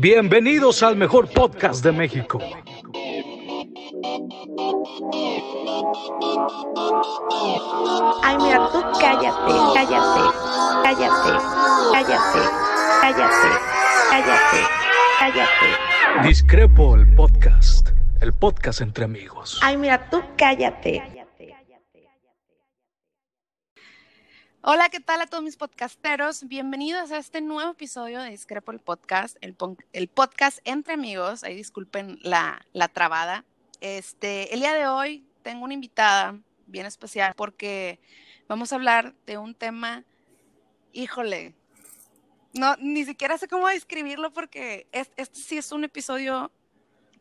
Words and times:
Bienvenidos 0.00 0.84
al 0.84 0.94
mejor 0.94 1.28
podcast 1.28 1.82
de 1.82 1.90
México. 1.90 2.38
Ay, 8.22 8.36
mira, 8.36 8.70
tú 8.70 8.80
cállate, 9.00 9.52
cállate, 9.74 10.20
cállate, 10.84 11.44
cállate, 11.92 12.48
cállate, 13.02 13.48
cállate, 14.08 14.60
cállate. 15.18 16.28
Discrepo 16.28 16.94
el 16.94 17.12
podcast, 17.16 17.88
el 18.20 18.32
podcast 18.32 18.80
entre 18.82 19.04
amigos. 19.04 19.58
Ay, 19.64 19.76
mira, 19.76 20.08
tú 20.10 20.22
cállate. 20.36 21.17
Hola, 24.62 24.88
¿qué 24.90 25.00
tal 25.00 25.20
a 25.20 25.26
todos 25.26 25.44
mis 25.44 25.56
podcasteros? 25.56 26.46
Bienvenidos 26.48 27.10
a 27.12 27.18
este 27.18 27.40
nuevo 27.40 27.70
episodio 27.70 28.20
de 28.20 28.30
Discrepo 28.30 28.72
el 28.72 28.80
Podcast, 28.80 29.36
el, 29.40 29.54
podcast 30.08 30.58
entre 30.64 30.94
amigos. 30.94 31.44
Ahí 31.44 31.54
disculpen 31.54 32.18
la, 32.22 32.64
la 32.72 32.88
trabada. 32.88 33.44
Este, 33.80 34.52
el 34.52 34.60
día 34.60 34.74
de 34.74 34.86
hoy 34.86 35.24
tengo 35.42 35.64
una 35.64 35.74
invitada 35.74 36.36
bien 36.66 36.86
especial 36.86 37.34
porque 37.36 38.00
vamos 38.48 38.72
a 38.72 38.76
hablar 38.76 39.14
de 39.26 39.38
un 39.38 39.54
tema, 39.54 40.04
híjole, 40.92 41.54
no, 42.52 42.74
ni 42.80 43.04
siquiera 43.04 43.38
sé 43.38 43.46
cómo 43.46 43.68
describirlo 43.68 44.32
porque 44.32 44.88
es- 44.90 45.12
este 45.16 45.38
sí 45.38 45.56
es 45.58 45.70
un 45.70 45.84
episodio, 45.84 46.50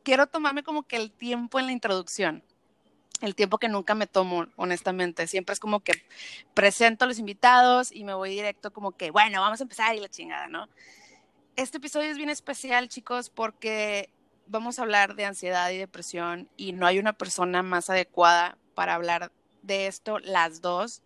quiero 0.03 0.25
tomarme 0.25 0.63
como 0.63 0.83
que 0.83 0.95
el 0.95 1.11
tiempo 1.11 1.59
en 1.59 1.67
la 1.67 1.71
introducción 1.71 2.43
el 3.21 3.35
tiempo 3.35 3.57
que 3.57 3.69
nunca 3.69 3.95
me 3.95 4.07
tomo, 4.07 4.47
honestamente. 4.55 5.27
Siempre 5.27 5.53
es 5.53 5.59
como 5.59 5.79
que 5.79 5.93
presento 6.53 7.05
a 7.05 7.07
los 7.07 7.19
invitados 7.19 7.91
y 7.91 8.03
me 8.03 8.13
voy 8.13 8.31
directo 8.31 8.71
como 8.71 8.91
que, 8.91 9.11
bueno, 9.11 9.41
vamos 9.41 9.59
a 9.59 9.63
empezar 9.63 9.95
y 9.95 9.99
la 9.99 10.09
chingada, 10.09 10.47
¿no? 10.47 10.67
Este 11.55 11.77
episodio 11.77 12.11
es 12.11 12.17
bien 12.17 12.29
especial, 12.29 12.87
chicos, 12.87 13.29
porque 13.29 14.09
vamos 14.45 14.79
a 14.79 14.83
hablar 14.83 15.15
de 15.15 15.25
ansiedad 15.25 15.69
y 15.71 15.77
depresión 15.77 16.49
y 16.55 16.73
no 16.73 16.85
hay 16.85 16.99
una 16.99 17.13
persona 17.13 17.63
más 17.63 17.89
adecuada 17.89 18.57
para 18.75 18.93
hablar 18.93 19.31
de 19.63 19.87
esto, 19.87 20.19
las 20.19 20.61
dos, 20.61 21.01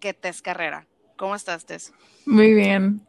que 0.00 0.14
Tess 0.14 0.42
Carrera. 0.42 0.86
¿Cómo 1.16 1.34
estás, 1.34 1.66
Tess? 1.66 1.92
Muy 2.26 2.54
bien, 2.54 3.06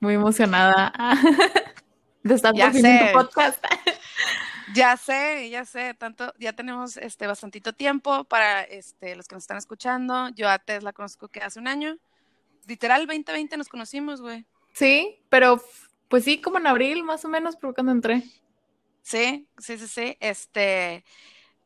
muy 0.00 0.14
emocionada 0.14 0.92
de 2.22 2.34
estar 2.34 2.54
en 2.56 2.72
tu 2.72 3.12
podcast. 3.12 3.64
Ya 4.74 4.96
sé, 4.96 5.48
ya 5.50 5.64
sé, 5.64 5.94
tanto, 5.94 6.32
ya 6.38 6.52
tenemos 6.52 6.96
este 6.96 7.26
bastantito 7.26 7.72
tiempo 7.72 8.24
para 8.24 8.62
este, 8.62 9.16
los 9.16 9.26
que 9.26 9.34
nos 9.34 9.44
están 9.44 9.58
escuchando. 9.58 10.28
Yo 10.30 10.48
a 10.48 10.58
Tess 10.58 10.82
la 10.82 10.92
conozco 10.92 11.28
que 11.28 11.40
hace 11.40 11.58
un 11.58 11.68
año. 11.68 11.96
Literal, 12.66 13.06
2020 13.06 13.56
nos 13.56 13.68
conocimos, 13.68 14.20
güey. 14.20 14.44
Sí, 14.72 15.20
pero 15.28 15.62
pues 16.08 16.24
sí, 16.24 16.40
como 16.40 16.58
en 16.58 16.66
abril 16.66 17.04
más 17.04 17.24
o 17.24 17.28
menos, 17.28 17.56
por 17.56 17.74
cuando 17.74 17.92
entré. 17.92 18.22
Sí, 19.02 19.48
sí, 19.58 19.78
sí, 19.78 19.88
sí. 19.88 20.16
Este, 20.20 21.04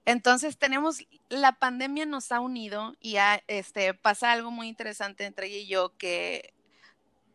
entonces 0.05 0.57
tenemos, 0.57 1.07
la 1.29 1.53
pandemia 1.53 2.07
nos 2.07 2.33
ha 2.33 2.41
unido 2.41 2.95
y 3.01 3.17
ha, 3.17 3.43
este, 3.47 3.95
pasa 3.95 4.33
algo 4.33 4.51
muy 4.51 4.69
interesante 4.69 5.25
entre 5.25 5.49
ella 5.49 5.59
y 5.59 5.67
yo 5.67 5.97
que 5.97 6.55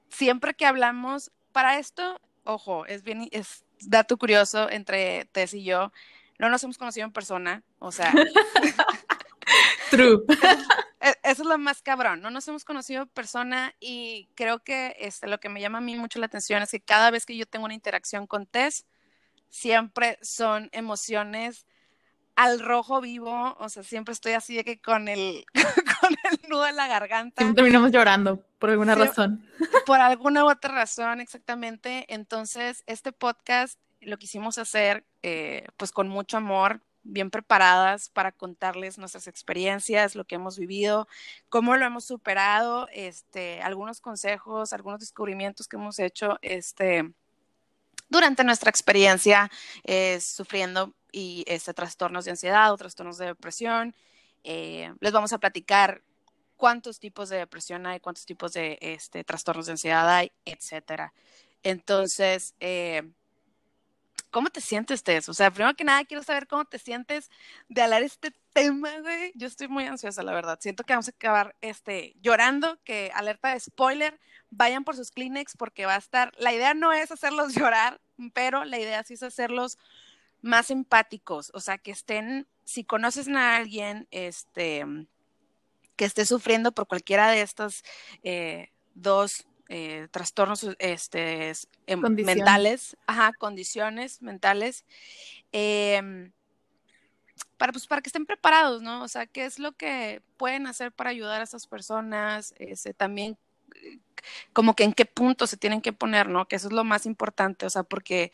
siempre 0.09 0.53
que 0.53 0.66
hablamos, 0.66 1.31
para 1.52 1.78
esto, 1.78 2.20
ojo, 2.44 2.86
es 2.86 3.03
bien, 3.03 3.28
es 3.31 3.66
dato 3.90 4.18
curioso 4.18 4.70
entre 4.70 5.26
Tess 5.26 5.54
y 5.54 5.64
yo, 5.64 5.92
no 6.40 6.50
nos 6.50 6.64
hemos 6.64 6.78
conocido 6.78 7.06
en 7.06 7.14
persona, 7.14 7.64
o 7.80 7.92
sea, 7.92 8.14
True. 9.90 10.24
e- 11.02 11.16
eso 11.24 11.42
es 11.44 11.48
lo 11.48 11.58
más 11.58 11.82
cabrón, 11.82 12.22
no 12.22 12.30
nos 12.32 12.48
hemos 12.48 12.64
conocido 12.64 13.04
en 13.04 13.09
persona 13.09 13.76
y 13.80 14.30
creo 14.36 14.64
que 14.64 14.96
este, 15.00 15.28
lo 15.28 15.40
que 15.40 15.50
me 15.50 15.62
llama 15.62 15.80
a 15.80 15.82
mí 15.82 15.96
mucho 15.96 16.20
la 16.20 16.28
atención 16.28 16.64
es 16.64 16.72
que 16.72 16.80
cada 16.82 17.12
vez 17.12 17.26
que 17.26 17.36
yo 17.36 17.46
tengo 17.46 17.66
una 17.66 17.74
interacción 17.74 18.28
con 18.28 18.46
Tess, 18.46 18.86
siempre 19.50 20.18
son 20.22 20.70
emociones 20.72 21.66
al 22.36 22.60
rojo 22.60 23.02
vivo, 23.02 23.56
o 23.60 23.70
sea, 23.70 23.84
siempre 23.84 24.14
estoy 24.14 24.34
así 24.34 24.56
de 24.56 24.64
que 24.64 24.80
con 24.82 25.08
el, 25.08 25.46
con 26.02 26.12
el 26.31 26.50
nudo 26.50 26.68
en 26.68 26.75
la 26.75 26.88
garganta, 26.88 27.42
Siempre 27.42 27.56
terminamos 27.64 27.92
llorando 27.92 28.44
por 28.59 28.69
alguna 28.69 28.96
Sí. 28.96 29.02
razón. 29.02 29.46
por 29.86 30.00
alguna 30.00 30.46
u 30.46 30.50
otra 30.50 30.74
razón, 30.74 31.19
exactamente. 31.22 32.06
Entonces, 32.14 32.84
este 32.88 33.12
podcast 33.12 33.80
lo 34.00 34.18
quisimos 34.18 34.58
hacer 34.58 35.06
eh, 35.24 35.66
pues 35.78 35.92
con 35.92 36.08
mucho 36.09 36.38
amor, 36.38 36.81
bien 37.03 37.31
preparadas 37.31 38.09
para 38.09 38.31
contarles 38.31 38.98
nuestras 38.98 39.28
experiencias, 39.28 40.16
lo 40.16 40.25
que 40.25 40.36
hemos 40.36 40.58
vivido, 40.59 41.08
cómo 41.50 41.75
lo 41.75 41.86
hemos 41.86 42.06
superado, 42.06 42.88
este, 42.94 43.62
algunos 43.62 44.02
consejos, 44.02 44.72
algunos 44.74 45.00
descubrimientos 45.00 45.68
que 45.68 45.78
hemos 45.78 45.98
hecho, 46.00 46.38
este, 46.42 47.12
durante 48.12 48.44
nuestra 48.44 48.70
experiencia 48.70 49.50
eh, 49.86 50.20
sufriendo 50.20 50.94
y 51.14 51.46
este, 51.48 51.74
trastornos 51.74 52.26
de 52.26 52.32
ansiedad 52.32 52.72
o 52.72 52.78
trastornos 52.78 53.18
de 53.18 53.28
depresión. 53.28 53.96
Eh, 54.44 54.94
les 55.00 55.14
vamos 55.14 55.32
a 55.32 55.38
platicar 55.40 56.04
cuántos 56.58 57.00
tipos 57.00 57.30
de 57.30 57.38
depresión 57.38 57.88
hay, 57.88 58.02
cuántos 58.02 58.26
tipos 58.26 58.52
de 58.52 58.78
este, 58.82 59.24
trastornos 59.24 59.66
de 59.66 59.72
ansiedad 59.72 60.08
hay, 60.14 60.32
etcétera. 60.44 61.14
Entonces, 61.64 62.54
eh, 62.60 63.04
¿cómo 64.31 64.50
te 64.50 64.62
sientes, 64.62 65.03
Tess? 65.03 65.30
O 65.30 65.34
sea, 65.34 65.52
primero 65.52 65.75
que 65.75 65.84
nada, 65.84 66.03
quiero 66.06 66.24
saber 66.24 66.47
cómo 66.47 66.66
te 66.66 66.80
sientes 66.80 67.30
de 67.69 67.81
hablar 67.81 68.02
este 68.03 68.34
tema, 68.53 68.90
güey. 69.02 69.31
Yo 69.36 69.47
estoy 69.47 69.68
muy 69.68 69.86
ansiosa, 69.86 70.24
la 70.24 70.34
verdad. 70.34 70.58
Siento 70.59 70.84
que 70.84 70.94
vamos 70.94 71.08
a 71.08 71.12
acabar 71.12 71.56
este, 71.62 72.16
llorando, 72.22 72.80
que 72.84 73.12
alerta 73.14 73.53
de 73.53 73.59
spoiler, 73.59 74.19
vayan 74.50 74.84
por 74.84 74.96
sus 74.96 75.12
Kleenex 75.12 75.56
porque 75.58 75.86
va 75.86 75.96
a 75.96 76.00
estar, 76.00 76.31
la 76.38 76.53
idea 76.53 76.74
no 76.74 76.94
es 76.94 77.12
hacerlos 77.12 77.53
llorar, 77.56 78.02
pero 78.34 78.66
la 78.66 78.80
idea 78.80 79.03
sí 79.03 79.14
es 79.14 79.24
hacerlos 79.24 79.78
más 80.42 80.72
empáticos, 80.72 81.52
o 81.53 81.59
sea, 81.59 81.78
que 81.78 81.92
estén, 81.92 82.48
si 82.63 82.84
conoces 82.84 83.28
a 83.28 83.56
alguien, 83.56 84.08
este, 84.09 84.86
que 85.96 86.06
esté 86.06 86.25
sufriendo 86.25 86.72
por 86.72 86.88
cualquiera 86.88 87.30
de 87.30 87.42
estas 87.42 87.84
eh, 88.24 88.72
dos 88.96 89.46
eh, 89.74 90.09
trastornos 90.12 90.68
este, 90.80 91.50
es- 91.50 91.68
em, 91.88 92.02
Condiciones. 92.02 92.36
mentales, 92.36 92.98
ajá, 93.08 93.32
condiciones 93.40 94.22
mentales, 94.22 94.84
em, 95.54 96.34
para, 97.58 97.72
pues, 97.72 97.88
para 97.88 98.02
que 98.02 98.10
estén 98.10 98.26
preparados, 98.26 98.81
¿no? 98.81 99.02
O 99.04 99.08
sea, 99.08 99.28
¿qué 99.28 99.46
es 99.46 99.60
lo 99.60 99.72
que 99.72 100.22
pueden 100.36 100.68
hacer 100.68 100.92
para 100.92 101.10
ayudar 101.10 101.40
a 101.40 101.46
estas 101.46 101.68
personas? 101.68 102.54
Este, 102.58 102.94
también, 102.94 103.38
eh, 103.76 104.00
como 104.52 104.76
que 104.76 104.84
en 104.84 104.92
qué 104.94 105.06
punto 105.06 105.48
se 105.48 105.56
tienen 105.58 105.81
que 105.81 105.94
poner, 105.94 106.28
¿no? 106.28 106.48
Que 106.48 106.58
eso 106.58 106.68
es 106.68 106.74
lo 106.74 106.84
más 106.84 107.06
importante, 107.06 107.66
o 107.66 107.70
sea, 107.70 107.84
porque 107.84 108.34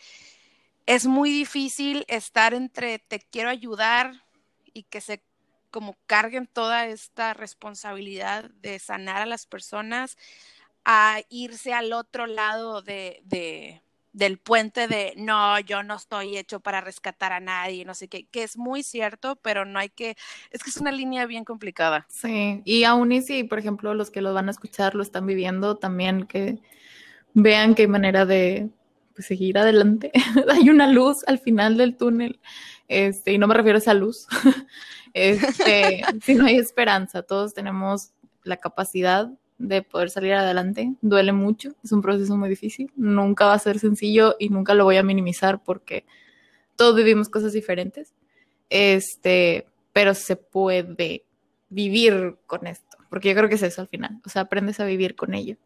es 0.87 1.05
muy 1.05 1.29
difícil 1.29 2.03
estar 2.07 2.55
entre 2.55 2.97
te 2.97 3.19
quiero 3.19 3.49
ayudar 3.49 4.23
y 4.73 4.83
que 4.83 5.01
se 5.01 5.21
como 5.69 5.95
carguen 6.07 6.47
toda 6.47 6.87
esta 6.87 7.33
responsabilidad 7.35 8.49
de 8.61 8.79
sanar 8.79 9.21
a 9.21 9.25
las 9.27 9.45
personas 9.45 10.17
a 10.89 11.19
irse 11.29 11.73
al 11.73 11.91
otro 11.91 12.27
lado 12.27 12.81
de, 12.81 13.21
de- 13.25 13.81
del 14.13 14.37
puente 14.39 14.87
de 14.87 15.13
no, 15.17 15.59
yo 15.59 15.83
no 15.83 15.95
estoy 15.95 16.37
hecho 16.37 16.61
para 16.61 16.79
rescatar 16.79 17.33
a 17.33 17.41
nadie, 17.41 17.83
no 17.83 17.93
sé 17.93 18.07
qué, 18.07 18.25
que 18.25 18.43
es 18.43 18.57
muy 18.57 18.81
cierto, 18.83 19.35
pero 19.35 19.65
no 19.65 19.79
hay 19.79 19.89
que, 19.89 20.15
es 20.49 20.63
que 20.63 20.69
es 20.69 20.77
una 20.77 20.93
línea 20.93 21.25
bien 21.25 21.43
complicada. 21.43 22.07
Sí, 22.09 22.61
y 22.63 22.85
aún 22.85 23.11
y 23.11 23.21
si, 23.21 23.43
por 23.43 23.59
ejemplo, 23.59 23.93
los 23.93 24.09
que 24.09 24.21
lo 24.21 24.33
van 24.33 24.47
a 24.47 24.51
escuchar 24.51 24.95
lo 24.95 25.03
están 25.03 25.25
viviendo, 25.27 25.75
también 25.75 26.25
que 26.25 26.57
vean 27.33 27.75
que 27.75 27.83
hay 27.83 27.87
manera 27.89 28.25
de 28.25 28.69
pues, 29.13 29.27
seguir 29.27 29.57
adelante. 29.57 30.11
hay 30.49 30.69
una 30.69 30.87
luz 30.87 31.23
al 31.27 31.39
final 31.39 31.77
del 31.77 31.97
túnel, 31.97 32.39
este, 32.87 33.33
y 33.33 33.37
no 33.37 33.47
me 33.47 33.55
refiero 33.55 33.77
a 33.77 33.79
esa 33.79 33.93
luz, 33.93 34.27
este, 35.13 36.01
sino 36.23 36.45
hay 36.45 36.57
esperanza. 36.57 37.23
Todos 37.23 37.53
tenemos 37.53 38.11
la 38.43 38.57
capacidad 38.57 39.29
de 39.57 39.81
poder 39.81 40.09
salir 40.09 40.33
adelante. 40.33 40.93
Duele 41.01 41.31
mucho, 41.31 41.73
es 41.83 41.91
un 41.91 42.01
proceso 42.01 42.37
muy 42.37 42.49
difícil, 42.49 42.91
nunca 42.95 43.45
va 43.45 43.53
a 43.53 43.59
ser 43.59 43.79
sencillo 43.79 44.35
y 44.39 44.49
nunca 44.49 44.73
lo 44.73 44.83
voy 44.83 44.97
a 44.97 45.03
minimizar 45.03 45.63
porque 45.63 46.05
todos 46.75 46.95
vivimos 46.95 47.29
cosas 47.29 47.53
diferentes. 47.53 48.13
Este, 48.69 49.65
pero 49.93 50.13
se 50.13 50.35
puede 50.35 51.23
vivir 51.69 52.37
con 52.45 52.67
esto, 52.67 52.97
porque 53.09 53.29
yo 53.29 53.35
creo 53.35 53.49
que 53.49 53.55
es 53.55 53.63
eso 53.63 53.81
al 53.81 53.87
final, 53.87 54.19
o 54.25 54.29
sea, 54.29 54.43
aprendes 54.43 54.79
a 54.79 54.85
vivir 54.85 55.15
con 55.15 55.33
ello. 55.33 55.57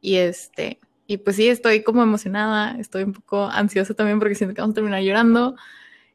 Y 0.00 0.16
este, 0.16 0.78
y 1.06 1.18
pues 1.18 1.36
sí, 1.36 1.48
estoy 1.48 1.82
como 1.82 2.02
emocionada, 2.02 2.76
estoy 2.78 3.04
un 3.04 3.12
poco 3.12 3.46
ansiosa 3.46 3.94
también 3.94 4.18
porque 4.18 4.34
siento 4.34 4.54
que 4.54 4.60
vamos 4.60 4.74
a 4.74 4.76
terminar 4.76 5.02
llorando. 5.02 5.56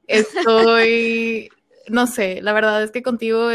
Estoy, 0.07 1.49
no 1.89 2.07
sé, 2.07 2.41
la 2.41 2.53
verdad 2.53 2.83
es 2.83 2.91
que 2.91 3.03
contigo 3.03 3.49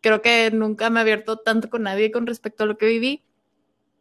creo 0.00 0.22
que 0.22 0.50
nunca 0.50 0.90
me 0.90 1.00
he 1.00 1.02
abierto 1.02 1.38
tanto 1.38 1.70
con 1.70 1.82
nadie 1.82 2.10
con 2.10 2.26
respecto 2.26 2.64
a 2.64 2.66
lo 2.66 2.78
que 2.78 2.86
viví. 2.86 3.22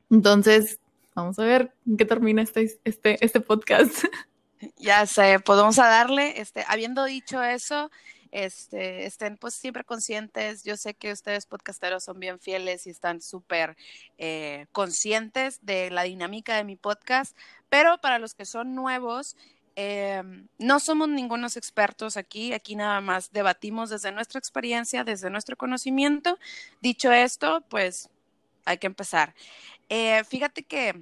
Entonces, 0.10 0.80
vamos 1.16 1.38
a 1.40 1.44
ver 1.44 1.74
en 1.88 1.98
qué 1.98 2.06
termina 2.06 2.42
este, 2.42 2.80
este, 2.84 3.24
este 3.24 3.42
podcast. 3.42 4.04
Ya 4.76 5.06
sé, 5.06 5.40
pues 5.40 5.80
a 5.80 5.88
darle, 5.88 6.42
este, 6.42 6.66
habiendo 6.68 7.06
dicho 7.06 7.42
eso, 7.42 7.90
este, 8.32 9.06
estén 9.06 9.38
pues 9.38 9.54
siempre 9.54 9.84
conscientes. 9.84 10.64
Yo 10.64 10.78
sé 10.78 10.94
que 10.94 11.12
ustedes 11.12 11.46
podcasteros 11.46 12.04
son 12.04 12.20
bien 12.20 12.40
fieles 12.40 12.86
y 12.86 12.90
están 12.90 13.22
súper 13.22 13.78
eh, 14.18 14.68
conscientes 14.72 15.60
de 15.62 15.90
la 15.92 16.04
dinámica 16.04 16.56
de 16.56 16.64
mi 16.64 16.76
podcast, 16.76 17.38
pero 17.70 18.00
para 18.00 18.20
los 18.20 18.34
que 18.34 18.46
son 18.46 18.76
nuevos, 18.76 19.38
eh, 19.82 20.22
no 20.58 20.82
somos 20.82 21.08
ningunos 21.08 21.56
expertos 21.56 22.18
aquí, 22.18 22.52
aquí 22.52 22.76
nada 22.76 23.00
más 23.00 23.32
debatimos 23.32 23.90
desde 23.90 24.12
nuestra 24.12 24.38
experiencia, 24.38 25.06
desde 25.06 25.30
nuestro 25.30 25.56
conocimiento. 25.56 26.38
Dicho 26.82 27.14
esto, 27.14 27.62
pues 27.70 28.10
hay 28.66 28.78
que 28.78 28.88
empezar. 28.88 29.34
Eh, 29.88 30.26
fíjate 30.26 30.64
que 30.64 31.02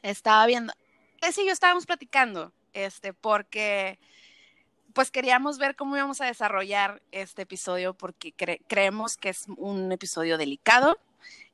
estaba 0.00 0.46
viendo, 0.46 0.72
ese 1.20 1.42
y 1.42 1.46
yo 1.48 1.52
estábamos 1.52 1.84
platicando, 1.84 2.54
este, 2.72 3.12
porque 3.12 3.98
pues 4.94 5.10
queríamos 5.10 5.58
ver 5.58 5.76
cómo 5.76 5.94
íbamos 5.94 6.22
a 6.22 6.24
desarrollar 6.24 7.02
este 7.12 7.42
episodio 7.42 7.92
porque 7.92 8.32
creemos 8.66 9.18
que 9.18 9.28
es 9.28 9.44
un 9.58 9.92
episodio 9.92 10.38
delicado, 10.38 10.98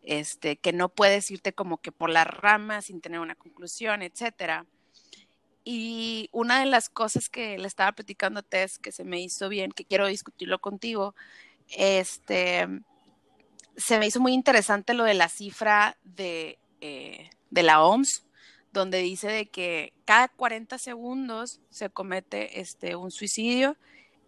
este, 0.01 0.59
que 0.59 0.73
no 0.73 0.91
puedes 0.91 1.29
irte 1.33 1.53
como 1.53 1.79
que 1.79 1.91
por 1.91 2.09
las 2.09 2.29
ramas 2.29 2.85
sin 2.85 3.01
tener 3.01 3.19
una 3.19 3.35
conclusión, 3.35 4.03
etcétera. 4.03 4.65
Y 5.65 6.29
una 6.33 6.61
de 6.61 6.67
las 6.67 6.91
cosas 6.91 7.29
que 7.29 7.59
le 7.59 7.67
estaba 7.67 7.93
platicando 7.93 8.41
a 8.41 8.43
Tess 8.43 8.79
que 8.79 8.93
se 8.93 9.05
me 9.05 9.21
hizo 9.21 9.49
bien, 9.49 9.73
que 9.73 9.87
quiero 9.87 10.07
discutirlo 10.07 10.61
contigo, 10.61 11.15
este, 11.69 12.69
se 13.77 13.99
me 13.99 14.07
hizo 14.07 14.21
muy 14.21 14.33
interesante 14.33 14.95
lo 14.95 15.05
de 15.05 15.15
la 15.15 15.29
cifra 15.29 15.97
de, 16.05 16.59
eh, 16.81 17.31
de 17.51 17.63
la 17.63 17.83
OMS, 17.83 18.25
donde 18.73 18.99
dice 18.99 19.29
de 19.29 19.47
que 19.47 19.93
cada 20.05 20.29
40 20.29 20.79
segundos 20.79 21.61
se 21.71 21.91
comete 21.91 22.61
este, 22.61 22.97
un 22.97 23.11
suicidio 23.11 23.77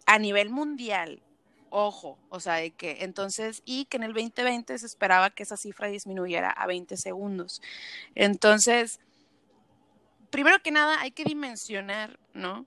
a 0.05 0.19
nivel 0.19 0.49
mundial. 0.49 1.21
Ojo, 1.69 2.17
o 2.29 2.39
sea, 2.39 2.55
de 2.55 2.71
que 2.71 3.03
entonces, 3.03 3.61
y 3.65 3.85
que 3.85 3.97
en 3.97 4.03
el 4.03 4.13
2020 4.13 4.79
se 4.79 4.85
esperaba 4.85 5.29
que 5.29 5.43
esa 5.43 5.57
cifra 5.57 5.89
disminuyera 5.89 6.49
a 6.49 6.65
20 6.65 6.95
segundos. 6.95 7.61
Entonces, 8.15 9.01
primero 10.29 10.61
que 10.61 10.71
nada, 10.71 10.99
hay 11.01 11.11
que 11.11 11.23
dimensionar, 11.23 12.19
¿no? 12.33 12.65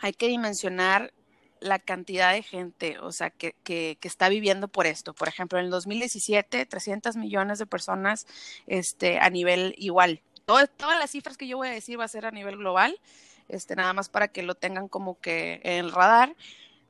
Hay 0.00 0.12
que 0.12 0.28
dimensionar 0.28 1.12
la 1.60 1.78
cantidad 1.78 2.32
de 2.32 2.42
gente, 2.42 2.98
o 2.98 3.10
sea, 3.10 3.30
que, 3.30 3.54
que, 3.64 3.96
que, 3.98 4.08
está 4.08 4.28
viviendo 4.28 4.68
por 4.68 4.86
esto. 4.86 5.14
Por 5.14 5.28
ejemplo, 5.28 5.58
en 5.58 5.66
el 5.66 5.70
2017, 5.70 6.66
300 6.66 7.16
millones 7.16 7.58
de 7.58 7.66
personas 7.66 8.26
este, 8.66 9.18
a 9.18 9.30
nivel 9.30 9.74
igual, 9.78 10.20
todas 10.44 10.98
las 10.98 11.10
cifras 11.10 11.36
que 11.36 11.46
yo 11.46 11.56
voy 11.56 11.68
a 11.68 11.72
decir 11.72 11.98
va 11.98 12.04
a 12.04 12.08
ser 12.08 12.26
a 12.26 12.30
nivel 12.30 12.56
global, 12.56 12.98
este, 13.48 13.76
nada 13.76 13.92
más 13.92 14.08
para 14.08 14.28
que 14.28 14.42
lo 14.42 14.54
tengan 14.54 14.88
como 14.88 15.18
que 15.20 15.60
en 15.64 15.84
el 15.84 15.92
radar. 15.92 16.34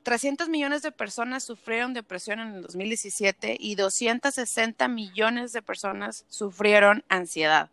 300 0.03 0.49
millones 0.51 0.83
de 0.83 0.93
personas 0.93 1.45
sufrieron 1.45 1.95
depresión 1.95 2.39
en 2.39 2.55
el 2.57 2.63
2017 2.63 3.57
y 3.59 3.75
260 3.75 4.87
millones 4.89 5.53
de 5.53 5.63
personas 5.63 6.27
sufrieron 6.29 7.05
ansiedad. 7.09 7.71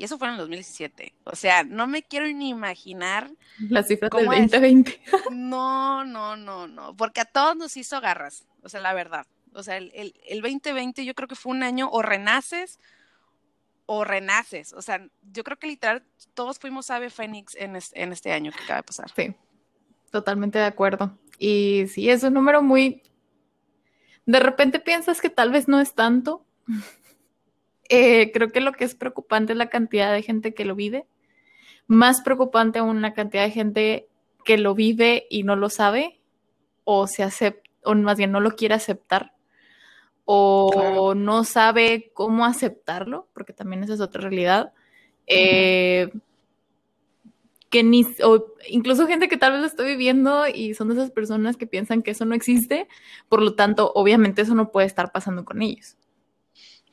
Y 0.00 0.04
eso 0.04 0.16
fue 0.16 0.28
en 0.28 0.32
el 0.32 0.38
2017. 0.38 1.12
O 1.24 1.36
sea, 1.36 1.62
no 1.62 1.86
me 1.86 2.02
quiero 2.02 2.26
ni 2.26 2.48
imaginar. 2.48 3.30
La 3.58 3.82
cifra 3.82 4.08
del 4.08 4.24
2020. 4.24 4.98
No, 5.30 6.06
no, 6.06 6.36
no, 6.36 6.66
no. 6.66 6.96
Porque 6.96 7.20
a 7.20 7.26
todos 7.26 7.54
nos 7.54 7.76
hizo 7.76 8.00
garras. 8.00 8.46
O 8.62 8.70
sea, 8.70 8.80
la 8.80 8.94
verdad. 8.94 9.26
O 9.52 9.62
sea, 9.62 9.76
el, 9.76 9.92
el, 9.94 10.14
el 10.26 10.40
2020 10.40 11.04
yo 11.04 11.14
creo 11.14 11.28
que 11.28 11.34
fue 11.34 11.52
un 11.52 11.62
año 11.62 11.90
o 11.92 12.00
renaces 12.00 12.78
o 13.84 14.02
renaces. 14.04 14.72
O 14.72 14.80
sea, 14.80 15.06
yo 15.34 15.44
creo 15.44 15.58
que 15.58 15.66
literal 15.66 16.02
todos 16.32 16.58
fuimos 16.58 16.90
ave 16.90 17.10
fénix 17.10 17.54
en, 17.56 17.78
en 17.92 18.12
este 18.12 18.32
año 18.32 18.52
que 18.52 18.64
acaba 18.64 18.78
de 18.78 18.84
pasar. 18.84 19.10
Sí, 19.14 19.34
totalmente 20.10 20.58
de 20.58 20.64
acuerdo. 20.64 21.18
Y 21.38 21.84
sí, 21.88 22.08
es 22.08 22.22
un 22.22 22.32
número 22.32 22.62
muy... 22.62 23.02
De 24.24 24.40
repente 24.40 24.80
piensas 24.80 25.20
que 25.20 25.28
tal 25.28 25.50
vez 25.50 25.68
no 25.68 25.78
es 25.78 25.92
tanto. 25.92 26.46
Eh, 27.90 28.30
creo 28.32 28.50
que 28.50 28.60
lo 28.60 28.72
que 28.72 28.84
es 28.84 28.94
preocupante 28.94 29.52
es 29.52 29.58
la 29.58 29.68
cantidad 29.68 30.12
de 30.12 30.22
gente 30.22 30.54
que 30.54 30.64
lo 30.64 30.74
vive. 30.74 31.06
Más 31.86 32.22
preocupante 32.22 32.78
aún 32.78 33.02
la 33.02 33.14
cantidad 33.14 33.44
de 33.44 33.50
gente 33.50 34.08
que 34.44 34.56
lo 34.56 34.74
vive 34.74 35.26
y 35.28 35.42
no 35.42 35.56
lo 35.56 35.68
sabe 35.68 36.20
o 36.84 37.06
se 37.06 37.22
acepta, 37.22 37.68
o 37.84 37.94
más 37.94 38.16
bien 38.16 38.32
no 38.32 38.40
lo 38.40 38.52
quiere 38.52 38.74
aceptar 38.74 39.34
o 40.32 41.14
no 41.16 41.42
sabe 41.42 42.12
cómo 42.14 42.44
aceptarlo, 42.44 43.26
porque 43.32 43.52
también 43.52 43.82
esa 43.82 43.94
es 43.94 44.00
otra 44.00 44.22
realidad. 44.22 44.72
Eh, 45.26 46.08
que 47.68 47.82
ni, 47.82 48.06
o 48.24 48.46
incluso 48.68 49.08
gente 49.08 49.28
que 49.28 49.36
tal 49.36 49.52
vez 49.52 49.60
lo 49.60 49.66
está 49.66 49.82
viviendo 49.82 50.46
y 50.46 50.74
son 50.74 50.88
de 50.88 50.94
esas 50.94 51.10
personas 51.10 51.56
que 51.56 51.66
piensan 51.66 52.02
que 52.02 52.12
eso 52.12 52.24
no 52.24 52.34
existe, 52.34 52.86
por 53.28 53.42
lo 53.42 53.54
tanto, 53.54 53.92
obviamente 53.94 54.42
eso 54.42 54.54
no 54.54 54.70
puede 54.70 54.86
estar 54.86 55.10
pasando 55.10 55.44
con 55.44 55.62
ellos. 55.62 55.96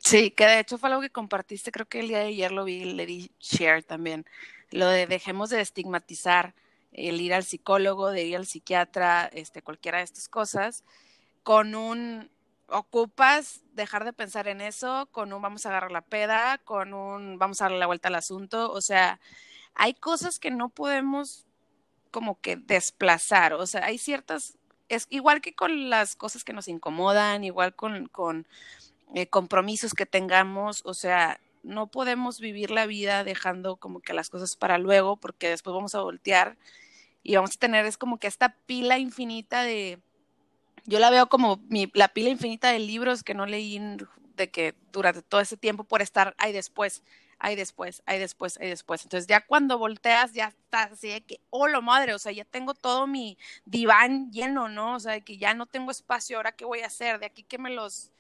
Sí, 0.09 0.31
que 0.31 0.45
de 0.45 0.59
hecho 0.59 0.77
fue 0.77 0.88
algo 0.88 1.01
que 1.01 1.09
compartiste, 1.09 1.69
creo 1.69 1.86
que 1.86 2.00
el 2.00 2.07
día 2.07 2.19
de 2.19 2.27
ayer 2.27 2.54
lo 2.54 2.63
vi, 2.63 2.86
le 2.86 3.06
di 3.06 3.30
share 3.42 3.83
también, 3.83 4.25
lo 4.71 4.88
de 4.88 5.06
dejemos 5.06 5.50
de 5.50 5.59
estigmatizar 5.59 6.56
el 6.94 7.19
ir 7.19 7.33
al 7.33 7.44
psicólogo, 7.44 8.09
de 8.12 8.24
ir 8.24 8.38
al 8.38 8.45
psiquiatra, 8.45 9.25
este, 9.33 9.62
cualquiera 9.62 9.98
de 9.98 10.06
estas 10.06 10.30
cosas, 10.30 10.86
con 11.44 11.75
un 11.75 12.31
ocupas 12.68 13.63
dejar 13.74 14.06
de 14.06 14.13
pensar 14.13 14.48
en 14.48 14.62
eso 14.62 15.09
con 15.12 15.33
un 15.33 15.42
vamos 15.42 15.65
a 15.65 15.69
agarrar 15.69 15.92
la 15.92 16.01
peda, 16.06 16.57
con 16.59 16.94
un 16.94 17.38
vamos 17.38 17.62
a 17.62 17.65
darle 17.65 17.80
la 17.80 17.88
vuelta 17.88 18.07
al 18.07 18.15
asunto, 18.15 18.71
o 18.71 18.80
sea, 18.80 19.19
hay 19.75 19.94
cosas 19.94 20.39
que 20.39 20.51
no 20.51 20.69
podemos 20.69 21.48
como 22.12 22.39
que 22.39 22.56
desplazar, 22.56 23.54
o 23.56 23.68
sea, 23.68 23.83
hay 23.83 23.98
ciertas, 23.98 24.57
es 24.88 25.06
igual 25.09 25.42
que 25.42 25.54
con 25.54 25.89
las 25.89 26.15
cosas 26.15 26.45
que 26.45 26.54
nos 26.54 26.69
incomodan, 26.69 27.44
igual 27.44 27.75
con, 27.75 28.07
con 28.07 28.48
eh, 29.13 29.27
compromisos 29.27 29.94
que 29.94 30.06
tengamos, 30.06 30.81
o 30.86 30.94
sea, 30.94 31.39
no 31.63 31.88
podemos 31.88 32.39
vivir 32.39 32.71
la 32.71 32.86
vida 32.86 33.24
dejando 33.24 33.75
como 33.77 34.00
que 34.00 34.13
las 34.13 34.30
cosas 34.30 34.56
para 34.56 34.77
luego, 34.77 35.18
porque 35.18 35.50
después 35.50 35.74
vamos 35.74 35.95
a 35.95 36.01
voltear 36.01 36.57
y 37.24 37.36
vamos 37.36 37.56
a 37.56 37.59
tener, 37.59 37.86
es 37.86 37.98
como 37.98 38.19
que 38.19 38.27
esta 38.27 38.56
pila 38.65 38.98
infinita 38.98 39.63
de, 39.63 40.00
yo 40.86 41.00
la 41.00 41.09
veo 41.09 41.27
como 41.27 41.57
mi, 41.68 41.92
la 41.94 42.07
pila 42.07 42.30
infinita 42.30 42.71
de 42.71 42.80
libros 42.80 43.24
que 43.24 43.33
no 43.33 43.45
leí 43.45 43.80
de 44.38 44.50
que 44.50 44.75
durante 44.94 45.21
todo 45.21 45.42
ese 45.42 45.57
tiempo 45.57 45.83
por 45.83 46.01
estar 46.01 46.36
ahí 46.38 46.54
después, 46.54 47.04
ahí 47.39 47.56
después, 47.56 48.01
ahí 48.06 48.19
después, 48.19 48.57
ahí 48.57 48.69
después. 48.69 49.04
Entonces 49.04 49.27
ya 49.27 49.45
cuando 49.45 49.77
volteas 49.77 50.33
ya 50.33 50.48
estás 50.48 50.94
así 50.94 51.09
de 51.09 51.21
que, 51.21 51.39
oh, 51.50 51.68
lo 51.68 51.81
madre, 51.81 52.13
o 52.13 52.19
sea, 52.19 52.31
ya 52.31 52.45
tengo 52.45 52.74
todo 52.74 53.07
mi 53.07 53.38
diván 53.65 54.31
lleno, 54.31 54.69
¿no? 54.69 54.95
O 54.95 55.00
sea, 55.00 55.13
de 55.13 55.21
que 55.21 55.38
ya 55.38 55.54
no 55.54 55.65
tengo 55.65 55.92
espacio, 55.92 56.38
ahora 56.38 56.54
qué 56.54 56.65
voy 56.65 56.81
a 56.81 56.88
hacer, 56.88 57.19
de 57.19 57.25
aquí 57.25 57.44
que 57.44 57.57
me 57.57 57.69
los 57.69 58.12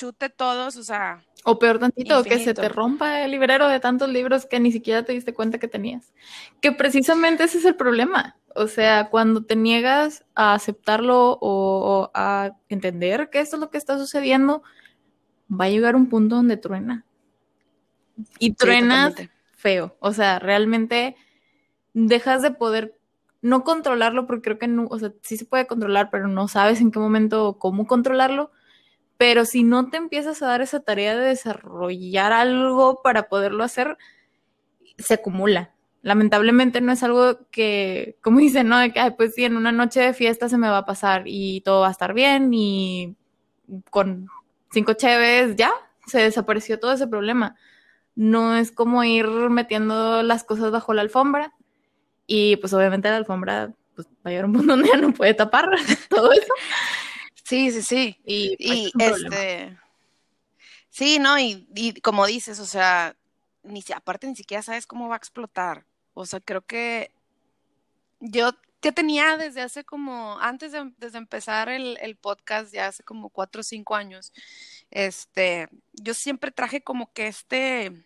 chute 0.00 0.30
todos, 0.30 0.76
o 0.76 0.82
sea. 0.82 1.22
O 1.44 1.58
peor 1.58 1.78
tantito, 1.78 2.22
que 2.24 2.38
se 2.38 2.54
te 2.54 2.68
rompa 2.68 3.22
el 3.22 3.30
librero 3.30 3.68
de 3.68 3.80
tantos 3.80 4.08
libros 4.08 4.46
que 4.46 4.60
ni 4.60 4.72
siquiera 4.72 5.04
te 5.04 5.12
diste 5.12 5.34
cuenta 5.34 5.58
que 5.58 5.68
tenías. 5.68 6.12
Que 6.60 6.72
precisamente 6.72 7.44
ese 7.44 7.58
es 7.58 7.64
el 7.64 7.76
problema. 7.76 8.36
O 8.54 8.66
sea, 8.66 9.08
cuando 9.10 9.44
te 9.44 9.56
niegas 9.56 10.24
a 10.34 10.54
aceptarlo 10.54 11.38
o, 11.40 12.10
a 12.14 12.56
entender 12.68 13.30
que 13.30 13.40
esto 13.40 13.56
es 13.56 13.60
lo 13.60 13.70
que 13.70 13.78
está 13.78 13.96
sucediendo, 13.98 14.62
va 15.50 15.66
a 15.66 15.70
llegar 15.70 15.96
un 15.96 16.08
punto 16.08 16.36
donde 16.36 16.56
truena. 16.56 17.04
Y 18.38 18.54
truenas 18.54 19.14
feo. 19.56 19.96
O 20.00 20.12
sea, 20.12 20.38
realmente 20.38 21.16
dejas 21.92 22.42
de 22.42 22.50
poder 22.50 22.96
no 23.42 23.64
controlarlo, 23.64 24.26
porque 24.26 24.42
creo 24.42 24.58
que 24.58 24.68
no, 24.68 24.86
o 24.90 24.98
sea, 24.98 25.12
sí 25.22 25.36
se 25.36 25.46
puede 25.46 25.66
controlar, 25.66 26.10
pero 26.10 26.28
no 26.28 26.48
sabes 26.48 26.80
en 26.80 26.90
qué 26.90 26.98
momento 26.98 27.46
o 27.46 27.58
cómo 27.58 27.86
controlarlo. 27.86 28.50
Pero 29.20 29.44
si 29.44 29.62
no 29.62 29.90
te 29.90 29.98
empiezas 29.98 30.40
a 30.40 30.46
dar 30.46 30.62
esa 30.62 30.80
tarea 30.80 31.14
de 31.14 31.28
desarrollar 31.28 32.32
algo 32.32 33.02
para 33.02 33.28
poderlo 33.28 33.62
hacer, 33.62 33.98
se 34.96 35.14
acumula 35.14 35.74
lamentablemente 36.02 36.80
no 36.80 36.92
es 36.92 37.02
algo 37.02 37.38
que, 37.50 38.16
como 38.22 38.38
dicen, 38.40 38.68
¿no? 38.68 38.78
De 38.78 38.92
que, 38.92 39.10
pues 39.12 39.34
sí, 39.34 39.44
en 39.44 39.56
una 39.56 39.72
noche 39.72 40.00
de 40.00 40.14
fiesta 40.14 40.48
se 40.48 40.58
me 40.58 40.68
va 40.68 40.78
a 40.78 40.86
pasar 40.86 41.24
y 41.26 41.60
todo 41.62 41.82
va 41.82 41.88
a 41.88 41.92
estar 41.92 42.14
bien 42.14 42.52
y 42.52 43.16
con 43.90 44.28
cinco 44.72 44.94
cheves 44.94 45.56
ya 45.56 45.70
se 46.06 46.20
desapareció 46.20 46.80
todo 46.80 46.92
ese 46.92 47.06
problema. 47.06 47.56
No 48.14 48.56
es 48.56 48.72
como 48.72 49.04
ir 49.04 49.26
metiendo 49.26 50.22
las 50.22 50.44
cosas 50.44 50.70
bajo 50.70 50.92
la 50.94 51.02
alfombra 51.02 51.54
y 52.26 52.56
pues 52.56 52.72
obviamente 52.72 53.08
la 53.08 53.16
alfombra 53.16 53.72
pues, 53.94 54.08
va 54.08 54.12
a 54.24 54.28
llegar 54.30 54.46
un 54.46 54.52
punto 54.54 54.72
donde 54.72 54.88
ya 54.88 54.96
no 54.96 55.12
puede 55.12 55.34
tapar 55.34 55.70
todo 56.08 56.32
eso. 56.32 56.52
Sí, 57.50 57.72
sí, 57.72 57.82
sí. 57.82 58.20
Y, 58.24 58.54
y 58.60 58.92
este... 58.96 59.76
Sí, 60.88 61.18
no, 61.18 61.36
y, 61.36 61.66
y 61.74 62.00
como 62.00 62.24
dices, 62.26 62.60
o 62.60 62.64
sea, 62.64 63.16
ni 63.64 63.82
aparte 63.92 64.28
ni 64.28 64.36
siquiera 64.36 64.62
sabes 64.62 64.86
cómo 64.86 65.08
va 65.08 65.16
a 65.16 65.18
explotar. 65.18 65.84
O 66.14 66.26
sea, 66.26 66.38
creo 66.38 66.64
que 66.64 67.12
yo 68.20 68.52
ya 68.82 68.92
tenía 68.92 69.36
desde 69.36 69.62
hace 69.62 69.82
como, 69.82 70.38
antes 70.38 70.70
de, 70.70 70.92
desde 70.98 71.18
empezar 71.18 71.68
el, 71.68 71.98
el, 72.00 72.14
podcast, 72.14 72.72
ya 72.72 72.86
hace 72.86 73.02
como 73.02 73.30
cuatro 73.30 73.62
o 73.62 73.64
cinco 73.64 73.96
años, 73.96 74.32
este, 74.92 75.68
yo 75.94 76.14
siempre 76.14 76.52
traje 76.52 76.82
como 76.82 77.12
que 77.12 77.26
este, 77.26 78.04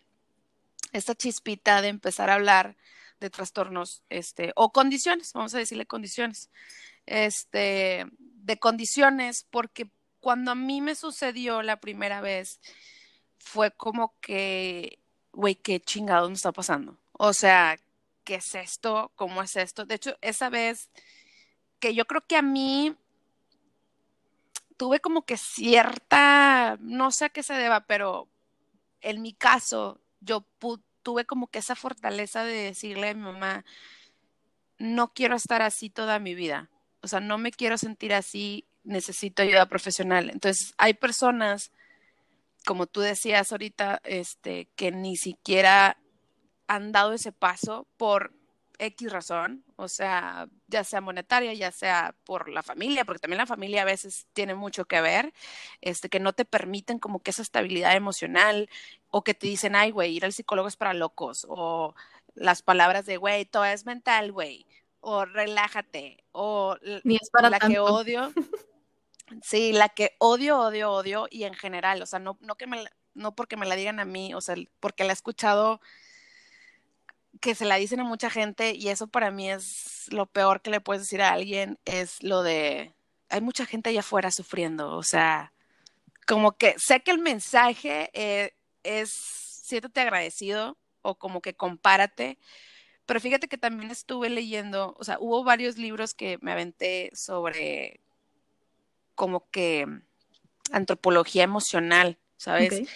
esta 0.91 1.13
chispita 1.13 1.83
de 1.83 1.89
empezar 1.89 2.31
a 2.31 2.35
hablar 2.35 2.77
de 3.19 3.29
trastornos, 3.29 4.01
este, 4.09 4.53
o 4.55 4.71
condiciones, 4.71 5.33
vamos 5.33 5.53
a 5.53 5.59
decirle 5.59 5.85
condiciones. 5.85 6.49
este, 7.05 8.07
de 8.45 8.57
condiciones, 8.59 9.47
porque 9.49 9.89
cuando 10.19 10.51
a 10.51 10.55
mí 10.55 10.79
me 10.79 10.95
sucedió 10.95 11.63
la 11.63 11.79
primera 11.79 12.21
vez, 12.21 12.59
fue 13.39 13.71
como 13.71 14.13
que, 14.21 14.99
güey, 15.33 15.55
qué 15.55 15.79
chingado 15.79 16.27
me 16.27 16.35
está 16.35 16.51
pasando. 16.51 16.97
O 17.13 17.33
sea, 17.33 17.77
¿qué 18.23 18.35
es 18.35 18.53
esto? 18.53 19.11
¿Cómo 19.15 19.41
es 19.41 19.55
esto? 19.55 19.85
De 19.85 19.95
hecho, 19.95 20.15
esa 20.21 20.49
vez 20.49 20.91
que 21.79 21.95
yo 21.95 22.05
creo 22.05 22.25
que 22.27 22.37
a 22.37 22.43
mí 22.43 22.95
tuve 24.77 24.99
como 24.99 25.23
que 25.23 25.37
cierta, 25.37 26.77
no 26.81 27.11
sé 27.11 27.25
a 27.25 27.29
qué 27.29 27.41
se 27.41 27.55
deba, 27.55 27.81
pero 27.87 28.27
en 29.01 29.21
mi 29.23 29.33
caso, 29.33 29.99
yo 30.19 30.45
tuve 31.01 31.25
como 31.25 31.47
que 31.47 31.59
esa 31.59 31.75
fortaleza 31.75 32.43
de 32.43 32.53
decirle 32.53 33.09
a 33.09 33.13
mi 33.15 33.21
mamá, 33.21 33.65
no 34.77 35.13
quiero 35.13 35.35
estar 35.35 35.61
así 35.63 35.89
toda 35.89 36.19
mi 36.19 36.35
vida. 36.35 36.69
O 37.05 37.07
sea, 37.07 37.19
no 37.19 37.37
me 37.37 37.51
quiero 37.51 37.77
sentir 37.77 38.15
así, 38.15 38.65
necesito 38.83 39.43
ayuda 39.43 39.67
profesional. 39.67 40.31
Entonces, 40.31 40.73
hay 40.79 40.95
personas, 40.95 41.71
como 42.65 42.87
tú 42.87 43.01
decías 43.01 43.51
ahorita, 43.51 44.01
este, 44.03 44.69
que 44.75 44.91
ni 44.91 45.15
siquiera 45.15 45.97
han 46.65 46.91
dado 46.91 47.13
ese 47.13 47.31
paso 47.31 47.85
por 47.95 48.33
X 48.79 49.11
razón, 49.11 49.63
o 49.75 49.87
sea, 49.87 50.49
ya 50.67 50.83
sea 50.83 50.99
monetaria, 50.99 51.53
ya 51.53 51.71
sea 51.71 52.15
por 52.25 52.49
la 52.49 52.63
familia, 52.63 53.05
porque 53.05 53.19
también 53.19 53.37
la 53.37 53.45
familia 53.45 53.83
a 53.83 53.85
veces 53.85 54.25
tiene 54.33 54.55
mucho 54.55 54.85
que 54.85 54.99
ver, 54.99 55.31
este, 55.81 56.09
que 56.09 56.19
no 56.19 56.33
te 56.33 56.43
permiten 56.43 56.97
como 56.97 57.21
que 57.21 57.29
esa 57.29 57.43
estabilidad 57.43 57.95
emocional, 57.95 58.67
o 59.11 59.23
que 59.23 59.35
te 59.35 59.45
dicen, 59.45 59.75
ay, 59.75 59.91
güey, 59.91 60.15
ir 60.15 60.25
al 60.25 60.33
psicólogo 60.33 60.67
es 60.67 60.75
para 60.75 60.95
locos, 60.95 61.45
o 61.47 61.93
las 62.33 62.63
palabras 62.63 63.05
de, 63.05 63.17
güey, 63.17 63.45
todo 63.45 63.65
es 63.65 63.85
mental, 63.85 64.31
güey, 64.31 64.65
o 65.07 65.23
relájate, 65.23 66.23
o 66.31 66.77
Ni 67.03 67.17
es 67.17 67.29
para 67.29 67.51
la 67.51 67.59
que 67.59 67.79
odio. 67.79 68.33
Sí, 69.41 69.73
la 69.73 69.89
que 69.89 70.15
odio, 70.19 70.59
odio, 70.59 70.91
odio, 70.91 71.27
y 71.31 71.45
en 71.45 71.55
general, 71.55 71.99
o 72.03 72.05
sea, 72.05 72.19
no, 72.19 72.37
no 72.41 72.55
que 72.57 72.67
me, 72.67 72.85
no 73.15 73.35
porque 73.35 73.57
me 73.57 73.65
la 73.65 73.75
digan 73.75 73.99
a 73.99 74.05
mí, 74.05 74.35
o 74.35 74.41
sea, 74.41 74.55
porque 74.79 75.03
la 75.03 75.09
he 75.09 75.13
escuchado 75.13 75.81
que 77.41 77.55
se 77.55 77.65
la 77.65 77.77
dicen 77.77 77.99
a 77.99 78.03
mucha 78.03 78.29
gente 78.29 78.75
y 78.75 78.89
eso 78.89 79.07
para 79.07 79.31
mí 79.31 79.49
es 79.49 80.05
lo 80.11 80.27
peor 80.27 80.61
que 80.61 80.69
le 80.69 80.79
puedes 80.79 81.01
decir 81.01 81.23
a 81.23 81.33
alguien, 81.33 81.79
es 81.85 82.21
lo 82.21 82.43
de, 82.43 82.93
hay 83.29 83.41
mucha 83.41 83.65
gente 83.65 83.89
allá 83.89 84.01
afuera 84.01 84.29
sufriendo, 84.29 84.95
o 84.95 85.03
sea, 85.03 85.51
como 86.27 86.55
que 86.55 86.75
sé 86.77 87.01
que 87.01 87.09
el 87.09 87.19
mensaje 87.19 88.11
eh, 88.13 88.53
es, 88.83 89.09
siéntate 89.09 90.01
agradecido 90.01 90.77
o 91.01 91.15
como 91.15 91.41
que 91.41 91.55
compárate, 91.55 92.37
pero 93.05 93.19
fíjate 93.19 93.47
que 93.47 93.57
también 93.57 93.91
estuve 93.91 94.29
leyendo, 94.29 94.95
o 94.97 95.03
sea, 95.03 95.17
hubo 95.19 95.43
varios 95.43 95.77
libros 95.77 96.13
que 96.13 96.37
me 96.41 96.51
aventé 96.51 97.11
sobre 97.13 97.99
como 99.15 99.49
que 99.49 99.87
antropología 100.71 101.43
emocional, 101.43 102.17
¿sabes? 102.37 102.87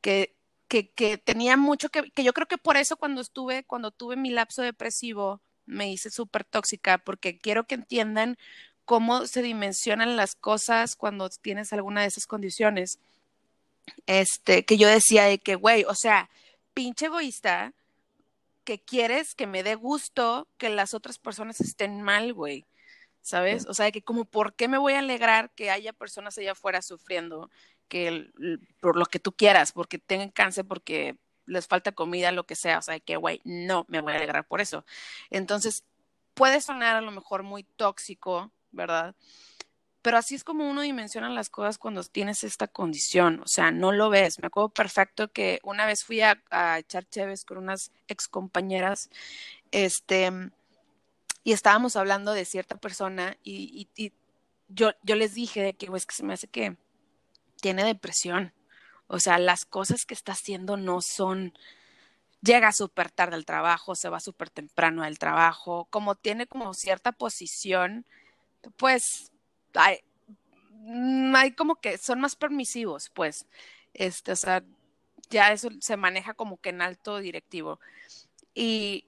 Que 0.00 0.38
que, 0.68 0.90
que 0.90 1.18
tenía 1.18 1.56
mucho 1.56 1.88
que, 1.88 2.10
que 2.12 2.22
yo 2.22 2.32
creo 2.32 2.46
que 2.46 2.58
por 2.58 2.76
eso 2.76 2.96
cuando 2.96 3.20
estuve, 3.20 3.64
cuando 3.64 3.90
tuve 3.90 4.16
mi 4.16 4.30
lapso 4.30 4.62
depresivo, 4.62 5.40
me 5.66 5.90
hice 5.90 6.10
súper 6.10 6.44
tóxica, 6.44 6.98
porque 6.98 7.38
quiero 7.38 7.64
que 7.64 7.74
entiendan 7.74 8.38
cómo 8.84 9.26
se 9.26 9.42
dimensionan 9.42 10.16
las 10.16 10.34
cosas 10.34 10.94
cuando 10.94 11.28
tienes 11.28 11.72
alguna 11.72 12.02
de 12.02 12.08
esas 12.08 12.26
condiciones. 12.26 12.98
Este, 14.06 14.64
que 14.64 14.76
yo 14.76 14.88
decía 14.88 15.24
de 15.24 15.38
que, 15.38 15.54
güey, 15.54 15.84
o 15.84 15.94
sea, 15.94 16.30
pinche 16.74 17.06
egoísta, 17.06 17.72
que 18.68 18.84
quieres 18.84 19.34
que 19.34 19.46
me 19.46 19.62
dé 19.62 19.76
gusto 19.76 20.46
que 20.58 20.68
las 20.68 20.92
otras 20.92 21.18
personas 21.18 21.58
estén 21.62 22.02
mal, 22.02 22.34
güey. 22.34 22.66
¿Sabes? 23.22 23.64
O 23.66 23.72
sea, 23.72 23.90
que 23.90 24.02
como, 24.02 24.26
¿por 24.26 24.54
qué 24.56 24.68
me 24.68 24.76
voy 24.76 24.92
a 24.92 24.98
alegrar 24.98 25.50
que 25.54 25.70
haya 25.70 25.94
personas 25.94 26.36
allá 26.36 26.52
afuera 26.52 26.82
sufriendo? 26.82 27.48
que 27.88 28.30
por 28.82 28.98
lo 28.98 29.06
que 29.06 29.20
tú 29.20 29.32
quieras, 29.32 29.72
porque 29.72 29.98
tengan 29.98 30.28
cáncer, 30.28 30.66
porque 30.66 31.16
les 31.46 31.66
falta 31.66 31.92
comida, 31.92 32.30
lo 32.30 32.44
que 32.44 32.56
sea, 32.56 32.76
o 32.76 32.82
sea, 32.82 33.00
que 33.00 33.16
güey, 33.16 33.40
no 33.44 33.86
me 33.88 34.02
voy 34.02 34.12
a 34.12 34.16
alegrar 34.16 34.46
por 34.46 34.60
eso. 34.60 34.84
Entonces, 35.30 35.84
puede 36.34 36.60
sonar 36.60 36.96
a 36.96 37.00
lo 37.00 37.10
mejor 37.10 37.44
muy 37.44 37.64
tóxico, 37.64 38.52
¿verdad? 38.70 39.16
Pero 40.08 40.16
así 40.16 40.36
es 40.36 40.42
como 40.42 40.66
uno 40.66 40.80
dimensiona 40.80 41.28
las 41.28 41.50
cosas 41.50 41.76
cuando 41.76 42.02
tienes 42.02 42.42
esta 42.42 42.66
condición, 42.66 43.42
o 43.44 43.46
sea, 43.46 43.70
no 43.70 43.92
lo 43.92 44.08
ves. 44.08 44.38
Me 44.38 44.46
acuerdo 44.46 44.70
perfecto 44.70 45.30
que 45.30 45.60
una 45.64 45.84
vez 45.84 46.02
fui 46.02 46.22
a, 46.22 46.40
echar 46.78 47.04
cheves 47.04 47.44
con 47.44 47.58
unas 47.58 47.92
ex 48.06 48.26
compañeras, 48.26 49.10
este, 49.70 50.32
y 51.44 51.52
estábamos 51.52 51.94
hablando 51.94 52.32
de 52.32 52.46
cierta 52.46 52.76
persona 52.76 53.36
y, 53.44 53.86
yo, 54.68 54.92
yo 55.02 55.14
les 55.14 55.34
dije 55.34 55.74
que, 55.74 55.88
güey, 55.88 55.98
es 55.98 56.06
que 56.06 56.14
se 56.14 56.24
me 56.24 56.32
hace 56.32 56.48
que, 56.48 56.78
tiene 57.60 57.84
depresión. 57.84 58.54
O 59.08 59.20
sea, 59.20 59.38
las 59.38 59.66
cosas 59.66 60.06
que 60.06 60.14
está 60.14 60.32
haciendo 60.32 60.78
no 60.78 61.02
son, 61.02 61.52
llega 62.40 62.72
súper 62.72 63.10
tarde 63.10 63.36
al 63.36 63.44
trabajo, 63.44 63.94
se 63.94 64.08
va 64.08 64.20
súper 64.20 64.48
temprano 64.48 65.02
al 65.02 65.18
trabajo, 65.18 65.86
como 65.90 66.14
tiene 66.14 66.46
como 66.46 66.72
cierta 66.72 67.12
posición, 67.12 68.06
pues 68.78 69.32
hay, 69.78 69.98
mm, 70.70 71.34
hay 71.34 71.52
como 71.52 71.76
que 71.76 71.98
son 71.98 72.20
más 72.20 72.36
permisivos, 72.36 73.10
pues, 73.14 73.46
este, 73.94 74.32
o 74.32 74.36
sea, 74.36 74.62
ya 75.30 75.52
eso 75.52 75.68
se 75.80 75.96
maneja 75.96 76.34
como 76.34 76.58
que 76.58 76.70
en 76.70 76.82
alto 76.82 77.18
directivo. 77.18 77.80
Y 78.54 79.04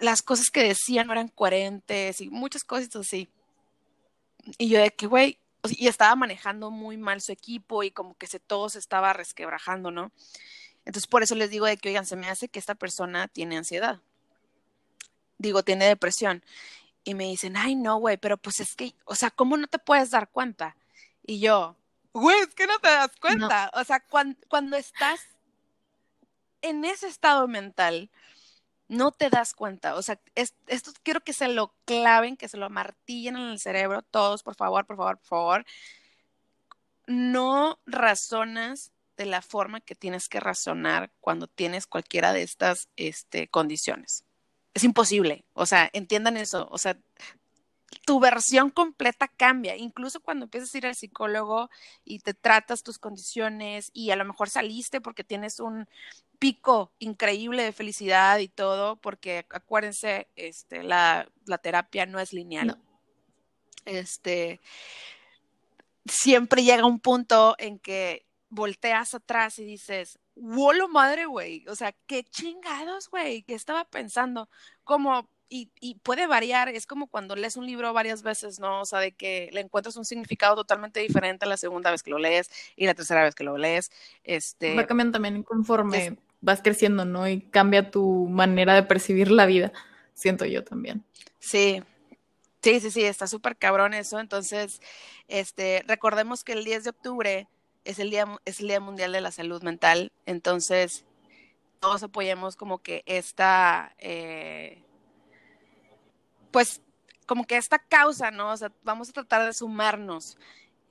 las 0.00 0.22
cosas 0.22 0.50
que 0.50 0.62
decían 0.62 1.06
no 1.06 1.12
eran 1.12 1.28
coherentes 1.28 2.20
y 2.20 2.30
muchas 2.30 2.64
cosas 2.64 2.94
así. 2.96 3.28
Y 4.58 4.68
yo 4.68 4.80
de 4.80 4.90
que, 4.90 5.06
güey, 5.06 5.38
y 5.70 5.88
estaba 5.88 6.14
manejando 6.16 6.70
muy 6.70 6.96
mal 6.96 7.20
su 7.20 7.32
equipo 7.32 7.82
y 7.82 7.90
como 7.90 8.16
que 8.16 8.26
se, 8.26 8.40
todo 8.40 8.68
se 8.68 8.78
estaba 8.78 9.12
resquebrajando, 9.12 9.90
¿no? 9.90 10.12
Entonces, 10.84 11.06
por 11.06 11.22
eso 11.22 11.34
les 11.34 11.48
digo 11.50 11.66
de 11.66 11.78
que, 11.78 11.88
oigan, 11.88 12.04
se 12.06 12.16
me 12.16 12.28
hace 12.28 12.48
que 12.48 12.58
esta 12.58 12.74
persona 12.74 13.28
tiene 13.28 13.56
ansiedad. 13.56 14.00
Digo, 15.38 15.62
tiene 15.62 15.86
depresión. 15.86 16.44
Y 17.04 17.14
me 17.14 17.24
dicen, 17.24 17.56
ay, 17.56 17.74
no, 17.76 17.98
güey, 17.98 18.16
pero 18.16 18.36
pues 18.38 18.60
es 18.60 18.74
que, 18.74 18.94
o 19.04 19.14
sea, 19.14 19.30
¿cómo 19.30 19.56
no 19.56 19.66
te 19.66 19.78
puedes 19.78 20.10
dar 20.10 20.30
cuenta? 20.30 20.76
Y 21.22 21.38
yo, 21.38 21.76
güey, 22.12 22.38
es 22.40 22.54
que 22.54 22.66
no 22.66 22.78
te 22.78 22.88
das 22.88 23.14
cuenta. 23.20 23.70
O 23.74 23.84
sea, 23.84 24.02
cuando 24.48 24.76
estás 24.76 25.20
en 26.62 26.84
ese 26.84 27.06
estado 27.06 27.46
mental, 27.46 28.10
no 28.88 29.12
te 29.12 29.30
das 29.30 29.54
cuenta. 29.54 29.96
O 29.96 30.02
sea, 30.02 30.18
esto 30.34 30.92
quiero 31.02 31.20
que 31.20 31.32
se 31.32 31.48
lo 31.48 31.74
claven, 31.84 32.36
que 32.36 32.48
se 32.48 32.56
lo 32.56 32.70
martillen 32.70 33.36
en 33.36 33.48
el 33.50 33.58
cerebro, 33.58 34.02
todos, 34.02 34.42
por 34.42 34.54
favor, 34.54 34.86
por 34.86 34.96
favor, 34.96 35.18
por 35.18 35.26
favor. 35.26 35.66
No 37.06 37.78
razonas 37.86 38.92
de 39.16 39.26
la 39.26 39.42
forma 39.42 39.80
que 39.80 39.94
tienes 39.94 40.28
que 40.28 40.40
razonar 40.40 41.12
cuando 41.20 41.46
tienes 41.46 41.86
cualquiera 41.86 42.32
de 42.32 42.42
estas 42.42 42.88
este, 42.96 43.48
condiciones. 43.48 44.24
Es 44.74 44.84
imposible. 44.84 45.44
O 45.52 45.66
sea, 45.66 45.88
entiendan 45.92 46.36
eso. 46.36 46.68
O 46.70 46.78
sea, 46.78 46.98
tu 48.04 48.20
versión 48.20 48.70
completa 48.70 49.28
cambia. 49.28 49.76
Incluso 49.76 50.20
cuando 50.20 50.44
empiezas 50.44 50.74
a 50.74 50.78
ir 50.78 50.86
al 50.86 50.94
psicólogo 50.94 51.70
y 52.04 52.18
te 52.18 52.34
tratas 52.34 52.82
tus 52.82 52.98
condiciones 52.98 53.90
y 53.92 54.10
a 54.10 54.16
lo 54.16 54.24
mejor 54.24 54.50
saliste 54.50 55.00
porque 55.00 55.24
tienes 55.24 55.60
un 55.60 55.88
pico 56.38 56.92
increíble 56.98 57.62
de 57.62 57.72
felicidad 57.72 58.38
y 58.38 58.48
todo, 58.48 58.96
porque 58.96 59.46
acuérdense, 59.50 60.28
este, 60.36 60.82
la, 60.82 61.28
la 61.46 61.58
terapia 61.58 62.04
no 62.06 62.18
es 62.18 62.32
lineal. 62.32 62.78
Este, 63.84 64.60
siempre 66.04 66.62
llega 66.62 66.84
un 66.86 67.00
punto 67.00 67.54
en 67.58 67.78
que 67.78 68.26
volteas 68.48 69.14
atrás 69.14 69.58
y 69.58 69.64
dices, 69.64 70.18
¡Wolo 70.34 70.88
madre, 70.88 71.26
güey! 71.26 71.66
O 71.68 71.76
sea, 71.76 71.92
qué 72.06 72.24
chingados, 72.24 73.08
güey, 73.08 73.42
¿qué 73.42 73.54
estaba 73.54 73.84
pensando? 73.84 74.48
Como 74.82 75.28
y, 75.48 75.94
puede 76.02 76.26
variar, 76.26 76.68
es 76.68 76.86
como 76.86 77.06
cuando 77.06 77.36
lees 77.36 77.56
un 77.56 77.66
libro 77.66 77.92
varias 77.92 78.22
veces, 78.22 78.58
¿no? 78.58 78.80
O 78.80 78.84
sea, 78.84 78.98
de 78.98 79.12
que 79.12 79.50
le 79.52 79.60
encuentras 79.60 79.96
un 79.96 80.04
significado 80.04 80.56
totalmente 80.56 81.00
diferente 81.00 81.46
la 81.46 81.56
segunda 81.56 81.90
vez 81.90 82.02
que 82.02 82.10
lo 82.10 82.18
lees 82.18 82.50
y 82.76 82.86
la 82.86 82.94
tercera 82.94 83.22
vez 83.22 83.34
que 83.34 83.44
lo 83.44 83.56
lees. 83.56 83.92
Este, 84.24 84.74
Va 84.74 84.86
cambiando 84.86 85.12
también 85.12 85.42
conforme 85.42 86.16
vas 86.40 86.60
creciendo, 86.60 87.04
¿no? 87.04 87.28
Y 87.28 87.40
cambia 87.40 87.90
tu 87.90 88.26
manera 88.28 88.74
de 88.74 88.82
percibir 88.82 89.30
la 89.30 89.46
vida, 89.46 89.72
siento 90.14 90.44
yo 90.44 90.64
también. 90.64 91.04
Sí, 91.38 91.82
sí, 92.60 92.80
sí, 92.80 92.90
sí, 92.90 93.04
está 93.04 93.26
súper 93.26 93.56
cabrón 93.56 93.94
eso. 93.94 94.18
Entonces, 94.18 94.80
este, 95.28 95.84
recordemos 95.86 96.42
que 96.42 96.52
el 96.52 96.64
10 96.64 96.84
de 96.84 96.90
octubre 96.90 97.48
es 97.84 97.98
el 97.98 98.10
día, 98.10 98.26
es 98.44 98.60
el 98.60 98.68
día 98.68 98.80
Mundial 98.80 99.12
de 99.12 99.20
la 99.20 99.30
Salud 99.30 99.62
Mental, 99.62 100.12
entonces 100.26 101.04
todos 101.80 102.02
apoyemos 102.02 102.56
como 102.56 102.78
que 102.78 103.02
esta... 103.06 103.94
Eh, 103.98 104.82
pues 106.50 106.80
como 107.26 107.46
que 107.46 107.56
esta 107.56 107.78
causa, 107.78 108.30
¿no? 108.30 108.52
O 108.52 108.56
sea, 108.56 108.70
vamos 108.82 109.08
a 109.08 109.12
tratar 109.12 109.44
de 109.44 109.52
sumarnos. 109.52 110.38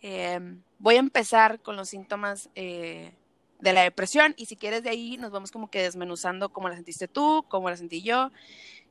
Eh, 0.02 0.40
voy 0.80 0.96
a 0.96 1.00
empezar 1.00 1.62
con 1.62 1.78
los 1.78 1.90
síntomas 1.90 2.50
eh, 2.56 3.14
de 3.60 3.74
la 3.74 3.82
depresión 3.82 4.34
y 4.36 4.48
si 4.48 4.58
quieres 4.58 4.84
de 4.84 4.90
ahí 4.90 5.18
nos 5.18 5.32
vamos 5.32 5.52
como 5.52 5.70
que 5.70 5.82
desmenuzando 5.82 6.50
cómo 6.50 6.68
la 6.70 6.76
sentiste 6.76 7.08
tú, 7.08 7.46
cómo 7.48 7.70
la 7.70 7.78
sentí 7.78 8.02
yo 8.02 8.32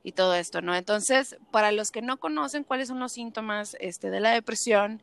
y 0.03 0.13
todo 0.13 0.35
esto, 0.35 0.63
¿no? 0.63 0.75
Entonces, 0.75 1.37
para 1.51 1.71
los 1.71 1.91
que 1.91 2.03
no 2.03 2.19
conocen 2.19 2.65
cuáles 2.65 2.89
son 2.89 2.99
los 2.99 3.13
síntomas 3.13 3.77
este, 3.79 4.11
de 4.11 4.21
la 4.21 4.31
depresión, 4.31 5.03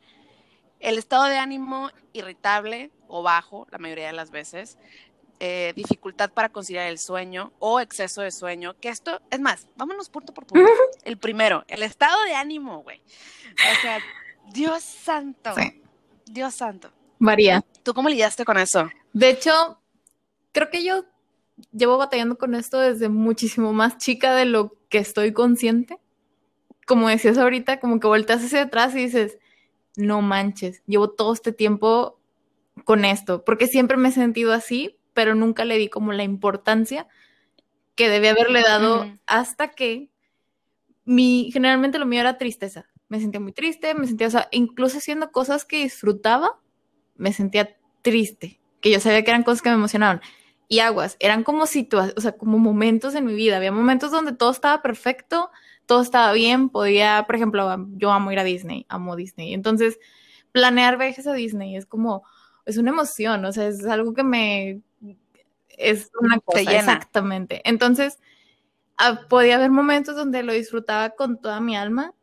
el 0.80 0.98
estado 0.98 1.24
de 1.24 1.38
ánimo 1.38 1.90
irritable 2.12 2.90
o 3.08 3.22
bajo, 3.22 3.66
la 3.70 3.78
mayoría 3.78 4.06
de 4.06 4.12
las 4.12 4.30
veces, 4.30 4.78
eh, 5.42 5.72
dificultad 5.74 6.30
para 6.30 6.50
conciliar 6.50 6.88
el 6.88 6.98
sueño 6.98 7.52
o 7.58 7.80
exceso 7.80 8.20
de 8.20 8.30
sueño, 8.30 8.76
que 8.78 8.90
esto, 8.90 9.22
es 9.30 9.40
más, 9.40 9.68
vámonos 9.76 10.10
punto 10.10 10.34
por 10.34 10.46
punto. 10.46 10.68
El 11.04 11.16
primero, 11.16 11.64
el 11.68 11.82
estado 11.82 12.22
de 12.24 12.34
ánimo, 12.34 12.82
güey. 12.82 13.00
O 13.54 13.80
sea, 13.80 14.00
Dios 14.52 14.82
santo. 14.82 15.54
Sí. 15.54 15.82
Dios 16.26 16.54
santo. 16.54 16.90
Varía. 17.18 17.64
¿Tú 17.82 17.94
cómo 17.94 18.08
lidiaste 18.08 18.44
con 18.44 18.58
eso? 18.58 18.90
De 19.12 19.30
hecho, 19.30 19.80
creo 20.52 20.70
que 20.70 20.84
yo 20.84 21.06
llevo 21.72 21.96
batallando 21.98 22.36
con 22.36 22.54
esto 22.54 22.78
desde 22.78 23.08
muchísimo 23.08 23.72
más 23.72 23.98
chica 23.98 24.34
de 24.34 24.44
lo 24.44 24.76
que 24.88 24.98
estoy 24.98 25.32
consciente. 25.32 25.98
Como 26.86 27.08
decías 27.08 27.38
ahorita, 27.38 27.80
como 27.80 27.98
que 27.98 28.06
volteas 28.06 28.44
hacia 28.44 28.62
atrás 28.62 28.94
y 28.94 29.04
dices, 29.04 29.38
no 29.96 30.22
manches, 30.22 30.82
llevo 30.86 31.10
todo 31.10 31.32
este 31.32 31.52
tiempo 31.52 32.20
con 32.84 33.04
esto, 33.04 33.44
porque 33.44 33.66
siempre 33.66 33.96
me 33.96 34.08
he 34.08 34.12
sentido 34.12 34.52
así, 34.52 34.98
pero 35.14 35.34
nunca 35.34 35.64
le 35.64 35.78
di 35.78 35.88
como 35.88 36.12
la 36.12 36.22
importancia 36.22 37.06
que 37.94 38.08
debía 38.08 38.30
haberle 38.30 38.62
dado 38.62 39.06
hasta 39.26 39.68
que 39.68 40.10
mi, 41.04 41.50
generalmente 41.52 41.98
lo 41.98 42.06
mío 42.06 42.20
era 42.20 42.38
tristeza. 42.38 42.86
Me 43.08 43.20
sentía 43.20 43.40
muy 43.40 43.52
triste, 43.52 43.94
me 43.94 44.06
sentía, 44.06 44.28
o 44.28 44.30
sea, 44.30 44.48
incluso 44.52 44.98
haciendo 44.98 45.32
cosas 45.32 45.64
que 45.64 45.82
disfrutaba, 45.82 46.60
me 47.16 47.32
sentía 47.32 47.76
triste, 48.02 48.60
que 48.80 48.90
yo 48.90 49.00
sabía 49.00 49.24
que 49.24 49.30
eran 49.30 49.42
cosas 49.42 49.62
que 49.62 49.68
me 49.68 49.74
emocionaban. 49.74 50.20
Y 50.68 50.78
aguas, 50.78 51.16
eran 51.18 51.42
como 51.42 51.66
situaciones, 51.66 52.16
o 52.16 52.20
sea, 52.20 52.32
como 52.32 52.58
momentos 52.58 53.14
en 53.16 53.26
mi 53.26 53.34
vida. 53.34 53.56
Había 53.56 53.72
momentos 53.72 54.12
donde 54.12 54.32
todo 54.32 54.52
estaba 54.52 54.82
perfecto, 54.82 55.50
todo 55.90 56.02
estaba 56.02 56.32
bien, 56.32 56.68
podía, 56.68 57.24
por 57.26 57.34
ejemplo, 57.34 57.68
yo 57.96 58.12
amo 58.12 58.30
ir 58.30 58.38
a 58.38 58.44
Disney, 58.44 58.86
amo 58.88 59.16
Disney. 59.16 59.54
Entonces, 59.54 59.98
planear 60.52 60.96
viajes 60.96 61.26
a 61.26 61.32
Disney 61.32 61.74
es 61.74 61.84
como, 61.84 62.22
es 62.64 62.78
una 62.78 62.90
emoción, 62.90 63.44
o 63.44 63.52
sea, 63.52 63.66
es 63.66 63.84
algo 63.86 64.14
que 64.14 64.22
me, 64.22 64.82
es 65.70 66.12
una 66.20 66.36
Te 66.36 66.42
cosa, 66.44 66.58
llena. 66.60 66.78
exactamente. 66.78 67.60
Entonces, 67.64 68.20
ah, 68.98 69.22
podía 69.28 69.56
haber 69.56 69.72
momentos 69.72 70.14
donde 70.14 70.44
lo 70.44 70.52
disfrutaba 70.52 71.10
con 71.10 71.40
toda 71.40 71.60
mi 71.60 71.76
alma 71.76 72.14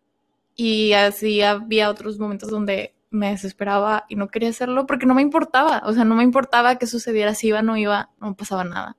y 0.55 0.93
así 0.93 1.41
había 1.41 1.89
otros 1.89 2.19
momentos 2.19 2.49
donde 2.49 2.95
me 3.09 3.31
desesperaba 3.31 4.05
y 4.07 4.15
no 4.15 4.29
quería 4.29 4.47
hacerlo 4.47 4.85
porque 4.85 5.05
no 5.05 5.13
me 5.13 5.23
importaba, 5.23 5.81
o 5.83 5.91
sea, 5.91 6.05
no 6.05 6.15
me 6.15 6.23
importaba 6.23 6.77
que 6.77 6.87
sucediera 6.87 7.35
si 7.35 7.47
iba 7.47 7.59
o 7.59 7.63
no 7.63 7.75
iba, 7.75 8.11
no 8.21 8.33
pasaba 8.33 8.63
nada. 8.63 8.95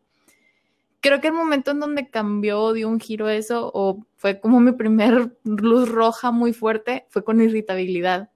Creo 1.08 1.22
que 1.22 1.28
el 1.28 1.32
momento 1.32 1.70
en 1.70 1.80
donde 1.80 2.10
cambió, 2.10 2.74
dio 2.74 2.86
un 2.86 3.00
giro 3.00 3.30
eso, 3.30 3.70
o 3.72 4.04
fue 4.18 4.40
como 4.40 4.60
mi 4.60 4.72
primer 4.72 5.34
luz 5.44 5.88
roja 5.88 6.30
muy 6.32 6.52
fuerte, 6.52 7.06
fue 7.08 7.24
con 7.24 7.40
irritabilidad. 7.40 8.28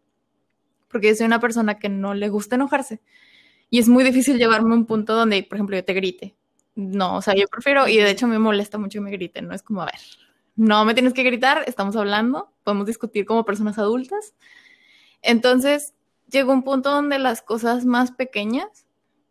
Porque 0.88 1.08
yo 1.08 1.14
soy 1.14 1.26
una 1.26 1.38
persona 1.38 1.78
que 1.78 1.90
no 1.90 2.14
le 2.14 2.30
gusta 2.30 2.54
enojarse. 2.54 3.02
Y 3.68 3.78
es 3.78 3.90
muy 3.90 4.04
difícil 4.04 4.38
llevarme 4.38 4.72
a 4.72 4.78
un 4.78 4.86
punto 4.86 5.14
donde, 5.14 5.42
por 5.42 5.58
ejemplo, 5.58 5.76
yo 5.76 5.84
te 5.84 5.92
grite. 5.92 6.34
No, 6.74 7.16
o 7.18 7.20
sea, 7.20 7.34
yo 7.34 7.46
prefiero, 7.46 7.88
y 7.88 7.98
de 7.98 8.10
hecho 8.10 8.26
me 8.26 8.38
molesta 8.38 8.78
mucho 8.78 9.00
que 9.00 9.02
me 9.02 9.10
griten, 9.10 9.48
¿no? 9.48 9.54
Es 9.54 9.62
como, 9.62 9.82
a 9.82 9.84
ver, 9.84 10.00
no 10.56 10.86
me 10.86 10.94
tienes 10.94 11.12
que 11.12 11.24
gritar, 11.24 11.64
estamos 11.66 11.94
hablando, 11.94 12.54
podemos 12.64 12.86
discutir 12.86 13.26
como 13.26 13.44
personas 13.44 13.76
adultas. 13.76 14.34
Entonces, 15.20 15.92
llegó 16.30 16.54
un 16.54 16.62
punto 16.62 16.90
donde 16.90 17.18
las 17.18 17.42
cosas 17.42 17.84
más 17.84 18.12
pequeñas 18.12 18.86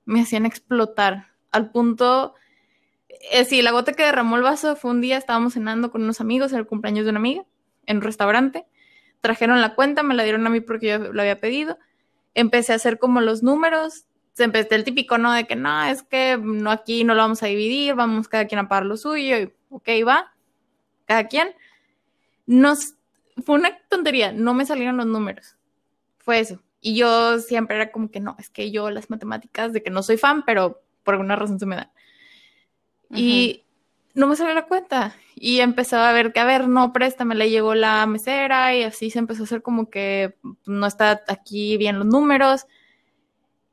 me 0.06 0.22
hacían 0.22 0.46
explotar, 0.46 1.30
al 1.50 1.72
punto, 1.72 2.36
eh, 3.32 3.46
sí, 3.46 3.62
la 3.62 3.72
gota 3.72 3.94
que 3.94 4.04
derramó 4.04 4.38
el 4.38 4.44
vaso 4.44 4.76
fue 4.76 4.92
un 4.92 5.02
día, 5.02 5.18
estábamos 5.18 5.54
cenando 5.54 5.92
con 5.92 6.04
unos 6.04 6.22
amigos 6.22 6.52
en 6.52 6.60
el 6.60 6.66
cumpleaños 6.66 7.06
de 7.06 7.12
una 7.12 7.20
amiga, 7.20 7.46
en 7.86 7.98
un 7.98 8.04
restaurante, 8.04 8.66
trajeron 9.22 9.62
la 9.62 9.76
cuenta, 9.76 10.04
me 10.04 10.16
la 10.16 10.24
dieron 10.24 10.46
a 10.48 10.50
mí 10.50 10.62
porque 10.62 10.88
yo 10.88 10.98
lo 11.14 11.22
había 11.22 11.40
pedido, 11.40 11.78
empecé 12.34 12.74
a 12.74 12.78
hacer 12.78 13.00
como 13.00 13.22
los 13.22 13.44
números, 13.44 14.06
se 14.34 14.46
empezó 14.46 14.76
el 14.76 14.84
típico, 14.84 15.18
¿no? 15.18 15.32
De 15.34 15.46
que 15.46 15.56
no, 15.56 15.84
es 15.84 16.04
que 16.04 16.38
no 16.42 16.72
aquí 16.72 17.04
no 17.04 17.14
lo 17.14 17.22
vamos 17.22 17.44
a 17.44 17.48
dividir, 17.48 17.96
vamos 17.96 18.28
cada 18.28 18.48
quien 18.48 18.60
a 18.60 18.68
pagar 18.68 18.86
lo 18.86 18.98
suyo, 18.98 19.38
y 19.38 19.54
ok, 19.70 19.90
va, 20.08 20.34
cada 21.06 21.28
quien. 21.28 21.50
Nos, 22.46 22.96
fue 23.46 23.56
una 23.56 23.78
tontería, 23.90 24.32
no 24.32 24.54
me 24.54 24.66
salieron 24.66 24.98
los 24.98 25.06
números, 25.06 25.58
fue 26.18 26.40
eso. 26.40 26.62
Y 26.80 26.96
yo 26.96 27.40
siempre 27.40 27.76
era 27.76 27.92
como 27.92 28.10
que 28.10 28.20
no, 28.20 28.36
es 28.40 28.50
que 28.50 28.72
yo 28.72 28.90
las 28.90 29.10
matemáticas, 29.10 29.74
de 29.74 29.84
que 29.84 29.92
no 29.92 30.02
soy 30.02 30.18
fan, 30.18 30.44
pero 30.46 30.82
por 31.04 31.14
alguna 31.14 31.36
razón 31.36 31.60
se 31.60 31.66
me 31.66 31.76
dan. 33.12 33.20
Y 33.20 33.66
no 34.14 34.28
me 34.28 34.36
salió 34.36 34.54
la 34.54 34.66
cuenta. 34.66 35.16
Y 35.36 35.60
empezaba 35.60 36.10
a 36.10 36.14
ver 36.14 36.34
que, 36.34 36.40
a 36.40 36.46
ver, 36.46 36.68
no, 36.68 36.94
préstame, 36.94 37.36
le 37.36 37.50
llegó 37.50 37.74
la 37.74 38.06
mesera 38.06 38.76
y 38.76 38.84
así 38.84 39.10
se 39.10 39.20
empezó 39.20 39.44
a 39.44 39.46
hacer 39.46 39.62
como 39.62 39.90
que 39.90 40.36
no 40.66 40.86
está 40.86 41.24
aquí 41.28 41.78
bien 41.78 41.98
los 41.98 42.08
números. 42.08 42.68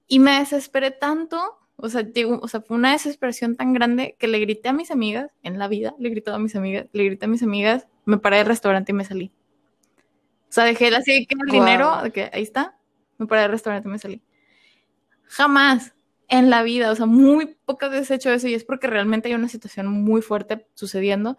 Y 0.06 0.20
me 0.20 0.38
desesperé 0.38 0.90
tanto, 0.90 1.58
o 1.76 1.88
sea, 1.88 2.02
digo, 2.02 2.38
o 2.42 2.48
sea, 2.48 2.62
fue 2.62 2.76
una 2.76 2.92
desesperación 2.92 3.56
tan 3.56 3.74
grande 3.74 4.16
que 4.18 4.28
le 4.28 4.38
grité 4.40 4.70
a 4.70 4.72
mis 4.72 4.90
amigas, 4.90 5.30
en 5.42 5.58
la 5.58 5.68
vida, 5.68 5.94
le 5.98 6.08
grité 6.08 6.30
a 6.30 6.38
mis 6.38 6.56
amigas, 6.56 6.86
le 6.92 7.04
grité 7.04 7.26
a 7.26 7.28
mis 7.28 7.42
amigas, 7.42 7.86
me 8.06 8.16
paré 8.16 8.38
del 8.38 8.46
restaurante 8.46 8.92
y 8.92 8.94
me 8.94 9.04
salí. 9.04 9.32
O 10.48 10.52
sea, 10.52 10.64
dejé 10.64 10.94
así 10.96 11.26
que 11.26 11.34
el 11.34 11.50
Guau. 11.50 11.60
dinero, 11.60 12.12
que 12.14 12.30
ahí 12.32 12.42
está, 12.42 12.78
me 13.18 13.26
paré 13.26 13.42
del 13.42 13.50
restaurante 13.50 13.86
y 13.86 13.92
me 13.92 13.98
salí. 13.98 14.22
Jamás 15.24 15.94
en 16.28 16.50
la 16.50 16.62
vida, 16.62 16.90
o 16.90 16.94
sea, 16.94 17.06
muy 17.06 17.56
pocas 17.64 17.90
veces 17.90 18.10
he 18.10 18.14
hecho 18.16 18.30
eso 18.30 18.48
y 18.48 18.54
es 18.54 18.64
porque 18.64 18.86
realmente 18.86 19.28
hay 19.28 19.34
una 19.34 19.48
situación 19.48 19.88
muy 19.88 20.22
fuerte 20.22 20.66
sucediendo. 20.74 21.38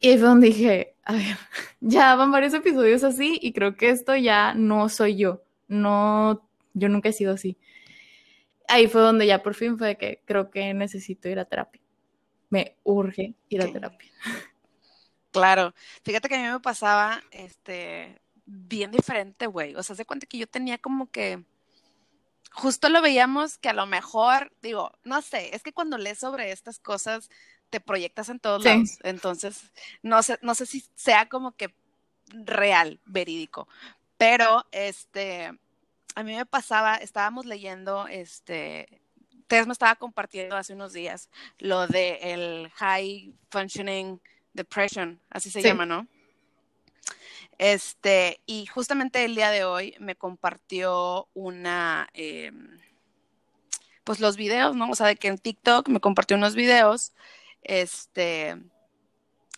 Y 0.00 0.08
ahí 0.08 0.18
fue 0.18 0.28
donde 0.28 0.48
dije, 0.48 0.96
a 1.04 1.12
ver, 1.12 1.36
ya 1.80 2.14
van 2.16 2.30
varios 2.30 2.54
episodios 2.54 3.04
así 3.04 3.38
y 3.40 3.52
creo 3.52 3.76
que 3.76 3.90
esto 3.90 4.16
ya 4.16 4.54
no 4.54 4.88
soy 4.88 5.16
yo. 5.16 5.42
No, 5.68 6.48
yo 6.74 6.88
nunca 6.88 7.10
he 7.10 7.12
sido 7.12 7.34
así. 7.34 7.58
Ahí 8.68 8.88
fue 8.88 9.00
donde 9.00 9.26
ya 9.26 9.42
por 9.42 9.54
fin 9.54 9.78
fue 9.78 9.96
que 9.96 10.22
creo 10.24 10.50
que 10.50 10.74
necesito 10.74 11.28
ir 11.28 11.38
a 11.38 11.44
terapia. 11.44 11.80
Me 12.50 12.76
urge 12.84 13.34
ir 13.48 13.62
a 13.62 13.72
terapia. 13.72 14.10
Claro, 15.30 15.74
fíjate 16.02 16.28
que 16.28 16.34
a 16.34 16.42
mí 16.42 16.48
me 16.50 16.60
pasaba, 16.60 17.22
este, 17.30 18.20
bien 18.46 18.90
diferente, 18.90 19.46
güey. 19.46 19.74
O 19.74 19.82
sea, 19.82 19.94
se 19.94 20.06
cuenta 20.06 20.26
que 20.26 20.38
yo 20.38 20.46
tenía 20.46 20.78
como 20.78 21.10
que, 21.10 21.44
justo 22.56 22.88
lo 22.88 23.02
veíamos 23.02 23.58
que 23.58 23.68
a 23.68 23.74
lo 23.74 23.86
mejor, 23.86 24.50
digo, 24.62 24.90
no 25.04 25.20
sé, 25.22 25.54
es 25.54 25.62
que 25.62 25.72
cuando 25.72 25.98
lees 25.98 26.18
sobre 26.18 26.50
estas 26.52 26.78
cosas 26.78 27.28
te 27.70 27.80
proyectas 27.80 28.28
en 28.30 28.40
todos 28.40 28.62
Sí. 28.62 28.68
lados. 28.68 28.98
Entonces, 29.02 29.72
no 30.02 30.22
sé, 30.22 30.38
no 30.42 30.54
sé 30.54 30.66
si 30.66 30.84
sea 30.94 31.28
como 31.28 31.52
que 31.52 31.74
real, 32.28 32.98
verídico. 33.04 33.68
Pero, 34.16 34.64
este, 34.72 35.52
a 36.14 36.22
mí 36.22 36.34
me 36.34 36.46
pasaba, 36.46 36.96
estábamos 36.96 37.44
leyendo, 37.44 38.06
este, 38.08 39.02
Tess 39.48 39.66
me 39.66 39.72
estaba 39.74 39.94
compartiendo 39.96 40.56
hace 40.56 40.72
unos 40.72 40.92
días 40.92 41.28
lo 41.58 41.86
de 41.86 42.18
el 42.32 42.70
high 42.76 43.32
functioning 43.50 44.20
depression, 44.54 45.20
así 45.30 45.50
se 45.50 45.60
Sí. 45.60 45.68
llama, 45.68 45.84
¿no? 45.86 46.06
Este, 47.58 48.40
y 48.46 48.66
justamente 48.66 49.24
el 49.24 49.34
día 49.34 49.50
de 49.50 49.64
hoy 49.64 49.94
me 49.98 50.14
compartió 50.16 51.28
una, 51.34 52.08
eh, 52.12 52.52
pues 54.04 54.20
los 54.20 54.36
videos, 54.36 54.76
¿no? 54.76 54.90
O 54.90 54.94
sea, 54.94 55.06
de 55.06 55.16
que 55.16 55.28
en 55.28 55.38
TikTok 55.38 55.88
me 55.88 56.00
compartió 56.00 56.36
unos 56.36 56.54
videos, 56.54 57.12
este, 57.62 58.56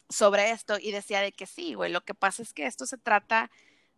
sobre 0.09 0.51
esto 0.51 0.79
y 0.81 0.93
decía 0.93 1.21
de 1.21 1.33
que 1.33 1.47
sí, 1.47 1.75
güey, 1.75 1.93
lo 1.93 2.05
que 2.05 2.15
pasa 2.15 2.43
es 2.43 2.53
que 2.53 2.67
esto 2.67 2.87
se 2.87 2.99
trata 2.99 3.51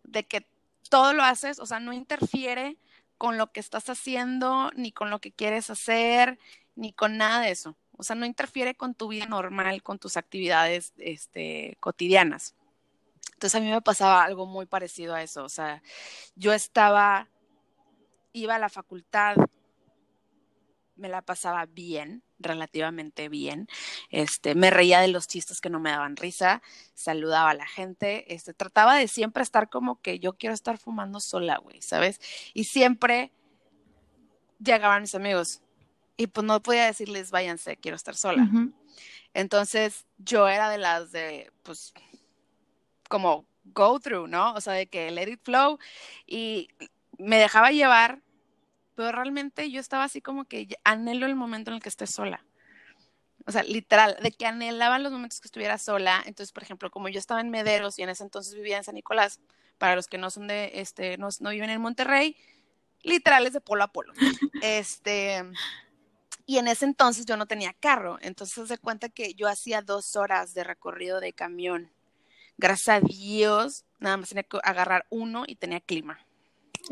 de 0.03 0.27
que 0.27 0.47
todo 0.89 1.13
lo 1.13 1.23
haces, 1.23 1.61
o 1.61 1.67
sea, 1.67 1.79
no 1.81 1.93
interfiere 1.93 2.79
con 3.19 3.39
lo 3.39 3.53
que 3.53 3.61
estás 3.61 3.89
haciendo, 3.91 4.71
ni 4.75 4.93
con 4.93 5.11
lo 5.11 5.21
que 5.21 5.31
quieres 5.31 5.71
hacer, 5.71 6.39
ni 6.75 6.93
con 6.93 7.19
nada 7.19 7.41
de 7.43 7.51
eso. 7.51 7.77
O 7.97 8.03
sea, 8.03 8.17
no 8.17 8.25
interfiere 8.25 8.75
con 8.75 8.95
tu 8.95 9.09
vida 9.09 9.27
normal, 9.27 9.83
con 9.83 9.99
tus 9.99 10.17
actividades 10.17 10.95
este, 10.97 11.77
cotidianas. 11.81 12.55
Entonces 13.41 13.59
a 13.59 13.65
mí 13.65 13.71
me 13.71 13.81
pasaba 13.81 14.23
algo 14.23 14.45
muy 14.45 14.67
parecido 14.67 15.15
a 15.15 15.23
eso. 15.23 15.43
O 15.43 15.49
sea, 15.49 15.83
yo 16.35 16.53
estaba, 16.53 17.27
iba 18.35 18.57
a 18.57 18.59
la 18.59 18.69
facultad, 18.69 19.35
me 20.95 21.09
la 21.09 21.23
pasaba 21.23 21.65
bien, 21.65 22.23
relativamente 22.39 23.31
bien. 23.31 23.67
Este, 24.11 24.55
me 24.55 24.69
reía 24.69 25.01
de 25.01 25.09
los 25.09 25.27
chistes 25.27 25.63
que 25.63 25.71
no 25.71 25.81
me 25.81 25.89
daban 25.89 26.17
risa, 26.17 26.61
saludaba 26.93 27.49
a 27.49 27.55
la 27.55 27.67
gente, 27.67 28.35
este, 28.35 28.53
trataba 28.53 28.97
de 28.97 29.09
siempre 29.09 29.43
estar 29.43 29.71
como 29.71 30.03
que 30.03 30.19
yo 30.19 30.35
quiero 30.35 30.53
estar 30.55 30.77
fumando 30.77 31.19
sola, 31.19 31.57
güey, 31.57 31.81
¿sabes? 31.81 32.21
Y 32.53 32.65
siempre 32.65 33.33
llegaban 34.63 35.01
mis 35.01 35.15
amigos 35.15 35.63
y 36.19 36.27
pues 36.27 36.47
no 36.47 36.61
podía 36.61 36.85
decirles 36.85 37.31
váyanse, 37.31 37.79
quiero 37.79 37.97
estar 37.97 38.17
sola. 38.17 38.47
Entonces 39.33 40.05
yo 40.19 40.47
era 40.47 40.69
de 40.69 40.77
las 40.77 41.11
de, 41.11 41.51
pues, 41.63 41.95
como 43.11 43.45
go 43.65 44.01
through, 44.01 44.29
¿no? 44.29 44.55
O 44.55 44.61
sea, 44.63 44.73
de 44.73 44.87
que 44.87 45.11
let 45.11 45.29
it 45.31 45.41
flow 45.43 45.79
y 46.27 46.69
me 47.19 47.37
dejaba 47.37 47.73
llevar, 47.73 48.23
pero 48.95 49.13
realmente 49.13 49.71
yo 49.71 49.81
estaba 49.81 50.05
así 50.05 50.23
como 50.23 50.45
que 50.45 50.69
anhelo 50.85 51.27
el 51.27 51.35
momento 51.35 51.71
en 51.71 51.77
el 51.77 51.83
que 51.83 51.91
esté 51.91 52.07
sola. 52.07 52.47
O 53.47 53.53
sea, 53.53 53.65
literal, 53.65 54.17
de 54.23 54.31
que 54.31 54.47
anhelaba 54.47 54.99
los 54.99 55.13
momentos 55.13 55.41
que 55.41 55.49
estuviera 55.49 55.77
sola. 55.77 56.23
Entonces, 56.25 56.53
por 56.53 56.63
ejemplo, 56.63 56.91
como 56.91 57.09
yo 57.09 57.19
estaba 57.19 57.41
en 57.41 57.51
Mederos 57.51 57.99
y 57.99 58.03
en 58.03 58.11
ese 58.11 58.23
entonces 58.23 58.55
vivía 58.55 58.77
en 58.77 58.85
San 58.85 58.95
Nicolás, 58.95 59.41
para 59.79 59.97
los 59.97 60.07
que 60.07 60.19
no 60.19 60.31
son 60.31 60.47
de, 60.47 60.73
este, 60.75 61.19
no, 61.19 61.29
no 61.41 61.51
viven 61.51 61.71
en 61.71 61.81
Monterrey, 61.81 62.37
literal 63.03 63.47
es 63.47 63.55
de 63.55 63.61
polo 63.61 63.85
a 63.85 63.89
polo. 63.93 64.13
Este, 64.63 65.43
y 66.47 66.59
en 66.59 66.69
ese 66.69 66.85
entonces 66.85 67.27
yo 67.27 67.37
no 67.37 67.47
tenía 67.47 67.73
carro, 67.73 68.19
entonces 68.21 68.69
se 68.69 68.79
cuenta 68.79 69.09
que 69.09 69.35
yo 69.35 69.49
hacía 69.49 69.83
dos 69.83 70.17
horas 70.17 70.55
de 70.55 70.65
recorrido 70.65 71.19
de 71.21 71.33
camión. 71.33 71.91
Gracias 72.61 72.89
a 72.99 73.01
Dios, 73.01 73.87
nada 74.01 74.19
más 74.19 74.29
tenía 74.29 74.43
que 74.43 74.59
agarrar 74.63 75.07
uno 75.09 75.45
y 75.47 75.57
tenía 75.57 75.81
clima. 75.81 76.19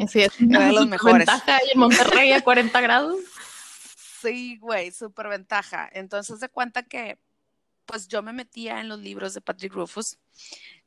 Sí, 0.09 0.23
es 0.23 0.41
Era 0.41 0.69
de 0.69 0.73
los 0.73 0.87
mejores. 0.89 1.27
Ventaja 1.27 1.59
en 1.71 1.79
Monterrey 1.79 2.33
a 2.33 2.41
40 2.43 2.81
grados. 2.81 3.21
Sí, 4.23 4.57
güey, 4.57 4.93
súper 4.93 5.29
ventaja. 5.29 5.87
Entonces 5.93 6.41
se 6.41 6.49
cuenta 6.49 6.85
que, 6.85 7.19
pues 7.85 8.09
yo 8.09 8.23
me 8.23 8.33
metía 8.33 8.81
en 8.81 8.89
los 8.89 8.99
libros 8.99 9.35
de 9.35 9.43
Patrick 9.43 9.75
Rufus. 9.75 10.17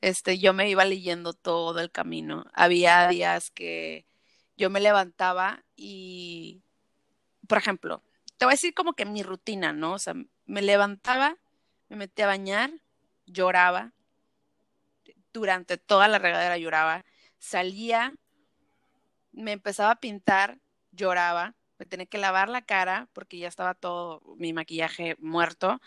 Este, 0.01 0.39
yo 0.39 0.51
me 0.51 0.67
iba 0.67 0.83
leyendo 0.83 1.33
todo 1.33 1.79
el 1.79 1.91
camino. 1.91 2.45
Había 2.51 3.07
días 3.07 3.51
que 3.51 4.07
yo 4.57 4.71
me 4.71 4.79
levantaba 4.79 5.63
y, 5.75 6.63
por 7.47 7.59
ejemplo, 7.59 8.01
te 8.39 8.45
voy 8.45 8.53
a 8.53 8.55
decir 8.55 8.73
como 8.73 8.93
que 8.93 9.05
mi 9.05 9.21
rutina, 9.21 9.73
¿no? 9.73 9.93
O 9.93 9.99
sea, 9.99 10.15
me 10.47 10.63
levantaba, 10.63 11.37
me 11.87 11.97
metía 11.97 12.25
a 12.25 12.29
bañar, 12.29 12.71
lloraba, 13.27 13.93
durante 15.33 15.77
toda 15.77 16.07
la 16.07 16.19
regadera 16.19 16.57
lloraba, 16.57 17.05
salía, 17.39 18.13
me 19.31 19.53
empezaba 19.53 19.91
a 19.91 19.99
pintar, 19.99 20.59
lloraba, 20.91 21.55
me 21.77 21.85
tenía 21.85 22.05
que 22.05 22.17
lavar 22.17 22.49
la 22.49 22.61
cara 22.61 23.09
porque 23.13 23.39
ya 23.39 23.47
estaba 23.47 23.73
todo 23.73 24.21
mi 24.37 24.53
maquillaje 24.53 25.15
muerto. 25.19 25.81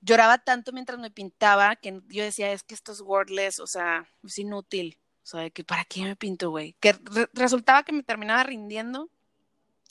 Lloraba 0.00 0.38
tanto 0.38 0.72
mientras 0.72 0.98
me 0.98 1.10
pintaba 1.10 1.76
que 1.76 2.00
yo 2.08 2.24
decía, 2.24 2.52
es 2.52 2.62
que 2.62 2.74
esto 2.74 2.92
es 2.92 3.00
wordless, 3.00 3.60
o 3.60 3.66
sea, 3.66 4.08
es 4.24 4.38
inútil. 4.38 4.98
O 5.24 5.26
sea, 5.26 5.50
que 5.50 5.62
¿para 5.62 5.84
qué 5.84 6.04
me 6.04 6.16
pinto, 6.16 6.50
güey? 6.50 6.74
Que 6.80 6.94
re 6.94 7.28
resultaba 7.34 7.82
que 7.82 7.92
me 7.92 8.02
terminaba 8.02 8.44
rindiendo, 8.44 9.10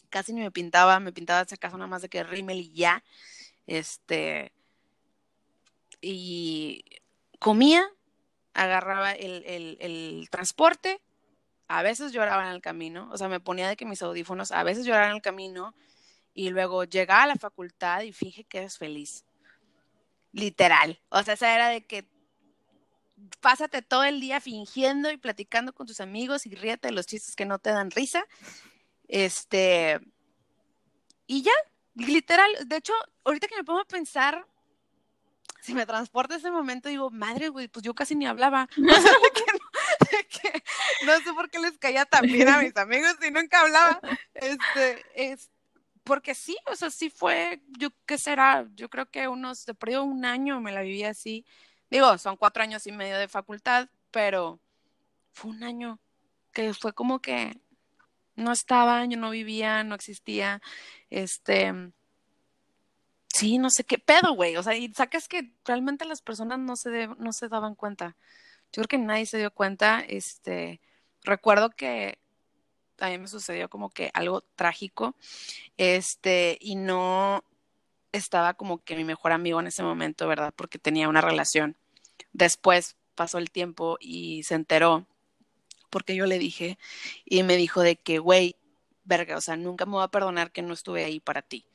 casi 0.09 0.33
ni 0.33 0.41
me 0.41 0.49
pintaba, 0.49 0.99
me 0.99 1.13
pintaba 1.13 1.45
si 1.45 1.53
acaso 1.53 1.77
nada 1.77 1.87
más 1.87 2.01
de 2.01 2.09
que 2.09 2.23
rímel 2.23 2.59
y 2.59 2.71
ya. 2.73 3.03
Este, 3.67 4.51
y 6.01 6.83
comía, 7.39 7.87
agarraba 8.57 9.11
el, 9.11 9.43
el, 9.79 10.27
transporte, 10.29 10.99
a 11.67 11.83
veces 11.83 12.11
lloraba 12.11 12.47
en 12.47 12.53
el 12.53 12.61
camino, 12.61 13.09
o 13.11 13.17
sea, 13.17 13.27
me 13.27 13.39
ponía 13.39 13.69
de 13.69 13.77
que 13.77 13.85
mis 13.85 14.01
audífonos, 14.01 14.51
a 14.51 14.63
veces 14.63 14.85
lloraba 14.85 15.09
en 15.09 15.15
el 15.15 15.21
camino, 15.21 15.75
y 16.33 16.49
luego 16.49 16.83
llegaba 16.83 17.23
a 17.23 17.27
la 17.27 17.35
facultad 17.35 18.01
y 18.01 18.13
finge 18.13 18.43
que 18.43 18.59
eres 18.59 18.77
feliz. 18.77 19.25
Literal. 20.33 20.99
O 21.09 21.23
sea, 21.23 21.33
esa 21.33 21.53
era 21.53 21.69
de 21.69 21.85
que 21.85 22.05
pásate 23.39 23.81
todo 23.81 24.03
el 24.03 24.19
día 24.19 24.39
fingiendo 24.39 25.09
y 25.09 25.17
platicando 25.17 25.73
con 25.73 25.87
tus 25.87 25.99
amigos 25.99 26.45
y 26.45 26.53
ríete 26.53 26.89
de 26.89 26.93
los 26.93 27.07
chistes 27.07 27.35
que 27.35 27.45
no 27.45 27.57
te 27.57 27.71
dan 27.71 27.89
risa. 27.91 28.23
Este, 29.07 29.99
y 31.25 31.41
ya, 31.41 31.53
literal, 31.95 32.51
de 32.67 32.77
hecho, 32.77 32.93
ahorita 33.23 33.47
que 33.47 33.55
me 33.55 33.63
pongo 33.63 33.79
a 33.79 33.85
pensar, 33.85 34.45
si 35.61 35.73
me 35.73 35.85
transporta 35.85 36.35
ese 36.35 36.51
momento, 36.51 36.89
digo, 36.89 37.09
madre, 37.09 37.49
güey, 37.49 37.67
pues 37.67 37.83
yo 37.83 37.93
casi 37.93 38.15
ni 38.15 38.25
hablaba. 38.25 38.67
O 38.77 39.01
sea, 39.01 39.11
no, 39.11 40.19
que 40.29 40.63
no, 41.05 41.17
sé 41.19 41.33
por 41.33 41.49
qué 41.49 41.59
les 41.59 41.77
caía 41.77 42.05
tan 42.05 42.25
bien 42.25 42.47
a 42.49 42.61
mis 42.61 42.75
amigos 42.77 43.15
y 43.25 43.31
nunca 43.31 43.61
hablaba. 43.61 43.99
Este, 44.33 45.05
es, 45.15 45.49
porque 46.03 46.35
sí, 46.35 46.57
o 46.71 46.75
sea, 46.75 46.89
sí 46.89 47.09
fue, 47.09 47.61
yo, 47.77 47.89
¿qué 48.05 48.17
será? 48.17 48.67
Yo 48.75 48.89
creo 48.89 49.09
que 49.09 49.27
unos, 49.27 49.65
de 49.65 49.73
periodo 49.73 50.03
un 50.03 50.25
año 50.25 50.61
me 50.61 50.71
la 50.71 50.81
viví 50.81 51.03
así. 51.03 51.45
Digo, 51.89 52.17
son 52.17 52.37
cuatro 52.37 52.63
años 52.63 52.85
y 52.87 52.91
medio 52.91 53.17
de 53.17 53.27
facultad, 53.27 53.89
pero 54.11 54.59
fue 55.33 55.51
un 55.51 55.63
año 55.63 55.99
que 56.53 56.73
fue 56.73 56.93
como 56.93 57.19
que 57.19 57.59
no 58.35 58.51
estaba, 58.51 59.05
yo 59.05 59.17
no 59.17 59.31
vivía, 59.31 59.83
no 59.83 59.95
existía, 59.95 60.61
este, 61.09 61.91
sí, 63.37 63.57
no 63.57 63.69
sé 63.69 63.83
qué 63.83 63.97
pedo, 63.97 64.33
güey, 64.33 64.55
o 64.57 64.63
sea, 64.63 64.75
y 64.75 64.91
sacas 64.93 65.27
que 65.27 65.51
realmente 65.65 66.05
las 66.05 66.21
personas 66.21 66.59
no 66.59 66.75
se, 66.75 67.07
no 67.07 67.33
se 67.33 67.47
daban 67.47 67.75
cuenta, 67.75 68.15
yo 68.73 68.83
creo 68.83 68.87
que 68.87 68.97
nadie 68.97 69.25
se 69.25 69.37
dio 69.37 69.51
cuenta, 69.51 70.01
este, 70.07 70.81
recuerdo 71.23 71.69
que 71.69 72.19
mí 73.05 73.17
me 73.17 73.27
sucedió 73.27 73.69
como 73.69 73.89
que 73.89 74.09
algo 74.13 74.41
trágico, 74.55 75.15
este, 75.77 76.57
y 76.59 76.75
no 76.75 77.43
estaba 78.11 78.55
como 78.55 78.83
que 78.83 78.95
mi 78.95 79.03
mejor 79.03 79.31
amigo 79.31 79.59
en 79.59 79.67
ese 79.67 79.83
momento, 79.83 80.27
¿verdad? 80.27 80.53
Porque 80.55 80.79
tenía 80.79 81.09
una 81.09 81.21
relación. 81.21 81.77
Después 82.33 82.95
pasó 83.15 83.37
el 83.37 83.51
tiempo 83.51 83.97
y 83.99 84.43
se 84.43 84.55
enteró 84.55 85.05
porque 85.89 86.15
yo 86.15 86.25
le 86.25 86.39
dije 86.39 86.77
y 87.25 87.43
me 87.43 87.57
dijo 87.57 87.81
de 87.81 87.95
que, 87.95 88.19
güey, 88.19 88.55
verga, 89.03 89.37
o 89.37 89.41
sea, 89.41 89.55
nunca 89.55 89.85
me 89.85 89.93
voy 89.93 90.03
a 90.03 90.09
perdonar 90.09 90.51
que 90.51 90.61
no 90.61 90.73
estuve 90.73 91.05
ahí 91.05 91.19
para 91.19 91.41
ti. 91.41 91.65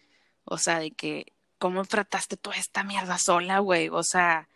O 0.44 0.58
sea, 0.58 0.80
de 0.80 0.90
que, 0.90 1.32
¿cómo 1.62 1.78
enfrentaste 1.78 2.36
toda 2.36 2.56
esta 2.56 2.82
mierda 2.82 3.18
sola, 3.18 3.60
güey? 3.60 3.88
O 3.88 4.02
sea, 4.02 4.48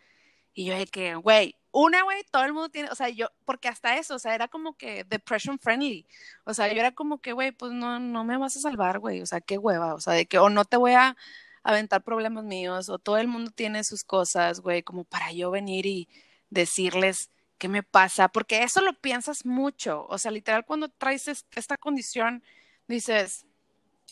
y 0.53 0.65
yo 0.65 0.77
de 0.77 0.87
que, 0.87 1.15
güey, 1.15 1.55
una, 1.71 2.03
güey, 2.03 2.21
todo 2.31 2.43
el 2.43 2.51
mundo 2.51 2.67
tiene, 2.67 2.89
o 2.89 2.95
sea, 2.95 3.07
yo, 3.07 3.29
porque 3.45 3.69
hasta 3.69 3.95
eso, 3.97 4.15
o 4.15 4.19
sea, 4.19 4.35
era 4.35 4.49
como 4.49 4.75
que 4.75 5.05
depression 5.05 5.57
friendly. 5.57 6.05
O 6.43 6.53
sea, 6.53 6.67
yo 6.67 6.79
era 6.81 6.91
como 6.91 7.21
que, 7.21 7.31
güey, 7.31 7.53
pues 7.53 7.71
no, 7.71 7.97
no 7.99 8.25
me 8.25 8.37
vas 8.37 8.57
a 8.57 8.59
salvar, 8.59 8.99
güey. 8.99 9.21
O 9.21 9.25
sea, 9.25 9.39
qué 9.39 9.57
hueva. 9.57 9.93
O 9.93 10.01
sea, 10.01 10.13
de 10.13 10.25
que, 10.25 10.37
o 10.37 10.49
no 10.49 10.65
te 10.65 10.75
voy 10.75 10.93
a 10.93 11.15
aventar 11.63 12.03
problemas 12.03 12.43
míos, 12.43 12.89
o 12.89 12.99
todo 12.99 13.17
el 13.17 13.29
mundo 13.29 13.51
tiene 13.51 13.85
sus 13.85 14.03
cosas, 14.03 14.59
güey, 14.59 14.83
como 14.83 15.05
para 15.05 15.31
yo 15.31 15.49
venir 15.49 15.85
y 15.85 16.09
decirles, 16.49 17.31
¿qué 17.57 17.69
me 17.69 17.83
pasa? 17.83 18.27
Porque 18.27 18.63
eso 18.63 18.81
lo 18.81 18.93
piensas 18.99 19.45
mucho. 19.45 20.05
O 20.09 20.17
sea, 20.17 20.31
literal, 20.31 20.65
cuando 20.65 20.89
traes 20.89 21.45
esta 21.55 21.77
condición, 21.77 22.43
dices, 22.87 23.46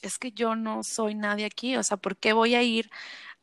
es 0.01 0.17
que 0.17 0.31
yo 0.31 0.55
no 0.55 0.83
soy 0.83 1.15
nadie 1.15 1.45
aquí. 1.45 1.75
O 1.77 1.83
sea, 1.83 1.97
¿por 1.97 2.17
qué 2.17 2.33
voy 2.33 2.55
a 2.55 2.63
ir 2.63 2.89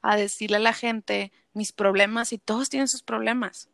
a 0.03 0.17
decirle 0.17 0.57
a 0.57 0.61
la 0.61 0.73
gente 0.73 1.33
mis 1.53 1.73
problemas 1.73 2.33
y 2.33 2.39
todos 2.39 2.69
tienen 2.69 2.89
sus 2.89 3.03
problemas? 3.03 3.69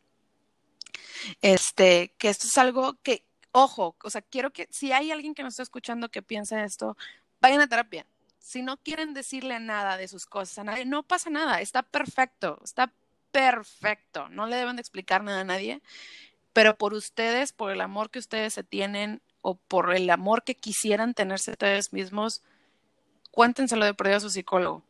Este, 1.41 2.13
que 2.17 2.29
esto 2.29 2.47
es 2.47 2.57
algo 2.57 2.95
que, 3.03 3.23
ojo, 3.51 3.95
o 4.03 4.09
sea, 4.09 4.21
quiero 4.21 4.51
que 4.51 4.67
si 4.71 4.91
hay 4.91 5.11
alguien 5.11 5.33
que 5.33 5.43
nos 5.43 5.53
está 5.53 5.63
escuchando 5.63 6.09
que 6.09 6.21
piensa 6.21 6.63
esto, 6.63 6.97
vayan 7.41 7.61
a 7.61 7.67
terapia. 7.67 8.05
Si 8.39 8.61
no 8.61 8.77
quieren 8.77 9.13
decirle 9.13 9.59
nada 9.59 9.97
de 9.97 10.07
sus 10.07 10.25
cosas 10.25 10.59
a 10.59 10.63
nadie, 10.63 10.85
no 10.85 11.03
pasa 11.03 11.29
nada, 11.29 11.61
está 11.61 11.83
perfecto, 11.83 12.59
está 12.63 12.91
perfecto, 13.31 14.29
no 14.29 14.47
le 14.47 14.55
deben 14.55 14.75
de 14.75 14.81
explicar 14.81 15.23
nada 15.23 15.41
a 15.41 15.43
nadie, 15.43 15.81
pero 16.53 16.77
por 16.77 16.93
ustedes, 16.93 17.53
por 17.53 17.71
el 17.71 17.81
amor 17.81 18.09
que 18.09 18.19
ustedes 18.19 18.53
se 18.53 18.63
tienen 18.63 19.21
o 19.41 19.55
por 19.55 19.95
el 19.95 20.09
amor 20.09 20.43
que 20.43 20.55
quisieran 20.55 21.13
tenerse 21.13 21.51
ustedes 21.51 21.93
mismos, 21.93 22.41
cuéntenselo 23.31 23.85
de 23.85 23.93
perdido 23.93 24.17
a 24.17 24.21
su 24.21 24.29
psicólogo. 24.29 24.83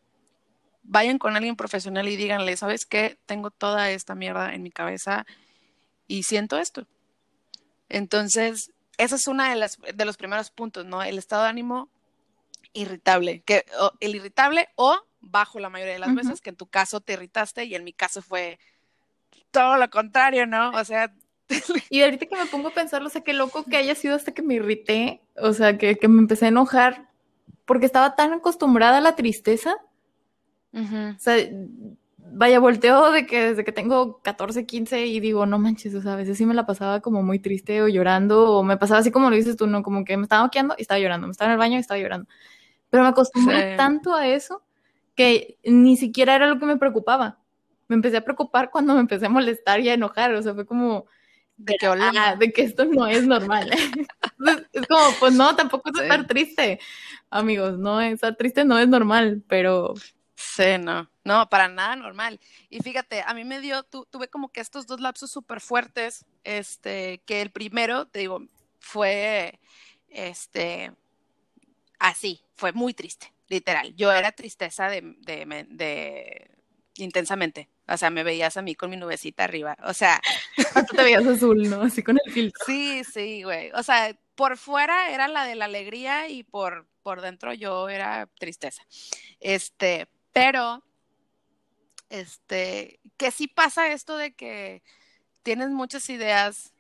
Vayan 0.84 1.19
con 1.19 1.36
alguien 1.36 1.56
profesional 1.56 2.08
y 2.08 2.15
díganle, 2.15 2.58
¿sabes 2.58 2.86
qué? 2.86 3.19
Tengo 3.25 3.52
toda 3.52 3.91
esta 3.91 4.15
mierda 4.15 4.54
en 4.54 4.63
mi 4.63 4.71
cabeza 4.71 5.25
y 6.08 6.23
siento 6.23 6.58
esto. 6.58 6.88
Entonces, 7.89 8.71
ese 8.97 9.15
es 9.15 9.28
uno 9.28 9.43
de, 9.43 9.56
las, 9.56 9.78
de 9.93 10.06
los 10.06 10.17
primeros 10.17 10.52
puntos, 10.52 10.86
¿no? 10.86 11.04
El 11.04 11.17
estado 11.17 11.43
de 11.43 11.49
ánimo 11.49 11.89
irritable, 12.73 13.41
que 13.41 13.65
o, 13.80 13.91
el 13.99 14.15
irritable 14.15 14.67
o 14.75 14.97
bajo 15.21 15.60
la 15.60 15.69
mayoría 15.69 15.93
de 15.93 15.99
las 15.99 16.10
uh 16.10 16.13
-huh. 16.13 16.17
veces, 16.17 16.41
que 16.41 16.52
en 16.52 16.56
tu 16.56 16.67
caso 16.67 17.02
te 17.02 17.13
irritaste 17.13 17.65
y 17.65 17.75
en 17.75 17.84
mi 17.84 17.93
caso 17.93 18.21
fue 18.21 18.60
todo 19.52 19.78
lo 19.78 19.89
contrario, 19.89 20.45
¿no? 20.45 20.71
O 20.71 20.84
sea... 20.84 21.13
y 21.89 22.02
ahorita 22.02 22.28
que 22.28 22.36
me 22.36 22.45
pongo 22.45 22.67
a 22.67 22.73
pensarlo, 22.73 23.08
o 23.08 23.10
sea, 23.10 23.21
qué 23.21 23.34
loco 23.34 23.63
que 23.63 23.78
haya 23.78 23.95
sido 23.95 24.15
hasta 24.15 24.34
que 24.34 24.43
me 24.43 24.56
irrité, 24.56 25.21
o 25.36 25.52
sea, 25.52 25.80
que, 25.80 25.97
que 25.97 26.08
me 26.08 26.19
empecé 26.19 26.45
a 26.45 26.49
enojar 26.49 27.09
porque 27.69 27.86
estaba 27.86 28.15
tan 28.15 28.34
acostumbrada 28.34 28.97
a 28.97 29.01
la 29.01 29.15
tristeza. 29.15 29.75
Uh 30.73 30.79
-huh. 30.79 31.15
O 31.15 31.19
sea, 31.19 31.36
vaya, 32.17 32.60
volteo 32.60 33.12
de 33.12 33.27
que 33.27 33.49
desde 33.49 33.63
que 33.63 33.71
tengo 33.71 34.23
14, 34.23 34.65
15 34.65 35.05
y 35.05 35.19
digo, 35.19 35.45
no 35.45 35.60
manches, 35.60 35.93
o 35.93 36.01
sea, 36.01 36.13
a 36.13 36.15
veces 36.15 36.36
sí 36.36 36.47
me 36.47 36.55
la 36.55 36.65
pasaba 36.65 36.99
como 36.99 37.21
muy 37.21 37.38
triste 37.38 37.84
o 37.84 37.88
llorando, 37.88 38.53
o 38.53 38.63
me 38.63 38.77
pasaba 38.77 39.01
así 39.01 39.12
como 39.12 39.29
lo 39.29 39.36
dices 39.36 39.55
tú, 39.55 39.67
¿no? 39.67 39.84
Como 39.84 40.03
que 40.03 40.17
me 40.17 40.23
estaba 40.23 40.41
maquillando 40.41 40.73
y 40.79 40.82
estaba 40.82 40.99
llorando, 40.99 41.27
me 41.27 41.32
estaba 41.32 41.49
en 41.49 41.53
el 41.53 41.60
baño 41.60 41.77
y 41.77 41.82
estaba 41.82 41.99
llorando. 41.99 42.27
Pero 42.89 43.03
me 43.03 43.10
acostumbré 43.10 43.73
sí. 43.73 43.77
tanto 43.77 44.15
a 44.15 44.25
eso 44.25 44.63
que 45.13 45.60
ni 45.63 45.95
siquiera 45.95 46.34
era 46.34 46.47
lo 46.47 46.58
que 46.58 46.65
me 46.65 46.77
preocupaba. 46.77 47.38
Me 47.88 47.95
empecé 47.97 48.17
a 48.17 48.23
preocupar 48.23 48.71
cuando 48.71 48.95
me 48.95 49.01
empecé 49.01 49.27
a 49.27 49.29
molestar 49.29 49.79
y 49.79 49.89
a 49.89 49.93
enojar, 49.93 50.34
o 50.34 50.41
sea, 50.41 50.55
fue 50.55 50.65
como 50.65 51.05
de 51.60 51.75
que, 51.77 51.88
ah, 51.88 52.36
de 52.39 52.51
que 52.53 52.62
esto 52.63 52.86
no 52.86 53.05
es 53.05 53.27
normal. 53.27 53.69
es 54.73 54.88
como, 54.88 55.01
pues 55.19 55.34
no, 55.34 55.55
tampoco 55.55 55.89
es 55.89 55.97
sí. 55.97 56.03
estar 56.03 56.25
triste, 56.25 56.79
amigos, 57.29 57.77
no, 57.77 58.01
estar 58.01 58.35
triste 58.35 58.65
no 58.65 58.77
es 58.79 58.87
normal, 58.87 59.43
pero... 59.47 59.93
Sí, 60.35 60.77
no, 60.79 61.09
no, 61.25 61.49
para 61.49 61.67
nada 61.67 61.95
normal. 61.97 62.39
Y 62.69 62.79
fíjate, 62.79 63.23
a 63.25 63.33
mí 63.33 63.43
me 63.43 63.59
dio, 63.59 63.83
tu, 63.83 64.05
tuve 64.05 64.29
como 64.29 64.51
que 64.51 64.61
estos 64.61 64.87
dos 64.87 65.01
lapsos 65.01 65.31
súper 65.31 65.59
fuertes, 65.59 66.25
este, 66.45 67.21
que 67.25 67.41
el 67.41 67.51
primero, 67.51 68.07
te 68.07 68.19
digo, 68.19 68.41
fue, 68.79 69.59
este, 70.07 70.93
así, 71.99 72.41
fue 72.55 72.71
muy 72.71 72.93
triste 72.93 73.33
literal. 73.49 73.93
Yo 73.95 74.11
era 74.11 74.31
tristeza 74.31 74.89
de, 74.89 75.01
de, 75.19 75.65
de, 75.69 76.51
intensamente. 76.95 77.69
O 77.87 77.97
sea, 77.97 78.09
me 78.09 78.23
veías 78.23 78.55
a 78.57 78.61
mí 78.61 78.75
con 78.75 78.89
mi 78.89 78.97
nubecita 78.97 79.43
arriba. 79.43 79.75
O 79.83 79.93
sea. 79.93 80.21
Tú 80.55 80.95
te 80.95 81.03
veías 81.03 81.25
azul, 81.25 81.69
¿no? 81.69 81.81
Así 81.81 82.03
con 82.03 82.17
el 82.23 82.31
filtro. 82.31 82.63
Sí, 82.65 83.03
sí, 83.03 83.43
güey. 83.43 83.71
O 83.71 83.83
sea, 83.83 84.15
por 84.35 84.57
fuera 84.57 85.11
era 85.11 85.27
la 85.27 85.45
de 85.45 85.55
la 85.55 85.65
alegría 85.65 86.29
y 86.29 86.43
por, 86.43 86.87
por 87.03 87.21
dentro 87.21 87.53
yo 87.53 87.89
era 87.89 88.27
tristeza. 88.39 88.83
Este, 89.39 90.07
pero, 90.33 90.83
este, 92.09 92.99
que 93.17 93.31
sí 93.31 93.47
pasa 93.47 93.91
esto 93.91 94.17
de 94.17 94.33
que 94.33 94.83
tienes 95.43 95.69
muchas 95.69 96.09
ideas 96.09 96.73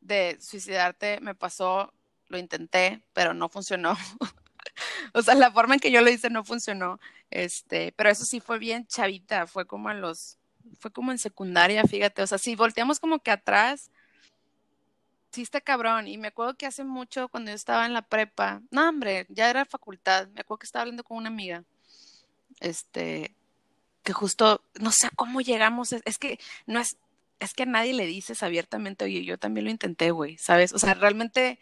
de 0.00 0.38
suicidarte. 0.40 1.20
Me 1.20 1.34
pasó, 1.34 1.92
lo 2.28 2.38
intenté, 2.38 3.02
pero 3.12 3.34
no 3.34 3.48
funcionó. 3.48 3.96
o 5.14 5.22
sea, 5.22 5.34
la 5.34 5.50
forma 5.50 5.74
en 5.74 5.80
que 5.80 5.90
yo 5.90 6.00
lo 6.00 6.10
hice 6.10 6.30
no 6.30 6.44
funcionó. 6.44 7.00
Este, 7.30 7.92
pero 7.92 8.10
eso 8.10 8.24
sí 8.24 8.40
fue 8.40 8.58
bien 8.58 8.86
chavita, 8.86 9.46
fue 9.46 9.66
como 9.66 9.90
en 9.90 10.00
los, 10.00 10.38
fue 10.78 10.90
como 10.90 11.12
en 11.12 11.18
secundaria, 11.18 11.84
fíjate. 11.84 12.22
O 12.22 12.26
sea, 12.26 12.38
si 12.38 12.56
volteamos 12.56 13.00
como 13.00 13.20
que 13.20 13.30
atrás, 13.30 13.90
sí 15.32 15.42
está 15.42 15.60
cabrón. 15.60 16.08
Y 16.08 16.18
me 16.18 16.28
acuerdo 16.28 16.54
que 16.54 16.66
hace 16.66 16.84
mucho, 16.84 17.28
cuando 17.28 17.50
yo 17.50 17.54
estaba 17.54 17.86
en 17.86 17.94
la 17.94 18.02
prepa, 18.02 18.62
no, 18.70 18.88
hombre, 18.88 19.26
ya 19.28 19.50
era 19.50 19.64
facultad, 19.64 20.28
me 20.28 20.40
acuerdo 20.40 20.60
que 20.60 20.66
estaba 20.66 20.82
hablando 20.82 21.04
con 21.04 21.16
una 21.16 21.28
amiga. 21.28 21.64
Este, 22.60 23.34
que 24.02 24.12
justo, 24.12 24.62
no 24.80 24.90
sé 24.90 25.08
cómo 25.16 25.40
llegamos, 25.40 25.92
es, 25.92 26.18
que 26.18 26.38
no 26.66 26.80
es, 26.80 26.96
es 27.40 27.54
que 27.54 27.64
a 27.64 27.66
nadie 27.66 27.94
le 27.94 28.06
dices 28.06 28.42
abiertamente, 28.42 29.04
oye, 29.04 29.24
yo 29.24 29.38
también 29.38 29.64
lo 29.66 29.70
intenté, 29.70 30.10
güey, 30.10 30.38
¿sabes? 30.38 30.72
O 30.72 30.78
sea, 30.78 30.94
realmente 30.94 31.58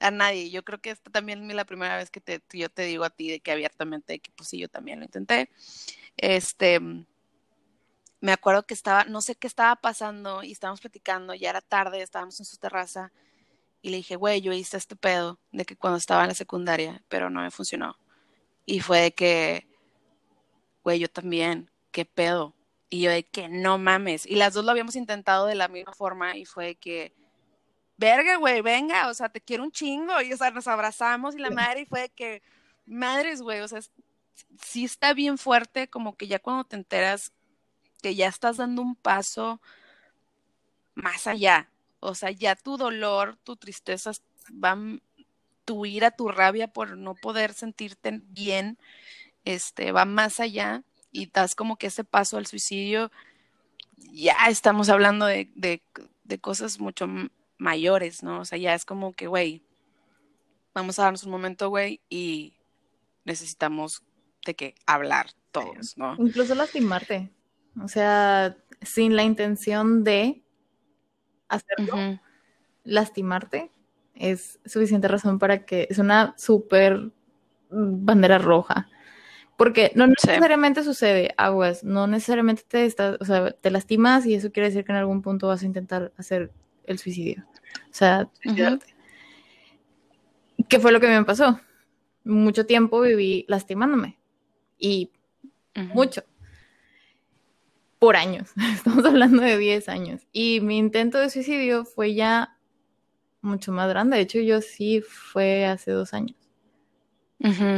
a 0.00 0.10
nadie. 0.10 0.50
Yo 0.50 0.64
creo 0.64 0.80
que 0.80 0.90
esta 0.90 1.10
también 1.10 1.48
es 1.48 1.54
la 1.54 1.64
primera 1.64 1.96
vez 1.96 2.10
que 2.10 2.20
te, 2.20 2.42
yo 2.52 2.70
te 2.70 2.82
digo 2.82 3.04
a 3.04 3.10
ti 3.10 3.28
de 3.30 3.40
que 3.40 3.52
abiertamente, 3.52 4.18
que 4.18 4.30
pues 4.34 4.48
sí, 4.48 4.58
yo 4.58 4.68
también 4.68 4.98
lo 4.98 5.04
intenté. 5.04 5.50
Este, 6.16 6.80
me 8.20 8.32
acuerdo 8.32 8.66
que 8.66 8.74
estaba, 8.74 9.04
no 9.04 9.22
sé 9.22 9.34
qué 9.34 9.46
estaba 9.46 9.76
pasando 9.76 10.42
y 10.42 10.52
estábamos 10.52 10.80
platicando, 10.80 11.34
ya 11.34 11.50
era 11.50 11.60
tarde, 11.60 12.02
estábamos 12.02 12.38
en 12.40 12.46
su 12.46 12.58
terraza 12.58 13.12
y 13.82 13.90
le 13.90 13.98
dije, 13.98 14.16
güey, 14.16 14.40
yo 14.42 14.52
hice 14.52 14.76
este 14.76 14.94
pedo 14.94 15.38
de 15.52 15.64
que 15.64 15.76
cuando 15.76 15.96
estaba 15.96 16.22
en 16.22 16.28
la 16.28 16.34
secundaria, 16.34 17.02
pero 17.08 17.30
no 17.30 17.40
me 17.40 17.50
funcionó. 17.50 17.96
Y 18.66 18.80
fue 18.80 19.00
de 19.00 19.14
que, 19.14 19.68
güey, 20.84 20.98
yo 20.98 21.08
también, 21.08 21.70
qué 21.90 22.04
pedo. 22.04 22.54
Y 22.90 23.02
yo 23.02 23.10
de 23.10 23.24
que 23.24 23.48
no 23.48 23.78
mames. 23.78 24.26
Y 24.26 24.34
las 24.34 24.52
dos 24.52 24.64
lo 24.64 24.70
habíamos 24.70 24.96
intentado 24.96 25.46
de 25.46 25.54
la 25.54 25.68
misma 25.68 25.94
forma 25.94 26.36
y 26.36 26.44
fue 26.44 26.66
de 26.66 26.74
que, 26.74 27.14
verga, 27.96 28.36
güey, 28.36 28.60
venga, 28.60 29.08
o 29.08 29.14
sea, 29.14 29.30
te 29.30 29.40
quiero 29.40 29.62
un 29.64 29.72
chingo. 29.72 30.20
Y, 30.20 30.32
o 30.32 30.36
sea, 30.36 30.50
nos 30.50 30.68
abrazamos 30.68 31.34
y 31.34 31.38
la 31.38 31.50
madre 31.50 31.82
y 31.82 31.86
fue 31.86 32.02
de 32.02 32.08
que, 32.10 32.42
madres, 32.84 33.40
güey, 33.40 33.60
o 33.60 33.68
sea, 33.68 33.80
sí 34.62 34.84
está 34.84 35.14
bien 35.14 35.38
fuerte 35.38 35.88
como 35.88 36.16
que 36.16 36.26
ya 36.26 36.38
cuando 36.38 36.64
te 36.64 36.76
enteras 36.76 37.32
que 38.00 38.14
ya 38.14 38.28
estás 38.28 38.56
dando 38.56 38.82
un 38.82 38.96
paso 38.96 39.60
más 40.94 41.26
allá. 41.26 41.70
O 42.00 42.14
sea, 42.14 42.30
ya 42.30 42.56
tu 42.56 42.76
dolor, 42.76 43.36
tu 43.44 43.56
tristeza 43.56 44.12
van, 44.50 45.02
tu 45.64 45.86
ira, 45.86 46.10
tu 46.10 46.28
rabia 46.28 46.68
por 46.68 46.96
no 46.96 47.14
poder 47.14 47.52
sentirte 47.52 48.20
bien, 48.24 48.78
este, 49.44 49.92
va 49.92 50.04
más 50.04 50.40
allá 50.40 50.82
y 51.12 51.26
das 51.26 51.54
como 51.54 51.76
que 51.76 51.88
ese 51.88 52.04
paso 52.04 52.36
al 52.36 52.46
suicidio, 52.46 53.10
ya 53.96 54.34
estamos 54.48 54.88
hablando 54.88 55.26
de, 55.26 55.50
de, 55.54 55.82
de 56.24 56.38
cosas 56.38 56.80
mucho 56.80 57.06
mayores, 57.58 58.22
¿no? 58.22 58.40
O 58.40 58.44
sea, 58.44 58.58
ya 58.58 58.74
es 58.74 58.84
como 58.84 59.12
que, 59.12 59.26
güey, 59.26 59.62
vamos 60.74 60.98
a 60.98 61.04
darnos 61.04 61.24
un 61.24 61.30
momento, 61.30 61.68
güey, 61.68 62.00
y 62.08 62.54
necesitamos 63.24 64.02
de 64.46 64.54
que 64.54 64.74
hablar 64.86 65.30
todos, 65.52 65.96
¿no? 65.96 66.16
Incluso 66.18 66.54
lastimarte. 66.54 67.30
O 67.82 67.88
sea, 67.88 68.56
sin 68.82 69.16
la 69.16 69.22
intención 69.22 70.04
de 70.04 70.42
hacerlo, 71.48 72.20
lastimarte 72.84 73.70
es 74.14 74.58
suficiente 74.66 75.08
razón 75.08 75.38
para 75.38 75.64
que 75.64 75.86
es 75.90 75.98
una 75.98 76.34
súper 76.36 77.10
bandera 77.70 78.38
roja. 78.38 78.88
Porque 79.56 79.92
no 79.94 80.06
necesariamente 80.06 80.82
sucede 80.82 81.34
aguas, 81.36 81.84
no 81.84 82.06
necesariamente 82.06 82.62
te 82.66 82.86
estás, 82.86 83.18
o 83.20 83.24
sea, 83.26 83.50
te 83.50 83.70
lastimas 83.70 84.24
y 84.24 84.34
eso 84.34 84.52
quiere 84.52 84.70
decir 84.70 84.84
que 84.84 84.92
en 84.92 84.98
algún 84.98 85.20
punto 85.20 85.48
vas 85.48 85.62
a 85.62 85.66
intentar 85.66 86.12
hacer 86.16 86.50
el 86.84 86.98
suicidio. 86.98 87.44
O 87.90 87.92
sea, 87.92 88.30
¿qué 90.68 90.80
fue 90.80 90.92
lo 90.92 91.00
que 91.00 91.08
me 91.08 91.24
pasó? 91.24 91.60
Mucho 92.24 92.64
tiempo 92.64 93.02
viví 93.02 93.44
lastimándome 93.48 94.18
y 94.78 95.10
mucho. 95.92 96.22
Por 98.00 98.16
años, 98.16 98.50
estamos 98.74 99.04
hablando 99.04 99.42
de 99.42 99.56
10 99.56 99.88
años. 99.88 100.22
Y 100.32 100.60
mi 100.62 100.78
intento 100.78 101.18
de 101.18 101.30
suicidio 101.30 101.84
fue 101.84 102.14
ya 102.14 102.56
mucho 103.42 103.72
más 103.72 103.88
grande. 103.88 104.16
De 104.16 104.22
hecho, 104.22 104.40
yo 104.40 104.62
sí 104.62 105.02
fue 105.02 105.66
hace 105.66 105.92
dos 105.92 106.14
años. 106.14 106.36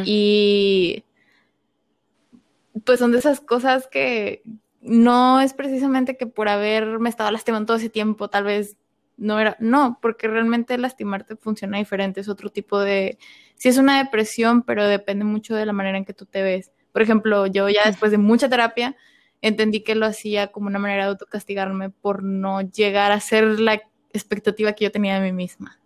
Y 0.05 1.05
pues 2.85 2.99
son 2.99 3.13
de 3.13 3.19
esas 3.19 3.41
cosas 3.41 3.87
que 3.87 4.43
no 4.81 5.41
es 5.41 5.55
precisamente 5.55 6.17
que 6.17 6.27
por 6.27 6.49
haberme 6.49 7.09
estado 7.09 7.31
lastimando 7.31 7.67
todo 7.67 7.77
ese 7.77 7.91
tiempo, 7.91 8.29
tal 8.29 8.45
vez 8.45 8.77
no 9.17 9.39
era, 9.39 9.57
no, 9.61 9.99
porque 10.01 10.27
realmente 10.27 10.77
lastimarte 10.79 11.37
funciona 11.37 11.79
diferente, 11.79 12.21
es 12.21 12.29
otro 12.29 12.51
tipo 12.51 12.81
de, 12.81 13.19
sí 13.55 13.69
es 13.69 13.79
una 13.79 13.99
depresión, 13.99 14.63
pero 14.63 14.87
depende 14.87 15.25
mucho 15.25 15.55
de 15.55 15.67
la 15.67 15.73
manera 15.73 15.99
en 15.99 16.05
que 16.05 16.15
tú 16.15 16.27
te 16.27 16.43
ves. 16.43 16.73
Por 16.93 17.03
ejemplo, 17.03 17.47
yo 17.47 17.69
ya 17.69 17.83
después 17.87 18.11
de 18.11 18.19
mucha 18.19 18.49
terapia 18.49 18.97
entendí 19.43 19.81
que 19.81 19.95
lo 19.95 20.07
hacía 20.07 20.47
como 20.53 20.69
una 20.69 20.79
manera 20.79 21.05
de 21.05 21.11
autocastigarme 21.11 21.91
por 21.91 22.23
no 22.23 22.63
llegar 22.63 23.13
a 23.13 23.21
ser 23.21 23.61
la 23.61 23.83
expectativa 24.13 24.73
que 24.73 24.85
yo 24.85 24.93
tenía 24.93 25.21
de 25.21 25.31
mí 25.31 25.33
misma. 25.33 25.79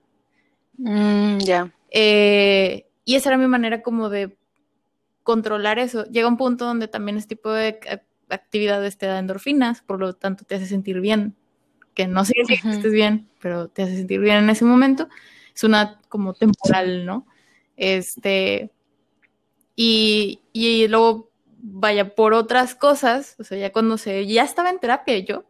Mm, 0.79 1.39
ya. 1.39 1.73
Eh, 1.91 2.87
y 3.05 3.17
esa 3.17 3.31
era 3.31 3.39
mi 3.39 3.47
manera 3.47 3.83
como 3.83 4.09
de 4.09 4.37
controlar 5.23 5.79
eso. 5.79 6.05
Llega 6.05 6.29
un 6.29 6.37
punto 6.37 6.67
donde 6.67 6.87
también 6.87 7.17
este 7.17 7.35
tipo 7.35 7.51
de 7.51 7.81
actividades 8.29 8.99
te 8.99 9.07
da 9.07 9.19
endorfinas, 9.19 9.83
por 9.83 9.99
lo 9.99 10.15
tanto 10.15 10.45
te 10.45 10.55
hace 10.55 10.67
sentir 10.67 11.01
bien 11.01 11.35
que 11.97 12.07
no 12.07 12.25
significa 12.27 12.63
que 12.63 12.77
estés 12.77 12.93
bien, 12.93 13.27
pero 13.41 13.69
te 13.69 13.83
hace 13.83 13.97
sentir 13.97 14.21
bien 14.21 14.37
en 14.37 14.51
ese 14.51 14.67
momento. 14.67 15.09
Es 15.55 15.65
una 15.65 15.99
como 16.11 16.35
temporal, 16.35 17.07
¿no? 17.07 17.27
Este, 17.75 18.71
y, 19.75 20.43
y 20.53 20.87
luego, 20.89 21.31
vaya, 21.69 22.15
por 22.15 22.33
otras 22.35 22.75
cosas, 22.75 23.37
o 23.39 23.45
sea, 23.45 23.59
ya 23.59 23.73
cuando 23.73 23.99
se, 23.99 24.27
ya 24.27 24.45
estaba 24.45 24.71
en 24.71 24.79
terapia 24.79 25.19
yo, 25.19 25.41
o 25.41 25.45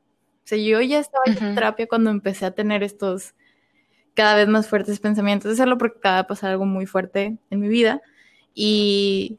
sea, 0.45 0.59
yo 0.59 0.81
ya 0.81 0.99
estaba 0.99 1.25
en 1.27 1.55
terapia 1.55 1.87
cuando 1.87 2.11
empecé 2.11 2.47
a 2.47 2.53
tener 2.53 2.83
estos 2.83 3.35
cada 4.15 4.35
vez 4.35 4.49
más 4.49 4.69
fuertes 4.69 4.99
pensamientos 4.99 5.51
de 5.51 5.55
hacerlo 5.55 5.77
porque 5.77 5.99
acaba 5.99 6.19
de 6.19 6.25
pasar 6.25 6.53
algo 6.53 6.65
muy 6.65 6.87
fuerte 6.87 7.37
en 7.51 7.61
mi 7.61 7.69
vida 7.69 8.01
y, 8.55 9.39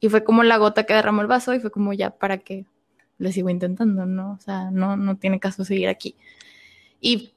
y 0.00 0.08
fue 0.08 0.24
como 0.24 0.42
la 0.42 0.56
gota 0.56 0.84
que 0.84 0.94
derramó 0.94 1.20
el 1.22 1.28
vaso 1.28 1.54
y 1.54 1.60
fue 1.60 1.70
como 1.70 1.92
ya 1.92 2.10
para 2.10 2.38
qué 2.38 2.66
le 3.18 3.32
sigo 3.32 3.50
intentando, 3.50 4.06
¿no? 4.06 4.32
O 4.32 4.38
sea, 4.40 4.70
no, 4.70 4.96
no 4.96 5.16
tiene 5.16 5.38
caso 5.38 5.64
seguir 5.64 5.88
aquí. 5.88 6.16
Y 7.00 7.32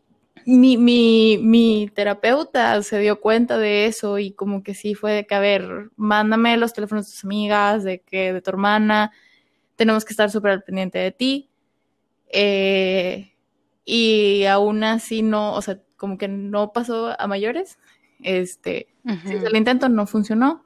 mi, 0.46 0.78
mi, 0.78 1.38
mi, 1.42 1.90
terapeuta 1.94 2.82
se 2.84 3.00
dio 3.00 3.20
cuenta 3.20 3.58
de 3.58 3.86
eso 3.86 4.20
y 4.20 4.32
como 4.32 4.64
que 4.64 4.74
sí 4.74 4.96
fue 4.96 5.12
de 5.12 5.26
que, 5.26 5.36
a 5.36 5.40
ver, 5.40 5.90
mándame 5.96 6.58
los 6.58 6.74
teléfonos 6.74 7.06
de 7.06 7.12
tus 7.12 7.24
amigas, 7.24 7.84
de 7.84 8.00
que 8.00 8.34
de 8.34 8.42
tu 8.42 8.50
hermana, 8.50 9.12
tenemos 9.76 10.06
que 10.06 10.14
estar 10.14 10.30
súper 10.32 10.52
al 10.52 10.64
pendiente 10.64 11.00
de 11.00 11.12
ti. 11.12 11.50
Eh, 12.30 13.34
y 13.86 14.46
aún 14.46 14.84
así 14.84 15.22
no, 15.22 15.54
o 15.54 15.62
sea, 15.62 15.80
como 15.98 16.18
que 16.18 16.28
no 16.28 16.74
pasó 16.74 17.20
a 17.20 17.28
mayores. 17.28 17.78
Este, 18.22 18.88
el 19.06 19.56
intento 19.56 19.90
no 19.90 20.08
funcionó. 20.08 20.64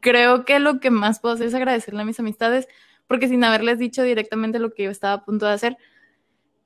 Creo 0.00 0.44
que 0.44 0.58
lo 0.58 0.80
que 0.80 0.90
más 0.90 1.20
puedo 1.20 1.34
hacer 1.34 1.48
es 1.48 1.54
agradecerle 1.54 2.02
a 2.02 2.04
mis 2.04 2.20
amistades 2.20 2.68
porque 3.06 3.28
sin 3.28 3.44
haberles 3.44 3.78
dicho 3.78 4.02
directamente 4.02 4.58
lo 4.58 4.72
que 4.72 4.84
yo 4.84 4.90
estaba 4.90 5.14
a 5.14 5.24
punto 5.24 5.46
de 5.46 5.52
hacer, 5.52 5.76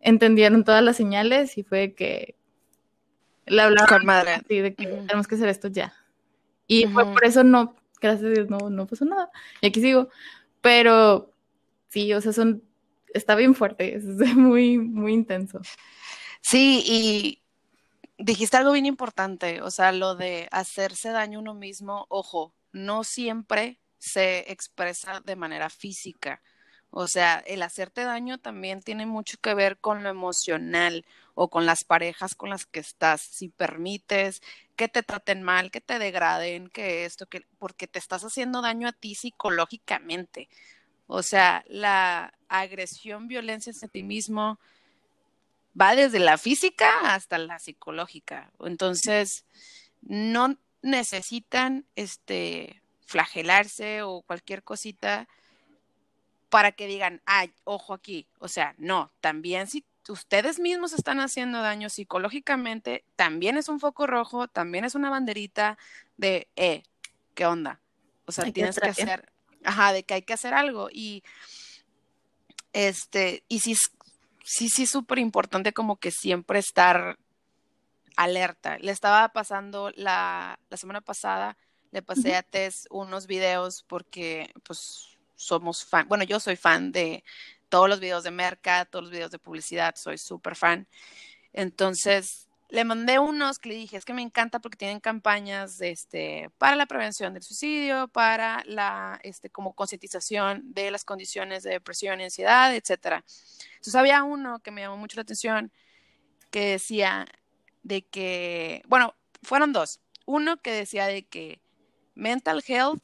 entendieron 0.01 0.65
todas 0.65 0.83
las 0.83 0.97
señales 0.97 1.59
y 1.59 1.63
fue 1.63 1.95
que 1.95 2.37
le 3.47 3.63
hablaron 3.63 4.05
madre. 4.05 4.43
de 4.49 4.75
que 4.75 4.87
tenemos 4.87 5.27
que 5.27 5.35
hacer 5.35 5.49
esto 5.49 5.69
ya. 5.69 5.95
Y 6.67 6.87
fue 6.87 7.05
por 7.05 7.25
eso 7.25 7.45
no, 7.45 7.77
gracias 8.01 8.27
a 8.27 8.35
Dios, 8.35 8.51
no, 8.51 8.71
no 8.71 8.87
pasó 8.87 9.05
nada. 9.05 9.31
Y 9.61 9.69
aquí 9.69 9.81
sigo. 9.81 10.09
Pero 10.61 11.33
sí, 11.89 12.13
o 12.13 12.21
sea, 12.21 12.33
son, 12.33 12.63
está 13.15 13.35
bien 13.35 13.55
fuerte, 13.55 13.95
es 13.97 14.05
muy, 14.35 14.79
muy 14.79 15.15
intenso. 15.15 15.61
Sí, 16.41 16.83
y 16.87 17.43
dijiste 18.19 18.57
algo 18.57 18.73
bien 18.73 18.87
importante, 18.87 19.63
o 19.63 19.71
sea, 19.71 19.93
lo 19.93 20.15
de 20.15 20.49
hacerse 20.51 21.11
daño 21.11 21.39
uno 21.39 21.55
mismo, 21.55 22.07
ojo, 22.09 22.55
no 22.73 23.05
siempre 23.05 23.81
se 23.99 24.51
expresa 24.53 25.21
de 25.25 25.37
manera 25.37 25.71
física. 25.71 26.43
O 26.90 27.07
sea, 27.07 27.38
el 27.46 27.62
hacerte 27.62 28.05
daño 28.05 28.38
también 28.38 28.83
tiene 28.83 29.07
mucho 29.07 29.38
que 29.40 29.55
ver 29.55 29.79
con 29.79 30.03
lo 30.03 30.09
emocional 30.09 31.05
o 31.35 31.48
con 31.48 31.66
las 31.66 31.85
parejas 31.85 32.35
con 32.35 32.51
las 32.51 32.66
que 32.66 32.81
estás. 32.81 33.20
Si 33.20 33.48
permites 33.48 34.42
que 34.74 34.88
te 34.88 35.03
traten 35.03 35.42
mal, 35.42 35.70
que 35.70 35.81
te 35.81 35.98
degraden, 35.98 36.68
que 36.70 37.05
esto, 37.05 37.27
que 37.27 37.44
porque 37.59 37.87
te 37.87 37.98
estás 37.98 38.22
haciendo 38.22 38.62
daño 38.62 38.88
a 38.88 38.92
ti 38.92 39.14
psicológicamente. 39.14 40.48
O 41.07 41.22
sea, 41.22 41.64
la 41.68 42.33
agresión, 42.48 43.29
violencia 43.29 43.72
hacia 43.72 43.88
ti 43.88 44.03
mismo 44.03 44.59
va 45.79 45.94
desde 45.94 46.18
la 46.18 46.38
física 46.38 47.14
hasta 47.14 47.38
la 47.38 47.59
psicológica. 47.59 48.51
Entonces, 48.61 49.44
no 50.03 50.57
necesitan 50.83 51.87
este 51.96 52.83
flagelarse 53.07 54.03
o 54.03 54.22
cualquier 54.22 54.62
cosita 54.62 55.29
para 56.49 56.73
que 56.73 56.87
digan, 56.87 57.23
ay, 57.27 57.53
ojo 57.65 57.95
aquí. 57.95 58.27
O 58.39 58.49
sea, 58.49 58.75
no, 58.79 59.13
también 59.21 59.67
si 59.67 59.85
ustedes 60.09 60.59
mismos 60.59 60.93
están 60.93 61.21
haciendo 61.21 61.61
daño 61.61 61.89
psicológicamente, 61.89 63.05
también 63.17 63.57
es 63.57 63.69
un 63.69 63.81
foco 63.81 64.07
rojo, 64.07 64.49
también 64.49 64.85
es 64.85 64.95
una 64.95 65.11
banderita 65.11 65.79
de, 66.17 66.49
eh, 66.57 66.83
¿qué 67.35 67.47
onda? 67.47 67.81
O 68.27 68.33
sea, 68.33 68.51
tienes 68.53 68.79
que, 68.79 68.89
hacer, 68.89 69.31
ajá, 69.65 69.93
de 69.93 70.03
que 70.03 70.15
hay 70.15 70.23
que 70.23 70.33
hacer 70.33 70.55
algo. 70.55 70.89
Y, 70.91 71.23
este, 72.73 73.45
y 73.49 73.61
sí, 73.61 73.77
sí, 74.45 74.69
sí, 74.69 74.87
súper 74.87 75.19
importante 75.19 75.73
como 75.73 75.97
que 75.97 76.11
siempre 76.11 76.59
estar 76.59 77.19
alerta. 78.17 78.79
Le 78.79 78.93
estaba 78.93 79.29
pasando 79.31 79.93
la, 79.95 80.59
la 80.69 80.77
semana 80.77 81.01
pasada, 81.01 81.57
le 81.91 82.03
pasé 82.03 82.37
a 82.37 82.43
Tess 82.43 82.87
unos 82.91 83.27
videos 83.27 83.85
porque, 83.87 84.53
pues, 84.63 85.18
somos 85.38 85.85
fan, 85.85 86.09
bueno, 86.09 86.24
yo 86.24 86.40
soy 86.40 86.57
fan 86.57 86.92
de 86.92 87.24
todos 87.68 87.88
los 87.88 88.01
videos 88.01 88.24
de 88.24 88.31
Merca, 88.33 88.85
todos 88.85 89.05
los 89.05 89.12
videos 89.12 89.31
de 89.31 89.38
publicidad, 89.38 89.94
soy 89.96 90.18
súper 90.18 90.57
fan. 90.57 90.88
Entonces, 91.53 92.48
le 92.70 92.85
mandé 92.85 93.18
unos 93.18 93.59
que 93.59 93.70
le 93.70 93.77
dije, 93.77 93.96
es 93.96 94.05
que 94.05 94.12
me 94.12 94.22
encanta 94.22 94.59
porque 94.59 94.77
tienen 94.77 95.01
campañas 95.01 95.81
este, 95.81 96.51
para 96.59 96.77
la 96.77 96.87
prevención 96.87 97.33
del 97.33 97.42
suicidio, 97.42 98.09
para 98.09 98.62
la 98.66 99.20
este, 99.22 99.48
como 99.48 99.74
concientización 99.74 100.74
de 100.74 100.90
las 100.90 101.05
condiciones 101.05 101.62
de 101.62 101.70
depresión 101.70 102.20
ansiedad, 102.20 102.74
etcétera. 102.74 103.24
Entonces 103.70 103.94
había 103.94 104.22
uno 104.24 104.59
que 104.61 104.70
me 104.70 104.83
llamó 104.83 104.96
mucho 104.96 105.16
la 105.16 105.22
atención 105.22 105.72
que 106.51 106.66
decía 106.66 107.27
de 107.83 108.03
que, 108.03 108.83
bueno, 108.88 109.14
fueron 109.42 109.72
dos. 109.72 110.01
Uno 110.27 110.61
que 110.61 110.72
decía 110.72 111.07
de 111.07 111.27
que 111.27 111.61
mental 112.14 112.62
health 112.66 113.03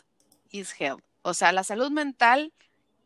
is 0.51 0.75
health. 0.79 1.03
O 1.25 1.33
sea, 1.33 1.53
la 1.53 1.65
salud 1.65 1.91
mental 1.91 2.53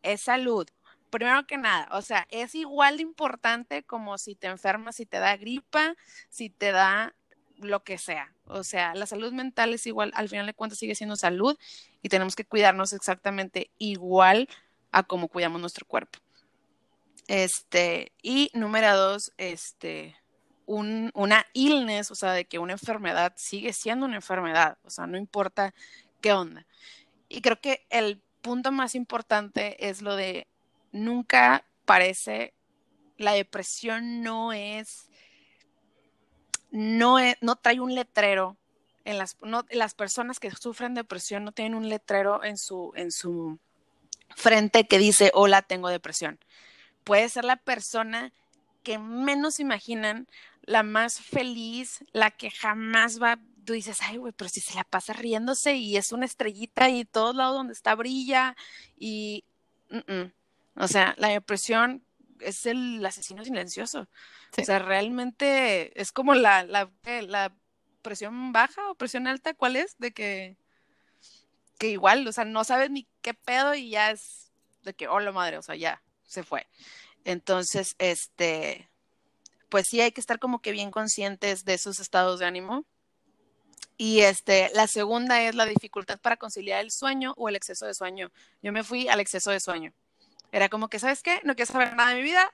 es 0.02 0.22
salud. 0.22 0.66
Primero 1.08 1.46
que 1.46 1.56
nada, 1.56 1.88
o 1.92 2.02
sea, 2.02 2.26
es 2.30 2.56
igual 2.56 2.96
de 2.96 3.04
importante 3.04 3.84
como 3.84 4.18
si 4.18 4.34
te 4.34 4.48
enfermas, 4.48 4.96
si 4.96 5.06
te 5.06 5.20
da 5.20 5.36
gripa, 5.36 5.94
si 6.28 6.50
te 6.50 6.72
da 6.72 7.14
lo 7.58 7.84
que 7.84 7.96
sea. 7.96 8.34
O 8.44 8.64
sea, 8.64 8.94
la 8.96 9.06
salud 9.06 9.32
mental 9.32 9.72
es 9.72 9.86
igual, 9.86 10.10
al 10.16 10.28
final 10.28 10.46
de 10.46 10.52
cuentas 10.52 10.80
sigue 10.80 10.96
siendo 10.96 11.14
salud 11.14 11.56
y 12.02 12.08
tenemos 12.08 12.34
que 12.34 12.44
cuidarnos 12.44 12.92
exactamente 12.92 13.70
igual 13.78 14.48
a 14.90 15.04
como 15.04 15.28
cuidamos 15.28 15.60
nuestro 15.60 15.86
cuerpo. 15.86 16.18
Este, 17.28 18.12
y 18.20 18.50
número 18.52 18.96
dos, 18.96 19.32
este, 19.36 20.16
un, 20.66 21.12
una 21.14 21.46
illness, 21.52 22.10
o 22.10 22.16
sea, 22.16 22.32
de 22.32 22.46
que 22.46 22.58
una 22.58 22.72
enfermedad 22.72 23.32
sigue 23.36 23.72
siendo 23.72 24.06
una 24.06 24.16
enfermedad, 24.16 24.76
o 24.82 24.90
sea, 24.90 25.06
no 25.06 25.16
importa 25.16 25.72
qué 26.20 26.32
onda. 26.32 26.66
Y 27.28 27.40
creo 27.42 27.60
que 27.60 27.86
el 27.90 28.22
punto 28.40 28.72
más 28.72 28.94
importante 28.94 29.88
es 29.88 30.02
lo 30.02 30.16
de 30.16 30.46
nunca 30.92 31.64
parece, 31.84 32.54
la 33.16 33.32
depresión 33.32 34.22
no 34.22 34.52
es, 34.52 35.08
no, 36.70 37.16
no 37.40 37.56
trae 37.56 37.80
un 37.80 37.94
letrero. 37.94 38.56
En 39.04 39.16
las, 39.16 39.36
las 39.70 39.94
personas 39.94 40.38
que 40.38 40.50
sufren 40.50 40.94
depresión 40.94 41.44
no 41.44 41.52
tienen 41.52 41.74
un 41.74 41.88
letrero 41.88 42.44
en 42.44 42.58
su, 42.58 42.92
en 42.94 43.10
su 43.10 43.58
frente 44.36 44.86
que 44.86 44.98
dice, 44.98 45.30
hola, 45.34 45.62
tengo 45.62 45.88
depresión. 45.88 46.38
Puede 47.04 47.28
ser 47.28 47.44
la 47.44 47.56
persona 47.56 48.32
que 48.82 48.98
menos 48.98 49.60
imaginan, 49.60 50.28
la 50.62 50.82
más 50.82 51.20
feliz, 51.20 52.04
la 52.12 52.30
que 52.30 52.50
jamás 52.50 53.20
va 53.20 53.38
tú 53.68 53.74
dices, 53.74 53.98
ay, 54.00 54.16
güey, 54.16 54.32
pero 54.32 54.48
si 54.48 54.62
se 54.62 54.74
la 54.76 54.82
pasa 54.82 55.12
riéndose 55.12 55.74
y 55.74 55.98
es 55.98 56.12
una 56.12 56.24
estrellita 56.24 56.88
y 56.88 57.04
todos 57.04 57.36
lados 57.36 57.54
donde 57.54 57.74
está 57.74 57.94
brilla 57.94 58.56
y... 58.96 59.44
O 60.74 60.88
sea, 60.88 61.14
la 61.18 61.28
depresión 61.28 62.02
es 62.40 62.64
el 62.64 63.04
asesino 63.04 63.44
silencioso. 63.44 64.08
O 64.56 64.64
sea, 64.64 64.78
realmente 64.78 66.00
es 66.00 66.12
como 66.12 66.34
la, 66.34 66.64
la, 66.64 66.90
la 67.04 67.54
presión 68.00 68.52
baja 68.52 68.90
o 68.90 68.94
presión 68.94 69.26
alta, 69.26 69.52
¿cuál 69.52 69.76
es? 69.76 69.98
De 69.98 70.12
que, 70.12 70.56
que 71.78 71.90
igual, 71.90 72.26
o 72.26 72.32
sea, 72.32 72.46
no 72.46 72.64
sabes 72.64 72.90
ni 72.90 73.06
qué 73.20 73.34
pedo 73.34 73.74
y 73.74 73.90
ya 73.90 74.12
es 74.12 74.50
de 74.82 74.94
que, 74.94 75.08
hola 75.08 75.30
madre, 75.30 75.58
o 75.58 75.62
sea, 75.62 75.74
ya 75.74 76.00
se 76.24 76.42
fue. 76.42 76.66
Entonces, 77.24 77.96
este, 77.98 78.88
pues 79.68 79.88
sí 79.90 80.00
hay 80.00 80.12
que 80.12 80.22
estar 80.22 80.38
como 80.38 80.62
que 80.62 80.72
bien 80.72 80.90
conscientes 80.90 81.66
de 81.66 81.74
esos 81.74 82.00
estados 82.00 82.38
de 82.38 82.46
ánimo 82.46 82.86
y 84.00 84.20
este, 84.20 84.70
la 84.74 84.86
segunda 84.86 85.42
es 85.42 85.56
la 85.56 85.66
dificultad 85.66 86.20
para 86.20 86.36
conciliar 86.36 86.80
el 86.84 86.92
sueño 86.92 87.34
o 87.36 87.48
el 87.48 87.56
exceso 87.56 87.84
de 87.84 87.94
sueño. 87.94 88.30
Yo 88.62 88.72
me 88.72 88.84
fui 88.84 89.08
al 89.08 89.18
exceso 89.18 89.50
de 89.50 89.58
sueño. 89.58 89.92
Era 90.52 90.68
como 90.68 90.88
que, 90.88 91.00
¿sabes 91.00 91.20
qué? 91.20 91.40
No 91.42 91.56
quiero 91.56 91.72
saber 91.72 91.96
nada 91.96 92.10
de 92.10 92.16
mi 92.16 92.22
vida. 92.22 92.48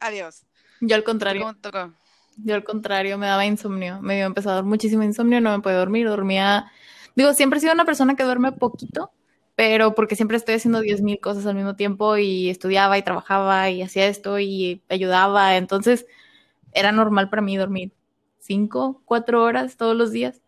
Adiós. 0.00 0.44
Yo 0.80 0.96
al 0.96 1.04
contrario. 1.04 1.54
tocó? 1.60 1.92
Yo 2.38 2.54
al 2.54 2.64
contrario, 2.64 3.18
me 3.18 3.26
daba 3.26 3.44
insomnio. 3.44 4.00
Me 4.00 4.16
dio 4.16 4.24
empezado 4.24 4.64
muchísimo 4.64 5.02
insomnio, 5.02 5.42
no 5.42 5.50
me 5.50 5.62
podía 5.62 5.76
dormir, 5.76 6.08
dormía. 6.08 6.72
Digo, 7.14 7.34
siempre 7.34 7.58
he 7.58 7.60
sido 7.60 7.74
una 7.74 7.84
persona 7.84 8.16
que 8.16 8.24
duerme 8.24 8.52
poquito, 8.52 9.10
pero 9.56 9.94
porque 9.94 10.16
siempre 10.16 10.38
estoy 10.38 10.54
haciendo 10.54 10.80
diez 10.80 11.02
mil 11.02 11.20
cosas 11.20 11.44
al 11.44 11.54
mismo 11.54 11.76
tiempo 11.76 12.16
y 12.16 12.48
estudiaba 12.48 12.96
y 12.96 13.02
trabajaba 13.02 13.68
y 13.68 13.82
hacía 13.82 14.06
esto 14.06 14.38
y 14.38 14.82
ayudaba. 14.88 15.56
Entonces, 15.58 16.06
era 16.72 16.92
normal 16.92 17.28
para 17.28 17.42
mí 17.42 17.58
dormir 17.58 17.92
cinco, 18.38 19.02
cuatro 19.04 19.42
horas 19.42 19.76
todos 19.76 19.94
los 19.94 20.12
días. 20.12 20.40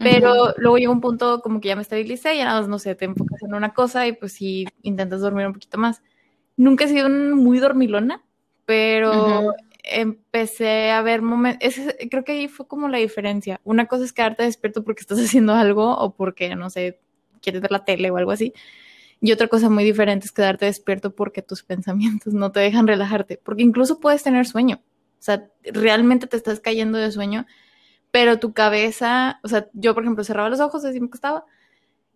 Pero 0.00 0.54
luego 0.56 0.78
llega 0.78 0.90
un 0.90 1.02
punto 1.02 1.42
como 1.42 1.60
que 1.60 1.68
ya 1.68 1.76
me 1.76 1.82
estabilicé, 1.82 2.36
ya 2.36 2.46
nada 2.46 2.60
más, 2.60 2.68
no 2.68 2.78
sé, 2.78 2.94
te 2.94 3.04
enfocas 3.04 3.42
en 3.42 3.54
una 3.54 3.74
cosa 3.74 4.06
y 4.06 4.12
pues 4.12 4.32
sí 4.32 4.66
intentas 4.82 5.20
dormir 5.20 5.46
un 5.46 5.52
poquito 5.52 5.76
más. 5.76 6.02
Nunca 6.56 6.84
he 6.84 6.88
sido 6.88 7.10
muy 7.10 7.58
dormilona, 7.58 8.24
pero 8.64 9.54
empecé 9.84 10.90
a 10.90 11.02
ver 11.02 11.20
momentos, 11.20 11.74
creo 12.10 12.24
que 12.24 12.32
ahí 12.32 12.48
fue 12.48 12.66
como 12.66 12.88
la 12.88 12.98
diferencia. 12.98 13.60
Una 13.62 13.86
cosa 13.86 14.04
es 14.04 14.12
quedarte 14.14 14.42
despierto 14.42 14.84
porque 14.84 15.02
estás 15.02 15.18
haciendo 15.20 15.52
algo 15.52 15.96
o 15.98 16.14
porque, 16.14 16.54
no 16.56 16.70
sé, 16.70 16.98
quieres 17.42 17.60
ver 17.60 17.70
la 17.70 17.84
tele 17.84 18.10
o 18.10 18.16
algo 18.16 18.30
así. 18.30 18.54
Y 19.20 19.32
otra 19.32 19.48
cosa 19.48 19.68
muy 19.68 19.84
diferente 19.84 20.24
es 20.24 20.32
quedarte 20.32 20.64
despierto 20.64 21.14
porque 21.14 21.42
tus 21.42 21.62
pensamientos 21.64 22.32
no 22.32 22.52
te 22.52 22.60
dejan 22.60 22.86
relajarte, 22.86 23.38
porque 23.42 23.62
incluso 23.62 24.00
puedes 24.00 24.22
tener 24.22 24.46
sueño. 24.46 24.80
O 25.18 25.22
sea, 25.22 25.46
realmente 25.62 26.26
te 26.26 26.38
estás 26.38 26.60
cayendo 26.60 26.96
de 26.96 27.12
sueño 27.12 27.46
pero 28.10 28.38
tu 28.38 28.52
cabeza, 28.52 29.40
o 29.42 29.48
sea, 29.48 29.68
yo 29.72 29.94
por 29.94 30.02
ejemplo 30.02 30.24
cerraba 30.24 30.48
los 30.48 30.60
ojos, 30.60 30.84
así 30.84 31.00
me 31.00 31.10
costaba, 31.10 31.44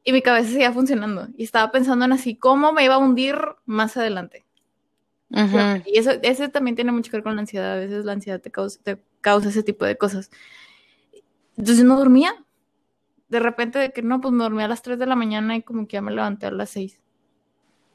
y 0.04 0.12
mi 0.12 0.22
cabeza 0.22 0.50
seguía 0.50 0.72
funcionando. 0.72 1.28
Y 1.36 1.44
estaba 1.44 1.72
pensando 1.72 2.04
en 2.04 2.12
así, 2.12 2.36
cómo 2.36 2.72
me 2.72 2.84
iba 2.84 2.94
a 2.94 2.98
hundir 2.98 3.36
más 3.64 3.96
adelante. 3.96 4.44
Y 5.86 5.98
eso, 5.98 6.12
ese 6.22 6.48
también 6.48 6.76
tiene 6.76 6.92
mucho 6.92 7.10
que 7.10 7.16
ver 7.16 7.24
con 7.24 7.34
la 7.34 7.40
ansiedad. 7.40 7.72
A 7.72 7.76
veces 7.76 8.04
la 8.04 8.12
ansiedad 8.12 8.40
te 8.40 8.50
causa, 8.50 8.78
te 8.82 9.02
causa 9.20 9.48
ese 9.48 9.62
tipo 9.62 9.84
de 9.84 9.96
cosas. 9.96 10.30
Entonces 11.56 11.84
no 11.84 11.96
dormía. 11.96 12.36
De 13.28 13.40
repente, 13.40 13.78
de 13.78 13.92
que 13.92 14.02
no, 14.02 14.20
pues 14.20 14.32
me 14.32 14.44
dormía 14.44 14.66
a 14.66 14.68
las 14.68 14.82
3 14.82 14.98
de 14.98 15.06
la 15.06 15.16
mañana 15.16 15.56
y 15.56 15.62
como 15.62 15.88
que 15.88 15.94
ya 15.94 16.02
me 16.02 16.12
levanté 16.12 16.46
a 16.46 16.50
las 16.50 16.70
6. 16.70 17.00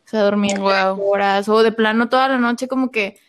O 0.06 0.10
sea, 0.10 0.24
dormía 0.24 0.60
horas. 0.94 1.48
O 1.48 1.64
de 1.64 1.72
plano 1.72 2.10
toda 2.10 2.28
la 2.28 2.40
noche 2.40 2.68
como 2.68 2.92
que, 2.92 3.20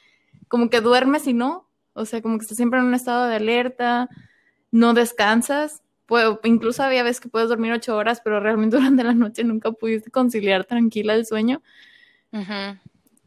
como 0.48 0.70
que 0.70 0.80
duermes 0.80 1.26
y 1.26 1.34
no. 1.34 1.68
O 1.92 2.04
sea, 2.06 2.22
como 2.22 2.38
que 2.38 2.42
estás 2.42 2.56
siempre 2.56 2.80
en 2.80 2.86
un 2.86 2.94
estado 2.94 3.26
de 3.26 3.36
alerta 3.36 4.08
no 4.70 4.94
descansas. 4.94 5.82
incluso 6.44 6.82
había 6.82 7.02
veces 7.02 7.20
que 7.20 7.28
puedes 7.28 7.48
dormir 7.48 7.72
ocho 7.72 7.96
horas, 7.96 8.20
pero 8.22 8.40
realmente 8.40 8.76
durante 8.78 9.04
la 9.04 9.14
noche 9.14 9.44
nunca 9.44 9.72
pudiste 9.72 10.10
conciliar 10.10 10.64
tranquila 10.64 11.14
el 11.14 11.26
sueño. 11.26 11.62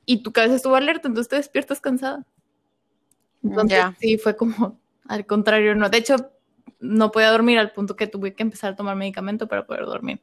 Y 0.06 0.24
tu 0.24 0.32
cabeza 0.32 0.56
estuvo 0.56 0.76
alerta, 0.76 1.08
entonces 1.08 1.30
te 1.30 1.36
despiertas 1.38 1.82
cansada. 1.82 2.26
Entonces, 3.44 3.84
sí, 4.00 4.18
fue 4.18 4.36
como 4.36 4.80
al 5.08 5.26
contrario, 5.26 5.76
no. 5.76 5.90
De 5.90 5.98
hecho, 5.98 6.32
no 6.80 7.12
podía 7.12 7.32
dormir 7.32 7.60
al 7.60 7.72
punto 7.72 7.96
que 7.96 8.08
tuve 8.08 8.34
que 8.34 8.44
empezar 8.44 8.74
a 8.74 8.76
tomar 8.76 8.96
medicamento 8.96 9.48
para 9.48 9.66
poder 9.66 9.86
dormir. 9.86 10.22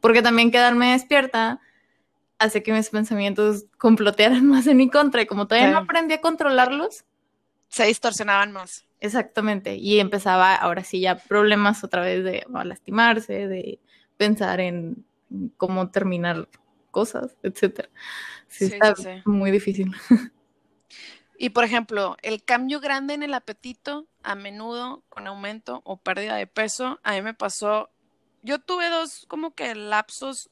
Porque 0.00 0.22
también 0.22 0.50
quedarme 0.50 0.92
despierta 0.92 1.60
hace 2.38 2.62
que 2.62 2.72
mis 2.72 2.90
pensamientos 2.90 3.66
complotearan 3.78 4.46
más 4.46 4.66
en 4.66 4.76
mi 4.76 4.90
contra. 4.90 5.22
Y 5.22 5.26
como 5.26 5.46
todavía 5.46 5.70
no 5.70 5.78
aprendí 5.78 6.14
a 6.14 6.20
controlarlos, 6.20 7.04
se 7.68 7.84
distorsionaban 7.86 8.52
más. 8.52 8.85
Exactamente. 9.00 9.76
Y 9.76 10.00
empezaba 10.00 10.54
ahora 10.54 10.84
sí 10.84 11.00
ya 11.00 11.16
problemas 11.16 11.84
otra 11.84 12.02
vez 12.02 12.24
de 12.24 12.46
lastimarse, 12.64 13.48
de 13.48 13.78
pensar 14.16 14.60
en 14.60 15.04
cómo 15.56 15.90
terminar 15.90 16.48
cosas, 16.90 17.36
etcétera. 17.42 17.88
Sí, 18.48 18.68
Sí, 18.68 18.74
está 18.74 18.94
sí. 18.96 19.08
muy 19.24 19.50
difícil. 19.50 19.92
Y 21.38 21.50
por 21.50 21.64
ejemplo, 21.64 22.16
el 22.22 22.42
cambio 22.42 22.80
grande 22.80 23.14
en 23.14 23.22
el 23.22 23.34
apetito, 23.34 24.06
a 24.22 24.34
menudo 24.34 25.02
con 25.10 25.26
aumento 25.26 25.82
o 25.84 25.98
pérdida 25.98 26.36
de 26.36 26.46
peso, 26.46 26.98
a 27.02 27.12
mí 27.12 27.22
me 27.22 27.34
pasó, 27.34 27.90
yo 28.42 28.58
tuve 28.58 28.88
dos 28.88 29.26
como 29.28 29.54
que 29.54 29.74
lapsos 29.74 30.50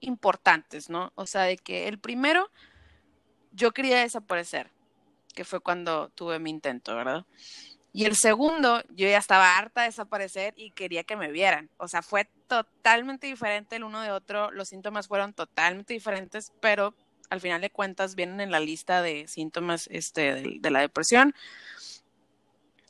importantes, 0.00 0.90
¿no? 0.90 1.12
O 1.16 1.26
sea, 1.26 1.42
de 1.42 1.56
que 1.56 1.88
el 1.88 1.98
primero, 1.98 2.50
yo 3.52 3.72
quería 3.72 3.98
desaparecer, 3.98 4.70
que 5.34 5.44
fue 5.44 5.60
cuando 5.60 6.10
tuve 6.10 6.38
mi 6.38 6.50
intento, 6.50 6.94
¿verdad? 6.94 7.26
Y 7.94 8.06
el 8.06 8.16
segundo, 8.16 8.82
yo 8.90 9.06
ya 9.06 9.18
estaba 9.18 9.58
harta 9.58 9.82
de 9.82 9.88
desaparecer 9.88 10.54
y 10.56 10.70
quería 10.70 11.04
que 11.04 11.14
me 11.14 11.30
vieran. 11.30 11.68
O 11.76 11.88
sea, 11.88 12.00
fue 12.00 12.24
totalmente 12.46 13.26
diferente 13.26 13.76
el 13.76 13.84
uno 13.84 14.00
de 14.00 14.10
otro, 14.10 14.50
los 14.50 14.68
síntomas 14.68 15.08
fueron 15.08 15.34
totalmente 15.34 15.92
diferentes, 15.92 16.52
pero 16.60 16.94
al 17.28 17.40
final 17.40 17.60
de 17.60 17.70
cuentas 17.70 18.14
vienen 18.14 18.40
en 18.40 18.50
la 18.50 18.60
lista 18.60 19.02
de 19.02 19.28
síntomas 19.28 19.88
este, 19.90 20.58
de, 20.60 20.70
la 20.70 20.80
depresión. 20.80 21.34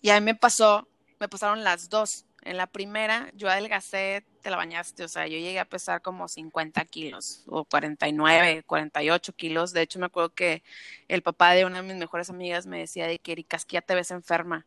Y 0.00 0.10
a 0.10 0.20
mí 0.20 0.24
me 0.24 0.34
pasó, 0.36 0.88
me 1.18 1.28
pasaron 1.28 1.64
las 1.64 1.88
dos. 1.88 2.24
En 2.42 2.56
la 2.56 2.66
primera, 2.66 3.30
yo 3.34 3.48
adelgacé, 3.48 4.24
te 4.40 4.50
la 4.50 4.56
bañaste, 4.56 5.04
o 5.04 5.08
sea, 5.08 5.28
yo 5.28 5.38
llegué 5.38 5.60
a 5.60 5.64
pesar 5.64 6.02
como 6.02 6.26
50 6.26 6.84
kilos 6.86 7.44
o 7.46 7.64
49, 7.64 8.64
48 8.64 9.32
kilos. 9.34 9.72
De 9.72 9.82
hecho, 9.82 10.00
me 10.00 10.06
acuerdo 10.06 10.34
que 10.34 10.64
el 11.06 11.22
papá 11.22 11.52
de 11.52 11.64
una 11.64 11.82
de 11.82 11.88
mis 11.88 11.96
mejores 11.96 12.30
amigas 12.30 12.66
me 12.66 12.80
decía 12.80 13.06
de 13.06 13.20
que 13.20 13.32
Erika, 13.32 13.58
que 13.58 13.74
ya 13.74 13.82
te 13.82 13.94
ves 13.94 14.10
enferma. 14.10 14.66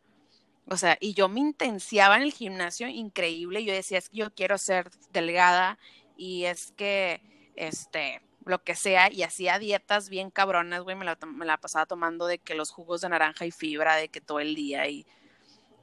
O 0.68 0.76
sea, 0.76 0.98
y 1.00 1.14
yo 1.14 1.28
me 1.28 1.40
intensiaba 1.40 2.16
en 2.16 2.22
el 2.22 2.32
gimnasio 2.32 2.88
increíble. 2.88 3.64
Yo 3.64 3.72
decía, 3.72 3.98
es 3.98 4.08
que 4.08 4.18
yo 4.18 4.34
quiero 4.34 4.58
ser 4.58 4.90
delgada 5.12 5.78
y 6.16 6.44
es 6.44 6.72
que, 6.72 7.20
este, 7.54 8.20
lo 8.44 8.62
que 8.62 8.74
sea, 8.74 9.12
y 9.12 9.22
hacía 9.22 9.58
dietas 9.58 10.08
bien 10.08 10.30
cabronas, 10.30 10.82
güey, 10.82 10.96
me 10.96 11.04
la, 11.04 11.18
me 11.26 11.46
la 11.46 11.56
pasaba 11.58 11.86
tomando 11.86 12.26
de 12.26 12.38
que 12.38 12.54
los 12.54 12.70
jugos 12.70 13.00
de 13.00 13.08
naranja 13.08 13.46
y 13.46 13.50
fibra, 13.50 13.96
de 13.96 14.08
que 14.08 14.20
todo 14.20 14.40
el 14.40 14.54
día 14.54 14.88
y... 14.88 15.06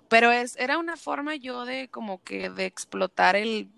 Pero 0.10 0.32
es, 0.32 0.56
era 0.58 0.78
una 0.78 0.98
forma 0.98 1.36
yo 1.36 1.66
de 1.66 1.88
como 1.90 2.22
que 2.24 2.50
de 2.50 2.66
explotar 2.66 3.36
el 3.36 3.70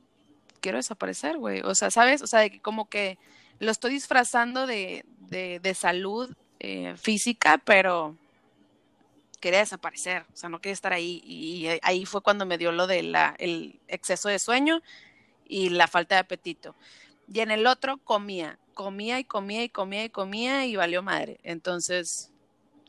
quiero 0.60 0.80
desaparecer, 0.80 1.38
güey. 1.38 1.62
O 1.62 1.76
sea, 1.76 1.92
¿sabes? 1.92 2.22
O 2.24 2.28
sea, 2.28 2.40
de 2.40 2.50
que 2.50 2.60
como 2.60 2.90
que 2.90 3.20
lo 3.60 3.72
estoy 3.72 3.92
disfrazando 3.92 4.66
de, 4.68 5.06
de, 5.20 5.60
de 5.60 5.74
salud 5.76 6.36
eh, 6.60 6.96
física, 6.98 7.62
pero 7.64 8.18
quería 9.46 9.60
desaparecer, 9.60 10.26
o 10.34 10.36
sea, 10.36 10.50
no 10.50 10.60
quería 10.60 10.74
estar 10.74 10.92
ahí. 10.92 11.22
Y 11.24 11.68
ahí 11.84 12.08
fue 12.08 12.22
cuando 12.22 12.48
me 12.48 12.58
dio 12.58 12.72
lo 12.72 12.88
del 12.88 13.16
el 13.38 13.80
exceso 13.88 14.28
de 14.28 14.40
sueño 14.40 14.82
y 15.46 15.70
la 15.70 15.88
falta 15.88 16.16
de 16.16 16.22
apetito. 16.22 16.76
Y 17.32 17.42
en 17.42 17.52
el 17.52 17.68
otro 17.68 17.98
comía, 17.98 18.58
comía 18.74 19.20
y 19.20 19.24
comía 19.24 19.64
y 19.64 19.70
comía 19.70 20.04
y 20.04 20.10
comía 20.10 20.66
y 20.66 20.76
valió 20.76 21.04
madre. 21.04 21.40
Entonces, 21.44 22.32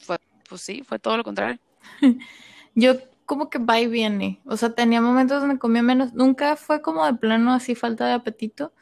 fue, 0.01 0.17
pues 0.49 0.63
sí, 0.63 0.83
fue 0.83 0.99
todo 0.99 1.19
lo 1.19 1.25
contrario. 1.25 1.61
Yo 2.75 2.95
como 3.27 3.51
que 3.51 3.59
va 3.59 3.79
y 3.79 3.87
viene, 3.87 4.41
o 4.47 4.57
sea, 4.57 4.71
tenía 4.71 5.03
momentos 5.03 5.43
donde 5.43 5.59
comía 5.59 5.83
menos, 5.83 6.15
nunca 6.15 6.57
fue 6.57 6.81
como 6.81 7.05
de 7.05 7.13
plano 7.13 7.53
así 7.53 7.75
falta 7.75 8.07
de 8.07 8.15
apetito. 8.15 8.73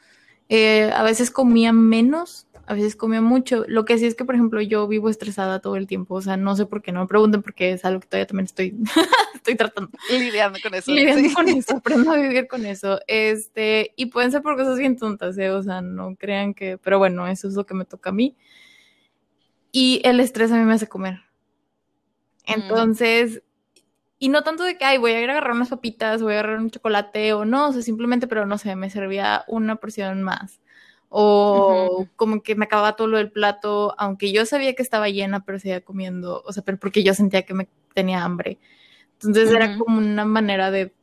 Eh, 0.47 0.91
a 0.93 1.03
veces 1.03 1.29
comía 1.29 1.73
menos, 1.73 2.47
a 2.67 2.73
veces 2.73 2.95
comía 2.95 3.21
mucho. 3.21 3.63
Lo 3.67 3.85
que 3.85 3.97
sí 3.97 4.05
es 4.05 4.15
que, 4.15 4.25
por 4.25 4.35
ejemplo, 4.35 4.61
yo 4.61 4.87
vivo 4.87 5.09
estresada 5.09 5.59
todo 5.59 5.75
el 5.75 5.87
tiempo, 5.87 6.15
o 6.15 6.21
sea, 6.21 6.37
no 6.37 6.55
sé 6.55 6.65
por 6.65 6.81
qué, 6.81 6.91
no 6.91 7.01
me 7.01 7.07
pregunten 7.07 7.41
porque 7.41 7.71
es 7.71 7.85
algo 7.85 7.99
que 7.99 8.07
todavía 8.07 8.27
también 8.27 8.45
estoy, 8.45 8.75
estoy 9.35 9.55
tratando. 9.55 9.91
Lidiando 10.09 10.59
con 10.61 10.73
eso. 10.73 10.91
Lidiando 10.91 11.29
sí. 11.29 11.35
con 11.35 11.47
eso, 11.47 11.77
aprendo 11.77 12.11
a 12.11 12.17
vivir 12.17 12.47
con 12.47 12.65
eso. 12.65 12.99
Este, 13.07 13.93
y 13.95 14.07
pueden 14.07 14.31
ser 14.31 14.41
por 14.41 14.57
cosas 14.57 14.77
bien 14.77 14.97
tontas, 14.97 15.37
¿eh? 15.37 15.51
o 15.51 15.61
sea, 15.61 15.81
no 15.81 16.15
crean 16.15 16.53
que, 16.53 16.77
pero 16.77 16.97
bueno, 16.97 17.27
eso 17.27 17.47
es 17.47 17.53
lo 17.53 17.65
que 17.65 17.73
me 17.73 17.85
toca 17.85 18.09
a 18.09 18.13
mí. 18.13 18.35
Y 19.71 20.01
el 20.03 20.19
estrés 20.19 20.51
a 20.51 20.57
mí 20.57 20.63
me 20.63 20.73
hace 20.73 20.87
comer. 20.87 21.19
Entonces, 22.45 23.41
y 24.17 24.29
no 24.29 24.43
tanto 24.43 24.63
de 24.63 24.77
que, 24.77 24.85
ay, 24.85 24.97
voy 24.97 25.11
a 25.11 25.21
ir 25.21 25.29
a 25.29 25.33
agarrar 25.33 25.55
unas 25.55 25.69
papitas, 25.69 26.21
voy 26.21 26.33
a 26.33 26.39
agarrar 26.39 26.59
un 26.59 26.71
chocolate 26.71 27.33
o 27.33 27.45
no, 27.45 27.69
o 27.69 27.73
sea, 27.73 27.81
simplemente, 27.81 28.27
pero 28.27 28.45
no 28.45 28.57
sé, 28.57 28.75
me 28.75 28.89
servía 28.89 29.43
una 29.47 29.75
porción 29.75 30.23
más. 30.23 30.61
O 31.09 32.07
como 32.15 32.41
que 32.43 32.55
me 32.55 32.65
acababa 32.65 32.95
todo 32.95 33.07
lo 33.07 33.17
del 33.17 33.31
plato, 33.31 33.95
aunque 33.97 34.31
yo 34.31 34.45
sabía 34.45 34.73
que 34.73 34.83
estaba 34.83 35.09
llena, 35.09 35.45
pero 35.45 35.59
seguía 35.59 35.81
comiendo, 35.81 36.43
o 36.45 36.53
sea, 36.53 36.63
pero 36.63 36.77
porque 36.77 37.03
yo 37.03 37.13
sentía 37.13 37.43
que 37.43 37.53
me 37.53 37.67
tenía 37.93 38.23
hambre. 38.23 38.59
Entonces 39.13 39.51
era 39.51 39.77
como 39.77 39.97
una 39.99 40.25
manera 40.25 40.71
de, 40.71 40.93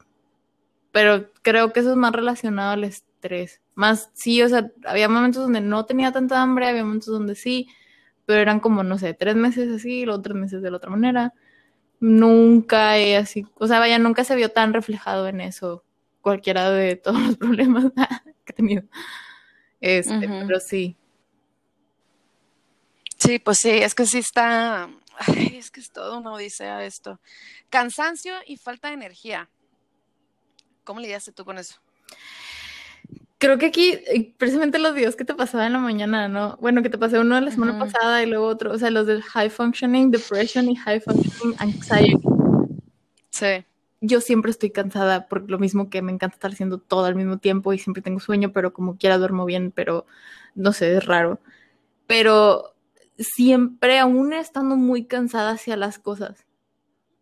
pero 0.93 1.31
creo 1.43 1.73
que 1.73 1.81
eso 1.81 1.91
es 1.91 1.97
más 1.97 2.13
relacionado 2.13 2.73
al 2.73 2.85
estrés. 2.85 3.61
Más, 3.75 4.11
sí, 4.13 4.43
o 4.43 4.49
sea, 4.49 4.71
había 4.85 5.09
momentos 5.09 5.43
donde 5.45 5.61
no 5.63 5.87
tenía 5.87 6.13
tanta 6.13 6.43
hambre, 6.43 6.67
había 6.67 6.85
momentos 6.85 7.09
donde 7.09 7.35
sí, 7.35 7.69
pero 8.27 8.41
eran 8.41 8.61
como, 8.61 8.83
no 8.83 8.99
sé, 8.99 9.15
tres 9.15 9.37
meses 9.37 9.71
así, 9.73 10.05
luego 10.05 10.23
tres 10.23 10.37
meses 10.37 10.63
de 10.63 10.71
la 10.71 10.77
otra 10.77 10.91
manera. 10.91 11.33
Nunca 12.01 12.99
he 12.99 13.17
así, 13.17 13.47
o 13.55 13.67
sea, 13.67 13.79
vaya, 13.79 13.99
nunca 13.99 14.25
se 14.25 14.37
vio 14.37 14.51
tan 14.51 14.75
reflejado 14.75 15.29
en 15.29 15.41
eso 15.41 15.85
cualquiera 16.23 16.71
de 16.71 16.97
todos 16.97 17.21
los 17.21 17.37
problemas 17.39 17.93
que 18.45 18.53
he 18.53 18.55
tenido. 18.55 18.83
Este, 19.83 20.29
pero 20.47 20.61
sí. 20.61 20.97
Sí, 23.19 23.39
pues 23.41 23.59
sí, 23.59 23.71
es 23.71 23.95
que 23.95 24.07
sí 24.07 24.19
está, 24.19 24.89
ay, 25.19 25.57
es 25.59 25.71
que 25.71 25.81
es 25.81 25.91
todo 25.91 26.19
una 26.19 26.33
odisea 26.33 26.85
esto. 26.85 27.21
Cansancio 27.69 28.33
y 28.47 28.57
falta 28.57 28.89
de 28.89 28.95
energía. 28.95 29.51
¿Cómo 30.85 31.01
lidiaste 31.01 31.33
tú 31.33 31.45
con 31.45 31.59
eso? 31.59 31.75
Creo 33.39 33.59
que 33.59 33.67
aquí, 33.67 33.99
eh, 34.07 34.33
precisamente 34.39 34.79
los 34.79 34.95
videos 34.95 35.17
que 35.17 35.25
te 35.25 35.35
pasaba 35.35 35.67
en 35.67 35.73
la 35.73 35.81
mañana, 35.81 36.29
¿no? 36.29 36.57
Bueno, 36.61 36.81
que 36.83 36.91
te 36.91 36.99
pasé 36.99 37.19
uno 37.19 37.41
la 37.41 37.51
semana 37.51 37.77
pasada 37.77 38.23
y 38.23 38.27
luego 38.27 38.47
otro, 38.47 38.73
o 38.73 38.79
sea, 38.79 38.91
los 38.91 39.09
del 39.09 39.23
high 39.23 39.51
functioning 39.51 40.13
depression 40.13 40.71
y 40.71 40.77
high 40.77 41.01
functioning 41.01 41.57
anxiety. 41.59 42.23
Sí. 43.31 43.65
Yo 44.05 44.21
siempre 44.21 44.51
estoy 44.51 44.71
cansada 44.71 45.29
por 45.29 45.49
lo 45.49 45.61
mismo 45.61 45.89
que 45.89 46.03
me 46.03 46.11
encanta 46.13 46.35
estar 46.35 46.51
haciendo 46.51 46.79
todo 46.79 47.05
al 47.05 47.15
mismo 47.15 47.39
tiempo 47.39 47.73
y 47.73 47.79
siempre 47.79 48.03
tengo 48.03 48.19
sueño, 48.19 48.53
pero 48.53 48.73
como 48.73 48.97
quiera 48.99 49.17
duermo 49.17 49.45
bien, 49.45 49.71
pero 49.71 50.07
no 50.57 50.73
sé, 50.73 50.97
es 50.97 51.07
raro. 51.07 51.41
Pero 52.09 52.75
siempre, 53.17 54.01
aún 54.01 54.33
estando 54.33 54.77
muy 54.77 55.07
cansada 55.07 55.53
hacia 55.53 55.77
las 55.77 56.01
cosas, 56.01 56.45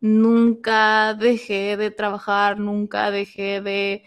nunca 0.01 1.13
dejé 1.15 1.77
de 1.77 1.91
trabajar, 1.91 2.59
nunca 2.59 3.11
dejé 3.11 3.61
de 3.61 4.05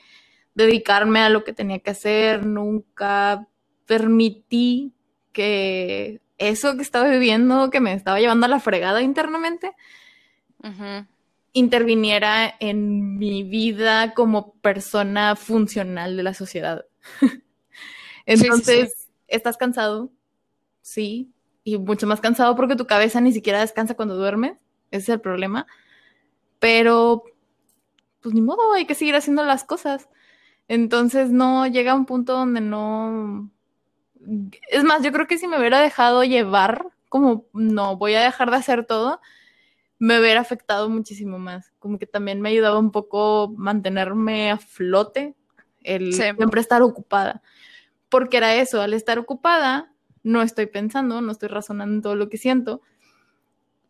dedicarme 0.56 1.20
a 1.20 1.30
lo 1.30 1.44
que 1.44 1.54
tenía 1.54 1.80
que 1.80 1.92
hacer, 1.92 2.44
nunca 2.46 3.48
permití 3.86 4.94
que 5.32 6.22
eso 6.40 6.76
que 6.76 6.82
estaba 6.82 7.08
viviendo, 7.08 7.70
que 7.70 7.80
me 7.80 7.94
estaba 7.94 8.20
llevando 8.20 8.48
a 8.48 8.50
la 8.50 8.60
fregada 8.60 9.04
internamente. 9.04 9.74
Interviniera 11.54 12.54
en 12.60 13.18
mi 13.18 13.44
vida 13.44 14.14
como 14.14 14.54
persona 14.56 15.36
funcional 15.36 16.18
de 16.18 16.24
la 16.24 16.34
sociedad. 16.34 16.86
Entonces, 18.26 19.10
¿estás 19.28 19.58
cansado? 19.58 20.12
Sí, 20.82 21.32
y 21.64 21.78
mucho 21.78 22.08
más 22.08 22.20
cansado 22.20 22.56
porque 22.56 22.76
tu 22.76 22.88
cabeza 22.88 23.22
ni 23.22 23.32
siquiera 23.32 23.62
descansa 23.62 23.96
cuando 23.96 24.18
duermes, 24.18 24.58
ese 24.92 25.04
es 25.04 25.10
el 25.10 25.22
problema, 25.22 25.66
pero 26.60 27.24
pues 28.24 28.34
ni 28.34 28.42
modo, 28.42 28.74
hay 28.74 28.86
que 28.86 28.96
seguir 28.96 29.16
haciendo 29.16 29.44
las 29.44 29.66
cosas. 29.66 30.10
Entonces, 30.70 31.30
no, 31.30 31.68
llega 31.68 31.94
un 31.94 32.06
punto 32.06 32.34
donde 32.34 32.62
no... 32.62 33.52
Es 34.70 34.84
más, 34.86 35.04
yo 35.04 35.12
creo 35.12 35.28
que 35.28 35.38
si 35.38 35.48
me 35.48 35.60
hubiera 35.60 35.82
dejado 35.82 36.24
llevar, 36.24 36.88
como 37.10 37.46
no, 37.52 37.98
voy 37.98 38.16
a 38.16 38.24
dejar 38.24 38.50
de 38.50 38.56
hacer 38.56 38.86
todo, 38.86 39.20
me 40.00 40.20
hubiera 40.20 40.42
afectado 40.42 40.90
muchísimo 40.90 41.40
más. 41.40 41.72
Como 41.80 41.98
que 42.00 42.06
también 42.08 42.42
me 42.42 42.50
ayudaba 42.50 42.80
un 42.80 42.92
poco 42.92 43.54
mantenerme 43.58 44.52
a 44.52 44.58
flote, 44.58 45.36
el 45.84 46.14
Sí. 46.14 46.22
siempre 46.24 46.62
estar 46.62 46.82
ocupada. 46.82 47.42
Porque 48.10 48.38
era 48.38 48.56
eso, 48.56 48.82
al 48.82 48.94
estar 48.94 49.20
ocupada, 49.20 49.92
no 50.24 50.42
estoy 50.42 50.68
pensando, 50.68 51.22
no 51.22 51.32
estoy 51.32 51.50
razonando 51.50 51.96
en 51.96 52.02
todo 52.02 52.16
lo 52.16 52.30
que 52.30 52.38
siento. 52.38 52.82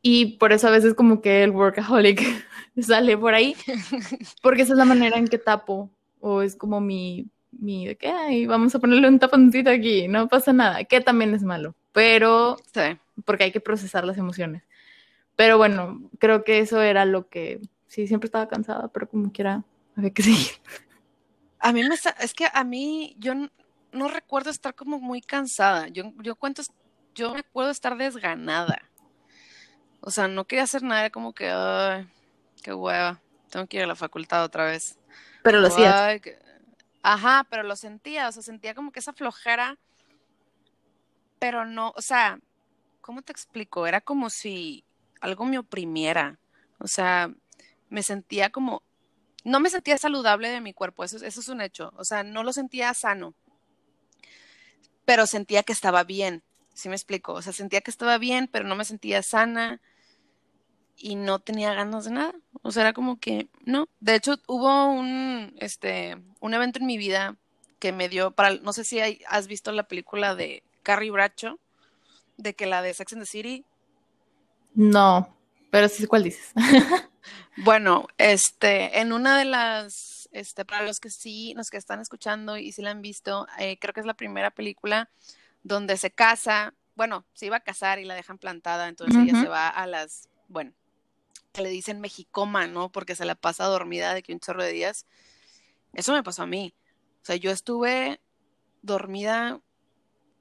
Y 0.01 0.37
por 0.37 0.51
eso 0.51 0.67
a 0.67 0.71
veces 0.71 0.93
como 0.95 1.21
que 1.21 1.43
el 1.43 1.51
workaholic 1.51 2.19
sale 2.79 3.17
por 3.17 3.33
ahí, 3.33 3.55
porque 4.41 4.63
esa 4.63 4.73
es 4.73 4.77
la 4.77 4.85
manera 4.85 5.17
en 5.17 5.27
que 5.27 5.37
tapo, 5.37 5.89
o 6.19 6.41
es 6.41 6.55
como 6.55 6.81
mi, 6.81 7.27
mi 7.51 7.87
de 7.87 7.95
que, 7.95 8.07
ay, 8.07 8.45
vamos 8.45 8.75
a 8.75 8.79
ponerle 8.79 9.07
un 9.07 9.19
taponcito 9.19 9.69
aquí, 9.69 10.07
no 10.09 10.27
pasa 10.27 10.51
nada, 10.53 10.83
que 10.83 10.99
también 11.01 11.33
es 11.33 11.43
malo, 11.43 11.75
pero 11.93 12.57
Sí. 12.73 12.97
porque 13.25 13.45
hay 13.45 13.51
que 13.51 13.61
procesar 13.61 14.03
las 14.05 14.17
emociones. 14.17 14.63
Pero 15.35 15.57
bueno, 15.57 16.09
creo 16.19 16.43
que 16.43 16.59
eso 16.59 16.81
era 16.81 17.05
lo 17.05 17.27
que, 17.27 17.59
sí, 17.87 18.07
siempre 18.07 18.27
estaba 18.27 18.47
cansada, 18.47 18.87
pero 18.89 19.09
como 19.09 19.31
quiera, 19.31 19.63
había 19.95 20.11
que 20.11 20.23
seguir. 20.23 20.51
A 21.59 21.71
mí 21.73 21.83
me, 21.83 21.95
es 21.95 22.33
que 22.33 22.47
a 22.51 22.63
mí, 22.63 23.15
yo 23.19 23.33
no 23.91 24.07
recuerdo 24.07 24.49
estar 24.49 24.75
como 24.75 24.99
muy 24.99 25.21
cansada. 25.21 25.87
Yo, 25.87 26.11
yo 26.21 26.35
cuento, 26.35 26.61
yo 27.15 27.33
me 27.33 27.39
acuerdo 27.39 27.71
estar 27.71 27.97
desganada. 27.97 28.81
O 30.01 30.11
sea, 30.11 30.27
no 30.27 30.45
quería 30.45 30.63
hacer 30.63 30.83
nada, 30.83 31.01
era 31.01 31.09
como 31.09 31.33
que, 31.33 31.49
ay, 31.49 32.07
qué 32.61 32.73
hueva, 32.73 33.21
tengo 33.49 33.65
que 33.67 33.77
ir 33.77 33.83
a 33.83 33.87
la 33.87 33.95
facultad 33.95 34.43
otra 34.43 34.65
vez. 34.65 34.97
Pero 35.41 35.61
lo 35.61 35.67
hacías. 35.67 35.95
"Ay, 35.95 36.19
que-". 36.19 36.37
Ajá, 37.01 37.47
pero 37.49 37.63
lo 37.63 37.75
sentía, 37.75 38.27
o 38.27 38.31
sea, 38.31 38.43
sentía 38.43 38.75
como 38.75 38.91
que 38.91 38.99
esa 38.99 39.13
flojera 39.13 39.77
pero 41.43 41.65
no, 41.65 41.91
o 41.97 42.01
sea, 42.01 42.39
¿cómo 43.01 43.21
te 43.21 43.33
explico? 43.33 43.85
Era 43.85 43.99
como 43.99 44.29
si 44.29 44.85
algo 45.23 45.45
me 45.45 45.57
oprimiera. 45.57 46.37
O 46.79 46.87
sea, 46.87 47.33
me 47.89 48.03
sentía 48.03 48.49
como, 48.49 48.83
no 49.45 49.59
me 49.59 49.69
sentía 49.69 49.97
saludable 49.97 50.49
de 50.49 50.61
mi 50.61 50.73
cuerpo, 50.73 51.03
eso, 51.03 51.17
eso 51.17 51.39
es 51.39 51.47
un 51.47 51.61
hecho. 51.61 51.93
O 51.95 52.03
sea, 52.03 52.23
no 52.23 52.43
lo 52.43 52.51
sentía 52.51 52.93
sano, 52.93 53.33
pero 55.05 55.25
sentía 55.25 55.63
que 55.63 55.73
estaba 55.73 56.03
bien. 56.03 56.43
¿Sí 56.73 56.89
me 56.89 56.95
explico? 56.95 57.33
O 57.33 57.41
sea, 57.41 57.53
sentía 57.53 57.81
que 57.81 57.91
estaba 57.91 58.17
bien, 58.17 58.49
pero 58.51 58.67
no 58.67 58.75
me 58.75 58.83
sentía 58.83 59.23
sana 59.23 59.79
y 60.97 61.15
no 61.15 61.39
tenía 61.39 61.73
ganas 61.73 62.05
de 62.05 62.11
nada. 62.11 62.33
O 62.61 62.71
sea, 62.71 62.83
era 62.83 62.93
como 62.93 63.19
que 63.19 63.47
no. 63.63 63.87
De 64.01 64.15
hecho, 64.15 64.35
hubo 64.47 64.87
un, 64.87 65.55
este, 65.59 66.17
un 66.41 66.53
evento 66.53 66.79
en 66.79 66.85
mi 66.85 66.97
vida 66.97 67.37
que 67.79 67.93
me 67.93 68.09
dio 68.09 68.31
para, 68.31 68.55
no 68.55 68.73
sé 68.73 68.83
si 68.83 68.99
has 68.99 69.47
visto 69.47 69.71
la 69.71 69.87
película 69.87 70.35
de 70.35 70.63
Carrie 70.83 71.11
Bracho, 71.11 71.59
de 72.37 72.55
que 72.55 72.65
la 72.65 72.81
de 72.81 72.93
Sex 72.93 73.13
and 73.13 73.21
the 73.21 73.25
City. 73.25 73.65
No, 74.73 75.35
pero 75.71 75.87
sí 75.89 76.05
cuál 76.05 76.23
dices. 76.23 76.51
bueno, 77.57 78.07
este, 78.17 78.99
en 78.99 79.13
una 79.13 79.37
de 79.37 79.45
las, 79.45 80.29
este, 80.31 80.65
para 80.65 80.85
los 80.85 80.99
que 80.99 81.09
sí, 81.09 81.53
los 81.55 81.69
que 81.69 81.77
están 81.77 81.99
escuchando 81.99 82.57
y 82.57 82.71
sí 82.71 82.81
la 82.81 82.91
han 82.91 83.01
visto, 83.01 83.47
eh, 83.59 83.77
creo 83.79 83.93
que 83.93 83.99
es 83.99 84.05
la 84.05 84.15
primera 84.15 84.51
película 84.51 85.09
donde 85.63 85.97
se 85.97 86.11
casa, 86.11 86.73
bueno, 86.95 87.25
se 87.33 87.45
iba 87.45 87.57
a 87.57 87.63
casar 87.63 87.99
y 87.99 88.05
la 88.05 88.15
dejan 88.15 88.37
plantada, 88.37 88.87
entonces 88.87 89.17
ella 89.21 89.41
se 89.41 89.47
va 89.47 89.67
a 89.69 89.87
las, 89.87 90.29
bueno, 90.47 90.73
que 91.53 91.61
le 91.61 91.69
dicen 91.69 92.01
mexicoma, 92.01 92.67
¿no? 92.67 92.91
Porque 92.91 93.15
se 93.15 93.25
la 93.25 93.35
pasa 93.35 93.65
dormida 93.65 94.13
de 94.13 94.23
que 94.23 94.33
un 94.33 94.39
chorro 94.39 94.63
de 94.63 94.73
días. 94.73 95.05
Eso 95.93 96.13
me 96.13 96.23
pasó 96.23 96.43
a 96.43 96.47
mí. 96.47 96.73
O 97.21 97.25
sea, 97.25 97.35
yo 97.35 97.51
estuve 97.51 98.19
dormida 98.81 99.61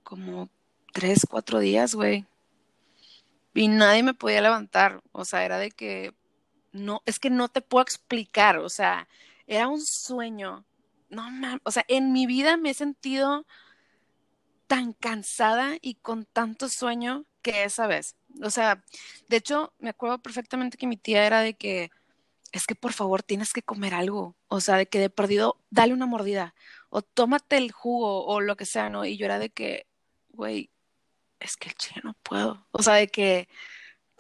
como 0.03 0.49
tres, 0.93 1.27
cuatro 1.29 1.61
días, 1.61 1.95
güey. 1.95 2.27
Y 3.55 3.69
nadie 3.69 4.03
me 4.03 4.15
podía 4.15 4.41
levantar. 4.41 5.03
O 5.13 5.25
sea, 5.25 5.45
era 5.45 5.59
de 5.59 5.71
que 5.71 6.15
no, 6.73 7.03
es 7.07 7.19
que 7.19 7.31
no 7.31 7.49
te 7.49 7.61
puedo 7.61 7.83
explicar. 7.83 8.59
O 8.59 8.69
sea, 8.69 9.09
era 9.47 9.69
un 9.69 9.81
sueño. 9.81 10.65
No 11.11 11.31
mames. 11.31 11.61
O 11.65 11.71
sea, 11.71 11.85
en 11.89 12.13
mi 12.13 12.27
vida 12.27 12.57
me 12.57 12.71
he 12.71 12.75
sentido 12.75 13.47
tan 14.67 14.95
cansada 14.95 15.77
y 15.83 15.97
con 15.97 16.25
tanto 16.25 16.69
sueño 16.69 17.27
que 17.43 17.65
esa 17.65 17.87
vez. 17.87 18.17
O 18.43 18.51
sea, 18.51 18.83
de 19.29 19.37
hecho, 19.37 19.75
me 19.79 19.91
acuerdo 19.91 20.23
perfectamente 20.23 20.79
que 20.79 20.87
mi 20.87 20.97
tía 20.97 21.27
era 21.27 21.41
de 21.43 21.55
que, 21.55 21.91
es 22.53 22.67
que 22.67 22.75
por 22.75 22.93
favor 22.95 23.23
tienes 23.23 23.53
que 23.53 23.63
comer 23.63 23.95
algo. 23.95 24.37
O 24.49 24.61
sea, 24.61 24.77
de 24.77 24.87
que 24.87 24.99
de 24.99 25.11
perdido, 25.11 25.59
dale 25.71 25.93
una 25.93 26.07
mordida. 26.07 26.55
O 26.89 27.03
tómate 27.03 27.59
el 27.59 27.73
jugo 27.73 28.25
o 28.25 28.41
lo 28.41 28.57
que 28.57 28.67
sea, 28.67 28.89
¿no? 28.91 29.05
Y 29.05 29.17
yo 29.19 29.27
era 29.27 29.39
de 29.39 29.51
que, 29.51 29.87
güey, 30.31 30.71
es 31.43 31.57
que 31.57 31.69
el 31.71 31.75
chile 31.77 32.01
no 32.05 32.15
puedo. 32.23 32.67
O 32.71 32.83
sea, 32.83 32.95
de 32.95 33.09
que 33.09 33.49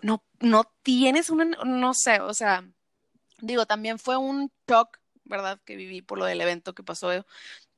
no, 0.03 0.25
no 0.41 0.65
tienes 0.83 1.31
una, 1.31 1.45
no 1.45 1.95
sé, 1.95 2.21
o 2.21 2.35
sea, 2.35 2.65
digo, 3.41 3.67
también 3.67 3.99
fue 3.99 4.17
un 4.17 4.53
shock, 4.69 4.99
¿verdad? 5.25 5.61
Que 5.65 5.77
viví 5.77 6.03
por 6.03 6.19
lo 6.19 6.25
del 6.27 6.41
evento 6.41 6.75
que 6.75 6.83
pasó 6.83 7.11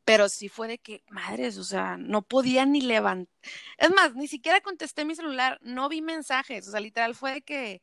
pero 0.04 0.28
sí 0.28 0.48
fue 0.48 0.68
de 0.68 0.78
que, 0.78 1.02
madres, 1.08 1.56
o 1.56 1.64
sea, 1.64 1.96
no 1.96 2.22
podía 2.22 2.66
ni 2.66 2.82
levantar. 2.82 3.32
Es 3.78 3.90
más, 3.90 4.14
ni 4.14 4.28
siquiera 4.28 4.60
contesté 4.60 5.04
mi 5.04 5.14
celular, 5.14 5.58
no 5.62 5.88
vi 5.88 6.02
mensajes, 6.02 6.68
o 6.68 6.70
sea, 6.70 6.80
literal 6.80 7.14
fue 7.14 7.32
de 7.32 7.42
que 7.42 7.82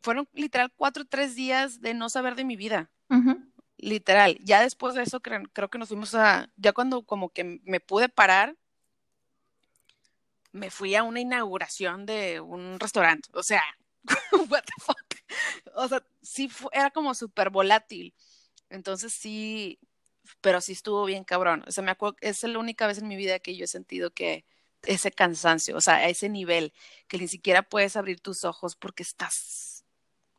fueron 0.00 0.28
literal 0.32 0.72
cuatro 0.74 1.02
o 1.04 1.06
tres 1.06 1.34
días 1.34 1.80
de 1.80 1.94
no 1.94 2.08
saber 2.08 2.34
de 2.34 2.44
mi 2.44 2.56
vida. 2.56 2.90
Literal. 3.76 4.38
Ya 4.40 4.62
después 4.62 4.94
de 4.94 5.02
eso 5.02 5.20
creo, 5.20 5.42
creo 5.52 5.68
que 5.68 5.78
nos 5.78 5.88
fuimos 5.88 6.14
a, 6.14 6.48
ya 6.56 6.72
cuando 6.72 7.04
como 7.04 7.28
que 7.28 7.60
me 7.62 7.80
pude 7.80 8.08
parar, 8.08 8.56
me 10.52 10.70
fui 10.70 10.94
a 10.94 11.02
una 11.02 11.20
inauguración 11.20 12.06
de 12.06 12.40
un 12.40 12.78
restaurante. 12.78 13.28
O 13.32 13.42
sea, 13.42 13.62
what 14.48 14.62
the 14.64 14.72
fuck. 14.78 14.96
O 15.74 15.88
sea, 15.88 16.04
sí 16.22 16.50
era 16.72 16.90
como 16.90 17.14
súper 17.14 17.50
volátil. 17.50 18.14
Entonces 18.68 19.12
sí, 19.12 19.78
pero 20.40 20.60
sí 20.60 20.72
estuvo 20.72 21.04
bien 21.04 21.24
cabrón. 21.24 21.64
O 21.66 21.72
sea, 21.72 21.82
me 21.82 21.90
acuerdo, 21.90 22.16
es 22.20 22.42
la 22.42 22.58
única 22.58 22.86
vez 22.86 22.98
en 22.98 23.08
mi 23.08 23.16
vida 23.16 23.38
que 23.38 23.56
yo 23.56 23.64
he 23.64 23.68
sentido 23.68 24.12
que 24.12 24.44
ese 24.82 25.12
cansancio, 25.12 25.76
o 25.76 25.80
sea, 25.80 25.94
a 25.96 26.08
ese 26.08 26.28
nivel, 26.28 26.72
que 27.08 27.18
ni 27.18 27.28
siquiera 27.28 27.62
puedes 27.62 27.96
abrir 27.96 28.20
tus 28.20 28.44
ojos 28.44 28.76
porque 28.76 29.02
estás, 29.02 29.84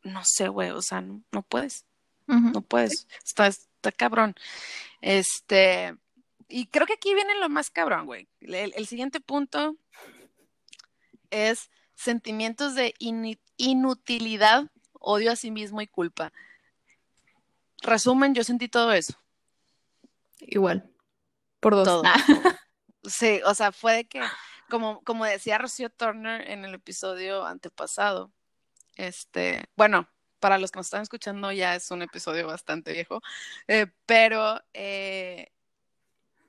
no 0.02 0.22
sé, 0.24 0.48
güey, 0.48 0.70
o 0.70 0.82
sea, 0.82 1.00
no, 1.00 1.42
puedes, 1.48 1.86
no 2.26 2.60
puedes, 2.60 3.06
está, 3.24 3.46
está 3.46 3.90
cabrón. 3.92 4.34
Este, 5.00 5.96
y 6.48 6.66
creo 6.66 6.86
que 6.86 6.94
aquí 6.94 7.14
viene 7.14 7.34
lo 7.36 7.48
más 7.48 7.70
cabrón, 7.70 8.06
güey. 8.06 8.28
El, 8.40 8.86
siguiente 8.86 9.20
punto 9.20 9.76
es 11.34 11.70
sentimientos 11.94 12.74
de 12.74 12.94
inutilidad, 13.56 14.70
odio 14.92 15.32
a 15.32 15.36
sí 15.36 15.50
mismo 15.50 15.80
y 15.80 15.86
culpa. 15.86 16.32
Resumen, 17.82 18.34
yo 18.34 18.44
sentí 18.44 18.68
todo 18.68 18.92
eso. 18.92 19.14
Igual. 20.40 20.90
Por 21.60 21.74
dos. 21.74 22.02
Ah. 22.04 22.14
Sí, 23.06 23.42
o 23.44 23.54
sea, 23.54 23.70
fue 23.70 23.92
de 23.92 24.04
que, 24.06 24.22
como, 24.70 25.04
como 25.04 25.26
decía 25.26 25.58
Rocío 25.58 25.90
Turner 25.90 26.50
en 26.50 26.64
el 26.64 26.72
episodio 26.72 27.44
antepasado, 27.44 28.32
este, 28.96 29.66
bueno, 29.76 30.08
para 30.40 30.56
los 30.56 30.70
que 30.70 30.78
nos 30.78 30.86
están 30.86 31.02
escuchando 31.02 31.52
ya 31.52 31.74
es 31.74 31.90
un 31.90 32.00
episodio 32.00 32.46
bastante 32.46 32.94
viejo, 32.94 33.20
eh, 33.68 33.88
pero 34.06 34.58
eh, 34.72 35.52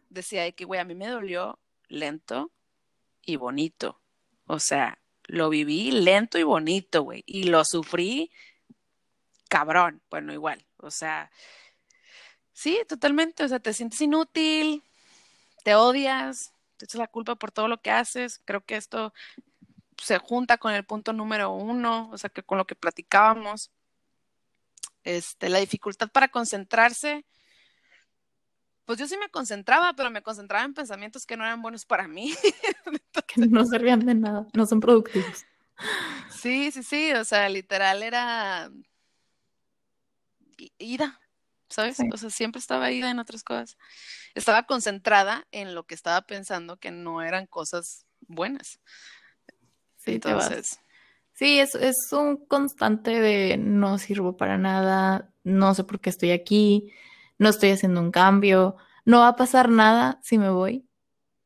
decía 0.09 0.49
que, 0.53 0.63
güey, 0.63 0.79
a 0.79 0.85
mí 0.85 0.95
me 0.95 1.09
dolió 1.09 1.59
lento 1.89 2.53
y 3.21 3.35
bonito. 3.35 3.99
O 4.45 4.59
sea, 4.59 4.99
lo 5.23 5.49
viví 5.49 5.91
lento 5.91 6.37
y 6.37 6.43
bonito, 6.43 7.03
güey, 7.03 7.23
y 7.25 7.43
lo 7.45 7.65
sufrí 7.65 8.31
cabrón, 9.49 10.01
bueno, 10.09 10.33
igual, 10.33 10.65
o 10.77 10.91
sea, 10.91 11.31
Sí, 12.55 12.81
totalmente. 12.87 13.43
O 13.43 13.47
sea, 13.49 13.59
te 13.59 13.73
sientes 13.73 14.01
inútil, 14.01 14.83
te 15.63 15.75
odias, 15.75 16.53
te 16.77 16.85
echas 16.85 16.99
la 16.99 17.07
culpa 17.07 17.35
por 17.35 17.51
todo 17.51 17.67
lo 17.67 17.81
que 17.81 17.91
haces. 17.91 18.41
Creo 18.45 18.61
que 18.65 18.77
esto 18.77 19.13
se 20.01 20.17
junta 20.19 20.57
con 20.57 20.73
el 20.73 20.85
punto 20.85 21.13
número 21.13 21.51
uno, 21.51 22.09
o 22.11 22.17
sea, 22.17 22.29
que 22.29 22.43
con 22.43 22.57
lo 22.57 22.65
que 22.65 22.75
platicábamos. 22.75 23.71
Este, 25.03 25.49
la 25.49 25.59
dificultad 25.59 26.09
para 26.09 26.29
concentrarse. 26.29 27.25
Pues 28.85 28.99
yo 28.99 29.07
sí 29.07 29.17
me 29.17 29.29
concentraba, 29.29 29.93
pero 29.93 30.11
me 30.11 30.21
concentraba 30.21 30.63
en 30.63 30.73
pensamientos 30.73 31.25
que 31.25 31.35
no 31.35 31.43
eran 31.43 31.61
buenos 31.61 31.85
para 31.85 32.07
mí. 32.07 32.33
que 33.27 33.41
no 33.47 33.65
servían 33.65 34.05
de 34.05 34.15
nada, 34.15 34.47
no 34.53 34.65
son 34.65 34.79
productivos. 34.79 35.45
Sí, 36.29 36.71
sí, 36.71 36.83
sí, 36.83 37.11
o 37.13 37.25
sea, 37.25 37.49
literal 37.49 38.03
era 38.03 38.71
ida, 40.77 41.19
¿sabes? 41.69 41.97
O 42.13 42.17
sea, 42.17 42.29
siempre 42.29 42.59
estaba 42.59 42.85
ahí 42.85 43.01
en 43.01 43.19
otras 43.19 43.43
cosas. 43.43 43.77
Estaba 44.35 44.63
concentrada 44.63 45.47
en 45.51 45.75
lo 45.75 45.85
que 45.85 45.95
estaba 45.95 46.21
pensando 46.21 46.77
que 46.77 46.91
no 46.91 47.21
eran 47.21 47.47
cosas 47.47 48.05
buenas. 48.21 48.79
Sí, 49.97 50.13
Entonces. 50.13 50.79
Sí, 51.33 51.59
es, 51.59 51.75
es 51.75 52.13
un 52.13 52.37
constante 52.45 53.19
de 53.19 53.57
no 53.57 53.97
sirvo 53.97 54.37
para 54.37 54.57
nada, 54.57 55.33
no 55.43 55.73
sé 55.75 55.83
por 55.83 55.99
qué 55.99 56.09
estoy 56.09 56.31
aquí, 56.31 56.93
no 57.37 57.49
estoy 57.49 57.71
haciendo 57.71 58.01
un 58.01 58.11
cambio, 58.11 58.75
no 59.03 59.19
va 59.19 59.29
a 59.29 59.35
pasar 59.35 59.69
nada 59.69 60.19
si 60.23 60.37
me 60.37 60.49
voy, 60.49 60.87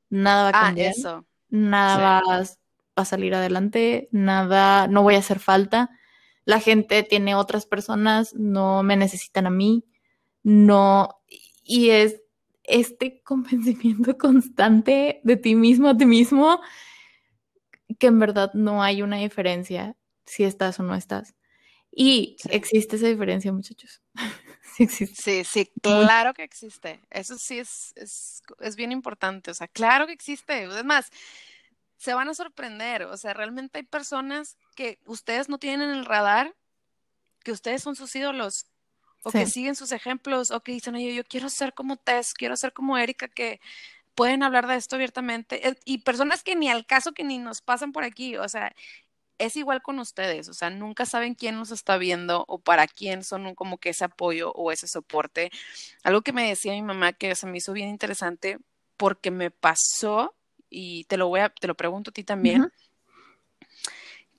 nada 0.09 0.43
va 0.43 0.57
a 0.57 0.61
ah, 0.61 0.65
cambiar, 0.65 0.91
eso. 0.91 1.25
nada 1.49 2.21
va 2.27 3.01
a 3.01 3.05
salir 3.05 3.33
adelante, 3.35 4.09
nada, 4.11 4.87
no 4.87 5.03
voy 5.03 5.15
a 5.15 5.19
hacer 5.19 5.39
falta. 5.39 5.89
La 6.45 6.59
gente 6.59 7.03
tiene 7.03 7.35
otras 7.35 7.65
personas, 7.65 8.33
no 8.33 8.83
me 8.83 8.95
necesitan 8.95 9.45
a 9.45 9.51
mí, 9.51 9.85
no, 10.43 11.21
y 11.63 11.89
es 11.89 12.21
este 12.63 13.21
convencimiento 13.23 14.17
constante 14.17 15.21
de 15.23 15.37
ti 15.37 15.55
mismo 15.55 15.89
a 15.89 15.97
ti 15.97 16.05
mismo 16.05 16.59
que 17.97 18.07
en 18.07 18.19
verdad 18.19 18.51
no 18.53 18.83
hay 18.83 19.01
una 19.01 19.17
diferencia 19.17 19.95
si 20.25 20.43
estás 20.43 20.79
o 20.79 20.83
no 20.83 20.93
estás. 20.93 21.35
Y 21.91 22.37
existe 22.51 22.97
esa 22.97 23.07
diferencia, 23.07 23.51
muchachos. 23.51 24.01
sí 24.79 24.83
existe. 25.03 25.43
Sí, 25.43 25.43
sí, 25.43 25.71
claro 25.81 26.33
que 26.33 26.43
existe. 26.43 26.99
Eso 27.09 27.37
sí 27.37 27.59
es, 27.59 27.93
es, 27.95 28.41
es 28.59 28.75
bien 28.75 28.91
importante. 28.91 29.51
O 29.51 29.53
sea, 29.53 29.67
claro 29.67 30.07
que 30.07 30.13
existe. 30.13 30.63
Es 30.63 30.85
más, 30.85 31.09
se 31.97 32.13
van 32.13 32.29
a 32.29 32.33
sorprender. 32.33 33.03
O 33.03 33.17
sea, 33.17 33.33
realmente 33.33 33.79
hay 33.79 33.85
personas 33.85 34.57
que 34.75 34.99
ustedes 35.05 35.49
no 35.49 35.57
tienen 35.57 35.89
en 35.89 35.95
el 35.95 36.05
radar, 36.05 36.55
que 37.43 37.51
ustedes 37.51 37.83
son 37.83 37.95
sus 37.95 38.15
ídolos 38.15 38.65
o 39.23 39.31
que 39.31 39.45
siguen 39.45 39.75
sus 39.75 39.91
ejemplos, 39.91 40.51
o 40.51 40.61
que 40.61 40.71
dicen, 40.71 40.95
oye, 40.95 41.13
yo 41.13 41.23
quiero 41.25 41.49
ser 41.49 41.73
como 41.73 41.97
Tess, 41.97 42.33
quiero 42.33 42.55
ser 42.55 42.71
como 42.71 42.97
Erika, 42.97 43.27
que 43.27 43.59
pueden 44.15 44.43
hablar 44.43 44.67
de 44.67 44.75
esto 44.75 44.95
abiertamente, 44.95 45.61
y 45.85 45.99
personas 45.99 46.43
que 46.43 46.55
ni 46.55 46.69
al 46.69 46.85
caso 46.85 47.13
que 47.13 47.23
ni 47.23 47.37
nos 47.37 47.61
pasan 47.61 47.91
por 47.91 48.03
aquí, 48.03 48.37
o 48.37 48.47
sea, 48.47 48.73
es 49.39 49.55
igual 49.55 49.81
con 49.81 49.97
ustedes, 49.99 50.49
o 50.49 50.53
sea, 50.53 50.69
nunca 50.69 51.05
saben 51.05 51.33
quién 51.33 51.55
nos 51.55 51.71
está 51.71 51.97
viendo 51.97 52.45
o 52.47 52.59
para 52.59 52.87
quién 52.87 53.23
son 53.23 53.55
como 53.55 53.77
que 53.77 53.89
ese 53.89 54.03
apoyo 54.05 54.51
o 54.51 54.71
ese 54.71 54.87
soporte. 54.87 55.49
Algo 56.03 56.21
que 56.21 56.33
me 56.33 56.47
decía 56.47 56.73
mi 56.73 56.81
mamá 56.81 57.13
que 57.13 57.33
se 57.35 57.47
me 57.47 57.57
hizo 57.57 57.73
bien 57.73 57.89
interesante 57.89 58.59
porque 58.97 59.31
me 59.31 59.49
pasó 59.49 60.35
y 60.69 61.05
te 61.05 61.17
lo 61.17 61.29
voy 61.29 61.39
a, 61.39 61.49
te 61.49 61.67
lo 61.67 61.75
pregunto 61.75 62.11
a 62.11 62.13
ti 62.13 62.23
también, 62.23 62.63
Ujú. 62.63 62.71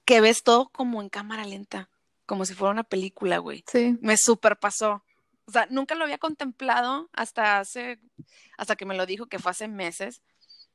que 0.05 0.21
ves 0.21 0.43
todo 0.45 0.69
como 0.69 1.01
en 1.01 1.09
cámara 1.09 1.45
lenta, 1.45 1.89
como 2.27 2.45
si 2.45 2.55
fuera 2.55 2.73
una 2.73 2.85
película, 2.85 3.39
güey. 3.39 3.65
Sí. 3.67 3.97
Me 4.01 4.17
super 4.17 4.59
pasó. 4.59 5.03
O 5.47 5.53
sea, 5.53 5.67
nunca 5.71 5.95
lo 5.97 6.05
había 6.05 6.19
contemplado 6.19 7.09
hasta 7.13 7.59
hace, 7.59 7.99
hasta 8.59 8.77
que 8.77 8.85
me 8.85 8.95
lo 8.95 9.07
dijo, 9.07 9.27
que 9.27 9.39
fue 9.39 9.51
hace 9.51 9.67
meses, 9.67 10.23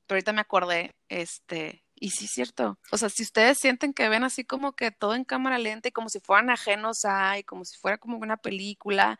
pero 0.07 0.17
ahorita 0.17 0.33
me 0.33 0.41
acordé, 0.41 0.95
este, 1.07 1.84
y 1.95 2.11
sí 2.11 2.25
es 2.25 2.31
cierto. 2.31 2.77
O 2.91 2.97
sea, 2.97 3.09
si 3.09 3.23
ustedes 3.23 3.57
sienten 3.57 3.93
que 3.93 4.09
ven 4.09 4.23
así 4.23 4.43
como 4.43 4.73
que 4.73 4.91
todo 4.91 5.15
en 5.15 5.23
cámara 5.23 5.57
lenta 5.57 5.87
y 5.87 5.91
como 5.91 6.09
si 6.09 6.19
fueran 6.19 6.49
ajenos 6.49 7.05
a, 7.05 7.39
y 7.39 7.43
como 7.43 7.65
si 7.65 7.77
fuera 7.77 7.97
como 7.97 8.17
una 8.17 8.37
película, 8.37 9.19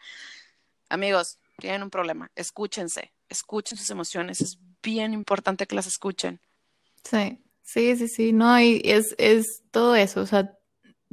amigos, 0.90 1.40
tienen 1.58 1.84
un 1.84 1.90
problema. 1.90 2.32
Escúchense, 2.36 3.14
escuchen 3.30 3.78
sus 3.78 3.90
emociones. 3.90 4.42
Es 4.42 4.60
bien 4.84 5.14
importante 5.14 5.68
que 5.68 5.76
las 5.76 5.88
escuchen. 5.88 6.40
Sí, 7.04 7.40
sí, 7.64 7.96
sí, 7.96 8.08
sí, 8.08 8.34
no, 8.34 8.60
y 8.60 8.82
es, 8.84 9.16
es 9.18 9.64
todo 9.72 9.96
eso, 9.96 10.22
o 10.22 10.26
sea, 10.26 10.58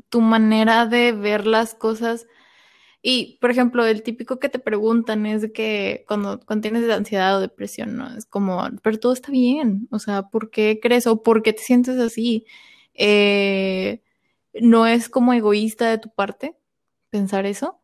tu 0.09 0.21
manera 0.21 0.87
de 0.87 1.13
ver 1.13 1.47
las 1.47 1.75
cosas. 1.75 2.27
Y, 3.03 3.39
por 3.41 3.51
ejemplo, 3.51 3.85
el 3.85 4.05
típico 4.05 4.39
que 4.39 4.49
te 4.49 4.61
preguntan 4.61 5.27
es 5.27 5.43
de 5.43 5.53
que 5.53 6.05
cuando, 6.07 6.41
cuando 6.47 6.63
tienes 6.63 6.89
ansiedad 6.89 7.37
o 7.37 7.41
depresión, 7.41 7.97
¿no? 7.97 8.17
Es 8.17 8.27
como, 8.27 8.63
pero 8.83 8.99
todo 9.01 9.13
está 9.13 9.33
bien, 9.33 9.89
o 9.91 9.99
sea, 9.99 10.29
¿por 10.29 10.51
qué 10.51 10.79
crees 10.81 11.09
o 11.09 11.23
por 11.23 11.43
qué 11.43 11.53
te 11.53 11.63
sientes 11.63 11.99
así? 11.99 12.47
Eh, 12.95 14.03
no 14.55 14.87
es 14.87 15.09
como 15.09 15.33
egoísta 15.33 15.91
de 15.91 15.99
tu 15.99 16.11
parte 16.11 16.57
pensar 17.11 17.47
eso. 17.47 17.81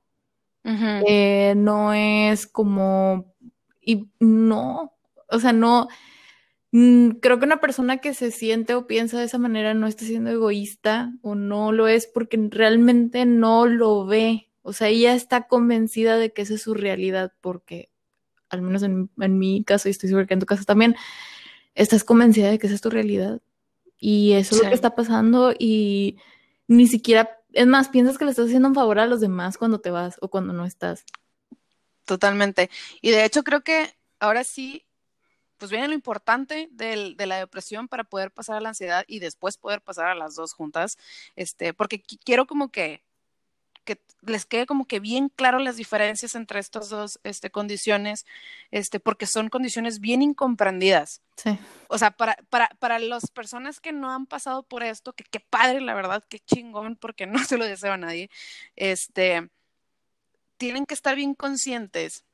Eh, 0.64 1.55
no 1.57 1.95
es 1.95 2.47
como, 2.47 3.35
y 3.81 4.11
no, 4.21 4.93
o 5.31 5.39
sea, 5.41 5.53
no, 5.55 5.89
mm, 6.73 7.11
creo 7.23 7.39
que 7.39 7.47
una 7.47 7.61
persona 7.61 7.99
que 7.99 8.12
se 8.14 8.31
siente 8.31 8.75
o 8.75 8.87
piensa 8.87 9.19
de 9.19 9.25
esa 9.27 9.39
manera 9.39 9.73
no 9.75 9.87
está 9.87 10.05
siendo 10.05 10.31
egoísta 10.31 11.14
o 11.23 11.35
no 11.35 11.73
lo 11.73 11.89
es 11.89 12.07
porque 12.07 12.39
realmente 12.51 13.25
no 13.25 13.66
lo 13.66 14.05
ve, 14.07 14.47
o 14.62 14.72
sea, 14.72 14.88
ella 14.88 15.14
está 15.14 15.46
convencida 15.48 16.16
de 16.16 16.32
que 16.32 16.42
esa 16.42 16.54
es 16.54 16.62
su 16.62 16.74
realidad 16.74 17.32
porque, 17.40 17.90
al 18.48 18.62
menos 18.62 18.82
en, 18.82 19.11
en 19.18 19.38
mi 19.38 19.64
caso, 19.64 19.88
y 19.88 19.92
estoy 19.92 20.09
segura 20.09 20.26
que 20.26 20.34
en 20.34 20.40
tu 20.40 20.46
caso 20.46 20.64
también, 20.64 20.94
estás 21.74 22.04
convencida 22.04 22.50
de 22.50 22.59
que 22.59 22.66
esa 22.66 22.74
es 22.74 22.80
tu 22.80 22.90
realidad 22.90 23.40
y 23.98 24.32
eso 24.32 24.54
es 24.56 24.62
lo 24.62 24.68
que 24.68 24.74
está 24.74 24.94
pasando 24.94 25.52
y 25.59 26.18
ni 26.66 26.86
siquiera, 26.86 27.40
es 27.52 27.66
más, 27.66 27.88
piensas 27.88 28.18
que 28.18 28.24
le 28.24 28.30
estás 28.30 28.46
haciendo 28.46 28.68
un 28.68 28.74
favor 28.74 28.98
a 28.98 29.06
los 29.06 29.20
demás 29.20 29.59
cuando 29.59 29.80
te 29.80 29.90
vas 29.90 30.16
o 30.20 30.28
cuando 30.28 30.52
no 30.52 30.64
estás. 30.64 31.04
Totalmente. 32.04 32.70
Y 33.00 33.11
de 33.11 33.24
hecho 33.24 33.42
creo 33.44 33.62
que 33.62 33.94
ahora 34.18 34.44
sí, 34.44 34.84
pues 35.59 35.70
viene 35.70 35.88
lo 35.88 35.94
importante 35.94 36.68
del- 36.70 37.16
de 37.16 37.26
la 37.26 37.36
depresión 37.38 37.88
para 37.88 38.04
poder 38.04 38.30
pasar 38.30 38.56
a 38.56 38.61
la 38.61 38.70
ansiedad 38.70 39.04
y 39.06 39.18
después 39.18 39.56
poder 39.56 39.82
pasar 39.82 40.06
a 40.06 40.14
las 40.14 40.34
dos 40.34 40.52
juntas, 40.52 40.98
este, 41.36 41.74
porque 41.74 42.02
qui- 42.02 42.18
quiero 42.24 42.46
como 42.46 42.70
que, 42.70 43.02
que 43.89 43.99
les 44.20 44.45
quede 44.45 44.66
como 44.66 44.86
que 44.86 45.01
bien 45.01 45.30
claro 45.30 45.59
las 45.61 45.78
diferencias 45.78 46.34
entre 46.34 46.61
estas 46.61 46.91
dos 46.91 47.18
este, 47.24 47.49
condiciones, 47.49 48.26
este, 48.70 49.01
porque 49.01 49.24
son 49.24 49.49
condiciones 49.49 49.99
bien 49.99 50.20
incomprendidas. 50.20 51.22
Sí. 51.36 51.59
O 51.89 51.97
sea, 51.97 52.11
para, 52.11 52.36
para, 52.51 52.68
para 52.80 52.99
las 52.99 53.30
personas 53.30 53.80
que 53.80 53.93
no 53.93 54.12
han 54.12 54.26
pasado 54.26 54.62
por 54.62 54.82
esto, 54.82 55.14
que 55.14 55.24
qué 55.24 55.41
padre, 55.41 55.80
la 55.80 55.95
verdad, 55.95 56.22
qué 56.28 56.39
chingón, 56.39 56.97
porque 56.97 57.24
no 57.26 57.43
se 57.45 57.57
lo 57.57 57.64
deseo 57.64 57.95
a 57.95 57.97
nadie, 57.97 58.28
este, 58.76 59.49
tienen 60.59 60.84
que 60.84 60.93
estar 60.93 61.16
bien 61.16 61.32
conscientes, 61.32 62.26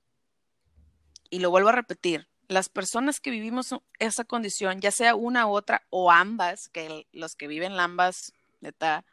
y 1.31 1.39
lo 1.39 1.51
vuelvo 1.51 1.69
a 1.69 1.73
repetir, 1.73 2.27
las 2.49 2.69
personas 2.69 3.21
que 3.21 3.31
vivimos 3.31 3.77
esa 4.01 4.25
condición, 4.25 4.81
ya 4.81 4.91
sea 4.91 5.15
una 5.15 5.47
u 5.47 5.51
otra 5.51 5.87
o 5.91 6.11
ambas, 6.11 6.69
que 6.69 7.07
los 7.13 7.37
que 7.37 7.47
viven 7.47 7.79
ambas, 7.79 8.33
neta, 8.61 9.05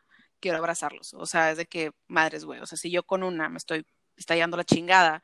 quiero 0.41 0.57
abrazarlos. 0.57 1.13
O 1.13 1.25
sea, 1.25 1.51
es 1.51 1.57
de 1.57 1.65
que, 1.67 1.91
madres, 2.07 2.43
güey, 2.43 2.59
o 2.59 2.65
sea, 2.65 2.77
si 2.77 2.91
yo 2.91 3.03
con 3.03 3.23
una 3.23 3.47
me 3.47 3.57
estoy 3.57 3.85
estallando 4.17 4.57
la 4.57 4.65
chingada, 4.65 5.23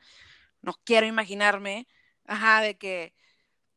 no 0.61 0.74
quiero 0.86 1.05
imaginarme, 1.07 1.88
ajá, 2.26 2.61
de 2.61 2.78
que, 2.78 3.13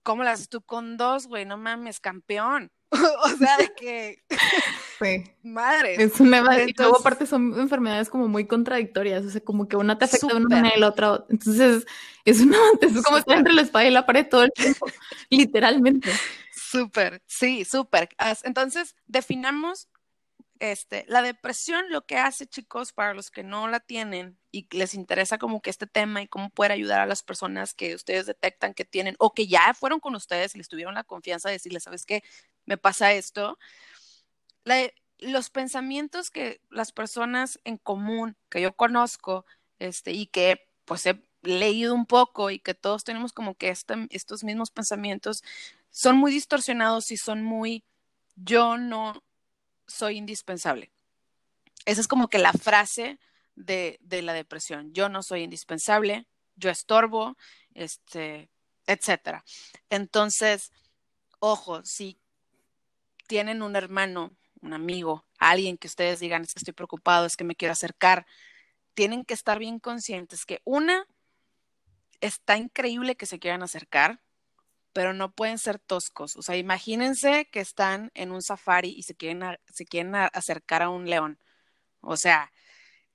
¿cómo 0.04 0.22
las 0.22 0.48
tú 0.48 0.62
con 0.62 0.96
dos, 0.96 1.26
güey? 1.26 1.44
No 1.44 1.56
mames, 1.56 1.98
campeón. 2.00 2.70
o 3.24 3.28
sea, 3.38 3.56
de 3.56 3.74
que, 3.74 4.22
Sí. 5.00 5.24
madres. 5.42 5.98
Es 5.98 6.20
una, 6.20 6.38
y 6.38 6.42
luego 6.42 6.60
Entonces- 6.60 7.00
aparte 7.00 7.26
son 7.26 7.58
enfermedades 7.58 8.10
como 8.10 8.28
muy 8.28 8.46
contradictorias, 8.46 9.24
o 9.24 9.30
sea, 9.30 9.40
como 9.40 9.66
que 9.66 9.76
una 9.76 9.96
te 9.96 10.04
afecta 10.04 10.26
de 10.26 10.34
una 10.36 10.56
manera 10.56 10.76
y 10.76 10.80
la 10.80 10.88
otra. 10.88 11.24
Entonces, 11.30 11.86
es 12.24 12.40
una, 12.40 12.58
es 12.82 13.02
como 13.02 13.18
estar 13.18 13.38
entre 13.38 13.54
la 13.54 13.62
espada 13.62 13.86
y 13.86 13.90
la 13.90 14.04
pared 14.04 14.26
todo 14.28 14.42
el 14.44 14.52
tiempo, 14.52 14.86
literalmente. 15.30 16.10
Súper, 16.52 17.22
sí, 17.26 17.64
súper. 17.64 18.10
Entonces, 18.44 18.94
definamos 19.06 19.88
este, 20.60 21.04
la 21.08 21.22
depresión, 21.22 21.86
lo 21.90 22.06
que 22.06 22.16
hace, 22.18 22.46
chicos, 22.46 22.92
para 22.92 23.14
los 23.14 23.30
que 23.30 23.42
no 23.42 23.66
la 23.68 23.80
tienen 23.80 24.38
y 24.52 24.68
les 24.76 24.94
interesa 24.94 25.38
como 25.38 25.62
que 25.62 25.70
este 25.70 25.86
tema 25.86 26.22
y 26.22 26.28
cómo 26.28 26.50
poder 26.50 26.72
ayudar 26.72 27.00
a 27.00 27.06
las 27.06 27.22
personas 27.22 27.74
que 27.74 27.94
ustedes 27.94 28.26
detectan 28.26 28.74
que 28.74 28.84
tienen 28.84 29.16
o 29.18 29.32
que 29.34 29.46
ya 29.48 29.74
fueron 29.74 30.00
con 30.00 30.14
ustedes 30.14 30.54
y 30.54 30.58
les 30.58 30.68
tuvieron 30.68 30.94
la 30.94 31.04
confianza 31.04 31.48
de 31.48 31.54
decirles, 31.54 31.84
¿sabes 31.84 32.04
qué? 32.06 32.22
Me 32.66 32.76
pasa 32.76 33.12
esto. 33.12 33.58
La- 34.64 34.90
los 35.18 35.50
pensamientos 35.50 36.30
que 36.30 36.60
las 36.70 36.92
personas 36.92 37.60
en 37.64 37.76
común 37.78 38.36
que 38.50 38.60
yo 38.62 38.74
conozco 38.74 39.44
este, 39.78 40.12
y 40.12 40.26
que 40.26 40.60
pues 40.84 41.04
he 41.06 41.22
leído 41.42 41.94
un 41.94 42.06
poco 42.06 42.50
y 42.50 42.58
que 42.58 42.74
todos 42.74 43.04
tenemos 43.04 43.32
como 43.32 43.54
que 43.54 43.68
este- 43.70 44.06
estos 44.10 44.44
mismos 44.44 44.70
pensamientos 44.70 45.42
son 45.90 46.16
muy 46.16 46.32
distorsionados 46.32 47.10
y 47.12 47.16
son 47.16 47.42
muy 47.42 47.84
yo 48.36 48.78
no 48.78 49.22
soy 49.90 50.16
indispensable. 50.16 50.90
Esa 51.84 52.00
es 52.00 52.08
como 52.08 52.28
que 52.28 52.38
la 52.38 52.52
frase 52.52 53.18
de, 53.54 53.98
de 54.02 54.22
la 54.22 54.32
depresión. 54.32 54.92
Yo 54.92 55.08
no 55.08 55.22
soy 55.22 55.42
indispensable, 55.42 56.26
yo 56.56 56.70
estorbo, 56.70 57.36
este, 57.74 58.50
etcétera. 58.86 59.44
Entonces, 59.88 60.72
ojo, 61.38 61.84
si 61.84 62.18
tienen 63.26 63.62
un 63.62 63.76
hermano, 63.76 64.36
un 64.60 64.72
amigo, 64.72 65.24
alguien 65.38 65.78
que 65.78 65.86
ustedes 65.86 66.20
digan 66.20 66.42
es 66.42 66.54
que 66.54 66.60
estoy 66.60 66.74
preocupado, 66.74 67.26
es 67.26 67.36
que 67.36 67.44
me 67.44 67.56
quiero 67.56 67.72
acercar, 67.72 68.26
tienen 68.94 69.24
que 69.24 69.34
estar 69.34 69.58
bien 69.58 69.78
conscientes 69.78 70.44
que 70.44 70.60
una, 70.64 71.06
está 72.20 72.56
increíble 72.56 73.16
que 73.16 73.26
se 73.26 73.38
quieran 73.38 73.62
acercar, 73.62 74.20
pero 74.92 75.12
no 75.12 75.32
pueden 75.32 75.58
ser 75.58 75.78
toscos. 75.78 76.36
O 76.36 76.42
sea, 76.42 76.56
imagínense 76.56 77.46
que 77.46 77.60
están 77.60 78.10
en 78.14 78.32
un 78.32 78.42
safari 78.42 78.90
y 78.90 79.02
se 79.02 79.14
quieren, 79.14 79.42
se 79.72 79.84
quieren 79.84 80.14
acercar 80.14 80.82
a 80.82 80.90
un 80.90 81.08
león. 81.08 81.38
O 82.00 82.16
sea, 82.16 82.52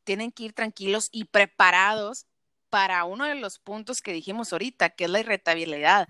tienen 0.04 0.32
que 0.32 0.44
ir 0.44 0.54
tranquilos 0.54 1.10
y 1.12 1.26
preparados 1.26 2.28
para 2.70 3.04
uno 3.06 3.26
de 3.26 3.36
los 3.36 3.60
puntos 3.60 4.02
que 4.02 4.14
dijimos 4.14 4.54
ahorita, 4.54 4.90
que 4.92 5.06
es 5.06 5.10
la 5.10 5.20
irritabilidad. 5.20 6.08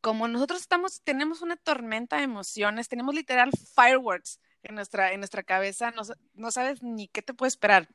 Como 0.00 0.28
nosotros 0.28 0.60
estamos, 0.60 1.02
tenemos 1.02 1.42
una 1.42 1.56
tormenta 1.56 2.18
de 2.18 2.24
emociones, 2.24 2.88
tenemos 2.88 3.14
literal 3.14 3.50
fireworks 3.74 4.40
en 4.62 4.74
nuestra, 4.74 5.12
en 5.12 5.20
nuestra 5.20 5.42
cabeza, 5.42 5.90
no, 5.92 6.02
no 6.34 6.50
sabes 6.50 6.82
ni 6.82 7.08
qué 7.08 7.22
te 7.22 7.34
puede 7.34 7.48
esperar. 7.48 7.88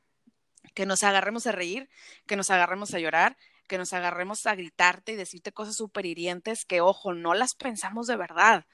Que 0.74 0.86
nos 0.86 1.02
agarremos 1.02 1.46
a 1.46 1.52
reír, 1.52 1.88
que 2.26 2.36
nos 2.36 2.50
agarremos 2.50 2.94
a 2.94 2.98
llorar, 2.98 3.36
que 3.70 3.78
nos 3.78 3.92
agarremos 3.92 4.44
a 4.46 4.54
gritarte 4.56 5.12
y 5.12 5.16
decirte 5.16 5.52
cosas 5.52 5.76
súper 5.76 6.04
hirientes 6.04 6.64
que, 6.64 6.80
ojo, 6.80 7.14
no 7.14 7.34
las 7.34 7.54
pensamos 7.54 8.08
de 8.08 8.16
verdad. 8.16 8.66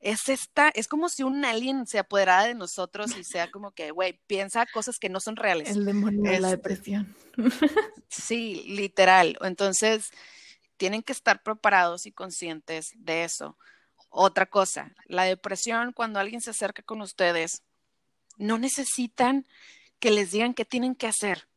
Es 0.00 0.28
esta, 0.30 0.70
es 0.70 0.88
como 0.88 1.10
si 1.10 1.22
un 1.22 1.44
alien 1.44 1.86
se 1.86 1.98
apoderara 1.98 2.44
de 2.46 2.54
nosotros 2.54 3.14
y 3.18 3.24
sea 3.24 3.50
como 3.50 3.72
que, 3.72 3.90
güey, 3.90 4.18
piensa 4.26 4.64
cosas 4.72 4.98
que 4.98 5.10
no 5.10 5.20
son 5.20 5.36
reales. 5.36 5.68
El 5.70 5.84
demonio 5.84 6.22
de 6.30 6.40
la 6.40 6.48
Este- 6.52 6.56
depresión. 6.56 7.14
Sí, 8.08 8.64
literal. 8.68 9.36
Entonces, 9.42 10.10
tienen 10.78 11.02
que 11.02 11.12
estar 11.12 11.42
preparados 11.42 12.06
y 12.06 12.12
conscientes 12.12 12.92
de 12.96 13.24
eso. 13.24 13.58
Otra 14.08 14.46
cosa, 14.46 14.94
la 15.06 15.24
depresión, 15.24 15.92
cuando 15.92 16.18
alguien 16.20 16.40
se 16.40 16.50
acerca 16.50 16.82
con 16.82 17.02
ustedes, 17.02 17.62
no 18.38 18.56
necesitan 18.56 19.46
que 19.98 20.10
les 20.10 20.30
digan 20.30 20.54
qué 20.54 20.64
tienen 20.64 20.94
que 20.94 21.06
hacer. 21.08 21.48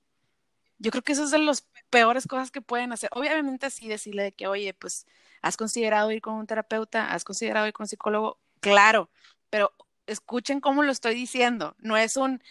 Yo 0.80 0.90
creo 0.90 1.04
que 1.04 1.12
eso 1.14 1.24
es 1.26 1.32
de 1.32 1.38
las 1.38 1.62
peores 1.92 2.26
cosas 2.26 2.50
que 2.50 2.62
pueden 2.62 2.92
hacer. 2.92 3.10
Obviamente, 3.14 3.68
así 3.68 3.88
decirle 3.88 4.24
de 4.24 4.32
que, 4.32 4.48
oye, 4.48 4.74
pues, 4.74 5.06
¿has 5.44 5.58
considerado 5.58 6.12
ir 6.12 6.22
con 6.22 6.34
un 6.36 6.48
terapeuta? 6.48 7.14
¿Has 7.14 7.24
considerado 7.24 7.68
ir 7.68 7.74
con 7.74 7.84
un 7.84 7.90
psicólogo? 7.90 8.40
Claro, 8.62 9.12
pero 9.52 9.72
escuchen 10.08 10.60
cómo 10.60 10.82
lo 10.82 10.92
estoy 10.92 11.14
diciendo. 11.14 11.76
No 11.80 11.98
es 11.98 12.18
un, 12.18 12.42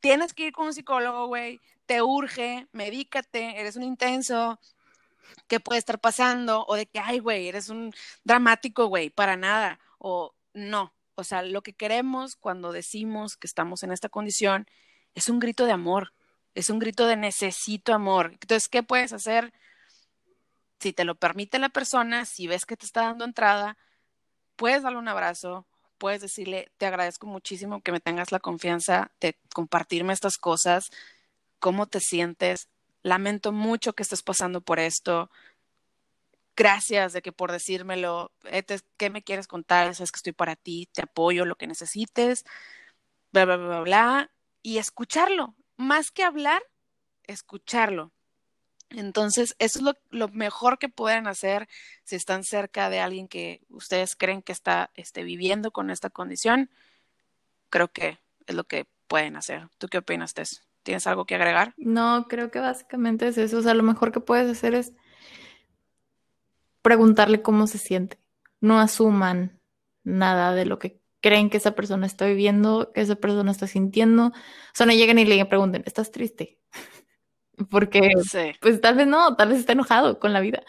tienes 0.00 0.34
que 0.34 0.48
ir 0.48 0.52
con 0.52 0.66
un 0.66 0.74
psicólogo, 0.74 1.28
güey, 1.28 1.60
te 1.86 2.02
urge, 2.02 2.66
medícate, 2.72 3.60
eres 3.60 3.76
un 3.76 3.82
intenso, 3.84 4.58
¿qué 5.46 5.60
puede 5.60 5.78
estar 5.78 5.98
pasando? 6.00 6.64
O 6.66 6.74
de 6.74 6.86
que, 6.86 6.98
ay, 6.98 7.18
güey, 7.20 7.48
eres 7.48 7.68
un 7.70 7.94
dramático, 8.24 8.86
güey, 8.86 9.10
para 9.10 9.36
nada. 9.36 9.80
O 9.98 10.34
no. 10.52 10.94
O 11.14 11.24
sea, 11.24 11.42
lo 11.42 11.62
que 11.62 11.72
queremos 11.72 12.36
cuando 12.36 12.72
decimos 12.72 13.36
que 13.36 13.46
estamos 13.46 13.82
en 13.82 13.92
esta 13.92 14.08
condición 14.08 14.66
es 15.14 15.28
un 15.28 15.40
grito 15.40 15.64
de 15.64 15.72
amor, 15.72 16.12
es 16.54 16.70
un 16.70 16.78
grito 16.78 17.06
de 17.06 17.16
necesito 17.16 17.94
amor. 17.94 18.30
Entonces, 18.32 18.68
¿qué 18.68 18.82
puedes 18.82 19.12
hacer? 19.12 19.52
Si 20.80 20.92
te 20.92 21.04
lo 21.04 21.14
permite 21.14 21.58
la 21.58 21.68
persona, 21.68 22.24
si 22.24 22.46
ves 22.46 22.64
que 22.64 22.76
te 22.76 22.86
está 22.86 23.02
dando 23.02 23.24
entrada, 23.24 23.76
puedes 24.56 24.82
darle 24.82 24.98
un 24.98 25.08
abrazo, 25.08 25.66
puedes 25.98 26.20
decirle, 26.20 26.70
te 26.78 26.86
agradezco 26.86 27.26
muchísimo 27.26 27.82
que 27.82 27.92
me 27.92 28.00
tengas 28.00 28.32
la 28.32 28.40
confianza 28.40 29.10
de 29.20 29.36
compartirme 29.52 30.12
estas 30.12 30.38
cosas, 30.38 30.90
cómo 31.58 31.86
te 31.86 32.00
sientes, 32.00 32.68
lamento 33.02 33.52
mucho 33.52 33.92
que 33.94 34.02
estés 34.02 34.22
pasando 34.22 34.60
por 34.60 34.78
esto, 34.78 35.30
gracias 36.56 37.12
de 37.12 37.22
que 37.22 37.32
por 37.32 37.52
decírmelo, 37.52 38.32
¿qué 38.96 39.10
me 39.10 39.22
quieres 39.22 39.46
contar? 39.46 39.94
Sabes 39.94 40.10
que 40.10 40.18
estoy 40.18 40.32
para 40.32 40.56
ti, 40.56 40.88
te 40.92 41.02
apoyo, 41.02 41.44
lo 41.44 41.56
que 41.56 41.66
necesites, 41.66 42.44
bla, 43.32 43.44
bla, 43.44 43.56
bla, 43.56 43.80
bla, 43.80 44.30
y 44.62 44.78
escucharlo, 44.78 45.54
más 45.78 46.10
que 46.10 46.24
hablar, 46.24 46.62
escucharlo. 47.24 48.12
Entonces, 48.90 49.54
eso 49.58 49.78
es 49.78 49.96
lo, 50.10 50.28
mejor 50.28 50.78
que 50.78 50.88
pueden 50.88 51.26
hacer 51.26 51.68
si 52.04 52.16
están 52.16 52.44
cerca 52.44 52.90
de 52.90 53.00
alguien 53.00 53.28
que 53.28 53.62
ustedes 53.68 54.16
creen 54.16 54.42
que 54.42 54.52
está 54.52 54.90
este, 54.94 55.22
viviendo 55.22 55.70
con 55.70 55.90
esta 55.90 56.10
condición. 56.10 56.70
Creo 57.70 57.88
que 57.88 58.18
es 58.46 58.54
lo 58.54 58.64
que 58.64 58.86
pueden 59.06 59.36
hacer. 59.36 59.68
¿Tú 59.78 59.88
qué 59.88 59.98
opinas, 59.98 60.34
Tess? 60.34 60.62
¿Tienes 60.82 61.06
algo 61.06 61.26
que 61.26 61.34
agregar? 61.34 61.74
No, 61.76 62.26
creo 62.28 62.50
que 62.50 62.60
básicamente 62.60 63.28
es 63.28 63.36
eso. 63.38 63.58
O 63.58 63.62
sea, 63.62 63.74
lo 63.74 63.82
mejor 63.82 64.10
que 64.10 64.20
puedes 64.20 64.50
hacer 64.50 64.74
es 64.74 64.94
preguntarle 66.80 67.42
cómo 67.42 67.66
se 67.66 67.78
siente. 67.78 68.18
No 68.60 68.80
asuman 68.80 69.60
nada 70.02 70.54
de 70.54 70.64
lo 70.64 70.78
que 70.78 70.97
creen 71.20 71.50
que 71.50 71.56
esa 71.56 71.74
persona 71.74 72.06
está 72.06 72.26
viviendo, 72.26 72.92
que 72.92 73.00
esa 73.00 73.16
persona 73.16 73.50
está 73.50 73.66
sintiendo. 73.66 74.26
O 74.26 74.32
sea, 74.74 74.86
no 74.86 74.92
lleguen 74.92 75.18
y 75.18 75.24
le 75.24 75.44
pregunten, 75.46 75.82
¿estás 75.86 76.10
triste? 76.10 76.58
Porque, 77.70 78.12
pues 78.60 78.80
tal 78.80 78.96
vez 78.96 79.06
no, 79.06 79.34
tal 79.36 79.48
vez 79.48 79.58
está 79.58 79.72
enojado 79.72 80.18
con 80.18 80.32
la 80.32 80.40
vida. 80.40 80.62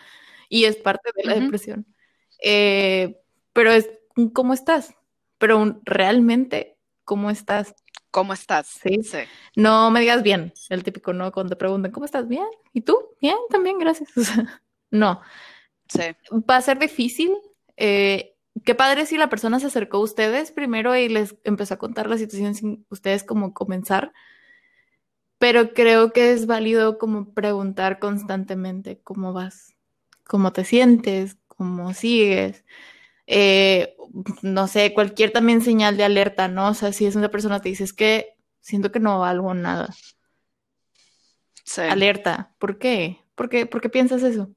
Y 0.50 0.66
es 0.66 0.76
parte 0.78 1.12
de 1.16 1.24
la 1.24 1.36
depresión. 1.36 1.86
Eh, 2.44 3.18
pero 3.54 3.72
es, 3.72 3.90
¿cómo 4.34 4.54
estás? 4.54 4.96
Pero 5.38 5.80
realmente, 5.86 6.78
¿cómo 7.04 7.30
estás? 7.30 7.76
¿Cómo 8.12 8.34
estás? 8.34 8.68
Sí. 8.68 9.04
sí. 9.04 9.20
No 9.56 9.92
me 9.92 10.00
digas 10.00 10.24
bien, 10.24 10.52
el 10.70 10.84
típico, 10.84 11.14
¿no? 11.14 11.32
Cuando 11.32 11.52
te 11.52 11.56
preguntan, 11.56 11.92
¿cómo 11.92 12.06
estás? 12.06 12.28
Bien. 12.28 12.48
¿Y 12.74 12.82
tú? 12.82 12.98
Bien, 13.22 13.38
también, 13.52 13.78
gracias. 13.78 14.10
no. 14.90 15.22
Sí. 15.88 16.04
Va 16.32 16.58
a 16.58 16.62
ser 16.62 16.80
difícil. 16.80 17.38
Eh, 17.78 18.36
qué 18.66 18.76
padre 18.76 19.06
si 19.06 19.18
la 19.18 19.30
persona 19.30 19.60
se 19.60 19.68
acercó 19.68 19.98
a 19.98 20.04
ustedes 20.04 20.52
primero 20.52 20.96
y 20.96 21.10
les 21.10 21.36
empezó 21.44 21.76
a 21.76 21.80
contar 21.80 22.10
la 22.10 22.18
situación 22.18 22.56
sin 22.56 22.86
ustedes 22.90 23.24
como 23.24 23.54
comenzar 23.54 24.12
pero 25.40 25.74
creo 25.74 26.12
que 26.12 26.34
es 26.34 26.46
válido 26.46 27.00
como 27.00 27.34
preguntar 27.34 27.98
constantemente 27.98 29.00
cómo 29.02 29.34
vas, 29.34 29.74
cómo 30.26 30.52
te 30.52 30.66
sientes, 30.66 31.38
cómo 31.48 31.94
sigues. 31.94 32.66
Eh, 33.26 33.96
no 34.42 34.68
sé, 34.68 34.94
cualquier 34.94 35.32
también 35.32 35.62
señal 35.62 35.96
de 35.96 36.04
alerta, 36.04 36.50
¿no? 36.50 36.70
O 36.70 36.74
sea, 36.74 36.92
si 36.92 37.06
es 37.06 37.16
una 37.16 37.32
persona 37.32 37.58
que 37.58 37.64
te 37.64 37.70
dice, 37.70 37.86
es 37.86 37.94
que 37.94 38.36
siento 38.60 38.92
que 38.92 39.00
no 39.00 39.20
valgo 39.20 39.54
nada. 39.54 39.96
Sí. 41.64 41.82
Alerta. 41.82 42.54
¿Por 42.60 42.78
qué? 42.78 43.24
¿Por 43.36 43.48
qué, 43.48 43.66
¿Por 43.66 43.80
qué 43.80 43.90
piensas 43.90 44.24
eso? 44.24 44.52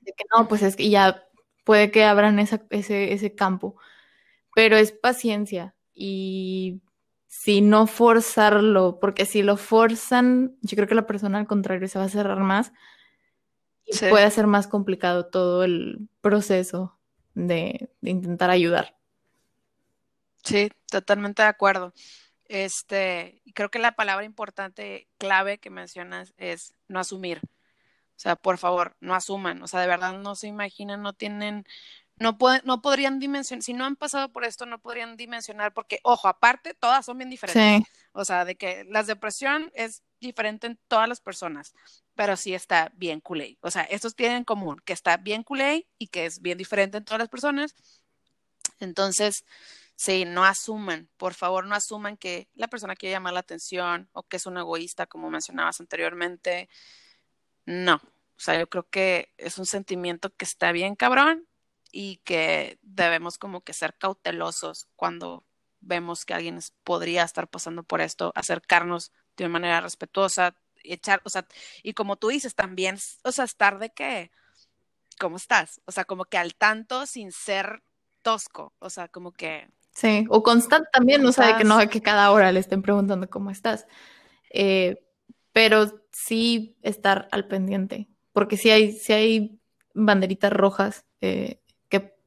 De 0.00 0.12
que 0.12 0.24
no, 0.36 0.48
pues 0.48 0.62
es 0.62 0.76
que 0.76 0.90
ya 0.90 1.24
puede 1.64 1.90
que 1.90 2.04
abran 2.04 2.38
ese, 2.38 2.60
ese 2.70 3.34
campo. 3.34 3.76
Pero 4.54 4.76
es 4.76 4.92
paciencia 4.92 5.74
y 5.94 6.80
si 7.26 7.62
no 7.62 7.86
forzarlo, 7.86 9.00
porque 9.00 9.24
si 9.24 9.42
lo 9.42 9.56
forzan, 9.56 10.56
yo 10.60 10.76
creo 10.76 10.86
que 10.86 10.94
la 10.94 11.06
persona 11.06 11.38
al 11.38 11.46
contrario 11.46 11.88
se 11.88 11.98
va 11.98 12.04
a 12.04 12.10
cerrar 12.10 12.40
más 12.40 12.72
y 13.86 13.98
puede 13.98 14.30
ser 14.30 14.46
más 14.46 14.66
complicado 14.68 15.26
todo 15.26 15.64
el 15.64 16.08
proceso 16.20 16.98
de, 17.34 17.90
de, 18.00 18.10
intentar 18.10 18.50
ayudar. 18.50 18.96
Sí, 20.44 20.70
totalmente 20.90 21.42
de 21.42 21.48
acuerdo. 21.48 21.94
Este, 22.44 23.42
creo 23.54 23.70
que 23.70 23.78
la 23.78 23.92
palabra 23.92 24.24
importante, 24.24 25.08
clave 25.18 25.58
que 25.58 25.70
mencionas 25.70 26.34
es 26.36 26.74
no 26.88 27.00
asumir. 27.00 27.40
O 28.22 28.26
sea, 28.28 28.36
por 28.36 28.56
favor, 28.58 28.96
no 29.00 29.16
asuman. 29.16 29.62
O 29.62 29.66
sea, 29.66 29.80
de 29.80 29.88
verdad 29.88 30.12
no 30.18 30.36
se 30.36 30.46
imaginan, 30.46 31.02
no 31.02 31.12
tienen 31.12 31.66
no, 32.22 32.38
no 32.64 32.82
podrían 32.82 33.18
dimensionar, 33.18 33.62
si 33.62 33.72
no 33.72 33.84
han 33.84 33.96
pasado 33.96 34.30
por 34.30 34.44
esto, 34.44 34.64
no 34.64 34.78
podrían 34.78 35.16
dimensionar, 35.16 35.74
porque, 35.74 35.98
ojo, 36.04 36.28
aparte, 36.28 36.72
todas 36.74 37.04
son 37.04 37.18
bien 37.18 37.30
diferentes. 37.30 37.88
O 38.12 38.24
sea, 38.24 38.44
de 38.44 38.54
que 38.54 38.84
la 38.84 39.02
depresión 39.02 39.72
es 39.74 40.02
diferente 40.20 40.66
en 40.66 40.78
todas 40.88 41.08
las 41.08 41.20
personas, 41.20 41.74
pero 42.14 42.36
sí 42.36 42.54
está 42.54 42.92
bien 42.94 43.20
culé. 43.20 43.58
O 43.60 43.70
sea, 43.70 43.82
estos 43.82 44.14
tienen 44.14 44.38
en 44.38 44.44
común 44.44 44.80
que 44.84 44.92
está 44.92 45.16
bien 45.16 45.42
culé 45.42 45.88
y 45.98 46.08
que 46.08 46.26
es 46.26 46.40
bien 46.40 46.58
diferente 46.58 46.98
en 46.98 47.04
todas 47.04 47.18
las 47.18 47.28
personas. 47.28 47.74
Entonces, 48.78 49.44
sí, 49.96 50.24
no 50.24 50.44
asuman, 50.44 51.08
por 51.16 51.34
favor, 51.34 51.66
no 51.66 51.74
asuman 51.74 52.16
que 52.16 52.48
la 52.54 52.68
persona 52.68 52.94
quiere 52.94 53.14
llamar 53.14 53.32
la 53.32 53.40
atención 53.40 54.08
o 54.12 54.22
que 54.22 54.36
es 54.36 54.46
un 54.46 54.58
egoísta, 54.58 55.06
como 55.06 55.30
mencionabas 55.30 55.80
anteriormente. 55.80 56.68
No, 57.64 58.00
o 58.36 58.40
sea, 58.40 58.58
yo 58.58 58.68
creo 58.68 58.88
que 58.88 59.32
es 59.38 59.58
un 59.58 59.66
sentimiento 59.66 60.34
que 60.34 60.44
está 60.44 60.72
bien 60.72 60.96
cabrón 60.96 61.46
y 61.92 62.16
que 62.24 62.78
debemos 62.82 63.38
como 63.38 63.60
que 63.60 63.72
ser 63.72 63.94
cautelosos 63.96 64.88
cuando 64.96 65.44
vemos 65.80 66.24
que 66.24 66.34
alguien 66.34 66.58
podría 66.84 67.24
estar 67.24 67.48
pasando 67.48 67.82
por 67.82 68.00
esto, 68.00 68.32
acercarnos 68.34 69.12
de 69.36 69.44
una 69.44 69.52
manera 69.52 69.80
respetuosa, 69.80 70.56
echar, 70.84 71.20
o 71.24 71.30
sea, 71.30 71.46
y 71.82 71.92
como 71.92 72.16
tú 72.16 72.28
dices 72.28 72.54
también, 72.54 72.96
o 73.24 73.32
sea, 73.32 73.44
estar 73.44 73.78
de 73.78 73.90
que, 73.90 74.30
¿cómo 75.20 75.36
estás? 75.36 75.80
O 75.84 75.92
sea, 75.92 76.04
como 76.04 76.24
que 76.24 76.38
al 76.38 76.54
tanto 76.54 77.06
sin 77.06 77.32
ser 77.32 77.82
tosco, 78.22 78.74
o 78.78 78.90
sea, 78.90 79.08
como 79.08 79.32
que... 79.32 79.68
Sí, 79.92 80.24
o 80.30 80.42
constante 80.42 80.88
también, 80.92 81.24
o 81.26 81.32
sea, 81.32 81.48
de 81.48 81.56
que 81.58 81.64
no, 81.64 81.78
que 81.88 82.00
cada 82.00 82.30
hora 82.30 82.50
le 82.50 82.60
estén 82.60 82.80
preguntando 82.80 83.28
cómo 83.28 83.50
estás, 83.50 83.86
eh, 84.50 85.04
pero 85.52 86.02
sí 86.12 86.78
estar 86.82 87.28
al 87.30 87.46
pendiente, 87.46 88.08
porque 88.32 88.56
si 88.56 88.70
hay, 88.70 88.92
si 88.92 89.12
hay 89.12 89.58
banderitas 89.94 90.52
rojas, 90.52 91.04
eh, 91.20 91.58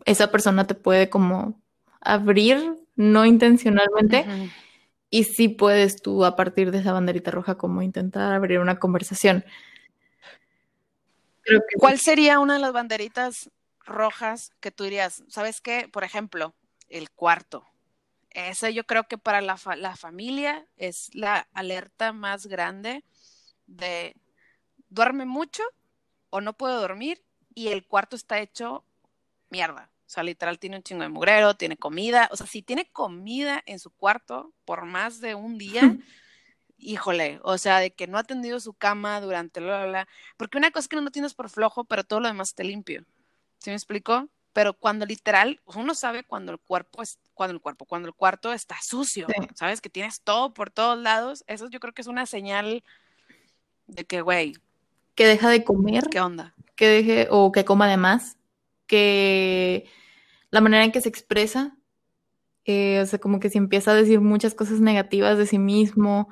esa 0.05 0.31
persona 0.31 0.67
te 0.67 0.75
puede 0.75 1.09
como 1.09 1.59
abrir, 1.99 2.77
no 2.95 3.25
intencionalmente, 3.25 4.25
y 5.09 5.23
sí 5.23 5.49
puedes 5.49 6.01
tú 6.01 6.23
a 6.23 6.35
partir 6.35 6.71
de 6.71 6.79
esa 6.79 6.93
banderita 6.93 7.31
roja 7.31 7.55
como 7.57 7.81
intentar 7.81 8.33
abrir 8.33 8.59
una 8.59 8.79
conversación. 8.79 9.43
¿Cuál 11.77 11.99
sería 11.99 12.39
una 12.39 12.53
de 12.53 12.59
las 12.59 12.71
banderitas 12.71 13.49
rojas 13.83 14.53
que 14.59 14.71
tú 14.71 14.83
dirías? 14.83 15.23
¿Sabes 15.27 15.61
qué? 15.61 15.89
Por 15.91 16.03
ejemplo, 16.03 16.53
el 16.89 17.09
cuarto. 17.11 17.65
Ese 18.29 18.73
yo 18.73 18.85
creo 18.85 19.05
que 19.05 19.17
para 19.17 19.41
la, 19.41 19.57
la 19.77 19.95
familia 19.95 20.65
es 20.77 21.09
la 21.13 21.47
alerta 21.53 22.13
más 22.13 22.47
grande 22.47 23.03
de 23.65 24.15
duerme 24.89 25.25
mucho 25.25 25.63
o 26.35 26.41
no 26.41 26.51
puedo 26.51 26.81
dormir 26.81 27.23
y 27.53 27.69
el 27.69 27.87
cuarto 27.87 28.17
está 28.17 28.39
hecho 28.39 28.83
mierda. 29.49 29.89
O 30.05 30.09
sea, 30.09 30.21
literal 30.21 30.59
tiene 30.59 30.75
un 30.75 30.83
chingo 30.83 31.03
de 31.03 31.09
mugrero, 31.09 31.55
tiene 31.55 31.77
comida. 31.77 32.27
O 32.31 32.35
sea, 32.35 32.45
si 32.45 32.61
tiene 32.61 32.91
comida 32.91 33.63
en 33.65 33.79
su 33.79 33.89
cuarto 33.89 34.53
por 34.65 34.83
más 34.83 35.21
de 35.21 35.33
un 35.33 35.57
día, 35.57 35.79
híjole, 36.77 37.39
o 37.41 37.57
sea, 37.57 37.79
de 37.79 37.93
que 37.93 38.07
no 38.07 38.17
ha 38.17 38.21
atendido 38.21 38.59
su 38.59 38.73
cama 38.73 39.21
durante 39.21 39.61
la, 39.61 39.87
la, 39.87 40.07
Porque 40.35 40.57
una 40.57 40.71
cosa 40.71 40.81
es 40.81 40.87
que 40.89 40.97
no 40.97 41.03
lo 41.03 41.11
tienes 41.11 41.33
por 41.33 41.49
flojo, 41.49 41.85
pero 41.85 42.03
todo 42.03 42.19
lo 42.19 42.27
demás 42.27 42.49
esté 42.49 42.65
limpio. 42.65 43.05
¿Sí 43.59 43.69
me 43.69 43.75
explico? 43.77 44.27
Pero 44.51 44.73
cuando 44.73 45.05
literal, 45.05 45.61
uno 45.65 45.95
sabe 45.95 46.23
cuando 46.23 46.51
el 46.51 46.59
cuerpo 46.59 47.01
es, 47.01 47.17
cuando 47.33 47.53
el 47.53 47.61
cuerpo, 47.61 47.85
cuando 47.85 48.09
el 48.09 48.13
cuarto 48.13 48.51
está 48.51 48.75
sucio, 48.81 49.27
sabes 49.55 49.79
que 49.79 49.89
tienes 49.89 50.21
todo 50.21 50.53
por 50.53 50.69
todos 50.69 50.97
lados, 50.97 51.45
eso 51.47 51.69
yo 51.69 51.79
creo 51.79 51.93
que 51.93 52.01
es 52.01 52.07
una 52.07 52.25
señal 52.25 52.83
de 53.87 54.05
que, 54.05 54.21
güey. 54.21 54.55
Que 55.15 55.25
deja 55.25 55.49
de 55.49 55.63
comer. 55.63 56.05
¿Qué 56.11 56.19
onda? 56.19 56.53
Que 56.75 56.87
deje, 56.87 57.27
o 57.31 57.51
que 57.51 57.65
coma 57.65 57.89
de 57.89 57.97
más 57.97 58.37
que 58.87 59.85
la 60.51 60.61
manera 60.61 60.83
en 60.83 60.91
que 60.91 61.01
se 61.01 61.09
expresa, 61.09 61.77
eh, 62.65 62.99
o 63.01 63.05
sea, 63.05 63.19
como 63.19 63.39
que 63.39 63.49
si 63.49 63.57
empieza 63.57 63.91
a 63.91 63.95
decir 63.95 64.21
muchas 64.21 64.53
cosas 64.53 64.79
negativas 64.79 65.37
de 65.37 65.45
sí 65.45 65.59
mismo, 65.59 66.29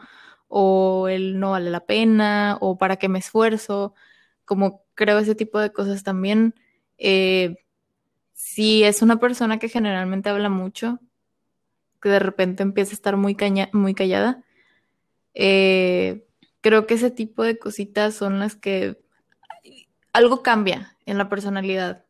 o 0.47 1.07
él 1.07 1.39
no 1.39 1.51
vale 1.51 1.69
la 1.69 1.85
pena, 1.85 2.57
o 2.61 2.77
para 2.77 2.97
qué 2.97 3.09
me 3.09 3.19
esfuerzo, 3.19 3.93
como 4.45 4.83
creo 4.95 5.19
ese 5.19 5.35
tipo 5.35 5.59
de 5.59 5.71
cosas 5.71 6.03
también. 6.03 6.55
Eh, 6.97 7.55
si 8.33 8.83
es 8.83 9.01
una 9.01 9.19
persona 9.19 9.59
que 9.59 9.69
generalmente 9.69 10.29
habla 10.29 10.49
mucho, 10.49 10.99
que 12.01 12.09
de 12.09 12.19
repente 12.19 12.63
empieza 12.63 12.91
a 12.91 12.95
estar 12.95 13.17
muy, 13.17 13.37
muy 13.73 13.95
callada, 13.95 14.43
eh, 15.33 16.27
creo 16.63 16.87
que 16.87 16.95
ese 16.95 17.11
tipo 17.11 17.43
de 17.43 17.59
cositas 17.59 18.15
son 18.15 18.39
las 18.39 18.55
que 18.55 18.97
algo 20.13 20.41
cambia 20.41 20.97
en 21.05 21.17
la 21.19 21.29
personalidad 21.29 22.05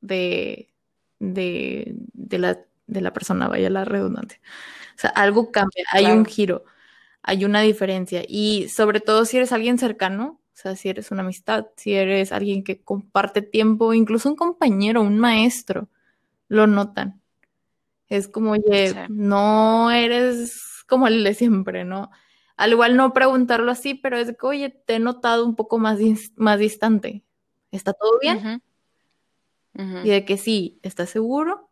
de, 0.00 0.72
de, 1.18 1.94
la, 2.38 2.58
de 2.86 3.00
la 3.00 3.12
persona, 3.12 3.48
vaya 3.48 3.68
la 3.68 3.84
redundante. 3.84 4.40
O 4.96 4.98
sea, 4.98 5.10
algo 5.10 5.50
cambia, 5.50 5.84
hay 5.92 6.06
un 6.06 6.24
giro, 6.24 6.64
hay 7.22 7.44
una 7.44 7.60
diferencia. 7.60 8.22
Y 8.26 8.68
sobre 8.68 9.00
todo 9.00 9.24
si 9.24 9.38
eres 9.38 9.52
alguien 9.52 9.78
cercano, 9.78 10.40
o 10.54 10.56
sea, 10.58 10.76
si 10.76 10.88
eres 10.88 11.10
una 11.10 11.22
amistad, 11.22 11.66
si 11.76 11.94
eres 11.94 12.32
alguien 12.32 12.62
que 12.62 12.80
comparte 12.80 13.42
tiempo, 13.42 13.92
incluso 13.92 14.28
un 14.28 14.36
compañero, 14.36 15.02
un 15.02 15.18
maestro, 15.18 15.88
lo 16.48 16.66
notan. 16.66 17.20
Es 18.08 18.28
como, 18.28 18.52
oye, 18.52 18.90
Sí. 18.90 18.96
no 19.08 19.90
eres 19.90 20.84
como 20.86 21.08
el 21.08 21.24
de 21.24 21.34
siempre, 21.34 21.84
¿no? 21.84 22.10
Al 22.56 22.72
igual 22.72 22.96
no 22.96 23.12
preguntarlo 23.12 23.70
así, 23.70 23.94
pero 23.94 24.16
es 24.16 24.28
que, 24.28 24.46
oye, 24.46 24.70
te 24.70 24.94
he 24.94 24.98
notado 24.98 25.44
un 25.44 25.56
poco 25.56 25.78
más, 25.78 25.98
más 26.36 26.58
distante. 26.58 27.22
¿Está 27.70 27.92
todo 27.92 28.18
bien? 28.20 28.62
Y 29.74 30.08
de 30.08 30.24
que 30.24 30.38
sí, 30.38 30.80
¿estás 30.82 31.10
seguro? 31.10 31.70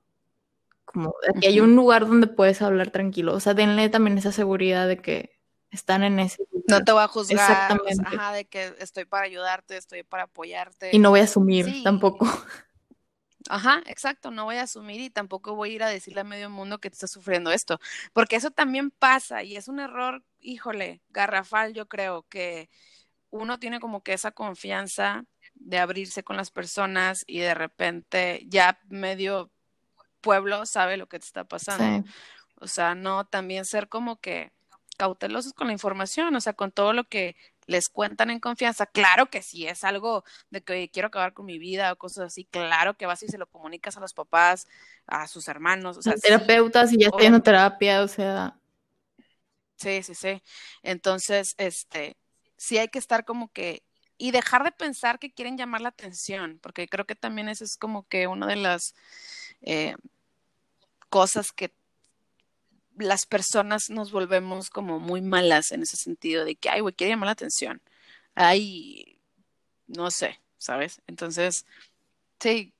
Como 0.84 1.14
de 1.26 1.40
que 1.40 1.48
hay 1.48 1.60
un 1.60 1.74
lugar 1.74 2.06
donde 2.06 2.26
puedes 2.26 2.60
hablar 2.60 2.90
tranquilo. 2.90 3.34
O 3.34 3.40
sea, 3.40 3.54
denle 3.54 3.88
también 3.88 4.18
esa 4.18 4.32
seguridad 4.32 4.86
de 4.86 4.98
que 4.98 5.40
están 5.70 6.04
en 6.04 6.20
ese 6.20 6.44
No 6.68 6.84
te 6.84 6.92
voy 6.92 7.02
a 7.02 7.08
juzgar, 7.08 7.72
Exactamente. 7.72 8.04
ajá, 8.06 8.32
de 8.32 8.44
que 8.44 8.74
estoy 8.78 9.06
para 9.06 9.24
ayudarte, 9.24 9.76
estoy 9.76 10.02
para 10.02 10.24
apoyarte. 10.24 10.90
Y 10.92 10.98
no 10.98 11.10
voy 11.10 11.20
a 11.20 11.24
asumir 11.24 11.64
Sí. 11.64 11.82
tampoco. 11.82 12.26
Ajá, 13.50 13.82
exacto, 13.86 14.30
no 14.30 14.44
voy 14.44 14.56
a 14.56 14.62
asumir 14.62 15.00
y 15.02 15.10
tampoco 15.10 15.54
voy 15.54 15.72
a 15.72 15.74
ir 15.74 15.82
a 15.82 15.88
decirle 15.88 16.22
a 16.22 16.24
medio 16.24 16.48
mundo 16.48 16.78
que 16.78 16.88
te 16.88 16.94
está 16.94 17.06
sufriendo 17.06 17.52
esto, 17.52 17.78
porque 18.14 18.36
eso 18.36 18.50
también 18.50 18.90
pasa 18.90 19.42
y 19.42 19.56
es 19.56 19.68
un 19.68 19.80
error, 19.80 20.22
híjole, 20.44 21.02
garrafal, 21.10 21.74
yo 21.74 21.86
creo 21.88 22.24
que 22.28 22.70
uno 23.30 23.58
tiene 23.58 23.80
como 23.80 24.02
que 24.02 24.12
esa 24.14 24.32
confianza 24.32 25.24
de 25.54 25.78
abrirse 25.78 26.24
con 26.24 26.36
las 26.36 26.50
personas 26.52 27.24
y 27.26 27.40
de 27.40 27.54
repente 27.54 28.44
ya 28.48 28.78
medio 28.88 29.50
pueblo 30.20 30.66
sabe 30.66 30.96
lo 30.96 31.08
que 31.08 31.18
te 31.18 31.26
está 31.26 31.44
pasando. 31.44 32.04
Sí. 32.04 32.12
O 32.60 32.68
sea, 32.68 32.94
no 32.94 33.26
también 33.26 33.64
ser 33.64 33.88
como 33.88 34.20
que 34.20 34.52
cautelosos 34.98 35.52
con 35.54 35.66
la 35.68 35.72
información, 35.72 36.34
o 36.36 36.40
sea, 36.40 36.52
con 36.54 36.72
todo 36.72 36.92
lo 36.92 37.04
que 37.04 37.36
les 37.66 37.88
cuentan 37.88 38.30
en 38.30 38.40
confianza. 38.40 38.86
Claro 38.86 39.26
que 39.30 39.42
si 39.42 39.66
es 39.66 39.84
algo 39.84 40.24
de 40.50 40.62
que 40.62 40.74
"Oye, 40.74 40.90
quiero 40.90 41.08
acabar 41.08 41.32
con 41.34 41.46
mi 41.46 41.58
vida 41.58 41.92
o 41.92 41.96
cosas 41.96 42.26
así, 42.26 42.44
claro 42.46 42.96
que 42.96 43.06
vas 43.06 43.22
y 43.22 43.28
se 43.28 43.38
lo 43.38 43.46
comunicas 43.48 43.96
a 43.96 44.00
los 44.00 44.14
papás, 44.14 44.68
a 45.06 45.26
sus 45.28 45.48
hermanos, 45.48 45.96
o 45.98 46.02
sea, 46.02 46.12
Al 46.12 46.20
sí, 46.20 46.28
terapeuta, 46.28 46.86
si 46.86 46.98
ya 46.98 47.08
a 47.08 47.10
obviamente. 47.10 47.40
terapia, 47.40 48.02
o 48.02 48.08
sea, 48.08 48.56
Sí, 49.76 50.02
sí, 50.02 50.14
sí. 50.14 50.42
Entonces, 50.82 51.54
este, 51.58 52.16
sí 52.56 52.78
hay 52.78 52.88
que 52.88 52.98
estar 52.98 53.24
como 53.24 53.48
que 53.52 53.82
y 54.16 54.30
dejar 54.30 54.62
de 54.64 54.70
pensar 54.72 55.18
que 55.18 55.32
quieren 55.32 55.58
llamar 55.58 55.80
la 55.80 55.88
atención, 55.88 56.60
porque 56.62 56.86
creo 56.88 57.04
que 57.04 57.16
también 57.16 57.48
eso 57.48 57.64
es 57.64 57.76
como 57.76 58.06
que 58.08 58.28
una 58.28 58.46
de 58.46 58.56
las 58.56 58.94
eh, 59.62 59.96
cosas 61.08 61.52
que 61.52 61.72
las 62.96 63.26
personas 63.26 63.90
nos 63.90 64.12
volvemos 64.12 64.70
como 64.70 65.00
muy 65.00 65.20
malas 65.20 65.72
en 65.72 65.82
ese 65.82 65.96
sentido 65.96 66.44
de 66.44 66.56
que, 66.56 66.68
ay, 66.70 66.80
güey, 66.80 66.94
quiere 66.94 67.12
llamar 67.12 67.26
la 67.26 67.32
atención. 67.32 67.82
Ay, 68.34 69.20
no 69.88 70.10
sé, 70.10 70.40
¿sabes? 70.58 71.02
Entonces, 71.06 71.66
sí, 72.40 72.74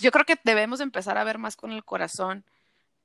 yo 0.00 0.12
creo 0.12 0.26
que 0.26 0.38
debemos 0.44 0.80
empezar 0.80 1.18
a 1.18 1.24
ver 1.24 1.38
más 1.38 1.56
con 1.56 1.72
el 1.72 1.84
corazón 1.84 2.44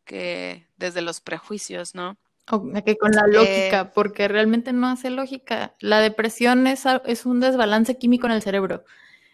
que 0.05 0.67
desde 0.77 1.01
los 1.01 1.21
prejuicios, 1.21 1.95
¿no? 1.95 2.17
O 2.51 2.63
que 2.85 2.97
con 2.97 3.11
la 3.13 3.27
Eh, 3.31 3.79
lógica, 3.79 3.91
porque 3.93 4.27
realmente 4.27 4.73
no 4.73 4.87
hace 4.87 5.09
lógica. 5.09 5.73
La 5.79 5.99
depresión 5.99 6.67
es, 6.67 6.85
a- 6.85 7.01
es 7.05 7.25
un 7.25 7.39
desbalance 7.39 7.97
químico 7.97 8.27
en 8.27 8.33
el 8.33 8.41
cerebro. 8.41 8.83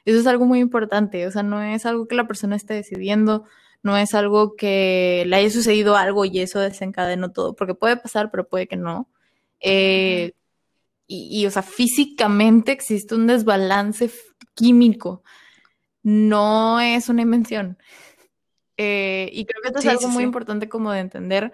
Eso 0.05 0.19
es 0.19 0.27
algo 0.27 0.45
muy 0.45 0.59
importante, 0.59 1.27
o 1.27 1.31
sea, 1.31 1.43
no 1.43 1.61
es 1.63 1.85
algo 1.87 2.07
que 2.07 2.15
la 2.15 2.27
persona 2.27 2.55
esté 2.57 2.73
decidiendo, 2.75 3.45
no 3.83 3.97
es 3.97 4.13
algo 4.15 4.55
que 4.57 5.25
le 5.27 5.35
haya 5.37 5.49
sucedido 5.51 5.95
algo 5.97 6.25
y 6.25 6.39
eso 6.41 6.59
desencadenó 6.59 7.31
todo, 7.33 7.55
porque 7.55 7.75
puede 7.75 7.97
pasar, 7.97 8.31
pero 8.31 8.47
puede 8.49 8.67
que 8.67 8.77
no. 8.77 9.09
Eh, 9.61 10.33
y, 11.07 11.41
y, 11.43 11.45
o 11.47 11.51
sea, 11.51 11.63
físicamente 11.63 12.71
existe 12.73 13.15
un 13.15 13.27
desbalance 13.27 14.11
químico, 14.55 15.23
no 16.03 16.79
es 16.81 17.09
una 17.09 17.23
invención. 17.23 17.77
Eh, 18.77 19.29
y 19.33 19.45
creo 19.45 19.61
que 19.61 19.67
esto 19.69 19.79
es 19.79 19.87
algo 19.87 20.07
sí, 20.07 20.11
muy 20.11 20.23
sí. 20.23 20.23
importante 20.23 20.69
como 20.69 20.91
de 20.91 20.99
entender, 21.01 21.51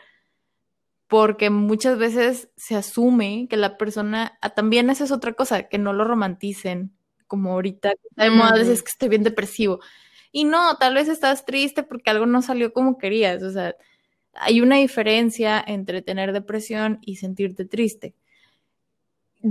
porque 1.08 1.50
muchas 1.50 1.98
veces 1.98 2.50
se 2.58 2.76
asume 2.76 3.48
que 3.50 3.58
la 3.58 3.78
persona, 3.78 4.38
ah, 4.42 4.50
también 4.52 4.90
esa 4.90 5.06
es 5.06 5.12
otra 5.12 5.34
cosa, 5.34 5.64
que 5.70 5.78
no 5.78 5.94
lo 5.94 6.04
romanticen, 6.06 6.94
como 7.28 7.54
ahorita 7.54 7.92
que 7.92 8.08
está 8.10 8.24
de 8.26 8.32
moda, 8.32 8.50
a 8.52 8.54
veces 8.58 8.80
Ujú. 8.80 8.86
que 8.86 8.92
estoy 8.92 9.10
bien 9.10 9.24
depresivo. 9.24 9.80
Y 10.32 10.44
no, 10.46 10.78
tal 10.78 10.96
vez 10.96 11.08
estás 11.10 11.46
triste 11.46 11.84
porque 11.84 12.10
algo 12.12 12.26
no 12.26 12.42
salió 12.42 12.74
como 12.74 12.98
querías, 12.98 13.44
o 13.44 13.52
sea, 13.52 13.76
hay 14.34 14.62
una 14.62 14.78
diferencia 14.78 15.64
entre 15.68 16.02
tener 16.04 16.34
depresión 16.34 17.00
y 17.02 17.18
sentirte 17.18 17.66
triste. 17.66 18.16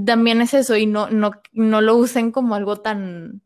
También 0.05 0.41
es 0.41 0.53
eso, 0.55 0.77
y 0.77 0.87
no, 0.87 1.11
no, 1.11 1.31
no 1.53 1.81
lo 1.81 1.97
usen 1.97 2.33
como 2.33 2.55
algo 2.57 2.77
tan, 2.81 3.41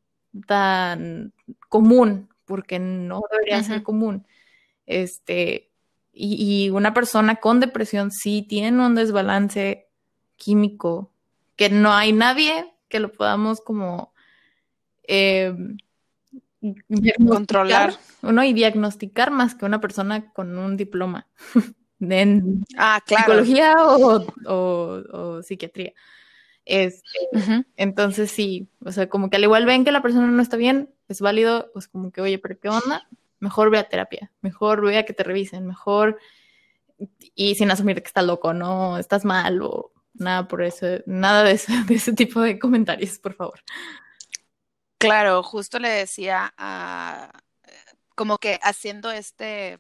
tan 0.47 1.33
común, 1.69 2.29
porque 2.47 2.79
no 2.79 3.21
debería 3.31 3.63
ser 3.63 3.77
Ujú. 3.79 3.85
común. 3.85 4.27
Este, 4.87 5.70
y, 6.21 6.66
y 6.66 6.71
una 6.71 6.93
persona 6.95 7.37
con 7.37 7.61
depresión 7.61 8.11
sí 8.11 8.43
tiene 8.49 8.85
un 8.85 8.95
desbalance 8.95 9.89
químico, 10.37 11.12
que 11.57 11.71
no 11.71 11.93
hay 11.93 12.12
nadie 12.12 12.73
que 12.89 13.01
lo 13.01 13.12
podamos 13.12 13.61
como 13.61 14.12
eh, 15.07 15.55
Controlar. 17.27 17.95
¿no? 18.23 18.45
Y 18.45 18.53
diagnosticar 18.53 19.31
más 19.31 19.55
que 19.55 19.64
una 19.64 19.81
persona 19.81 20.33
con 20.33 20.59
un 20.59 20.77
diploma 20.77 21.27
de 21.99 22.21
en 22.23 22.64
Ah, 22.77 23.01
claro. 23.05 23.23
psicología 23.45 23.75
o, 23.79 24.27
o- 24.47 25.03
o 25.12 25.43
psiquiatría. 25.43 25.93
Este, 26.66 27.18
entonces 27.77 28.31
sí, 28.31 28.68
o 28.85 28.93
sea, 28.93 29.09
como 29.09 29.31
que 29.31 29.37
al 29.37 29.45
igual 29.45 29.64
ven 29.64 29.85
que 29.85 29.93
la 29.93 30.03
persona 30.03 30.27
no 30.27 30.43
está 30.43 30.57
bien, 30.57 30.91
es 31.09 31.21
válido, 31.21 31.71
pues 31.73 31.89
como 31.89 32.12
que, 32.12 32.21
oye, 32.21 32.39
pero 32.39 32.59
¿qué 32.61 32.68
onda? 32.68 33.09
Mejor 33.41 33.70
ve 33.70 33.78
a 33.78 33.88
terapia, 33.88 34.30
mejor 34.41 34.82
ve 34.84 34.99
a 34.99 35.05
que 35.05 35.12
te 35.12 35.24
revisen, 35.24 35.66
mejor 35.66 36.18
y 37.34 37.55
sin 37.55 37.70
asumir 37.70 38.03
que 38.03 38.09
estás 38.09 38.24
loco, 38.24 38.53
no 38.53 38.99
estás 38.99 39.24
mal 39.24 39.62
o 39.62 39.93
nada 40.14 40.47
por 40.47 40.62
eso, 40.62 40.86
nada 41.07 41.43
de 41.43 41.53
ese, 41.53 41.72
de 41.86 41.95
ese 41.95 42.12
tipo 42.12 42.41
de 42.41 42.59
comentarios, 42.59 43.18
por 43.18 43.34
favor. 43.34 43.61
Claro, 44.99 45.43
justo 45.43 45.78
le 45.78 45.88
decía 45.88 46.53
a, 46.59 47.32
como 48.14 48.36
que 48.36 48.61
haciendo 48.62 49.11
este, 49.11 49.78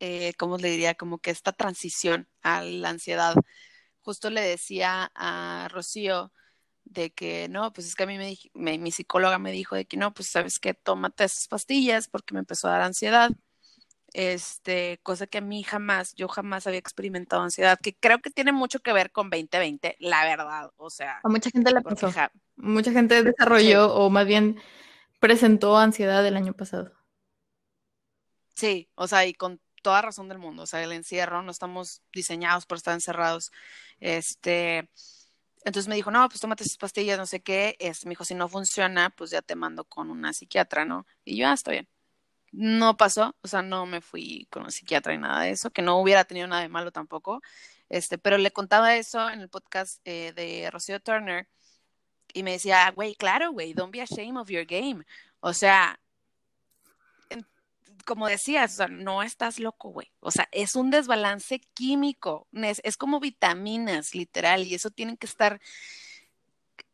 eh, 0.00 0.32
¿cómo 0.38 0.56
le 0.56 0.70
diría? 0.70 0.94
Como 0.94 1.18
que 1.18 1.30
esta 1.30 1.52
transición 1.52 2.28
a 2.42 2.62
la 2.62 2.88
ansiedad. 2.88 3.34
Justo 4.00 4.30
le 4.30 4.40
decía 4.40 5.10
a 5.14 5.68
Rocío 5.70 6.32
de 6.88 7.10
que 7.12 7.48
no, 7.48 7.72
pues 7.72 7.86
es 7.88 7.94
que 7.96 8.04
a 8.04 8.06
mí 8.06 8.18
me, 8.18 8.30
dij- 8.32 8.50
me- 8.54 8.78
mi 8.78 8.92
psicóloga 8.92 9.38
me 9.38 9.52
dijo 9.52 9.76
de 9.76 9.86
que 9.86 9.96
no, 9.96 10.14
pues 10.14 10.28
sabes 10.30 10.58
que 10.60 10.74
tómate 10.74 11.24
esas 11.24 11.48
pastillas 11.48 12.08
porque 12.08 12.34
me 12.34 12.40
empezó 12.40 12.68
a 12.68 12.72
dar 12.72 12.82
ansiedad. 12.82 13.30
Este, 14.14 15.00
cosa 15.02 15.26
que 15.26 15.38
a 15.38 15.40
mí 15.42 15.62
jamás, 15.64 16.14
yo 16.16 16.28
jamás 16.28 16.66
había 16.66 16.78
experimentado 16.80 17.42
ansiedad, 17.42 17.78
que 17.80 17.94
creo 17.96 18.20
que 18.20 18.30
tiene 18.30 18.52
mucho 18.52 18.80
que 18.80 18.92
ver 18.94 19.12
con 19.12 19.30
2020, 19.30 19.96
la 20.00 20.24
verdad, 20.24 20.70
o 20.76 20.90
sea, 20.90 21.24
A 21.24 21.28
mucha 21.28 21.50
gente 21.50 21.70
le 21.72 21.80
porque 21.82 22.06
pasó, 22.06 22.12
ja- 22.12 22.32
mucha 22.56 22.90
gente 22.92 23.22
desarrolló 23.22 23.94
o 23.94 24.10
más 24.10 24.26
bien 24.26 24.58
presentó 25.20 25.78
ansiedad 25.78 26.26
el 26.26 26.36
año 26.36 26.54
pasado. 26.54 26.92
Sí, 28.54 28.90
o 28.94 29.06
sea, 29.08 29.24
y 29.26 29.34
con 29.34 29.60
toda 29.82 30.02
razón 30.02 30.28
del 30.28 30.38
mundo, 30.38 30.64
o 30.64 30.66
sea, 30.66 30.82
el 30.82 30.92
encierro, 30.92 31.42
no 31.42 31.50
estamos 31.50 32.02
diseñados 32.12 32.66
para 32.66 32.78
estar 32.78 32.94
encerrados. 32.94 33.52
Este, 34.00 34.88
entonces 35.68 35.88
me 35.88 35.96
dijo, 35.96 36.10
no, 36.10 36.28
pues 36.28 36.40
tómate 36.40 36.64
esas 36.64 36.78
pastillas, 36.78 37.18
no 37.18 37.26
sé 37.26 37.40
qué. 37.40 37.76
Este, 37.78 38.06
me 38.06 38.12
dijo, 38.12 38.24
si 38.24 38.34
no 38.34 38.48
funciona, 38.48 39.10
pues 39.10 39.30
ya 39.30 39.42
te 39.42 39.54
mando 39.56 39.84
con 39.84 40.10
una 40.10 40.32
psiquiatra, 40.32 40.84
¿no? 40.84 41.06
Y 41.24 41.36
yo, 41.38 41.48
ah, 41.48 41.54
está 41.54 41.70
bien. 41.72 41.88
No 42.52 42.96
pasó, 42.96 43.36
o 43.42 43.48
sea, 43.48 43.62
no 43.62 43.86
me 43.86 44.00
fui 44.00 44.46
con 44.50 44.64
un 44.64 44.70
psiquiatra 44.72 45.12
ni 45.12 45.18
nada 45.20 45.42
de 45.42 45.50
eso, 45.50 45.70
que 45.70 45.82
no 45.82 46.00
hubiera 46.00 46.24
tenido 46.24 46.46
nada 46.48 46.62
de 46.62 46.68
malo 46.68 46.92
tampoco. 46.92 47.42
Este, 47.88 48.18
pero 48.18 48.38
le 48.38 48.50
contaba 48.52 48.96
eso 48.96 49.30
en 49.30 49.40
el 49.40 49.48
podcast 49.50 50.00
eh, 50.04 50.32
de 50.34 50.70
Rocío 50.70 51.00
Turner 51.00 51.48
y 52.32 52.42
me 52.42 52.52
decía, 52.52 52.90
güey, 52.92 53.14
claro, 53.14 53.52
güey, 53.52 53.74
don't 53.74 53.92
be 53.92 54.02
ashamed 54.02 54.38
of 54.38 54.50
your 54.50 54.64
game. 54.66 55.04
O 55.40 55.52
sea, 55.52 56.00
como 58.04 58.28
decías, 58.28 58.74
o 58.74 58.76
sea, 58.76 58.88
no 58.88 59.22
estás 59.22 59.58
loco, 59.58 59.90
güey. 59.90 60.10
O 60.20 60.30
sea, 60.30 60.48
es 60.52 60.74
un 60.74 60.90
desbalance 60.90 61.60
químico, 61.74 62.48
es, 62.52 62.80
es 62.84 62.96
como 62.96 63.20
vitaminas, 63.20 64.14
literal, 64.14 64.66
y 64.66 64.74
eso 64.74 64.90
tienen 64.90 65.16
que 65.16 65.26
estar, 65.26 65.60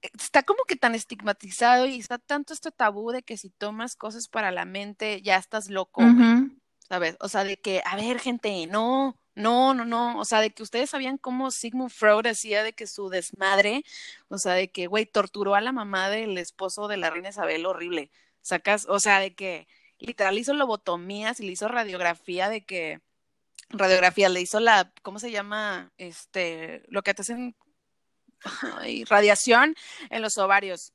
está 0.02 0.42
como 0.42 0.64
que 0.64 0.76
tan 0.76 0.94
estigmatizado 0.94 1.86
y 1.86 1.98
está 1.98 2.18
tanto 2.18 2.52
este 2.52 2.70
tabú 2.70 3.10
de 3.10 3.22
que 3.22 3.36
si 3.36 3.50
tomas 3.50 3.96
cosas 3.96 4.28
para 4.28 4.50
la 4.50 4.64
mente 4.64 5.22
ya 5.22 5.36
estás 5.36 5.70
loco. 5.70 6.02
Ujú. 6.02 6.50
¿sabes? 6.88 7.16
O 7.20 7.28
sea, 7.28 7.44
de 7.44 7.56
que, 7.56 7.82
a 7.84 7.96
ver, 7.96 8.20
gente, 8.20 8.66
no, 8.66 9.18
no, 9.34 9.74
no, 9.74 9.84
no, 9.84 10.18
o 10.18 10.24
sea, 10.24 10.40
de 10.40 10.50
que 10.50 10.62
ustedes 10.62 10.90
sabían 10.90 11.18
cómo 11.18 11.50
Sigmund 11.50 11.90
Freud 11.90 12.22
decía 12.22 12.62
de 12.62 12.72
que 12.72 12.86
su 12.86 13.08
desmadre, 13.08 13.84
o 14.28 14.38
sea, 14.38 14.52
de 14.54 14.70
que, 14.70 14.86
güey, 14.86 15.06
torturó 15.06 15.54
a 15.54 15.60
la 15.60 15.72
mamá 15.72 16.10
del 16.10 16.38
esposo 16.38 16.88
de 16.88 16.96
la 16.96 17.10
reina 17.10 17.30
Isabel 17.30 17.66
horrible, 17.66 18.10
sacas, 18.42 18.86
o 18.88 19.00
sea, 19.00 19.18
de 19.20 19.34
que 19.34 19.66
literal 19.98 20.38
hizo 20.38 20.54
lobotomías 20.54 21.40
y 21.40 21.46
le 21.46 21.52
hizo 21.52 21.68
radiografía 21.68 22.48
de 22.48 22.64
que, 22.64 23.00
radiografía, 23.70 24.28
le 24.28 24.40
hizo 24.40 24.60
la, 24.60 24.92
¿cómo 25.02 25.18
se 25.18 25.30
llama? 25.30 25.92
Este, 25.98 26.82
lo 26.88 27.02
que 27.02 27.14
te 27.14 27.22
hacen, 27.22 27.56
ay, 28.78 29.04
radiación 29.04 29.74
en 30.10 30.22
los 30.22 30.38
ovarios, 30.38 30.92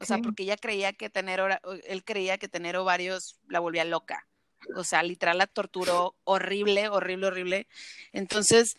o 0.00 0.04
sea, 0.04 0.18
porque 0.18 0.44
ella 0.44 0.56
creía 0.56 0.92
que 0.92 1.10
tener, 1.10 1.60
él 1.84 2.04
creía 2.04 2.38
que 2.38 2.48
tener 2.48 2.76
ovarios 2.76 3.38
la 3.48 3.60
volvía 3.60 3.84
loca. 3.84 4.26
o 4.74 4.84
sea, 4.84 5.02
literal 5.02 5.38
la 5.38 5.46
torturó 5.46 6.16
horrible, 6.24 6.88
horrible, 6.88 7.26
horrible. 7.26 7.68
Entonces, 8.12 8.76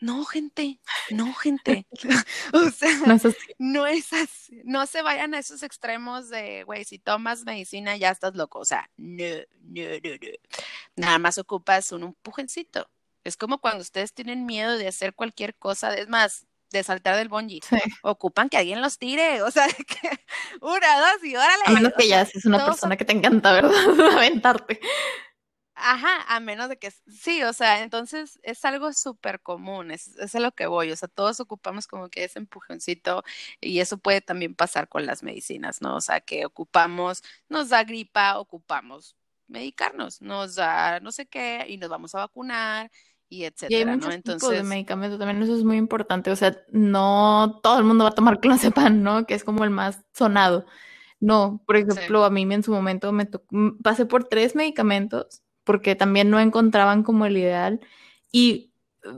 no, 0.00 0.24
gente, 0.24 0.80
no, 1.10 1.34
gente. 1.34 1.86
o 2.52 2.70
sea, 2.70 2.90
No 3.06 3.14
es 3.14 3.24
así. 3.24 3.36
no 3.58 3.86
es 3.86 4.12
así. 4.12 4.60
No 4.64 4.86
se 4.86 5.02
vayan 5.02 5.34
a 5.34 5.38
esos 5.38 5.62
extremos 5.62 6.28
de, 6.28 6.64
güey, 6.64 6.84
si 6.84 6.98
tomas 6.98 7.44
medicina 7.44 7.96
ya 7.96 8.10
estás 8.10 8.34
loco. 8.34 8.60
O 8.60 8.64
sea, 8.64 8.88
no, 8.96 9.24
no, 9.62 9.82
no, 9.82 10.10
no. 10.10 10.28
Nada 10.96 11.18
más 11.18 11.38
ocupas 11.38 11.90
un 11.92 12.04
empujoncito. 12.04 12.88
Es 13.24 13.36
como 13.36 13.58
cuando 13.58 13.82
ustedes 13.82 14.12
tienen 14.14 14.46
miedo 14.46 14.78
de 14.78 14.88
hacer 14.88 15.14
cualquier 15.14 15.54
cosa, 15.56 15.94
es 15.94 16.08
más, 16.08 16.46
de 16.70 16.82
saltar 16.82 17.16
del 17.16 17.28
bungee. 17.28 17.60
Sí. 17.68 17.76
Ocupan 18.02 18.48
que 18.48 18.56
alguien 18.58 18.80
los 18.80 18.98
tire. 18.98 19.42
O 19.42 19.50
sea, 19.50 19.66
que 19.86 20.10
una, 20.60 21.00
dos 21.00 21.24
y 21.24 21.36
órale. 21.36 21.62
A 21.66 21.70
menos 21.72 21.92
que 21.96 22.08
ya 22.08 22.24
seas 22.24 22.44
una 22.44 22.64
persona 22.64 22.96
que 22.96 23.04
te 23.04 23.12
encanta, 23.12 23.52
¿verdad? 23.52 23.72
Aventarte. 24.16 24.80
Ajá, 25.80 26.22
a 26.28 26.40
menos 26.40 26.68
de 26.68 26.78
que 26.78 26.90
sí, 26.90 27.42
o 27.44 27.52
sea, 27.52 27.82
entonces 27.82 28.38
es 28.42 28.64
algo 28.64 28.92
súper 28.92 29.40
común, 29.40 29.90
es, 29.92 30.16
es 30.18 30.34
a 30.34 30.40
lo 30.40 30.52
que 30.52 30.66
voy, 30.66 30.90
o 30.90 30.96
sea, 30.96 31.08
todos 31.08 31.40
ocupamos 31.40 31.86
como 31.86 32.08
que 32.08 32.24
ese 32.24 32.40
empujoncito 32.40 33.22
y 33.60 33.80
eso 33.80 33.98
puede 33.98 34.20
también 34.20 34.54
pasar 34.54 34.88
con 34.88 35.06
las 35.06 35.22
medicinas, 35.22 35.80
¿no? 35.82 35.96
O 35.96 36.00
sea, 36.00 36.20
que 36.20 36.44
ocupamos, 36.46 37.22
nos 37.48 37.68
da 37.68 37.84
gripa, 37.84 38.38
ocupamos 38.38 39.16
medicarnos, 39.46 40.20
nos 40.20 40.56
da 40.56 41.00
no 41.00 41.12
sé 41.12 41.26
qué 41.26 41.64
y 41.68 41.78
nos 41.78 41.90
vamos 41.90 42.14
a 42.14 42.18
vacunar 42.18 42.90
y 43.28 43.44
Y 43.68 43.74
hay 43.74 43.84
etcétera, 43.84 43.96
¿no? 43.96 44.06
muchos 44.06 44.22
tipos 44.22 44.50
de 44.50 44.60
Entonces, 44.60 44.64
medicamentos 44.64 45.18
también, 45.18 45.42
eso 45.42 45.56
es 45.56 45.64
muy 45.64 45.76
importante. 45.76 46.30
O 46.30 46.36
sea, 46.36 46.56
no 46.70 47.60
todo 47.62 47.78
el 47.78 47.84
mundo 47.84 48.04
va 48.04 48.10
a 48.10 48.14
tomar 48.14 48.40
clonazepam, 48.40 49.02
¿no? 49.02 49.26
Que 49.26 49.34
es 49.34 49.44
como 49.44 49.64
el 49.64 49.70
más 49.70 50.04
sonado. 50.14 50.66
No, 51.20 51.62
por 51.66 51.76
ejemplo, 51.76 52.24
a 52.24 52.30
mí 52.30 52.42
en 52.42 52.62
su 52.62 52.72
momento 52.72 53.12
me 53.12 53.26
tocó, 53.26 53.46
pasé 53.82 54.06
por 54.06 54.24
tres 54.24 54.54
medicamentos 54.54 55.42
porque 55.68 55.94
también 55.94 56.30
no 56.30 56.40
encontraban 56.40 57.02
como 57.02 57.26
el 57.26 57.36
ideal 57.36 57.80
y 58.32 58.72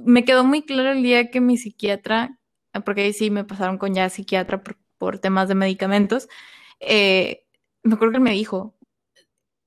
me 0.05 0.25
quedó 0.25 0.43
muy 0.43 0.63
claro 0.63 0.91
el 0.91 1.01
día 1.01 1.31
que 1.31 1.41
mi 1.41 1.57
psiquiatra, 1.57 2.41
porque 2.85 3.03
ahí 3.03 3.13
sí 3.13 3.31
me 3.31 3.45
pasaron 3.45 3.79
con 3.79 3.95
ya 3.95 4.09
psiquiatra 4.09 4.61
por, 4.99 5.21
temas 5.21 5.47
de 5.47 5.55
medicamentos, 5.55 6.29
eh, 6.81 7.47
me 7.85 7.95
acuerdo 7.95 8.15
que 8.15 8.19
me 8.19 8.33
dijo, 8.33 8.77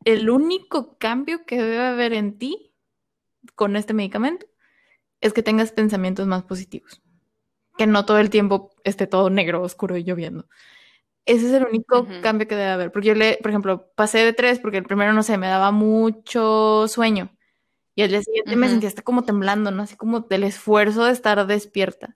el 0.04 0.30
único 0.30 0.98
cambio 0.98 1.46
que 1.46 1.56
debe 1.56 1.80
haber 1.80 2.12
en 2.12 2.38
ti 2.38 2.74
con 3.56 3.78
este 3.78 3.94
medicamento 3.94 4.46
es 5.22 5.32
que 5.32 5.42
tengas 5.42 5.72
pensamientos 5.72 6.28
más 6.28 6.44
positivos. 6.44 7.02
Que 7.78 7.88
no 7.88 8.06
todo 8.06 8.20
el 8.20 8.30
tiempo 8.30 8.72
esté 8.84 9.08
todo 9.08 9.30
negro, 9.30 9.62
oscuro 9.62 9.96
y 9.96 10.04
lloviendo. 10.04 10.50
Ese 11.26 11.48
es 11.48 11.54
el 11.54 11.64
único 11.66 12.08
cambio 12.22 12.48
que 12.48 12.56
debe 12.56 12.72
haber. 12.72 12.92
Porque 12.92 13.08
yo 13.10 13.16
le, 13.16 13.38
por 13.42 13.52
ejemplo, 13.52 13.90
pasé 13.96 14.20
de 14.20 14.34
tres 14.34 14.60
porque 14.60 14.78
el 14.78 14.84
primero, 14.84 15.14
no 15.14 15.24
sé, 15.24 15.38
me 15.38 15.48
daba 15.48 15.72
mucho 15.72 16.88
sueño. 16.88 17.32
Y 17.96 18.02
al 18.04 18.10
día 18.10 18.22
siguiente 18.24 18.56
me 18.56 18.70
sentía 18.70 18.90
hasta 18.90 19.04
como 19.04 19.24
temblando, 19.24 19.72
¿no? 19.72 19.84
Así 19.84 19.96
como 19.96 20.22
del 20.22 20.44
esfuerzo 20.44 21.06
de 21.06 21.14
estar 21.14 21.46
despierta. 21.48 22.16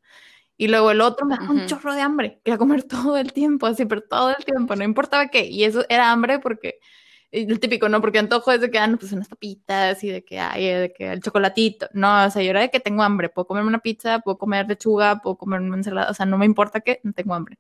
Y 0.58 0.68
luego 0.70 0.92
el 0.92 1.02
otro 1.02 1.26
me 1.28 1.38
daba 1.38 1.52
un 1.52 1.68
chorro 1.68 1.94
de 1.94 2.02
hambre. 2.02 2.42
Quería 2.44 2.58
comer 2.58 2.84
todo 2.88 3.18
el 3.18 3.34
tiempo, 3.34 3.68
así, 3.68 3.86
pero 3.86 4.02
todo 4.02 4.32
el 4.38 4.44
tiempo, 4.44 4.76
no 4.76 4.84
importaba 4.84 5.28
qué. 5.28 5.46
Y 5.46 5.64
eso 5.64 5.86
era 5.90 6.12
hambre 6.12 6.40
porque 6.40 6.80
el 7.32 7.60
típico, 7.60 7.90
¿no? 7.90 8.02
Porque 8.02 8.20
antojo 8.20 8.52
es 8.52 8.62
de 8.62 8.72
que, 8.72 8.80
ah, 8.80 8.88
no, 8.88 8.98
pues 8.98 9.12
unas 9.12 9.28
papitas 9.28 10.04
y 10.04 10.10
de 10.10 10.24
que, 10.26 10.40
ay, 10.40 10.66
de 10.66 10.94
que 10.94 11.12
el 11.12 11.22
chocolatito. 11.22 11.88
No, 11.94 12.26
o 12.26 12.30
sea, 12.32 12.42
yo 12.44 12.50
era 12.52 12.62
de 12.62 12.72
que 12.72 12.80
tengo 12.80 13.04
hambre. 13.04 13.30
Puedo 13.30 13.48
comerme 13.48 13.70
una 13.70 13.80
pizza, 13.80 14.20
puedo 14.20 14.38
comer 14.38 14.68
lechuga, 14.68 15.22
puedo 15.22 15.38
comer 15.38 15.62
una 15.62 15.78
ensalada. 15.78 16.10
O 16.12 16.14
sea, 16.14 16.26
no 16.26 16.38
me 16.38 16.46
importa 16.46 16.82
que 16.82 17.00
no 17.04 17.14
tengo 17.14 17.36
hambre. 17.36 17.60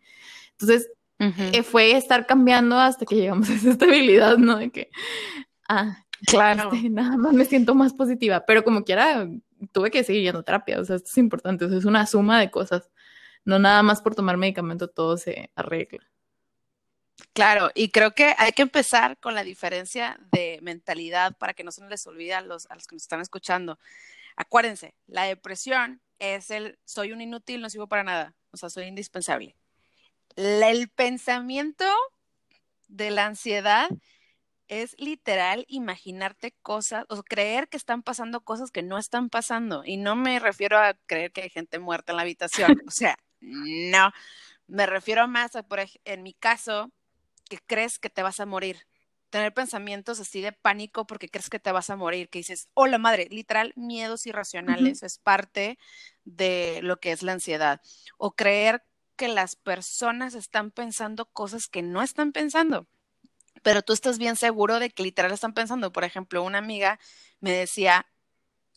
Entonces, 0.51 0.89
ujú, 1.19 1.43
eh, 1.53 1.63
fue 1.63 1.91
estar 1.91 2.25
cambiando 2.25 2.77
hasta 2.77 3.05
que 3.05 3.15
llegamos 3.15 3.49
a 3.49 3.53
esa 3.53 3.71
estabilidad, 3.71 4.37
¿no? 4.37 4.57
De 4.57 4.71
que, 4.71 4.89
ah, 5.67 6.03
claro. 6.25 6.71
este, 6.73 6.89
nada 6.89 7.17
más 7.17 7.33
me 7.33 7.45
siento 7.45 7.75
más 7.75 7.93
positiva. 7.93 8.45
Pero 8.45 8.63
como 8.63 8.83
quiera, 8.83 9.27
tuve 9.71 9.91
que 9.91 10.03
seguir 10.03 10.23
yendo 10.23 10.39
a 10.39 10.43
terapia. 10.43 10.79
O 10.79 10.85
sea, 10.85 10.95
esto 10.95 11.09
es 11.09 11.17
importante. 11.17 11.65
O 11.65 11.69
sea, 11.69 11.77
es 11.77 11.85
una 11.85 12.05
suma 12.05 12.39
de 12.39 12.51
cosas. 12.51 12.89
No 13.45 13.59
nada 13.59 13.81
más 13.83 14.01
por 14.01 14.15
tomar 14.15 14.37
medicamento 14.37 14.89
todo 14.89 15.17
se 15.17 15.51
arregla. 15.55 16.07
Claro, 17.33 17.71
y 17.73 17.89
creo 17.89 18.11
que 18.11 18.35
hay 18.37 18.51
que 18.51 18.61
empezar 18.61 19.17
con 19.19 19.33
la 19.33 19.43
diferencia 19.43 20.19
de 20.31 20.59
mentalidad 20.61 21.35
para 21.37 21.53
que 21.53 21.63
no 21.63 21.71
se 21.71 21.87
les 21.87 22.05
olvide 22.05 22.33
a 22.33 22.41
los, 22.41 22.69
a 22.69 22.75
los 22.75 22.87
que 22.87 22.95
nos 22.95 23.03
están 23.03 23.21
escuchando. 23.21 23.79
Acuérdense, 24.35 24.95
la 25.07 25.23
depresión 25.23 26.01
es 26.19 26.51
el 26.51 26.77
soy 26.85 27.11
un 27.11 27.21
inútil, 27.21 27.61
no 27.61 27.69
sirvo 27.69 27.87
para 27.87 28.03
nada, 28.03 28.35
o 28.51 28.57
sea, 28.57 28.69
soy 28.69 28.85
indispensable. 28.85 29.55
La- 30.37 30.69
el 30.69 30.87
pensamiento 30.89 31.83
de 32.87 33.11
la 33.11 33.25
ansiedad 33.25 33.89
es 34.67 34.95
literal 34.99 35.65
imaginarte 35.67 36.53
cosas 36.61 37.05
o 37.09 37.23
creer 37.23 37.69
que 37.69 37.77
están 37.77 38.03
pasando 38.03 38.41
cosas 38.41 38.71
que 38.71 38.83
no 38.83 38.99
están 38.99 39.29
pasando. 39.29 39.83
Y 39.83 39.97
no 39.97 40.15
me 40.15 40.39
refiero 40.39 40.77
a 40.77 40.93
creer 41.07 41.31
que 41.31 41.41
hay 41.41 41.49
gente 41.49 41.79
muerta 41.79 42.11
en 42.11 42.17
la 42.17 42.21
habitación, 42.21 42.77
o 42.87 42.91
sea, 42.91 43.17
no. 43.41 44.11
Me 44.67 44.85
refiero 44.85 45.27
más 45.27 45.55
a, 45.55 45.63
por 45.63 45.79
ej- 45.79 46.01
en 46.05 46.23
mi 46.23 46.33
caso, 46.33 46.91
que 47.49 47.59
crees 47.65 47.99
que 47.99 48.09
te 48.11 48.23
vas 48.23 48.39
a 48.39 48.45
morir. 48.45 48.87
Tener 49.31 49.53
pensamientos 49.53 50.19
así 50.19 50.41
de 50.41 50.53
pánico 50.53 51.07
porque 51.07 51.29
crees 51.29 51.49
que 51.49 51.59
te 51.59 51.71
vas 51.73 51.89
a 51.89 51.97
morir, 51.97 52.29
que 52.29 52.39
dices, 52.39 52.69
hola 52.75 52.99
madre, 52.99 53.27
literal, 53.31 53.73
miedos 53.75 54.25
irracionales 54.27 55.03
es 55.03 55.19
parte 55.19 55.79
de 56.25 56.81
lo 56.83 56.99
que 56.99 57.11
es 57.11 57.23
la 57.23 57.33
ansiedad. 57.33 57.81
O 58.17 58.33
creer 58.35 58.83
que 59.17 59.27
las 59.27 59.57
personas 59.57 60.35
están 60.35 60.71
pensando 60.71 61.25
cosas 61.25 61.67
que 61.67 61.81
no 61.81 62.01
están 62.01 62.31
pensando, 62.31 62.87
pero 63.63 63.81
tú 63.81 63.93
estás 63.93 64.17
bien 64.17 64.37
seguro 64.37 64.79
de 64.79 64.89
que 64.91 65.03
literal 65.03 65.31
están 65.31 65.53
pensando. 65.53 65.91
Por 65.91 66.05
ejemplo, 66.05 66.43
una 66.43 66.59
amiga 66.59 66.99
me 67.41 67.51
decía 67.51 68.05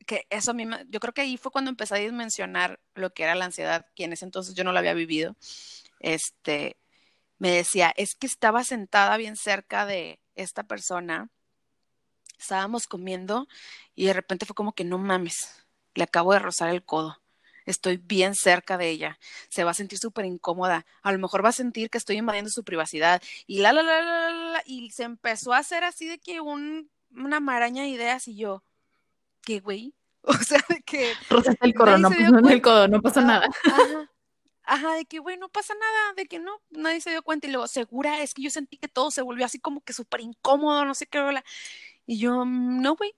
que 0.06 0.26
eso 0.30 0.52
a 0.52 0.54
yo 0.88 1.00
creo 1.00 1.14
que 1.14 1.20
ahí 1.20 1.36
fue 1.36 1.52
cuando 1.52 1.70
empecé 1.70 1.94
a 1.94 1.98
dimensionar 1.98 2.80
lo 2.94 3.12
que 3.12 3.22
era 3.22 3.34
la 3.34 3.44
ansiedad, 3.44 3.86
que 3.94 4.04
en 4.04 4.12
ese 4.12 4.24
entonces 4.24 4.54
yo 4.54 4.64
no 4.64 4.72
la 4.72 4.80
había 4.80 4.94
vivido. 4.94 5.36
Este, 6.00 6.78
me 7.38 7.50
decía, 7.50 7.92
es 7.96 8.14
que 8.14 8.26
estaba 8.26 8.64
sentada 8.64 9.16
bien 9.16 9.36
cerca 9.36 9.86
de 9.86 10.20
esta 10.34 10.64
persona, 10.64 11.30
estábamos 12.38 12.86
comiendo 12.86 13.46
y 13.94 14.06
de 14.06 14.14
repente 14.14 14.46
fue 14.46 14.54
como 14.54 14.72
que 14.72 14.84
no 14.84 14.98
mames, 14.98 15.64
le 15.94 16.04
acabo 16.04 16.32
de 16.32 16.38
rozar 16.38 16.70
el 16.70 16.84
codo. 16.84 17.19
Estoy 17.70 17.96
bien 17.98 18.34
cerca 18.34 18.76
de 18.76 18.88
ella. 18.90 19.18
Se 19.48 19.64
va 19.64 19.70
a 19.70 19.74
sentir 19.74 19.98
súper 19.98 20.24
incómoda. 20.24 20.84
A 21.02 21.12
lo 21.12 21.18
mejor 21.18 21.44
va 21.44 21.50
a 21.50 21.52
sentir 21.52 21.90
que 21.90 21.98
estoy 21.98 22.16
invadiendo 22.16 22.50
su 22.50 22.64
privacidad. 22.64 23.22
Y 23.46 23.60
la, 23.60 23.72
la, 23.72 23.82
la, 23.82 24.00
la, 24.02 24.30
la, 24.30 24.50
la, 24.52 24.62
y 24.66 24.90
se 24.90 25.04
empezó 25.04 25.52
a 25.52 25.58
hacer 25.58 25.84
así 25.84 26.06
de 26.06 26.18
que 26.18 26.40
un, 26.40 26.90
una 27.10 27.40
maraña 27.40 27.82
de 27.82 27.88
ideas 27.88 28.28
y 28.28 28.36
yo, 28.36 28.62
¿qué 29.42 29.60
güey? 29.60 29.94
O 30.22 30.34
sea, 30.34 30.62
de 30.68 30.82
que 30.82 31.14
Rozaste 31.30 31.64
el 31.66 31.74
codo, 31.74 31.96
no 31.96 32.48
el 32.50 32.60
codo, 32.60 32.88
no 32.88 33.00
pasó 33.00 33.20
Ah, 33.20 33.24
nada. 33.24 33.48
Ajá, 33.64 34.10
ajá, 34.64 34.94
de 34.94 35.06
que, 35.06 35.18
güey, 35.18 35.38
no 35.38 35.48
pasa 35.48 35.72
nada, 35.74 36.12
de 36.14 36.26
que 36.26 36.38
no, 36.38 36.60
nadie 36.68 37.00
se 37.00 37.10
dio 37.10 37.22
cuenta. 37.22 37.46
Y 37.46 37.50
luego, 37.52 37.66
segura, 37.66 38.22
es 38.22 38.34
que 38.34 38.42
yo 38.42 38.50
sentí 38.50 38.76
que 38.76 38.86
todo 38.88 39.10
se 39.10 39.22
volvió 39.22 39.46
así 39.46 39.58
como 39.58 39.80
que 39.80 39.94
súper 39.94 40.20
incómodo, 40.20 40.84
no 40.84 40.94
sé 40.94 41.06
qué, 41.06 41.20
bla. 41.22 41.42
Y 42.06 42.18
yo, 42.18 42.44
"Mm, 42.44 42.82
no, 42.82 42.96
güey, 42.96 43.14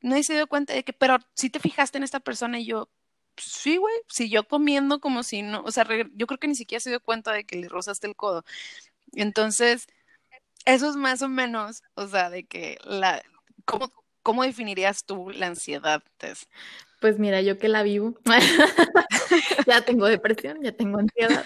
nadie 0.00 0.22
se 0.24 0.34
dio 0.34 0.46
cuenta 0.46 0.72
de 0.72 0.82
que, 0.82 0.94
pero 0.94 1.18
si 1.34 1.50
te 1.50 1.60
fijaste 1.60 1.98
en 1.98 2.04
esta 2.04 2.20
persona 2.20 2.58
y 2.58 2.64
yo, 2.66 2.88
sí, 3.36 3.76
güey, 3.76 3.94
siguió 4.08 4.46
comiendo 4.46 5.00
como 5.00 5.22
si 5.22 5.42
no, 5.42 5.62
o 5.64 5.70
sea, 5.70 5.86
yo 6.14 6.26
creo 6.26 6.38
que 6.38 6.48
ni 6.48 6.54
siquiera 6.54 6.80
se 6.80 6.90
dio 6.90 7.00
cuenta 7.00 7.32
de 7.32 7.44
que 7.44 7.56
le 7.56 7.68
rozaste 7.68 8.06
el 8.06 8.16
codo. 8.16 8.44
Entonces, 9.14 9.86
eso 10.64 10.90
es 10.90 10.96
más 10.96 11.22
o 11.22 11.28
menos, 11.28 11.82
o 11.94 12.06
sea, 12.08 12.30
de 12.30 12.44
que 12.44 12.78
la, 12.84 13.22
¿cómo, 13.64 13.92
cómo 14.22 14.42
definirías 14.42 15.04
tú 15.04 15.30
la 15.30 15.46
ansiedad, 15.46 16.02
Tess? 16.18 16.48
Pues 17.00 17.18
mira, 17.18 17.42
yo 17.42 17.58
que 17.58 17.68
la 17.68 17.82
vivo, 17.82 18.18
ya 19.66 19.82
tengo 19.82 20.06
depresión, 20.06 20.62
ya 20.62 20.72
tengo 20.72 20.98
ansiedad. 20.98 21.44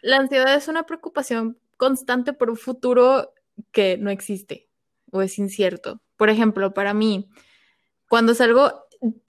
La 0.00 0.16
ansiedad 0.18 0.54
es 0.54 0.68
una 0.68 0.84
preocupación 0.84 1.58
constante 1.76 2.32
por 2.32 2.50
un 2.50 2.56
futuro 2.56 3.34
que 3.72 3.96
no 3.98 4.10
existe 4.10 4.68
o 5.10 5.22
es 5.22 5.38
incierto. 5.38 6.00
Por 6.16 6.30
ejemplo, 6.30 6.74
para 6.74 6.94
mí, 6.94 7.28
cuando 8.08 8.34
salgo, 8.34 8.83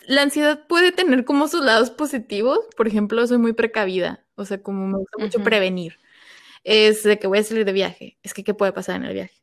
la 0.07 0.21
ansiedad 0.23 0.67
puede 0.67 0.91
tener 0.91 1.26
como 1.26 1.47
sus 1.47 1.63
lados 1.63 1.89
positivos. 1.91 2.59
Por 2.76 2.88
ejemplo, 2.88 3.26
soy 3.28 3.38
muy 3.38 3.53
precavida, 3.53 4.26
o 4.36 4.45
sea, 4.45 4.61
como 4.61 4.88
me 4.88 4.97
gusta 4.97 5.17
mucho 5.19 5.43
prevenir. 5.43 5.97
Es 6.63 7.03
de 7.03 7.19
que 7.19 7.28
voy 7.28 7.39
a 7.39 7.43
salir 7.43 7.65
de 7.65 7.73
viaje, 7.73 8.17
es 8.23 8.34
que 8.34 8.43
qué 8.43 8.53
puede 8.53 8.73
pasar 8.73 8.97
en 8.97 9.05
el 9.05 9.13
viaje. 9.13 9.41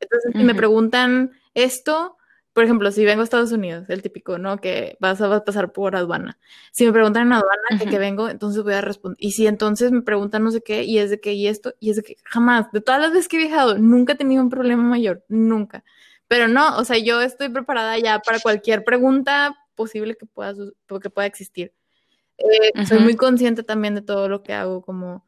Entonces, 0.00 0.32
si 0.36 0.44
me 0.44 0.54
preguntan 0.54 1.32
esto, 1.54 2.16
por 2.52 2.64
ejemplo, 2.64 2.90
si 2.90 3.04
vengo 3.04 3.20
a 3.20 3.24
Estados 3.24 3.52
Unidos, 3.52 3.84
el 3.88 4.02
típico, 4.02 4.38
¿no? 4.38 4.58
Que 4.58 4.96
vas 4.98 5.20
a, 5.20 5.28
vas 5.28 5.40
a 5.42 5.44
pasar 5.44 5.72
por 5.72 5.94
aduana. 5.94 6.38
Si 6.72 6.86
me 6.86 6.92
preguntan 6.92 7.26
en 7.26 7.32
aduana 7.34 7.62
que, 7.68 7.84
Ujú. 7.84 7.90
que 7.90 7.98
vengo, 7.98 8.28
entonces 8.28 8.62
voy 8.62 8.72
a 8.74 8.80
responder. 8.80 9.16
Y 9.20 9.32
si 9.32 9.46
entonces 9.46 9.92
me 9.92 10.02
preguntan 10.02 10.42
no 10.42 10.50
sé 10.50 10.62
qué, 10.62 10.84
y 10.84 10.98
es 10.98 11.10
de 11.10 11.20
que, 11.20 11.34
y 11.34 11.48
esto, 11.48 11.74
y 11.80 11.90
es 11.90 11.96
de 11.96 12.02
que 12.02 12.16
jamás, 12.24 12.72
de 12.72 12.80
todas 12.80 13.00
las 13.00 13.10
veces 13.12 13.28
que 13.28 13.36
he 13.36 13.40
viajado, 13.46 13.76
nunca 13.78 14.14
he 14.14 14.16
tenido 14.16 14.42
un 14.42 14.50
problema 14.50 14.82
mayor, 14.82 15.22
nunca. 15.28 15.84
Pero 16.28 16.48
no, 16.48 16.76
o 16.76 16.84
sea, 16.84 16.98
yo 16.98 17.20
estoy 17.20 17.48
preparada 17.48 17.98
ya 17.98 18.18
para 18.20 18.40
cualquier 18.40 18.84
pregunta 18.84 19.56
posible 19.74 20.16
que 20.16 20.26
pueda, 20.26 20.54
que 21.00 21.10
pueda 21.10 21.26
existir. 21.26 21.72
Eh, 22.38 22.86
Soy 22.86 22.98
muy 22.98 23.16
consciente 23.16 23.62
también 23.62 23.94
de 23.94 24.02
todo 24.02 24.28
lo 24.28 24.42
que 24.42 24.52
hago, 24.52 24.82
como 24.82 25.26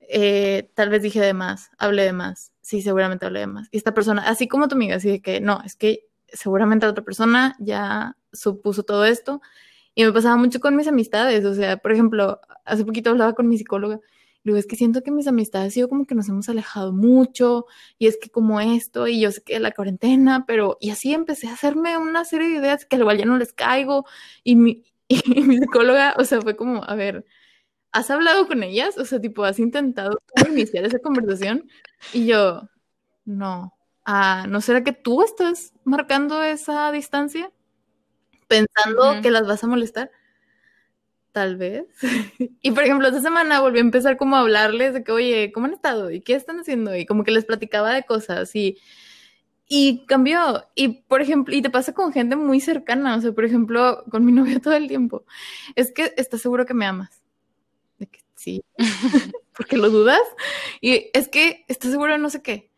eh, 0.00 0.70
tal 0.74 0.90
vez 0.90 1.02
dije 1.02 1.20
de 1.20 1.32
más, 1.32 1.70
hablé 1.78 2.04
de 2.04 2.12
más, 2.12 2.52
sí, 2.60 2.82
seguramente 2.82 3.26
hablé 3.26 3.40
de 3.40 3.46
más. 3.46 3.68
Y 3.70 3.78
esta 3.78 3.94
persona, 3.94 4.22
así 4.26 4.48
como 4.48 4.68
tu 4.68 4.74
amiga, 4.74 4.96
así 4.96 5.10
de 5.10 5.22
que 5.22 5.40
no, 5.40 5.60
es 5.64 5.76
que 5.76 6.06
seguramente 6.28 6.86
la 6.86 6.92
otra 6.92 7.04
persona 7.04 7.56
ya 7.58 8.16
supuso 8.32 8.82
todo 8.82 9.04
esto. 9.04 9.40
Y 9.94 10.04
me 10.04 10.12
pasaba 10.12 10.36
mucho 10.36 10.60
con 10.60 10.76
mis 10.76 10.88
amistades, 10.88 11.44
o 11.44 11.54
sea, 11.54 11.76
por 11.76 11.92
ejemplo, 11.92 12.40
hace 12.64 12.84
poquito 12.84 13.10
hablaba 13.10 13.34
con 13.34 13.48
mi 13.48 13.56
psicóloga 13.56 14.00
Es 14.46 14.66
que 14.66 14.76
siento 14.76 15.02
que 15.02 15.10
mis 15.10 15.26
amistades 15.26 15.72
sido 15.72 15.88
como 15.88 16.06
que 16.06 16.14
nos 16.14 16.28
hemos 16.28 16.48
alejado 16.50 16.92
mucho 16.92 17.66
y 17.98 18.08
es 18.08 18.18
que 18.18 18.28
como 18.28 18.60
esto 18.60 19.08
y 19.08 19.18
yo 19.18 19.32
sé 19.32 19.42
que 19.42 19.58
la 19.58 19.72
cuarentena, 19.72 20.44
pero 20.46 20.76
y 20.80 20.90
así 20.90 21.14
empecé 21.14 21.48
a 21.48 21.54
hacerme 21.54 21.96
una 21.96 22.26
serie 22.26 22.48
de 22.48 22.56
ideas 22.56 22.84
que 22.84 22.96
al 22.96 23.02
igual 23.02 23.18
ya 23.18 23.24
no 23.24 23.38
les 23.38 23.54
caigo 23.54 24.04
y 24.42 24.56
mi, 24.56 24.84
y 25.08 25.42
mi 25.42 25.58
psicóloga, 25.58 26.14
o 26.18 26.24
sea, 26.24 26.42
fue 26.42 26.56
como, 26.56 26.84
a 26.84 26.94
ver, 26.94 27.24
¿has 27.92 28.10
hablado 28.10 28.46
con 28.46 28.62
ellas? 28.62 28.98
O 28.98 29.06
sea, 29.06 29.20
tipo, 29.20 29.44
¿has 29.44 29.58
intentado 29.58 30.20
iniciar 30.48 30.84
esa 30.84 30.98
conversación? 30.98 31.70
Y 32.12 32.26
yo, 32.26 32.68
no. 33.24 33.74
Ah, 34.04 34.46
¿no 34.48 34.60
será 34.60 34.84
que 34.84 34.92
tú 34.92 35.22
estás 35.22 35.72
marcando 35.84 36.42
esa 36.42 36.92
distancia? 36.92 37.50
Pensando 38.48 39.22
que 39.22 39.30
las 39.30 39.46
vas 39.46 39.64
a 39.64 39.68
molestar 39.68 40.10
tal 41.34 41.56
vez. 41.56 41.86
y 42.62 42.70
por 42.70 42.84
ejemplo, 42.84 43.08
esta 43.08 43.20
semana 43.20 43.60
volví 43.60 43.78
a 43.78 43.80
empezar 43.80 44.16
como 44.16 44.36
a 44.36 44.40
hablarles 44.40 44.94
de 44.94 45.02
que, 45.02 45.10
oye, 45.10 45.50
¿cómo 45.52 45.66
han 45.66 45.74
estado? 45.74 46.12
¿Y 46.12 46.20
qué 46.20 46.34
están 46.34 46.60
haciendo? 46.60 46.96
Y 46.96 47.06
como 47.06 47.24
que 47.24 47.32
les 47.32 47.44
platicaba 47.44 47.92
de 47.92 48.04
cosas 48.04 48.54
y, 48.54 48.78
y 49.66 50.06
cambió. 50.06 50.64
Y 50.76 51.02
por 51.02 51.20
ejemplo, 51.20 51.52
y 51.54 51.60
te 51.60 51.70
pasa 51.70 51.92
con 51.92 52.12
gente 52.12 52.36
muy 52.36 52.60
cercana, 52.60 53.16
o 53.16 53.20
sea, 53.20 53.32
por 53.32 53.44
ejemplo, 53.44 54.04
con 54.10 54.24
mi 54.24 54.30
novio 54.40 54.60
todo 54.60 54.74
el 54.74 54.86
tiempo. 54.86 55.24
Es 55.74 55.92
que 55.92 56.14
estás 56.16 56.40
seguro 56.40 56.64
que 56.64 56.74
me 56.74 56.86
amas. 56.86 57.20
Sí. 58.36 58.64
porque 59.56 59.76
lo 59.76 59.90
dudas. 59.90 60.22
Y 60.80 61.10
es 61.14 61.28
que 61.28 61.64
estás 61.66 61.90
seguro 61.90 62.12
de 62.12 62.18
no 62.18 62.30
sé 62.30 62.42
qué. 62.42 62.70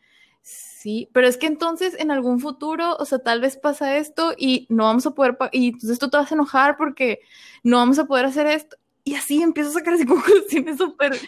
Sí, 0.87 1.11
pero 1.13 1.27
es 1.27 1.37
que 1.37 1.49
entonces 1.49 1.97
en 1.99 2.13
algún 2.13 2.39
futuro, 2.39 2.95
o 2.97 3.05
sea, 3.07 3.19
tal 3.19 3.41
vez 3.41 3.57
pasa 3.57 3.97
esto 3.97 4.35
y 4.39 4.69
no 4.71 4.85
vamos 4.85 5.05
a 5.05 5.11
poder, 5.11 5.37
y 5.51 5.71
entonces 5.71 5.99
tú 5.99 6.09
te 6.09 6.17
vas 6.17 6.31
a 6.31 6.37
enojar 6.37 6.77
porque 6.77 7.23
no 7.65 7.79
vamos 7.79 7.99
a 7.99 8.05
poder 8.05 8.25
hacer 8.25 8.47
esto. 8.47 8.77
Y 9.03 9.17
así 9.17 9.43
empiezo 9.43 9.71
a 9.71 9.73
sacar 9.73 9.95
así 9.95 10.07
conclusiones 10.07 10.77
súper 10.77 11.19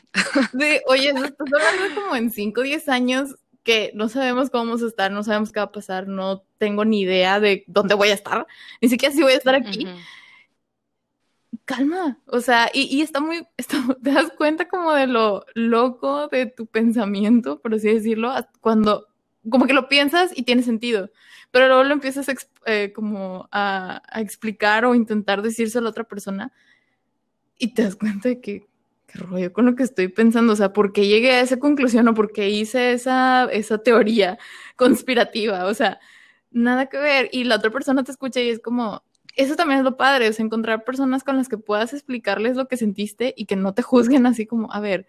de, 0.52 0.82
oye, 0.86 1.09
estás 1.09 1.34
hablando 1.40 2.00
como 2.00 2.14
en 2.14 2.30
5 2.30 2.61
o 2.61 2.62
10 2.62 2.88
años 2.88 3.34
que 3.64 3.90
no 3.96 4.09
sabemos 4.09 4.48
cómo 4.48 4.66
vamos 4.66 4.84
a 4.84 4.86
estar, 4.86 5.11
no 5.11 5.24
sabemos 5.24 5.50
qué 5.50 5.59
va 5.59 5.66
a 5.66 5.72
pasar, 5.72 6.06
no 6.06 6.44
tengo 6.59 6.84
ni 6.84 7.00
idea 7.00 7.40
de 7.40 7.64
dónde 7.66 7.96
voy 7.96 8.11
a 8.11 8.14
estar, 8.14 8.46
ni 8.80 8.88
siquiera 8.88 9.12
si 9.12 9.22
voy 9.22 9.32
a 9.32 9.38
estar 9.38 9.56
aquí. 9.56 9.88
Calma, 11.64 12.20
o 12.26 12.40
sea, 12.40 12.70
y, 12.72 12.82
y 12.96 13.02
está 13.02 13.18
muy, 13.18 13.44
te 14.04 14.12
das 14.12 14.30
cuenta 14.38 14.68
como 14.68 14.92
de 14.92 15.09
lo 15.09 15.44
loco 15.54 16.28
de 16.28 16.46
tu 16.46 16.66
pensamiento, 16.66 17.61
por 17.61 17.74
así 17.74 17.92
decirlo, 17.92 18.32
cuando 18.61 19.07
como 19.51 19.66
que 19.66 19.72
lo 19.72 19.88
piensas 19.88 20.30
y 20.36 20.42
tiene 20.42 20.62
sentido, 20.62 21.11
pero 21.51 21.68
luego 21.68 21.84
lo 21.84 21.92
empiezas 21.92 22.28
a, 22.28 22.34
eh, 22.66 22.92
como 22.94 23.49
a, 23.53 24.03
explicar 24.16 24.84
o 24.84 24.94
intentar 24.94 25.42
decírselo 25.42 25.86
a 25.86 25.90
otra 25.90 26.05
persona 26.05 26.53
y 27.59 27.74
te 27.74 27.82
das 27.82 27.96
cuenta 27.96 28.28
de 28.28 28.40
que, 28.40 28.66
qué 29.07 29.18
rollo 29.18 29.53
con 29.53 29.66
lo 29.66 29.74
que 29.74 29.82
estoy 29.82 30.09
pensando, 30.09 30.53
o 30.53 30.57
sea, 30.57 30.72
¿por 30.72 30.92
qué 30.92 31.07
llegué 31.07 31.32
a 31.32 31.40
esa 31.40 31.59
conclusión 31.59 32.07
o 32.09 32.14
por 32.14 32.32
qué 32.32 32.51
hice 32.51 32.92
esa, 32.92 33.49
esa 33.51 33.78
teoría 33.78 34.38
conspirativa? 34.76 35.64
O 35.66 35.74
sea, 35.74 35.99
nada 36.51 36.86
que 36.86 36.99
ver. 36.99 37.28
Y 37.32 37.44
la 37.44 37.57
otra 37.57 37.70
persona 37.70 38.05
te 38.05 38.12
escucha 38.12 38.40
y 38.40 38.51
es 38.51 38.61
como, 38.61 39.03
eso 39.34 39.57
también 39.57 39.78
es 39.78 39.84
lo 39.84 39.96
padre, 39.96 40.28
o 40.28 40.32
sea, 40.32 40.44
encontrar 40.44 40.84
personas 40.84 41.24
con 41.24 41.36
las 41.36 41.49
que 41.49 41.59
puedas 41.59 41.92
explicarles 41.92 42.57
lo 42.57 42.68
que 42.68 42.76
sentiste 42.76 43.34
y 43.36 43.46
que 43.46 43.57
no 43.57 43.72
te 43.74 43.82
juzguen 43.82 44.26
así 44.26 44.46
como, 44.46 44.72
a 44.72 44.80
ver, 44.80 45.07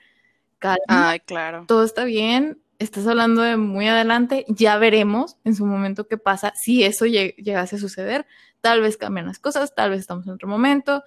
calma. 0.60 0.80
Ay, 0.88 1.20
claro. 1.20 1.66
Todo 1.68 1.84
está 1.84 2.04
bien, 2.04 2.60
estás 2.80 3.06
hablando 3.06 3.42
de 3.42 3.58
muy 3.58 3.88
adelante, 3.88 4.46
ya 4.48 4.78
veremos 4.78 5.38
en 5.44 5.54
su 5.54 5.66
momento 5.66 6.08
qué 6.08 6.18
pasa 6.18 6.54
si 6.56 6.84
eso 6.84 7.06
llegase 7.06 7.76
a 7.76 7.80
suceder. 7.80 8.26
Tal 8.62 8.82
vez 8.82 8.98
cambian 8.98 9.28
las 9.28 9.40
cosas, 9.40 9.76
tal 9.76 9.92
vez 9.92 10.00
estamos 10.00 10.26
en 10.26 10.34
otro 10.34 10.48
momento 10.48 11.04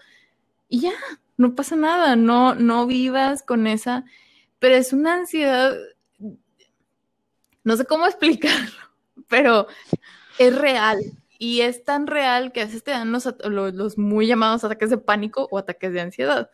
y 0.68 0.80
ya, 0.80 0.92
no 1.36 1.54
pasa 1.54 1.76
nada, 1.76 2.14
no, 2.14 2.54
no 2.54 2.86
vivas 2.86 3.42
con 3.42 3.66
esa, 3.66 4.04
pero 4.58 4.74
es 4.74 4.92
una 4.92 5.14
ansiedad, 5.14 5.74
no 7.64 7.76
sé 7.76 7.84
cómo 7.86 8.06
explicarlo, 8.06 8.78
pero 9.28 9.66
es 10.38 10.56
real 10.56 11.00
y 11.38 11.62
es 11.62 11.84
tan 11.84 12.06
real 12.06 12.52
que 12.52 12.60
a 12.60 12.66
veces 12.66 12.84
te 12.84 12.92
dan 12.92 13.12
los, 13.12 13.28
los 13.44 13.98
muy 13.98 14.26
llamados 14.26 14.62
ataques 14.62 14.90
de 14.90 14.98
pánico 14.98 15.48
o 15.50 15.58
ataques 15.58 15.92
de 15.92 16.00
ansiedad, 16.00 16.50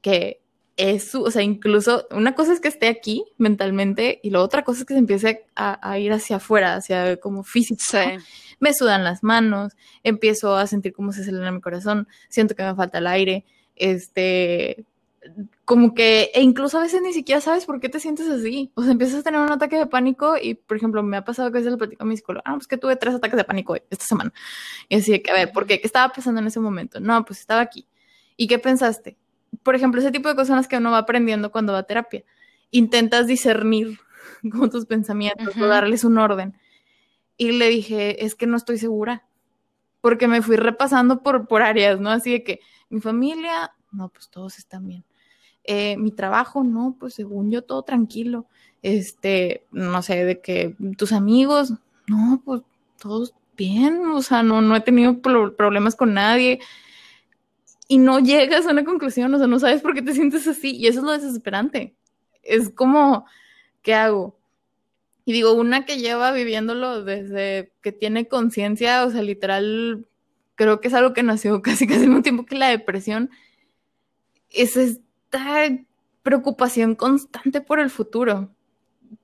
que 0.00 0.40
es, 0.78 1.12
o 1.14 1.30
sea, 1.30 1.42
incluso 1.42 2.06
una 2.12 2.36
cosa 2.36 2.52
es 2.52 2.60
que 2.60 2.68
esté 2.68 2.86
aquí 2.86 3.24
mentalmente 3.36 4.20
y 4.22 4.30
la 4.30 4.40
otra 4.40 4.62
cosa 4.62 4.80
es 4.80 4.86
que 4.86 4.94
se 4.94 5.00
empiece 5.00 5.44
a, 5.56 5.98
ir 5.98 6.12
hacia 6.12 6.36
afuera, 6.36 6.76
hacia 6.76 7.18
como 7.18 7.42
físico. 7.42 7.82
Me 8.60 8.72
sudan 8.72 9.02
las 9.02 9.24
manos, 9.24 9.72
empiezo 10.04 10.56
a 10.56 10.68
sentir 10.68 10.92
como 10.92 11.12
se 11.12 11.22
acelera 11.22 11.50
mi 11.50 11.60
corazón, 11.60 12.06
siento 12.28 12.54
que 12.54 12.62
me 12.62 12.76
falta 12.76 12.98
el 12.98 13.08
aire, 13.08 13.44
este, 13.74 14.86
como 15.64 15.94
que, 15.94 16.30
e 16.32 16.42
incluso 16.42 16.78
a 16.78 16.82
veces 16.82 17.02
ni 17.02 17.12
siquiera 17.12 17.40
sabes 17.40 17.66
por 17.66 17.80
qué 17.80 17.88
te 17.88 17.98
sientes 17.98 18.28
así. 18.28 18.70
O 18.74 18.82
sea, 18.82 18.92
empiezas 18.92 19.20
a 19.20 19.22
tener 19.24 19.40
un 19.40 19.50
ataque 19.50 19.76
de 19.78 19.86
pánico 19.86 20.36
y, 20.40 20.54
por 20.54 20.76
ejemplo, 20.76 21.02
me 21.02 21.16
ha 21.16 21.24
pasado 21.24 21.50
que 21.50 21.58
a 21.58 21.60
veces 21.60 21.72
lo 21.72 21.78
platico 21.78 22.04
a 22.04 22.06
mi 22.06 22.16
psicólogo, 22.16 22.44
ah, 22.46 22.54
pues 22.54 22.68
que 22.68 22.78
tuve 22.78 22.94
tres 22.94 23.16
ataques 23.16 23.36
de 23.36 23.44
pánico 23.44 23.74
esta 23.90 24.04
semana. 24.04 24.32
Y 24.88 24.96
así 24.96 25.20
que, 25.20 25.30
a 25.32 25.34
ver, 25.34 25.52
¿por 25.52 25.66
qué? 25.66 25.80
¿Qué 25.80 25.88
estaba 25.88 26.12
pasando 26.12 26.40
en 26.40 26.46
ese 26.46 26.60
momento? 26.60 27.00
No, 27.00 27.24
pues 27.24 27.40
estaba 27.40 27.62
aquí. 27.62 27.88
¿Y 28.36 28.46
qué 28.46 28.60
pensaste? 28.60 29.16
Por 29.62 29.74
ejemplo, 29.74 30.00
ese 30.00 30.10
tipo 30.10 30.28
de 30.28 30.34
cosas 30.34 30.68
que 30.68 30.76
uno 30.76 30.90
va 30.90 30.98
aprendiendo 30.98 31.50
cuando 31.50 31.72
va 31.72 31.80
a 31.80 31.82
terapia. 31.84 32.24
Intentas 32.70 33.26
discernir 33.26 33.98
con 34.50 34.70
tus 34.70 34.86
pensamientos 34.86 35.56
o 35.56 35.66
darles 35.66 36.04
un 36.04 36.18
orden. 36.18 36.54
Y 37.36 37.52
le 37.52 37.68
dije, 37.68 38.24
es 38.24 38.34
que 38.34 38.46
no 38.46 38.56
estoy 38.56 38.78
segura, 38.78 39.24
porque 40.00 40.26
me 40.26 40.42
fui 40.42 40.56
repasando 40.56 41.22
por, 41.22 41.46
por 41.46 41.62
áreas, 41.62 42.00
¿no? 42.00 42.10
Así 42.10 42.32
de 42.32 42.42
que 42.42 42.60
mi 42.88 43.00
familia, 43.00 43.72
no, 43.92 44.08
pues 44.08 44.28
todos 44.28 44.58
están 44.58 44.86
bien. 44.86 45.04
Eh, 45.64 45.96
mi 45.98 46.10
trabajo, 46.10 46.64
no, 46.64 46.96
pues 46.98 47.14
según 47.14 47.50
yo 47.50 47.62
todo 47.62 47.82
tranquilo. 47.82 48.46
Este, 48.82 49.66
no 49.70 50.02
sé, 50.02 50.24
de 50.24 50.40
que 50.40 50.76
tus 50.96 51.12
amigos, 51.12 51.74
no, 52.06 52.42
pues 52.44 52.62
todos 53.00 53.34
bien, 53.56 54.06
o 54.06 54.22
sea, 54.22 54.42
no, 54.42 54.60
no 54.62 54.76
he 54.76 54.80
tenido 54.80 55.20
problemas 55.20 55.96
con 55.96 56.14
nadie 56.14 56.60
y 57.88 57.96
no 57.96 58.20
llegas 58.20 58.66
a 58.66 58.70
una 58.70 58.84
conclusión, 58.84 59.34
o 59.34 59.38
sea, 59.38 59.46
no 59.46 59.58
sabes 59.58 59.80
por 59.80 59.94
qué 59.94 60.02
te 60.02 60.12
sientes 60.12 60.46
así 60.46 60.76
y 60.76 60.86
eso 60.86 61.00
es 61.00 61.04
lo 61.04 61.12
desesperante. 61.12 61.96
Es 62.42 62.68
como, 62.68 63.24
¿qué 63.82 63.94
hago? 63.94 64.38
Y 65.24 65.32
digo, 65.32 65.54
una 65.54 65.86
que 65.86 65.96
lleva 65.96 66.30
viviéndolo 66.32 67.02
desde 67.02 67.72
que 67.82 67.92
tiene 67.92 68.28
conciencia, 68.28 69.04
o 69.04 69.10
sea, 69.10 69.22
literal, 69.22 70.06
creo 70.54 70.80
que 70.80 70.88
es 70.88 70.94
algo 70.94 71.14
que 71.14 71.22
nació 71.22 71.62
casi 71.62 71.86
casi 71.86 72.02
al 72.02 72.08
mismo 72.08 72.22
tiempo 72.22 72.44
que 72.44 72.56
la 72.56 72.68
depresión, 72.68 73.30
es 74.50 74.76
esta 74.76 75.70
preocupación 76.22 76.94
constante 76.94 77.62
por 77.62 77.80
el 77.80 77.88
futuro, 77.88 78.54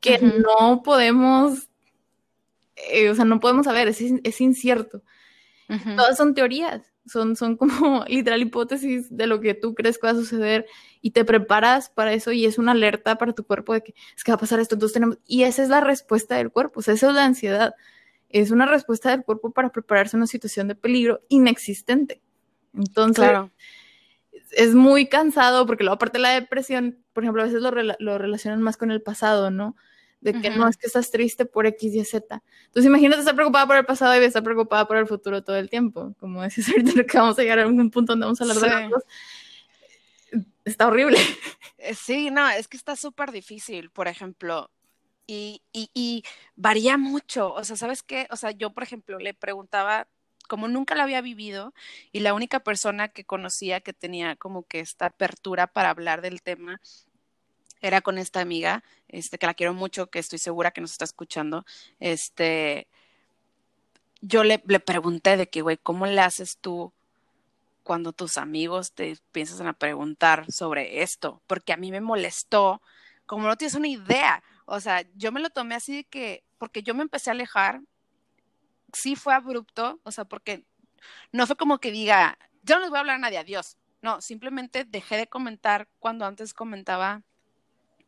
que 0.00 0.18
no 0.18 0.82
podemos, 0.82 1.68
eh, 2.76 3.10
o 3.10 3.14
sea, 3.14 3.26
no 3.26 3.40
podemos 3.40 3.66
saber, 3.66 3.88
es, 3.88 4.00
es 4.00 4.40
incierto. 4.40 5.02
Todas 5.96 6.16
son 6.16 6.34
teorías 6.34 6.93
son, 7.06 7.36
son 7.36 7.56
como 7.56 8.04
literal 8.08 8.42
hipótesis 8.42 9.14
de 9.14 9.26
lo 9.26 9.40
que 9.40 9.54
tú 9.54 9.74
crees 9.74 9.98
que 9.98 10.06
va 10.06 10.12
a 10.12 10.16
suceder 10.16 10.66
y 11.00 11.10
te 11.10 11.24
preparas 11.24 11.90
para 11.90 12.12
eso 12.12 12.32
y 12.32 12.46
es 12.46 12.58
una 12.58 12.72
alerta 12.72 13.16
para 13.16 13.32
tu 13.32 13.44
cuerpo 13.44 13.74
de 13.74 13.82
que 13.82 13.94
es 14.16 14.24
que 14.24 14.32
va 14.32 14.36
a 14.36 14.40
pasar 14.40 14.60
esto, 14.60 14.74
entonces 14.74 14.94
tenemos, 14.94 15.18
y 15.26 15.42
esa 15.42 15.62
es 15.62 15.68
la 15.68 15.80
respuesta 15.80 16.36
del 16.36 16.50
cuerpo, 16.50 16.80
o 16.80 16.82
sea, 16.82 16.94
esa 16.94 17.08
es 17.08 17.14
la 17.14 17.24
ansiedad, 17.24 17.74
es 18.28 18.50
una 18.50 18.66
respuesta 18.66 19.10
del 19.10 19.24
cuerpo 19.24 19.52
para 19.52 19.70
prepararse 19.70 20.16
a 20.16 20.18
una 20.18 20.26
situación 20.26 20.68
de 20.68 20.74
peligro 20.74 21.20
inexistente. 21.28 22.20
Entonces, 22.72 23.30
es 24.50 24.74
muy 24.74 25.06
cansado 25.08 25.66
porque 25.66 25.84
luego 25.84 25.94
aparte 25.94 26.18
de 26.18 26.22
la 26.22 26.30
depresión, 26.30 26.98
por 27.12 27.22
ejemplo, 27.22 27.42
a 27.42 27.46
veces 27.46 27.62
lo, 27.62 27.70
lo 27.70 28.18
relacionan 28.18 28.60
más 28.60 28.76
con 28.76 28.90
el 28.90 29.02
pasado, 29.02 29.52
¿no? 29.52 29.76
De 30.24 30.40
que 30.40 30.48
no 30.48 30.66
es 30.66 30.78
que 30.78 30.86
estás 30.86 31.10
triste 31.10 31.44
por 31.44 31.66
X 31.66 31.94
y 31.94 32.02
Z. 32.02 32.42
Entonces 32.64 32.86
imagínate 32.86 33.20
estar 33.20 33.34
preocupada 33.34 33.66
por 33.66 33.76
el 33.76 33.84
pasado 33.84 34.20
y 34.20 34.24
estar 34.24 34.42
preocupada 34.42 34.88
por 34.88 34.96
el 34.96 35.06
futuro 35.06 35.44
todo 35.44 35.56
el 35.56 35.68
tiempo. 35.68 36.14
Como 36.18 36.40
decís 36.42 36.66
ahorita 36.70 37.04
que 37.04 37.18
vamos 37.18 37.38
a 37.38 37.42
llegar 37.42 37.60
a 37.60 37.66
un 37.66 37.90
punto 37.90 38.12
donde 38.12 38.24
vamos 38.24 38.40
a 38.40 38.44
hablar 38.44 38.56
de 38.58 38.88
los 38.88 39.02
Está 40.64 40.86
horrible. 40.86 41.18
Eh, 41.76 41.94
sí, 41.94 42.30
no, 42.30 42.48
es 42.48 42.66
que 42.66 42.78
está 42.78 42.96
súper 42.96 43.30
difícil, 43.30 43.90
por 43.90 44.08
ejemplo. 44.08 44.70
Y, 45.26 45.62
y, 45.72 45.90
y 45.92 46.24
varía 46.56 46.96
mucho. 46.96 47.52
O 47.52 47.62
sea, 47.62 47.76
¿sabes 47.76 48.02
qué? 48.02 48.26
O 48.30 48.36
sea, 48.36 48.50
yo, 48.52 48.72
por 48.72 48.82
ejemplo, 48.82 49.18
le 49.18 49.34
preguntaba 49.34 50.08
como 50.48 50.68
nunca 50.68 50.94
lo 50.94 51.02
había 51.02 51.20
vivido 51.20 51.74
y 52.12 52.20
la 52.20 52.32
única 52.32 52.60
persona 52.60 53.08
que 53.08 53.24
conocía 53.24 53.80
que 53.80 53.92
tenía 53.92 54.36
como 54.36 54.62
que 54.66 54.80
esta 54.80 55.06
apertura 55.06 55.66
para 55.66 55.90
hablar 55.90 56.22
del 56.22 56.42
tema 56.42 56.80
era 57.86 58.00
con 58.00 58.18
esta 58.18 58.40
amiga, 58.40 58.82
este, 59.08 59.38
que 59.38 59.46
la 59.46 59.54
quiero 59.54 59.74
mucho, 59.74 60.08
que 60.08 60.18
estoy 60.18 60.38
segura 60.38 60.70
que 60.70 60.80
nos 60.80 60.92
está 60.92 61.04
escuchando, 61.04 61.64
este, 62.00 62.88
yo 64.20 64.44
le, 64.44 64.62
le 64.66 64.80
pregunté 64.80 65.36
de 65.36 65.48
que, 65.48 65.62
güey, 65.62 65.76
¿cómo 65.76 66.06
le 66.06 66.20
haces 66.20 66.58
tú 66.58 66.92
cuando 67.82 68.12
tus 68.12 68.38
amigos 68.38 68.92
te 68.92 69.18
piensan 69.32 69.66
a 69.66 69.74
preguntar 69.74 70.50
sobre 70.50 71.02
esto? 71.02 71.42
Porque 71.46 71.72
a 71.72 71.76
mí 71.76 71.90
me 71.90 72.00
molestó, 72.00 72.80
como 73.26 73.46
no 73.46 73.56
tienes 73.56 73.74
una 73.74 73.88
idea, 73.88 74.42
o 74.66 74.80
sea, 74.80 75.04
yo 75.14 75.32
me 75.32 75.40
lo 75.40 75.50
tomé 75.50 75.74
así 75.74 75.96
de 75.96 76.04
que, 76.04 76.44
porque 76.58 76.82
yo 76.82 76.94
me 76.94 77.02
empecé 77.02 77.30
a 77.30 77.34
alejar 77.34 77.80
sí 78.94 79.16
fue 79.16 79.34
abrupto, 79.34 80.00
o 80.04 80.12
sea, 80.12 80.24
porque 80.24 80.64
no 81.32 81.46
fue 81.46 81.56
como 81.56 81.78
que 81.78 81.90
diga, 81.90 82.38
yo 82.62 82.76
no 82.76 82.82
les 82.82 82.90
voy 82.90 82.98
a 82.98 83.00
hablar 83.00 83.16
a 83.16 83.20
nadie, 83.20 83.38
adiós. 83.38 83.76
No, 84.02 84.20
simplemente 84.20 84.84
dejé 84.84 85.16
de 85.16 85.26
comentar 85.26 85.88
cuando 85.98 86.26
antes 86.26 86.54
comentaba 86.54 87.22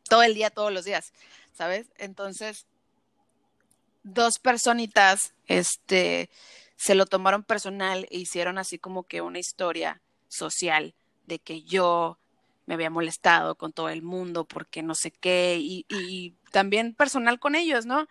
todo 0.07 0.23
el 0.23 0.33
día, 0.33 0.49
todos 0.49 0.71
los 0.71 0.85
días, 0.85 1.13
¿sabes? 1.53 1.87
Entonces, 1.97 2.65
dos 4.03 4.39
personitas, 4.39 5.33
este, 5.47 6.29
se 6.75 6.95
lo 6.95 7.05
tomaron 7.05 7.43
personal 7.43 8.07
e 8.09 8.17
hicieron 8.17 8.57
así 8.57 8.77
como 8.77 9.03
que 9.03 9.21
una 9.21 9.39
historia 9.39 10.01
social 10.27 10.93
de 11.25 11.39
que 11.39 11.63
yo 11.63 12.17
me 12.65 12.73
había 12.73 12.89
molestado 12.89 13.55
con 13.55 13.71
todo 13.71 13.89
el 13.89 14.01
mundo 14.01 14.45
porque 14.45 14.83
no 14.83 14.93
sé 14.93 15.11
qué 15.11 15.57
y, 15.59 15.85
y 15.89 16.33
también 16.51 16.93
personal 16.93 17.39
con 17.39 17.55
ellos, 17.55 17.85
¿no? 17.85 18.07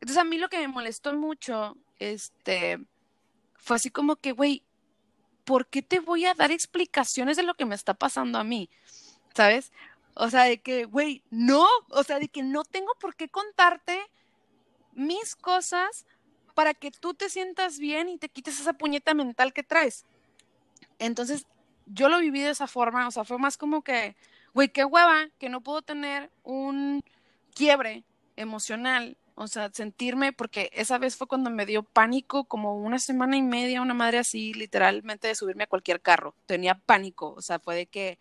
Entonces 0.00 0.18
a 0.18 0.24
mí 0.24 0.38
lo 0.38 0.48
que 0.48 0.58
me 0.58 0.68
molestó 0.68 1.12
mucho, 1.14 1.76
este, 1.98 2.78
fue 3.56 3.76
así 3.76 3.90
como 3.90 4.16
que, 4.16 4.32
güey, 4.32 4.62
¿por 5.44 5.66
qué 5.66 5.82
te 5.82 6.00
voy 6.00 6.24
a 6.24 6.34
dar 6.34 6.52
explicaciones 6.52 7.36
de 7.36 7.42
lo 7.42 7.54
que 7.54 7.64
me 7.64 7.74
está 7.74 7.94
pasando 7.94 8.38
a 8.38 8.44
mí? 8.44 8.70
¿Sabes? 9.34 9.72
O 10.14 10.30
sea, 10.30 10.44
de 10.44 10.60
que, 10.60 10.84
güey, 10.84 11.22
no, 11.30 11.66
o 11.90 12.02
sea, 12.02 12.18
de 12.18 12.28
que 12.28 12.42
no 12.42 12.64
tengo 12.64 12.92
por 13.00 13.14
qué 13.14 13.28
contarte 13.28 14.00
mis 14.92 15.36
cosas 15.36 16.06
para 16.54 16.74
que 16.74 16.90
tú 16.90 17.14
te 17.14 17.28
sientas 17.28 17.78
bien 17.78 18.08
y 18.08 18.18
te 18.18 18.28
quites 18.28 18.58
esa 18.60 18.72
puñeta 18.72 19.14
mental 19.14 19.52
que 19.52 19.62
traes. 19.62 20.06
Entonces, 20.98 21.46
yo 21.86 22.08
lo 22.08 22.18
viví 22.18 22.40
de 22.40 22.50
esa 22.50 22.66
forma, 22.66 23.06
o 23.06 23.10
sea, 23.10 23.24
fue 23.24 23.38
más 23.38 23.56
como 23.56 23.82
que, 23.82 24.16
güey, 24.54 24.68
qué 24.68 24.84
hueva 24.84 25.28
que 25.38 25.48
no 25.48 25.60
puedo 25.60 25.82
tener 25.82 26.30
un 26.42 27.02
quiebre 27.54 28.04
emocional, 28.36 29.16
o 29.34 29.46
sea, 29.46 29.70
sentirme, 29.72 30.32
porque 30.32 30.70
esa 30.72 30.98
vez 30.98 31.16
fue 31.16 31.28
cuando 31.28 31.48
me 31.50 31.64
dio 31.64 31.84
pánico, 31.84 32.44
como 32.44 32.74
una 32.76 32.98
semana 32.98 33.36
y 33.36 33.42
media, 33.42 33.80
una 33.80 33.94
madre 33.94 34.18
así, 34.18 34.52
literalmente 34.52 35.28
de 35.28 35.36
subirme 35.36 35.64
a 35.64 35.68
cualquier 35.68 36.00
carro, 36.00 36.34
tenía 36.46 36.74
pánico, 36.74 37.34
o 37.36 37.40
sea, 37.40 37.60
fue 37.60 37.76
de 37.76 37.86
que, 37.86 38.18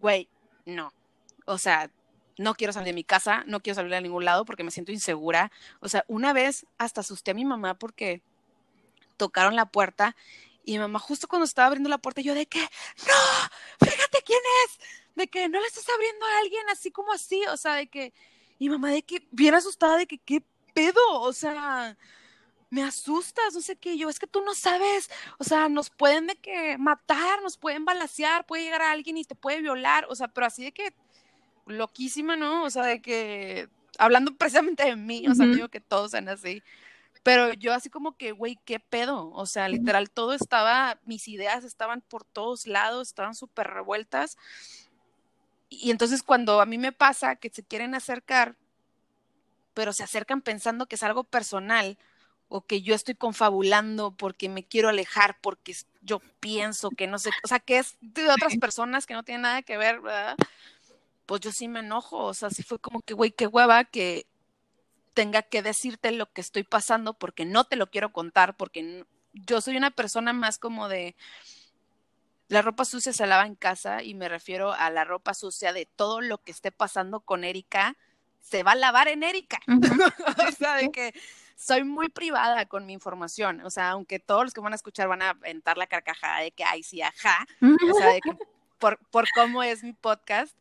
güey, 0.00 0.28
no, 0.64 0.92
o 1.44 1.58
sea, 1.58 1.90
no 2.38 2.54
quiero 2.54 2.72
salir 2.72 2.86
de 2.86 2.92
mi 2.94 3.04
casa, 3.04 3.44
no 3.46 3.60
quiero 3.60 3.76
salir 3.76 3.94
a 3.94 4.00
ningún 4.00 4.24
lado 4.24 4.44
porque 4.44 4.64
me 4.64 4.70
siento 4.70 4.92
insegura. 4.92 5.50
O 5.80 5.88
sea, 5.88 6.04
una 6.08 6.32
vez 6.32 6.66
hasta 6.78 7.00
asusté 7.00 7.32
a 7.32 7.34
mi 7.34 7.44
mamá 7.44 7.74
porque 7.74 8.22
tocaron 9.16 9.56
la 9.56 9.66
puerta 9.66 10.16
y 10.64 10.72
mi 10.72 10.78
mamá 10.78 10.98
justo 10.98 11.28
cuando 11.28 11.44
estaba 11.44 11.66
abriendo 11.66 11.90
la 11.90 11.98
puerta 11.98 12.20
yo 12.20 12.34
de 12.34 12.46
que, 12.46 12.60
no, 12.60 13.86
fíjate 13.86 14.22
quién 14.24 14.40
es, 14.64 14.78
de 15.14 15.28
que 15.28 15.48
no 15.48 15.60
le 15.60 15.66
estás 15.66 15.86
abriendo 15.88 16.24
a 16.24 16.38
alguien 16.38 16.68
así 16.70 16.90
como 16.90 17.12
así, 17.12 17.44
o 17.46 17.56
sea, 17.56 17.74
de 17.74 17.88
que, 17.88 18.12
y 18.58 18.68
mamá 18.68 18.90
de 18.90 19.02
que 19.02 19.26
bien 19.30 19.54
asustada 19.54 19.96
de 19.96 20.06
que, 20.06 20.18
¿qué 20.18 20.42
pedo? 20.72 21.20
O 21.20 21.32
sea, 21.32 21.96
me 22.70 22.82
asustas, 22.82 23.54
no 23.54 23.60
sé 23.60 23.76
qué, 23.76 23.98
yo, 23.98 24.08
es 24.08 24.18
que 24.18 24.26
tú 24.26 24.40
no 24.42 24.54
sabes, 24.54 25.10
o 25.38 25.44
sea, 25.44 25.68
nos 25.68 25.90
pueden 25.90 26.26
de 26.26 26.36
que 26.36 26.78
matar, 26.78 27.42
nos 27.42 27.58
pueden 27.58 27.84
balasear, 27.84 28.46
puede 28.46 28.64
llegar 28.64 28.82
a 28.82 28.92
alguien 28.92 29.18
y 29.18 29.24
te 29.24 29.34
puede 29.34 29.60
violar, 29.60 30.06
o 30.08 30.14
sea, 30.14 30.28
pero 30.28 30.46
así 30.46 30.64
de 30.64 30.72
que 30.72 30.94
loquísima, 31.66 32.36
¿no? 32.36 32.64
O 32.64 32.70
sea, 32.70 32.84
de 32.84 33.00
que, 33.00 33.68
hablando 33.98 34.34
precisamente 34.38 34.84
de 34.84 34.96
mí, 34.96 35.26
o 35.28 35.34
sea, 35.34 35.46
digo 35.46 35.68
que 35.68 35.80
todos 35.80 36.12
sean 36.12 36.28
así, 36.28 36.62
pero 37.22 37.52
yo 37.52 37.72
así 37.72 37.88
como 37.88 38.16
que, 38.16 38.32
güey, 38.32 38.58
¿qué 38.64 38.80
pedo? 38.80 39.30
O 39.30 39.46
sea, 39.46 39.68
literal, 39.68 40.10
todo 40.10 40.32
estaba, 40.32 40.98
mis 41.04 41.28
ideas 41.28 41.64
estaban 41.64 42.00
por 42.00 42.24
todos 42.24 42.66
lados, 42.66 43.08
estaban 43.08 43.34
súper 43.34 43.68
revueltas. 43.68 44.36
Y 45.68 45.90
entonces 45.90 46.22
cuando 46.22 46.60
a 46.60 46.66
mí 46.66 46.78
me 46.78 46.92
pasa 46.92 47.36
que 47.36 47.48
se 47.48 47.62
quieren 47.62 47.94
acercar, 47.94 48.56
pero 49.72 49.92
se 49.92 50.02
acercan 50.02 50.42
pensando 50.42 50.86
que 50.86 50.96
es 50.96 51.02
algo 51.02 51.24
personal 51.24 51.96
o 52.48 52.66
que 52.66 52.82
yo 52.82 52.94
estoy 52.94 53.14
confabulando 53.14 54.10
porque 54.10 54.48
me 54.48 54.64
quiero 54.64 54.88
alejar, 54.88 55.38
porque 55.40 55.74
yo 56.02 56.20
pienso 56.40 56.90
que 56.90 57.06
no 57.06 57.18
sé, 57.18 57.30
o 57.44 57.48
sea, 57.48 57.60
que 57.60 57.78
es 57.78 57.96
de 58.00 58.28
otras 58.28 58.56
personas 58.60 59.06
que 59.06 59.14
no 59.14 59.22
tienen 59.22 59.42
nada 59.42 59.62
que 59.62 59.78
ver, 59.78 60.00
¿verdad? 60.00 60.36
Pues 61.26 61.40
yo 61.40 61.52
sí 61.52 61.68
me 61.68 61.80
enojo, 61.80 62.18
o 62.18 62.34
sea, 62.34 62.50
sí 62.50 62.62
fue 62.62 62.78
como 62.78 63.00
que, 63.02 63.14
güey, 63.14 63.30
qué 63.30 63.46
hueva 63.46 63.84
que 63.84 64.26
tenga 65.14 65.42
que 65.42 65.62
decirte 65.62 66.10
lo 66.12 66.32
que 66.32 66.40
estoy 66.40 66.62
pasando 66.62 67.14
porque 67.14 67.44
no 67.44 67.64
te 67.64 67.76
lo 67.76 67.90
quiero 67.90 68.12
contar, 68.12 68.56
porque 68.56 69.04
yo 69.32 69.60
soy 69.60 69.76
una 69.76 69.90
persona 69.90 70.32
más 70.32 70.58
como 70.58 70.88
de, 70.88 71.14
la 72.52 72.60
ropa 72.60 72.84
sucia 72.84 73.14
se 73.14 73.26
lava 73.26 73.46
en 73.46 73.54
casa 73.54 74.02
y 74.02 74.14
me 74.14 74.28
refiero 74.28 74.72
a 74.72 74.90
la 74.90 75.04
ropa 75.04 75.32
sucia 75.32 75.72
de 75.72 75.86
todo 75.86 76.20
lo 76.20 76.36
que 76.36 76.52
esté 76.52 76.70
pasando 76.70 77.20
con 77.20 77.44
Erika, 77.44 77.96
se 78.40 78.62
va 78.62 78.72
a 78.72 78.76
lavar 78.76 79.08
en 79.08 79.22
Erika. 79.22 79.58
o 80.48 80.52
sea, 80.52 80.74
de 80.74 80.90
que 80.90 81.14
soy 81.56 81.82
muy 81.82 82.10
privada 82.10 82.66
con 82.66 82.84
mi 82.84 82.92
información. 82.92 83.62
O 83.62 83.70
sea, 83.70 83.90
aunque 83.90 84.18
todos 84.18 84.44
los 84.44 84.52
que 84.52 84.60
van 84.60 84.74
a 84.74 84.76
escuchar 84.76 85.08
van 85.08 85.22
a 85.22 85.30
aventar 85.30 85.78
la 85.78 85.86
carcajada 85.86 86.40
de 86.40 86.50
que, 86.50 86.62
ay, 86.62 86.82
sí, 86.82 87.00
ajá. 87.00 87.46
O 87.62 87.94
sea, 87.94 88.08
de 88.12 88.20
que 88.20 88.36
por, 88.78 88.98
por 89.10 89.24
cómo 89.34 89.62
es 89.62 89.82
mi 89.82 89.94
podcast, 89.94 90.54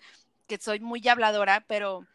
que 0.57 0.61
soy 0.61 0.81
muy 0.81 1.07
habladora, 1.07 1.63
pero 1.65 2.05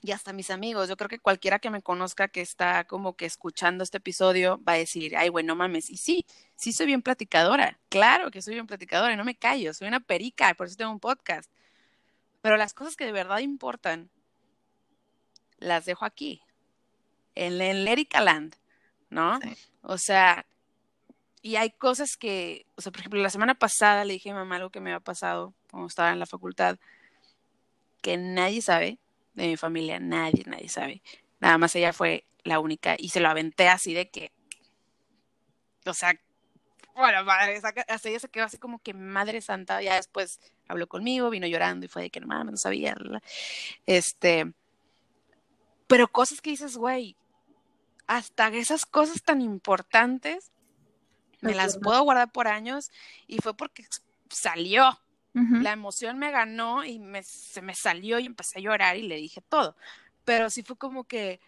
y 0.00 0.12
hasta 0.12 0.32
mis 0.32 0.48
amigos, 0.52 0.88
yo 0.88 0.96
creo 0.96 1.08
que 1.08 1.18
cualquiera 1.18 1.58
que 1.58 1.70
me 1.70 1.82
conozca 1.82 2.28
que 2.28 2.40
está 2.40 2.84
como 2.84 3.16
que 3.16 3.26
escuchando 3.26 3.82
este 3.82 3.96
episodio 3.96 4.62
va 4.62 4.74
a 4.74 4.76
decir, 4.76 5.16
ay, 5.16 5.28
bueno, 5.28 5.56
mames, 5.56 5.90
y 5.90 5.96
sí, 5.96 6.24
sí 6.54 6.72
soy 6.72 6.86
bien 6.86 7.02
platicadora, 7.02 7.76
claro 7.88 8.30
que 8.30 8.42
soy 8.42 8.54
bien 8.54 8.68
platicadora 8.68 9.12
y 9.12 9.16
no 9.16 9.24
me 9.24 9.34
callo, 9.34 9.74
soy 9.74 9.88
una 9.88 9.98
perica, 9.98 10.54
por 10.54 10.68
eso 10.68 10.76
tengo 10.76 10.92
un 10.92 11.00
podcast. 11.00 11.50
Pero 12.42 12.56
las 12.56 12.74
cosas 12.74 12.94
que 12.94 13.06
de 13.06 13.10
verdad 13.10 13.38
importan, 13.38 14.08
las 15.58 15.84
dejo 15.84 16.04
aquí, 16.04 16.40
en, 17.34 17.60
en 17.60 17.88
Erika 17.88 18.20
Land, 18.20 18.54
¿no? 19.10 19.40
O 19.82 19.98
sea, 19.98 20.46
y 21.42 21.56
hay 21.56 21.70
cosas 21.70 22.16
que, 22.16 22.66
o 22.76 22.82
sea, 22.82 22.92
por 22.92 23.00
ejemplo, 23.00 23.20
la 23.20 23.30
semana 23.30 23.56
pasada 23.56 24.04
le 24.04 24.12
dije 24.12 24.30
a 24.30 24.34
mi 24.34 24.38
mamá 24.38 24.56
algo 24.56 24.70
que 24.70 24.78
me 24.78 24.90
había 24.92 25.00
pasado 25.00 25.54
cuando 25.72 25.88
estaba 25.88 26.12
en 26.12 26.20
la 26.20 26.26
facultad 26.26 26.78
que 28.02 28.16
nadie 28.16 28.62
sabe 28.62 28.98
de 29.34 29.46
mi 29.46 29.56
familia, 29.56 30.00
nadie, 30.00 30.44
nadie 30.46 30.68
sabe. 30.68 31.02
Nada 31.40 31.58
más 31.58 31.74
ella 31.76 31.92
fue 31.92 32.26
la 32.44 32.60
única 32.60 32.96
y 32.98 33.10
se 33.10 33.20
lo 33.20 33.28
aventé 33.28 33.68
así 33.68 33.94
de 33.94 34.10
que, 34.10 34.32
o 35.86 35.94
sea, 35.94 36.18
bueno, 36.94 37.24
madre, 37.24 37.60
hasta 37.88 38.08
ella 38.08 38.18
se 38.18 38.28
quedó 38.28 38.44
así 38.44 38.58
como 38.58 38.80
que 38.80 38.92
madre 38.92 39.40
santa, 39.40 39.80
ya 39.82 39.94
después 39.94 40.40
habló 40.66 40.88
conmigo, 40.88 41.30
vino 41.30 41.46
llorando 41.46 41.86
y 41.86 41.88
fue 41.88 42.02
de 42.02 42.10
que 42.10 42.20
no 42.20 42.26
mames, 42.26 42.52
no 42.52 42.56
sabía, 42.56 42.96
este, 43.86 44.52
pero 45.86 46.08
cosas 46.08 46.40
que 46.40 46.50
dices, 46.50 46.76
güey, 46.76 47.16
hasta 48.08 48.48
esas 48.48 48.84
cosas 48.84 49.22
tan 49.22 49.40
importantes 49.40 50.50
me 51.40 51.54
las 51.54 51.78
puedo 51.78 52.02
guardar 52.02 52.32
por 52.32 52.48
años 52.48 52.90
y 53.26 53.38
fue 53.38 53.56
porque 53.56 53.86
salió, 54.28 55.00
la 55.62 55.72
emoción 55.72 56.18
me 56.18 56.30
ganó 56.30 56.84
y 56.84 56.98
me, 56.98 57.22
se 57.22 57.62
me 57.62 57.74
salió 57.74 58.18
y 58.18 58.26
empecé 58.26 58.58
a 58.58 58.62
llorar 58.62 58.96
y 58.96 59.02
le 59.02 59.16
dije 59.16 59.40
todo. 59.48 59.76
Pero 60.24 60.50
sí 60.50 60.62
fue 60.62 60.76
como 60.76 61.04
que, 61.04 61.40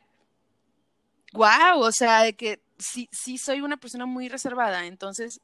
wow, 1.33 1.81
o 1.81 1.93
sea, 1.93 2.23
de 2.23 2.35
que 2.35 2.63
sí, 2.79 3.09
sí 3.13 3.39
soy 3.39 3.61
una 3.61 3.77
persona 3.77 4.07
muy 4.07 4.29
reservada. 4.29 4.87
Entonces, 4.87 5.41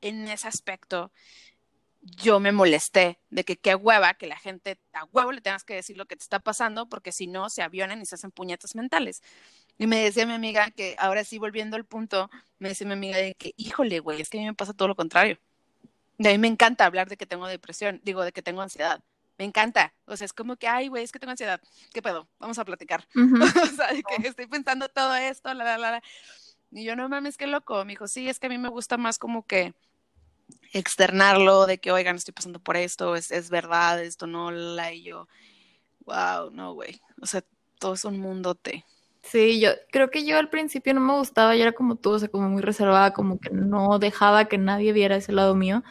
en 0.00 0.28
ese 0.28 0.48
aspecto, 0.48 1.12
yo 2.02 2.40
me 2.40 2.52
molesté 2.52 3.18
de 3.30 3.44
que 3.44 3.56
qué 3.58 3.74
hueva 3.74 4.14
que 4.14 4.26
la 4.26 4.38
gente 4.38 4.78
a 4.92 5.04
huevo 5.12 5.32
le 5.32 5.40
tengas 5.40 5.64
que 5.64 5.74
decir 5.74 5.96
lo 5.98 6.06
que 6.06 6.16
te 6.16 6.22
está 6.22 6.40
pasando 6.40 6.88
porque 6.88 7.12
si 7.12 7.26
no 7.26 7.50
se 7.50 7.62
avionan 7.62 8.00
y 8.00 8.06
se 8.06 8.14
hacen 8.14 8.30
puñetas 8.30 8.74
mentales. 8.74 9.22
Y 9.78 9.86
me 9.86 9.98
decía 10.04 10.26
mi 10.26 10.34
amiga 10.34 10.70
que 10.70 10.96
ahora 10.98 11.24
sí 11.24 11.38
volviendo 11.38 11.76
al 11.76 11.84
punto, 11.86 12.30
me 12.58 12.70
decía 12.70 12.86
mi 12.86 12.94
amiga 12.94 13.18
de 13.18 13.34
que, 13.34 13.54
híjole, 13.56 14.00
güey, 14.00 14.20
es 14.20 14.30
que 14.30 14.38
a 14.38 14.40
mí 14.42 14.46
me 14.46 14.54
pasa 14.54 14.74
todo 14.74 14.88
lo 14.88 14.96
contrario. 14.96 15.38
De 16.20 16.28
a 16.28 16.32
mí 16.32 16.38
me 16.38 16.48
encanta 16.48 16.84
hablar 16.84 17.08
de 17.08 17.16
que 17.16 17.24
tengo 17.24 17.46
depresión, 17.46 17.98
digo, 18.04 18.22
de 18.22 18.30
que 18.30 18.42
tengo 18.42 18.60
ansiedad. 18.60 19.02
Me 19.38 19.46
encanta. 19.46 19.94
O 20.04 20.18
sea, 20.18 20.26
es 20.26 20.34
como 20.34 20.56
que, 20.56 20.68
ay, 20.68 20.88
güey, 20.88 21.02
es 21.02 21.12
que 21.12 21.18
tengo 21.18 21.30
ansiedad. 21.30 21.62
¿Qué 21.94 22.02
pedo? 22.02 22.28
Vamos 22.38 22.58
a 22.58 22.64
platicar. 22.66 23.08
o 23.14 23.66
sea, 23.74 23.90
de 23.94 24.02
que 24.02 24.28
estoy 24.28 24.46
pensando 24.46 24.90
todo 24.90 25.16
esto, 25.16 25.54
la, 25.54 25.64
la, 25.64 25.78
la, 25.78 26.02
Y 26.72 26.84
yo, 26.84 26.94
no 26.94 27.08
mames, 27.08 27.38
qué 27.38 27.46
loco. 27.46 27.86
Me 27.86 27.92
dijo, 27.92 28.06
sí, 28.06 28.28
es 28.28 28.38
que 28.38 28.48
a 28.48 28.50
mí 28.50 28.58
me 28.58 28.68
gusta 28.68 28.98
más 28.98 29.18
como 29.18 29.46
que 29.46 29.72
externarlo, 30.74 31.64
de 31.64 31.78
que, 31.78 31.90
oigan, 31.90 32.16
estoy 32.16 32.34
pasando 32.34 32.58
por 32.58 32.76
esto, 32.76 33.16
es, 33.16 33.30
es 33.30 33.48
verdad, 33.48 34.04
esto 34.04 34.26
no, 34.26 34.50
la, 34.50 34.92
y 34.92 35.04
yo, 35.04 35.26
wow, 36.04 36.50
no, 36.50 36.74
güey. 36.74 37.00
O 37.22 37.24
sea, 37.24 37.42
todo 37.78 37.94
es 37.94 38.04
un 38.04 38.20
mundote. 38.20 38.84
Sí, 39.22 39.58
yo 39.58 39.70
creo 39.90 40.10
que 40.10 40.26
yo 40.26 40.36
al 40.36 40.50
principio 40.50 40.92
no 40.92 41.00
me 41.00 41.14
gustaba, 41.14 41.56
yo 41.56 41.62
era 41.62 41.72
como 41.72 41.96
tú, 41.96 42.10
o 42.10 42.18
sea, 42.18 42.28
como 42.28 42.50
muy 42.50 42.60
reservada, 42.60 43.14
como 43.14 43.40
que 43.40 43.48
no 43.48 43.98
dejaba 43.98 44.48
que 44.48 44.58
nadie 44.58 44.92
viera 44.92 45.16
ese 45.16 45.32
lado 45.32 45.54
mío. 45.54 45.82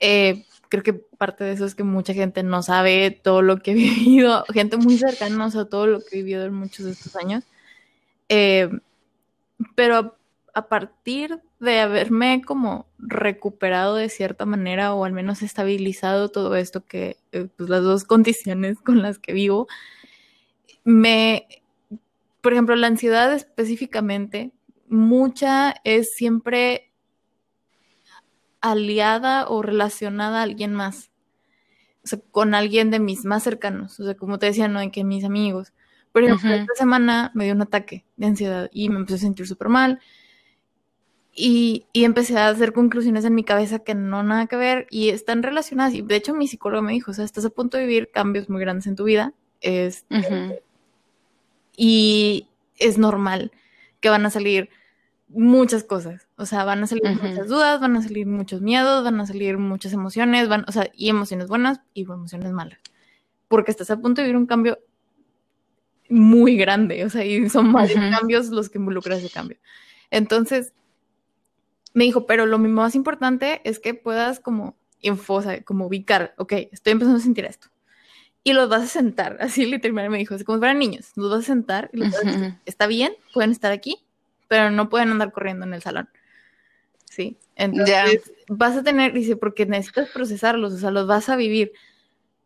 Eh, 0.00 0.44
creo 0.68 0.82
que 0.82 0.92
parte 0.92 1.44
de 1.44 1.52
eso 1.52 1.64
es 1.64 1.74
que 1.74 1.84
mucha 1.84 2.14
gente 2.14 2.42
no 2.42 2.62
sabe 2.62 3.10
todo 3.10 3.42
lo 3.42 3.58
que 3.58 3.70
he 3.72 3.74
vivido, 3.74 4.44
gente 4.52 4.76
muy 4.76 4.98
cercana, 4.98 5.50
sea, 5.50 5.66
todo 5.66 5.86
lo 5.86 6.00
que 6.00 6.06
he 6.12 6.22
vivido 6.22 6.44
en 6.44 6.54
muchos 6.54 6.86
de 6.86 6.92
estos 6.92 7.16
años. 7.16 7.44
Eh, 8.28 8.68
pero 9.74 10.16
a 10.54 10.68
partir 10.68 11.40
de 11.60 11.80
haberme 11.80 12.42
como 12.44 12.86
recuperado 12.98 13.96
de 13.96 14.08
cierta 14.08 14.46
manera 14.46 14.94
o 14.94 15.04
al 15.04 15.12
menos 15.12 15.42
estabilizado 15.42 16.30
todo 16.30 16.56
esto 16.56 16.84
que, 16.84 17.16
eh, 17.32 17.48
pues 17.56 17.68
las 17.68 17.82
dos 17.82 18.04
condiciones 18.04 18.78
con 18.80 19.02
las 19.02 19.18
que 19.18 19.32
vivo, 19.32 19.68
me, 20.84 21.46
por 22.40 22.52
ejemplo, 22.52 22.76
la 22.76 22.86
ansiedad 22.86 23.32
específicamente 23.32 24.52
mucha 24.88 25.74
es 25.84 26.14
siempre 26.14 26.92
aliada 28.70 29.48
o 29.48 29.62
relacionada 29.62 30.40
a 30.40 30.42
alguien 30.42 30.74
más. 30.74 31.10
O 32.04 32.08
sea, 32.08 32.18
con 32.30 32.54
alguien 32.54 32.90
de 32.90 33.00
mis 33.00 33.24
más 33.24 33.42
cercanos. 33.42 33.98
O 34.00 34.04
sea, 34.04 34.16
como 34.16 34.38
te 34.38 34.46
decía, 34.46 34.68
no 34.68 34.78
hay 34.78 34.90
que 34.90 35.04
mis 35.04 35.24
amigos. 35.24 35.72
Pero 36.12 36.34
esta 36.34 36.74
semana 36.76 37.30
me 37.34 37.44
dio 37.44 37.52
un 37.52 37.60
ataque 37.60 38.06
de 38.16 38.26
ansiedad 38.26 38.70
y 38.72 38.88
me 38.88 38.96
empecé 38.96 39.16
a 39.16 39.18
sentir 39.18 39.46
súper 39.46 39.68
mal. 39.68 40.00
Y, 41.34 41.84
y, 41.92 42.04
empecé 42.04 42.38
a 42.38 42.48
hacer 42.48 42.72
conclusiones 42.72 43.26
en 43.26 43.34
mi 43.34 43.44
cabeza 43.44 43.80
que 43.80 43.94
no 43.94 44.22
nada 44.22 44.46
que 44.46 44.56
ver 44.56 44.86
y 44.90 45.10
están 45.10 45.42
relacionadas. 45.42 45.92
Y 45.92 46.00
de 46.00 46.16
hecho 46.16 46.32
mi 46.32 46.48
psicólogo 46.48 46.82
me 46.82 46.94
dijo, 46.94 47.10
o 47.10 47.14
sea, 47.14 47.26
estás 47.26 47.44
a 47.44 47.50
punto 47.50 47.76
de 47.76 47.84
vivir 47.84 48.10
cambios 48.10 48.48
muy 48.48 48.60
grandes 48.62 48.86
en 48.86 48.96
tu 48.96 49.04
vida. 49.04 49.34
Este, 49.60 50.62
Y 51.76 52.48
es 52.78 52.96
normal 52.96 53.52
que 54.00 54.08
van 54.08 54.24
a 54.24 54.30
salir 54.30 54.70
muchas 55.28 55.84
cosas. 55.84 56.28
O 56.36 56.46
sea, 56.46 56.64
van 56.64 56.82
a 56.82 56.86
salir 56.86 57.04
muchas 57.04 57.48
dudas, 57.48 57.80
van 57.80 57.96
a 57.96 58.02
salir 58.02 58.26
muchos 58.26 58.60
miedos, 58.60 59.04
van 59.04 59.20
a 59.20 59.26
salir 59.26 59.58
muchas 59.58 59.92
emociones, 59.92 60.48
van, 60.48 60.64
o 60.68 60.72
sea, 60.72 60.90
y 60.94 61.08
emociones 61.08 61.48
buenas 61.48 61.80
y 61.94 62.02
emociones 62.02 62.52
malas. 62.52 62.78
Porque 63.48 63.70
estás 63.70 63.90
a 63.90 64.00
punto 64.00 64.20
de 64.20 64.28
vivir 64.28 64.36
un 64.38 64.46
cambio 64.46 64.78
muy 66.08 66.56
grande, 66.56 67.04
o 67.04 67.10
sea, 67.10 67.24
y 67.24 67.48
son 67.48 67.72
varios 67.72 67.98
cambios 67.98 68.48
los 68.50 68.70
que 68.70 68.78
involucran 68.78 69.18
ese 69.18 69.30
cambio. 69.30 69.58
Entonces, 70.10 70.72
me 71.94 72.04
dijo, 72.04 72.26
pero 72.26 72.46
lo 72.46 72.58
más 72.58 72.94
importante 72.94 73.60
es 73.64 73.80
que 73.80 73.94
puedas 73.94 74.38
como, 74.40 74.76
infosa, 75.00 75.62
como 75.62 75.86
ubicar, 75.86 76.34
ok, 76.38 76.52
estoy 76.72 76.92
empezando 76.92 77.18
a 77.18 77.22
sentir 77.22 77.44
esto. 77.44 77.68
Y 78.44 78.52
los 78.52 78.68
vas 78.68 78.82
a 78.82 78.86
sentar, 78.86 79.38
así 79.40 79.66
literalmente 79.66 80.10
me 80.10 80.18
dijo, 80.18 80.34
es 80.34 80.44
como 80.44 80.60
para 80.60 80.74
niños, 80.74 81.12
los 81.16 81.30
vas 81.30 81.40
a 81.40 81.46
sentar 81.46 81.90
y 81.92 81.98
los 81.98 82.12
vas 82.12 82.24
a 82.24 82.30
decir, 82.30 82.54
está 82.64 82.86
bien, 82.86 83.12
pueden 83.32 83.50
estar 83.50 83.72
aquí, 83.72 84.05
pero 84.48 84.70
no 84.70 84.88
pueden 84.88 85.10
andar 85.10 85.32
corriendo 85.32 85.66
en 85.66 85.74
el 85.74 85.82
salón. 85.82 86.08
Sí, 87.04 87.38
entonces 87.54 88.32
vas 88.48 88.76
a 88.76 88.82
tener, 88.82 89.12
dice, 89.12 89.36
porque 89.36 89.64
necesitas 89.64 90.10
procesarlos, 90.10 90.74
o 90.74 90.78
sea, 90.78 90.90
los 90.90 91.06
vas 91.06 91.28
a 91.28 91.36
vivir. 91.36 91.72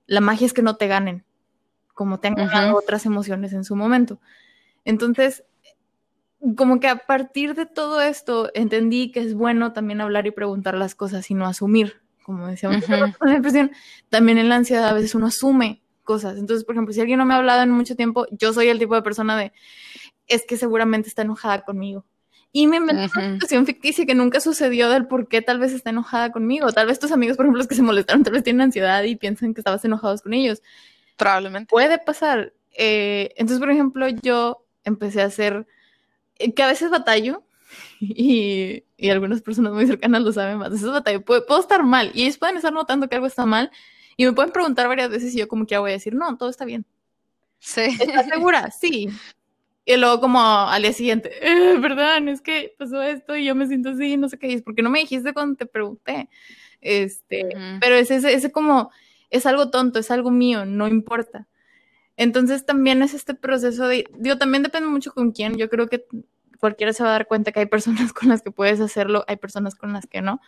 La 0.06 0.20
magia 0.20 0.46
es 0.46 0.52
que 0.52 0.62
no 0.62 0.76
te 0.76 0.86
ganen, 0.86 1.24
como 1.94 2.20
te 2.20 2.28
han 2.28 2.34
ganado 2.34 2.76
otras 2.76 3.06
emociones 3.06 3.52
en 3.52 3.64
su 3.64 3.74
momento. 3.74 4.20
Entonces, 4.84 5.44
como 6.56 6.80
que 6.80 6.88
a 6.88 6.96
partir 6.96 7.54
de 7.54 7.66
todo 7.66 8.00
esto 8.00 8.50
entendí 8.54 9.10
que 9.12 9.20
es 9.20 9.34
bueno 9.34 9.72
también 9.72 10.00
hablar 10.00 10.26
y 10.26 10.30
preguntar 10.30 10.74
las 10.74 10.94
cosas 10.94 11.30
y 11.30 11.34
no 11.34 11.46
asumir, 11.46 12.00
como 12.22 12.46
decíamos 12.46 12.88
la 12.88 13.34
impresión, 13.34 13.72
también 14.08 14.38
en 14.38 14.48
la 14.48 14.56
ansiedad 14.56 14.88
a 14.88 14.92
veces 14.92 15.14
uno 15.14 15.26
asume 15.26 15.82
cosas. 16.04 16.38
Entonces, 16.38 16.64
por 16.64 16.74
ejemplo, 16.74 16.94
si 16.94 17.00
alguien 17.00 17.18
no 17.18 17.26
me 17.26 17.34
ha 17.34 17.38
hablado 17.38 17.62
en 17.62 17.70
mucho 17.70 17.94
tiempo, 17.94 18.26
yo 18.30 18.52
soy 18.52 18.68
el 18.68 18.78
tipo 18.78 18.94
de 18.94 19.02
persona 19.02 19.36
de, 19.36 19.52
es 20.30 20.46
que 20.46 20.56
seguramente 20.56 21.08
está 21.08 21.22
enojada 21.22 21.62
conmigo. 21.64 22.06
Y 22.52 22.66
me 22.66 22.78
inventé 22.78 23.10
una 23.16 23.32
situación 23.34 23.64
ficticia 23.64 24.06
que 24.06 24.14
nunca 24.14 24.40
sucedió 24.40 24.88
del 24.88 25.06
por 25.06 25.28
qué 25.28 25.40
tal 25.40 25.60
vez 25.60 25.72
está 25.72 25.90
enojada 25.90 26.32
conmigo. 26.32 26.72
Tal 26.72 26.86
vez 26.86 26.98
tus 26.98 27.12
amigos, 27.12 27.36
por 27.36 27.46
ejemplo, 27.46 27.58
los 27.58 27.68
que 27.68 27.76
se 27.76 27.82
molestaron, 27.82 28.24
tal 28.24 28.32
vez 28.32 28.42
tienen 28.42 28.62
ansiedad 28.62 29.04
y 29.04 29.14
piensan 29.14 29.54
que 29.54 29.60
estabas 29.60 29.84
enojados 29.84 30.22
con 30.22 30.32
ellos. 30.32 30.60
Probablemente. 31.16 31.70
Puede 31.70 31.98
pasar. 31.98 32.52
Eh, 32.76 33.32
entonces, 33.36 33.60
por 33.60 33.70
ejemplo, 33.70 34.08
yo 34.08 34.66
empecé 34.84 35.22
a 35.22 35.26
hacer, 35.26 35.66
eh, 36.38 36.52
que 36.52 36.62
a 36.62 36.66
veces 36.66 36.90
batallo, 36.90 37.44
y, 38.00 38.84
y, 38.96 39.10
algunas 39.10 39.42
personas 39.42 39.72
muy 39.72 39.86
cercanas 39.86 40.22
lo 40.22 40.32
saben 40.32 40.58
más. 40.58 40.72
Eso 40.72 40.90
batallo. 40.90 41.24
Puedo, 41.24 41.46
puedo, 41.46 41.60
estar 41.60 41.84
mal 41.84 42.10
y 42.14 42.22
ellos 42.22 42.38
pueden 42.38 42.56
estar 42.56 42.72
notando 42.72 43.08
que 43.08 43.14
algo 43.14 43.28
está 43.28 43.46
mal 43.46 43.70
y 44.16 44.24
me 44.24 44.32
pueden 44.32 44.50
preguntar 44.50 44.88
varias 44.88 45.08
veces 45.08 45.34
y 45.34 45.38
yo 45.38 45.46
como 45.46 45.66
que 45.66 45.78
voy 45.78 45.90
a 45.90 45.94
decir, 45.94 46.14
no, 46.14 46.36
todo 46.36 46.50
está 46.50 46.64
bien. 46.64 46.84
Sí. 47.60 47.82
¿Estás 47.82 48.26
segura? 48.26 48.70
Sí. 48.70 49.08
Y 49.90 49.96
luego 49.96 50.20
como 50.20 50.40
al 50.40 50.82
día 50.82 50.92
siguiente, 50.92 51.32
eh, 51.42 51.76
¿verdad? 51.80 52.26
Es 52.28 52.40
que 52.40 52.72
pasó 52.78 53.02
esto 53.02 53.34
y 53.34 53.44
yo 53.44 53.56
me 53.56 53.66
siento 53.66 53.88
así, 53.88 54.16
no 54.16 54.28
sé 54.28 54.38
qué, 54.38 54.52
es 54.52 54.62
porque 54.62 54.82
no 54.82 54.90
me 54.90 55.00
dijiste 55.00 55.32
cuando 55.32 55.56
te 55.56 55.66
pregunté. 55.66 56.28
Este, 56.80 57.48
pero 57.80 57.96
es 57.96 58.08
ese, 58.12 58.32
ese 58.32 58.52
como, 58.52 58.92
es 59.30 59.46
algo 59.46 59.70
tonto, 59.70 59.98
es 59.98 60.12
algo 60.12 60.30
mío, 60.30 60.64
no 60.64 60.86
importa. 60.86 61.48
Entonces 62.16 62.64
también 62.64 63.02
es 63.02 63.14
este 63.14 63.34
proceso 63.34 63.88
de, 63.88 64.08
digo, 64.16 64.38
también 64.38 64.62
depende 64.62 64.88
mucho 64.88 65.12
con 65.12 65.32
quién, 65.32 65.56
yo 65.56 65.68
creo 65.68 65.88
que 65.88 66.06
cualquiera 66.60 66.92
se 66.92 67.02
va 67.02 67.08
a 67.08 67.12
dar 67.12 67.26
cuenta 67.26 67.50
que 67.50 67.58
hay 67.58 67.66
personas 67.66 68.12
con 68.12 68.28
las 68.28 68.42
que 68.42 68.52
puedes 68.52 68.78
hacerlo, 68.78 69.24
hay 69.26 69.38
personas 69.38 69.74
con 69.74 69.92
las 69.92 70.06
que 70.06 70.22
no, 70.22 70.40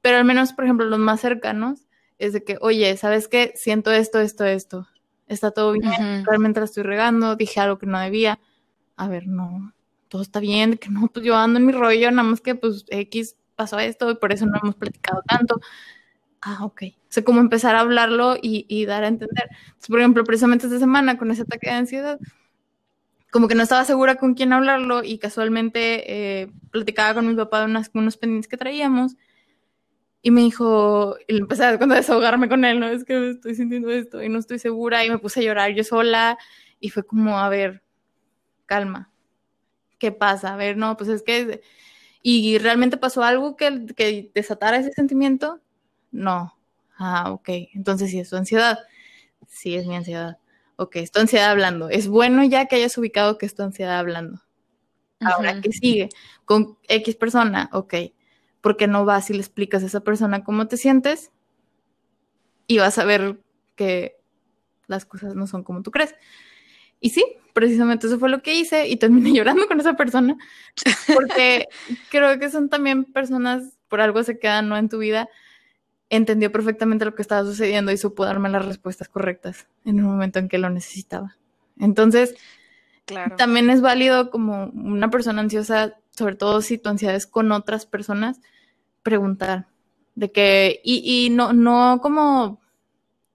pero 0.00 0.16
al 0.16 0.24
menos, 0.24 0.54
por 0.54 0.64
ejemplo, 0.64 0.86
los 0.86 0.98
más 0.98 1.20
cercanos, 1.20 1.88
es 2.18 2.32
de 2.32 2.42
que, 2.42 2.56
oye, 2.62 2.96
¿sabes 2.96 3.28
qué? 3.28 3.52
Siento 3.54 3.92
esto, 3.92 4.18
esto, 4.18 4.46
esto, 4.46 4.88
está 5.26 5.50
todo 5.50 5.72
bien, 5.72 6.24
realmente 6.24 6.60
la 6.60 6.64
estoy 6.64 6.84
regando, 6.84 7.36
dije 7.36 7.60
algo 7.60 7.76
que 7.76 7.84
no 7.84 8.00
debía, 8.00 8.40
a 9.02 9.08
ver, 9.08 9.26
no, 9.26 9.72
todo 10.08 10.22
está 10.22 10.38
bien, 10.38 10.78
que 10.78 10.88
no, 10.88 11.08
pues 11.08 11.26
yo 11.26 11.36
ando 11.36 11.58
en 11.58 11.66
mi 11.66 11.72
rollo, 11.72 12.10
nada 12.12 12.28
más 12.28 12.40
que 12.40 12.54
pues 12.54 12.84
X 12.88 13.36
pasó 13.56 13.78
esto 13.80 14.10
y 14.10 14.14
por 14.14 14.32
eso 14.32 14.46
no 14.46 14.58
hemos 14.62 14.76
platicado 14.76 15.22
tanto. 15.26 15.60
Ah, 16.40 16.64
ok. 16.64 16.82
O 16.84 17.06
sea, 17.08 17.24
como 17.24 17.40
empezar 17.40 17.74
a 17.74 17.80
hablarlo 17.80 18.36
y, 18.40 18.86
dar 18.86 19.04
a 19.04 19.08
entender. 19.08 19.48
por 19.88 19.98
ejemplo, 20.00 20.24
precisamente 20.24 20.66
esta 20.66 20.78
semana 20.78 21.18
con 21.18 21.30
ese 21.30 21.42
ataque 21.42 21.68
de 21.68 21.76
ansiedad, 21.76 22.20
como 23.32 23.48
que 23.48 23.54
no 23.56 23.62
estaba 23.64 23.84
segura 23.84 24.16
con 24.16 24.34
quién 24.34 24.52
hablarlo 24.52 25.02
y 25.04 25.18
casualmente 25.18 26.42
eh, 26.42 26.52
platicaba 26.70 27.14
con 27.14 27.26
mi 27.26 27.34
papá 27.34 27.60
de 27.60 27.66
unas, 27.66 27.90
unos 27.94 28.16
pendientes 28.16 28.48
que 28.48 28.56
traíamos 28.56 29.16
y 30.22 30.30
me 30.30 30.42
dijo, 30.42 31.16
y 31.26 31.38
empecé 31.38 31.64
a, 31.64 31.76
desahogarme 31.76 32.48
con 32.48 32.64
él, 32.64 32.78
no, 32.78 32.86
es 32.86 33.04
que 33.04 33.30
estoy 33.30 33.56
sintiendo 33.56 33.90
esto 33.90 34.22
y 34.22 34.28
no 34.28 34.38
estoy 34.38 34.60
segura 34.60 35.04
y 35.04 35.10
me 35.10 35.18
puse 35.18 35.40
a 35.40 35.42
llorar 35.42 35.74
yo 35.74 35.82
sola 35.82 36.38
y 36.78 36.90
fue 36.90 37.04
como, 37.04 37.38
a 37.38 37.48
ver, 37.48 37.82
calma, 38.72 39.10
¿qué 39.98 40.12
pasa? 40.12 40.54
A 40.54 40.56
ver, 40.56 40.78
no, 40.78 40.96
pues 40.96 41.10
es 41.10 41.22
que, 41.22 41.60
¿y 42.22 42.56
realmente 42.56 42.96
pasó 42.96 43.22
algo 43.22 43.54
que, 43.54 43.84
que 43.94 44.30
desatara 44.34 44.78
ese 44.78 44.92
sentimiento? 44.92 45.60
No. 46.10 46.54
Ah, 46.96 47.32
ok, 47.32 47.50
entonces 47.74 48.10
sí 48.10 48.18
es 48.18 48.30
tu 48.30 48.36
ansiedad. 48.36 48.78
Sí, 49.46 49.74
es 49.74 49.86
mi 49.86 49.94
ansiedad. 49.94 50.38
Ok, 50.76 50.96
es 50.96 51.12
tu 51.12 51.20
ansiedad 51.20 51.50
hablando. 51.50 51.90
Es 51.90 52.08
bueno 52.08 52.42
ya 52.44 52.64
que 52.64 52.76
hayas 52.76 52.96
ubicado 52.96 53.36
que 53.36 53.44
es 53.44 53.54
tu 53.54 53.62
ansiedad 53.62 53.98
hablando. 53.98 54.40
Ahora, 55.20 55.60
¿qué 55.60 55.70
sigue? 55.70 56.08
Con 56.46 56.78
X 56.88 57.16
persona, 57.16 57.68
ok. 57.74 57.94
¿Por 58.62 58.78
qué 58.78 58.86
no 58.86 59.04
vas 59.04 59.28
y 59.28 59.34
le 59.34 59.40
explicas 59.40 59.82
a 59.82 59.86
esa 59.86 60.00
persona 60.00 60.44
cómo 60.44 60.66
te 60.66 60.78
sientes? 60.78 61.30
Y 62.66 62.78
vas 62.78 62.96
a 62.96 63.04
ver 63.04 63.38
que 63.76 64.16
las 64.86 65.04
cosas 65.04 65.34
no 65.34 65.46
son 65.46 65.62
como 65.62 65.82
tú 65.82 65.90
crees. 65.90 66.14
Y 66.98 67.10
sí, 67.10 67.22
precisamente 67.52 68.06
eso 68.06 68.18
fue 68.18 68.30
lo 68.30 68.42
que 68.42 68.54
hice 68.54 68.88
y 68.88 68.96
terminé 68.96 69.32
llorando 69.34 69.66
con 69.66 69.80
esa 69.80 69.94
persona, 69.94 70.36
porque 71.14 71.68
creo 72.10 72.38
que 72.38 72.50
son 72.50 72.68
también 72.68 73.04
personas, 73.04 73.78
por 73.88 74.00
algo 74.00 74.22
se 74.22 74.38
quedan 74.38 74.68
no 74.68 74.76
en 74.76 74.88
tu 74.88 74.98
vida, 74.98 75.28
entendió 76.08 76.52
perfectamente 76.52 77.04
lo 77.04 77.14
que 77.14 77.22
estaba 77.22 77.44
sucediendo 77.44 77.90
y 77.92 77.96
supo 77.96 78.24
darme 78.24 78.48
las 78.48 78.64
respuestas 78.64 79.08
correctas 79.08 79.66
en 79.84 79.98
el 79.98 80.04
momento 80.04 80.38
en 80.38 80.48
que 80.48 80.58
lo 80.58 80.68
necesitaba. 80.68 81.36
Entonces, 81.78 82.34
claro. 83.06 83.36
también 83.36 83.70
es 83.70 83.80
válido 83.80 84.30
como 84.30 84.66
una 84.66 85.10
persona 85.10 85.40
ansiosa, 85.40 85.96
sobre 86.10 86.34
todo 86.34 86.60
si 86.60 86.76
tu 86.76 86.90
ansiedad 86.90 87.14
es 87.14 87.26
con 87.26 87.50
otras 87.50 87.86
personas, 87.86 88.40
preguntar 89.02 89.66
de 90.14 90.30
que, 90.30 90.80
y, 90.84 91.26
y 91.26 91.30
no, 91.30 91.54
no 91.54 92.00
como, 92.02 92.60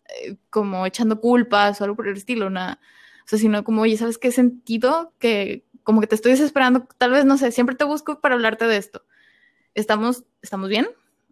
eh, 0.09 0.37
como 0.51 0.85
echando 0.85 1.19
culpas 1.19 1.81
o 1.81 1.83
algo 1.83 1.95
por 1.95 2.07
el 2.07 2.17
estilo, 2.17 2.51
nada 2.51 2.79
sea, 3.29 3.39
sino 3.39 3.63
como, 3.63 3.81
oye, 3.81 3.97
¿sabes 3.97 4.17
qué 4.17 4.31
sentido? 4.31 5.13
Que 5.19 5.65
como 5.83 6.01
que 6.01 6.07
te 6.07 6.15
estoy 6.15 6.31
desesperando, 6.31 6.87
tal 6.97 7.11
vez, 7.11 7.25
no 7.25 7.37
sé, 7.37 7.51
siempre 7.51 7.75
te 7.75 7.85
busco 7.85 8.19
para 8.19 8.35
hablarte 8.35 8.65
de 8.65 8.77
esto. 8.77 9.03
¿Estamos, 9.73 10.23
estamos 10.41 10.69
bien? 10.69 10.87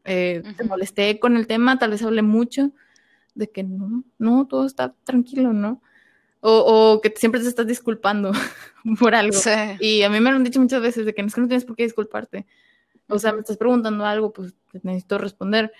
Eh, 0.05 0.43
¿Te 0.55 0.63
molesté 0.63 1.19
con 1.19 1.35
el 1.35 1.47
tema? 1.47 1.79
Tal 1.79 1.91
vez 1.91 2.03
hablé 2.03 2.21
mucho 2.21 2.71
de 3.33 3.49
que 3.49 3.63
no, 3.63 4.03
no, 4.17 4.47
todo 4.47 4.65
está 4.65 4.93
tranquilo, 5.03 5.51
¿no? 5.51 5.81
O, 6.41 6.93
o 6.93 7.01
que 7.01 7.13
siempre 7.15 7.41
te 7.41 7.47
estás 7.47 7.67
disculpando 7.67 8.31
por 8.99 9.15
algo. 9.15 9.37
Sí. 9.37 9.49
Y 9.79 10.03
a 10.03 10.09
mí 10.09 10.19
me 10.19 10.29
lo 10.29 10.37
han 10.37 10.43
dicho 10.43 10.61
muchas 10.61 10.81
veces 10.81 11.05
de 11.05 11.13
que 11.13 11.21
no 11.21 11.27
es 11.27 11.35
que 11.35 11.41
no 11.41 11.47
tienes 11.47 11.65
por 11.65 11.75
qué 11.75 11.83
disculparte. 11.83 12.45
O 13.07 13.19
sea, 13.19 13.33
me 13.33 13.39
estás 13.39 13.57
preguntando 13.57 14.05
algo, 14.05 14.31
pues 14.31 14.53
necesito 14.83 15.17
responder 15.17 15.71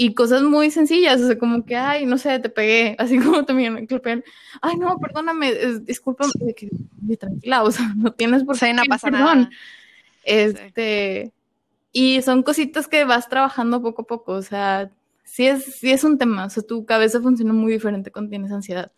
y 0.00 0.14
cosas 0.14 0.42
muy 0.42 0.70
sencillas, 0.70 1.20
o 1.20 1.26
sea, 1.26 1.38
como 1.40 1.66
que, 1.66 1.74
ay, 1.74 2.06
no 2.06 2.18
sé, 2.18 2.38
te 2.38 2.48
pegué, 2.48 2.94
así 2.98 3.18
como 3.18 3.44
también 3.44 3.84
pegan, 3.88 4.22
ay, 4.62 4.76
no, 4.76 4.96
perdóname, 4.98 5.52
discúlpame, 5.80 6.54
que, 6.54 6.70
tranquila, 7.16 7.64
o 7.64 7.72
sea, 7.72 7.92
no 7.96 8.12
tienes 8.12 8.44
por 8.44 8.56
qué, 8.56 8.72
no 8.72 8.84
pasa 8.88 9.10
nada. 9.10 9.50
Este, 10.22 11.32
y 11.90 12.22
son 12.22 12.44
cositas 12.44 12.86
que 12.86 13.04
vas 13.04 13.28
trabajando 13.28 13.82
poco 13.82 14.02
a 14.02 14.06
poco, 14.06 14.32
o 14.34 14.42
sea, 14.42 14.88
sí 15.24 15.48
es, 15.48 15.64
sí 15.64 15.90
es 15.90 16.04
un 16.04 16.16
tema, 16.16 16.46
o 16.46 16.50
sea, 16.50 16.62
tu 16.62 16.86
cabeza 16.86 17.20
funciona 17.20 17.52
muy 17.52 17.72
diferente 17.72 18.12
cuando 18.12 18.30
tienes 18.30 18.52
ansiedad. 18.52 18.92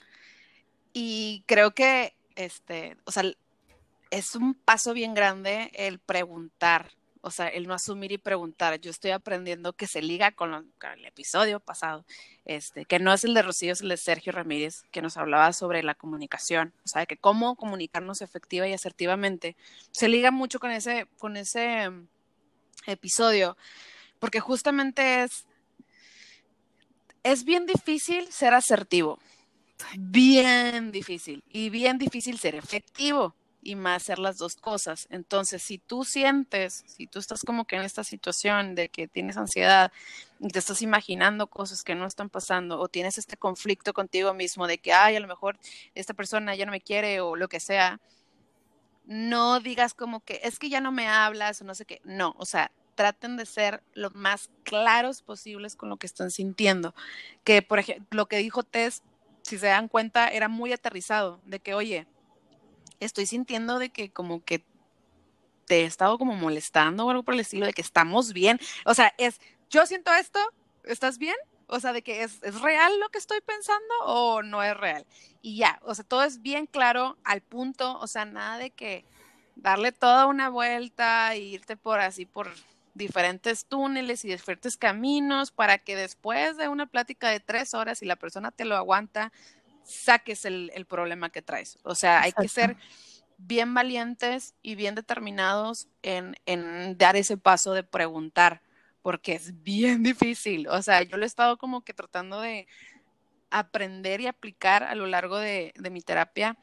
Y 0.92 1.44
creo 1.46 1.70
que, 1.70 2.14
este, 2.36 2.98
o 3.04 3.10
sea, 3.10 3.22
es 4.10 4.34
un 4.34 4.52
paso 4.52 4.92
bien 4.92 5.14
grande 5.14 5.70
el 5.72 5.98
preguntar, 5.98 6.90
O 7.22 7.30
sea, 7.30 7.48
el 7.48 7.66
no 7.66 7.74
asumir 7.74 8.12
y 8.12 8.18
preguntar. 8.18 8.80
Yo 8.80 8.90
estoy 8.90 9.10
aprendiendo 9.10 9.74
que 9.74 9.86
se 9.86 10.00
liga 10.00 10.32
con, 10.32 10.72
con, 10.78 10.90
el 10.92 11.04
episodio 11.04 11.60
pasado, 11.60 12.04
este, 12.44 12.84
que 12.86 12.98
no 12.98 13.12
es 13.12 13.24
el 13.24 13.34
de 13.34 13.42
Rocío, 13.42 13.72
es 13.72 13.82
el 13.82 13.90
de 13.90 13.96
Sergio 13.96 14.32
Ramírez, 14.32 14.82
que 14.90 15.02
nos 15.02 15.16
hablaba 15.16 15.52
sobre 15.52 15.82
la 15.82 15.94
comunicación. 15.94 16.72
O 16.84 16.88
sea, 16.88 17.04
que 17.06 17.16
cómo 17.16 17.56
comunicarnos 17.56 18.22
efectiva 18.22 18.66
y 18.68 18.72
asertivamente. 18.72 19.56
Se 19.92 20.08
liga 20.08 20.30
mucho 20.30 20.60
con 20.60 20.70
ese, 20.70 21.06
con 21.18 21.36
ese 21.36 21.90
mm, 21.90 22.08
episodio, 22.86 23.56
porque 24.18 24.40
justamente 24.40 25.22
es, 25.24 25.46
es 27.22 27.44
bien 27.44 27.66
difícil 27.66 28.32
ser 28.32 28.54
asertivo. 28.54 29.18
Bien 29.98 30.90
difícil. 30.92 31.42
Y 31.50 31.70
bien 31.70 31.98
difícil 31.98 32.38
ser 32.38 32.54
efectivo 32.54 33.34
y 33.62 33.74
más 33.74 34.02
hacer 34.02 34.18
las 34.18 34.38
dos 34.38 34.56
cosas. 34.56 35.06
Entonces, 35.10 35.62
si 35.62 35.78
tú 35.78 36.04
sientes, 36.04 36.84
si 36.86 37.06
tú 37.06 37.18
estás 37.18 37.42
como 37.42 37.64
que 37.66 37.76
en 37.76 37.82
esta 37.82 38.04
situación 38.04 38.74
de 38.74 38.88
que 38.88 39.08
tienes 39.08 39.36
ansiedad 39.36 39.92
y 40.38 40.48
te 40.48 40.58
estás 40.58 40.82
imaginando 40.82 41.46
cosas 41.46 41.82
que 41.82 41.94
no 41.94 42.06
están 42.06 42.30
pasando 42.30 42.78
o 42.80 42.88
tienes 42.88 43.18
este 43.18 43.36
conflicto 43.36 43.92
contigo 43.92 44.32
mismo 44.34 44.66
de 44.66 44.78
que, 44.78 44.92
ay, 44.92 45.16
a 45.16 45.20
lo 45.20 45.28
mejor 45.28 45.58
esta 45.94 46.14
persona 46.14 46.54
ya 46.54 46.66
no 46.66 46.72
me 46.72 46.80
quiere 46.80 47.20
o 47.20 47.36
lo 47.36 47.48
que 47.48 47.60
sea, 47.60 48.00
no 49.06 49.60
digas 49.60 49.92
como 49.92 50.20
que 50.20 50.40
es 50.44 50.58
que 50.58 50.68
ya 50.68 50.80
no 50.80 50.92
me 50.92 51.08
hablas 51.08 51.60
o 51.60 51.64
no 51.64 51.74
sé 51.74 51.84
qué. 51.84 52.00
No, 52.04 52.34
o 52.38 52.46
sea, 52.46 52.70
traten 52.94 53.36
de 53.36 53.46
ser 53.46 53.82
lo 53.94 54.10
más 54.10 54.50
claros 54.62 55.22
posibles 55.22 55.74
con 55.74 55.88
lo 55.88 55.96
que 55.96 56.06
están 56.06 56.30
sintiendo. 56.30 56.94
Que, 57.44 57.62
por 57.62 57.78
ejemplo, 57.78 58.06
lo 58.10 58.26
que 58.26 58.36
dijo 58.36 58.62
Tess, 58.62 59.02
si 59.42 59.58
se 59.58 59.66
dan 59.66 59.88
cuenta, 59.88 60.28
era 60.28 60.48
muy 60.48 60.72
aterrizado, 60.72 61.40
de 61.46 61.60
que, 61.60 61.74
oye, 61.74 62.06
estoy 63.00 63.26
sintiendo 63.26 63.78
de 63.78 63.90
que 63.90 64.10
como 64.10 64.44
que 64.44 64.64
te 65.66 65.82
he 65.82 65.84
estado 65.84 66.18
como 66.18 66.34
molestando 66.34 67.06
o 67.06 67.10
algo 67.10 67.22
por 67.22 67.34
el 67.34 67.40
estilo, 67.40 67.66
de 67.66 67.72
que 67.72 67.82
estamos 67.82 68.32
bien. 68.32 68.58
O 68.84 68.94
sea, 68.94 69.14
es, 69.18 69.40
yo 69.68 69.86
siento 69.86 70.12
esto, 70.12 70.40
¿estás 70.84 71.18
bien? 71.18 71.36
O 71.66 71.78
sea, 71.78 71.92
de 71.92 72.02
que 72.02 72.24
es, 72.24 72.42
es 72.42 72.60
real 72.60 72.98
lo 72.98 73.08
que 73.10 73.18
estoy 73.18 73.40
pensando 73.40 73.94
o 74.04 74.42
no 74.42 74.62
es 74.62 74.76
real. 74.76 75.06
Y 75.42 75.56
ya, 75.56 75.78
o 75.82 75.94
sea, 75.94 76.04
todo 76.04 76.24
es 76.24 76.42
bien 76.42 76.66
claro 76.66 77.16
al 77.22 77.40
punto, 77.40 77.98
o 78.00 78.06
sea, 78.08 78.24
nada 78.24 78.58
de 78.58 78.70
que 78.70 79.04
darle 79.54 79.92
toda 79.92 80.26
una 80.26 80.48
vuelta 80.48 81.32
e 81.34 81.38
irte 81.38 81.76
por 81.76 82.00
así, 82.00 82.26
por 82.26 82.50
diferentes 82.94 83.66
túneles 83.66 84.24
y 84.24 84.28
diferentes 84.28 84.76
caminos 84.76 85.52
para 85.52 85.78
que 85.78 85.96
después 85.96 86.56
de 86.56 86.68
una 86.68 86.86
plática 86.86 87.28
de 87.28 87.40
tres 87.40 87.74
horas 87.74 88.02
y 88.02 88.06
la 88.06 88.16
persona 88.16 88.50
te 88.50 88.64
lo 88.64 88.76
aguanta, 88.76 89.32
saques 89.90 90.44
el, 90.44 90.70
el 90.74 90.86
problema 90.86 91.30
que 91.30 91.42
traes. 91.42 91.78
O 91.82 91.94
sea, 91.94 92.22
hay 92.22 92.32
que 92.32 92.48
ser 92.48 92.76
bien 93.38 93.72
valientes 93.74 94.54
y 94.62 94.74
bien 94.74 94.94
determinados 94.94 95.88
en, 96.02 96.36
en, 96.46 96.96
dar 96.98 97.16
ese 97.16 97.36
paso 97.36 97.72
de 97.72 97.82
preguntar, 97.82 98.62
porque 99.02 99.34
es 99.34 99.62
bien 99.62 100.02
difícil. 100.02 100.68
O 100.68 100.82
sea, 100.82 101.02
yo 101.02 101.16
lo 101.16 101.24
he 101.24 101.26
estado 101.26 101.56
como 101.56 101.82
que 101.82 101.94
tratando 101.94 102.40
de 102.40 102.66
aprender 103.50 104.20
y 104.20 104.26
aplicar 104.26 104.84
a 104.84 104.94
lo 104.94 105.06
largo 105.06 105.38
de, 105.38 105.72
de 105.76 105.90
mi 105.90 106.02
terapia 106.02 106.56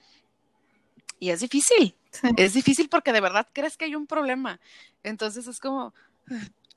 y 1.20 1.32
es 1.32 1.40
difícil. 1.42 1.96
Sí. 2.12 2.30
Es 2.38 2.54
difícil 2.54 2.90
porque 2.90 3.12
de 3.12 3.22
verdad 3.22 3.48
crees 3.54 3.76
que 3.76 3.86
hay 3.86 3.96
un 3.96 4.08
problema. 4.08 4.60
Entonces 5.04 5.48
es 5.48 5.60
como, 5.60 5.94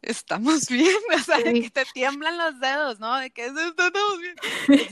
estamos 0.02 0.68
bien, 0.68 0.94
o 1.16 1.18
sea, 1.18 1.36
sí. 1.39 1.62
que 1.62 1.70
te 1.70 1.85
tiemblan 1.93 2.39
los 2.39 2.60
dedos, 2.60 3.01
¿no? 3.01 3.16
De 3.18 3.31
que 3.31 3.47
estamos 3.47 4.18
bien. 4.20 4.35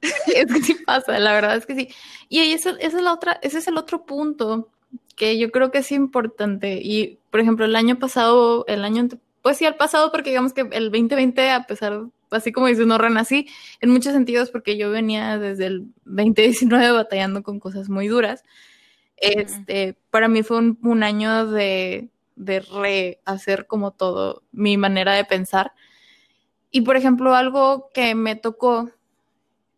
es 0.00 0.52
que 0.52 0.62
sí 0.62 0.74
pasa, 0.86 1.18
la 1.18 1.32
verdad 1.32 1.56
es 1.56 1.66
que 1.66 1.74
sí. 1.74 1.88
Y 2.28 2.40
eso, 2.52 2.70
esa 2.78 2.96
es 2.96 3.02
la 3.02 3.12
otra, 3.12 3.38
ese 3.42 3.58
es 3.58 3.68
el 3.68 3.78
otro 3.78 4.04
punto 4.04 4.68
que 5.16 5.38
yo 5.38 5.50
creo 5.50 5.70
que 5.70 5.78
es 5.78 5.92
importante. 5.92 6.80
Y, 6.82 7.18
por 7.30 7.40
ejemplo, 7.40 7.64
el 7.64 7.76
año 7.76 7.98
pasado, 7.98 8.64
el 8.66 8.84
año, 8.84 9.08
pues 9.42 9.56
sí, 9.58 9.64
al 9.64 9.76
pasado, 9.76 10.10
porque 10.10 10.30
digamos 10.30 10.52
que 10.52 10.62
el 10.72 10.90
2020, 10.90 11.50
a 11.50 11.64
pesar, 11.64 12.04
así 12.30 12.52
como 12.52 12.66
dices, 12.66 12.86
no 12.86 12.98
renací, 12.98 13.48
en 13.80 13.90
muchos 13.90 14.12
sentidos, 14.12 14.50
porque 14.50 14.76
yo 14.76 14.90
venía 14.90 15.38
desde 15.38 15.66
el 15.66 15.86
2019 16.04 16.92
batallando 16.92 17.42
con 17.42 17.60
cosas 17.60 17.88
muy 17.88 18.08
duras. 18.08 18.42
Este, 19.16 19.96
para 20.10 20.28
mí 20.28 20.42
fue 20.42 20.58
un, 20.58 20.78
un 20.82 21.02
año 21.02 21.46
de, 21.46 22.08
de 22.36 22.60
rehacer 22.60 23.66
como 23.66 23.92
todo 23.92 24.42
mi 24.52 24.76
manera 24.76 25.14
de 25.14 25.24
pensar. 25.24 25.72
Y 26.70 26.80
por 26.82 26.96
ejemplo, 26.96 27.34
algo 27.34 27.90
que 27.94 28.14
me 28.14 28.36
tocó 28.36 28.90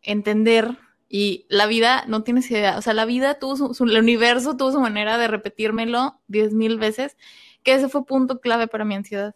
entender 0.03 0.78
y 1.09 1.47
la 1.49 1.66
vida 1.66 2.05
no 2.09 2.23
tienes 2.23 2.51
idea, 2.51 2.78
o 2.78 2.83
sea, 2.83 2.95
la 2.95 3.05
vida 3.05 3.39
tuvo 3.39 3.57
su, 3.57 3.74
su, 3.74 3.85
el 3.85 3.99
universo 3.99 4.57
tuvo 4.57 4.73
su 4.73 4.81
manera 4.81 5.19
de 5.19 5.28
repetírmelo 5.28 6.20
diez 6.27 6.53
mil 6.53 6.78
veces, 6.78 7.16
que 7.62 7.74
ese 7.74 7.89
fue 7.89 8.07
punto 8.07 8.41
clave 8.41 8.66
para 8.69 8.85
mi 8.85 8.95
ansiedad. 8.95 9.35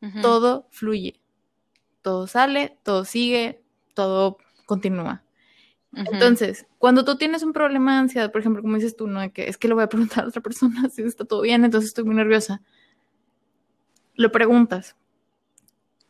Uh 0.00 0.06
-huh. 0.06 0.22
Todo 0.22 0.68
fluye, 0.70 1.20
todo 2.02 2.26
sale, 2.26 2.78
todo 2.82 3.04
sigue, 3.04 3.62
todo 3.94 4.38
continúa. 4.66 5.23
Uh 5.96 6.00
-huh. 6.00 6.08
Entonces, 6.12 6.66
cuando 6.78 7.04
tú 7.04 7.16
tienes 7.16 7.42
un 7.42 7.52
problema 7.52 7.92
de 7.94 7.98
ansiedad, 8.00 8.32
por 8.32 8.40
ejemplo, 8.40 8.62
como 8.62 8.74
dices 8.76 8.96
tú, 8.96 9.06
¿no? 9.06 9.32
Que 9.32 9.48
es 9.48 9.56
que 9.56 9.68
le 9.68 9.74
voy 9.74 9.84
a 9.84 9.88
preguntar 9.88 10.24
a 10.24 10.28
otra 10.28 10.42
persona 10.42 10.88
si 10.90 11.02
está 11.02 11.24
todo 11.24 11.42
bien, 11.42 11.64
entonces 11.64 11.88
estoy 11.88 12.04
muy 12.04 12.14
nerviosa. 12.14 12.62
Lo 14.14 14.30
preguntas. 14.32 14.96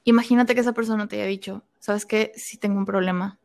Imagínate 0.05 0.55
que 0.55 0.61
esa 0.61 0.75
persona 0.75 1.09
te 1.09 1.17
haya 1.17 1.27
dicho, 1.27 1.65
¿sabes 1.79 2.05
qué? 2.07 2.33
Sí 2.37 2.59
tengo 2.59 2.79
un 2.79 2.85
problema. 2.85 3.39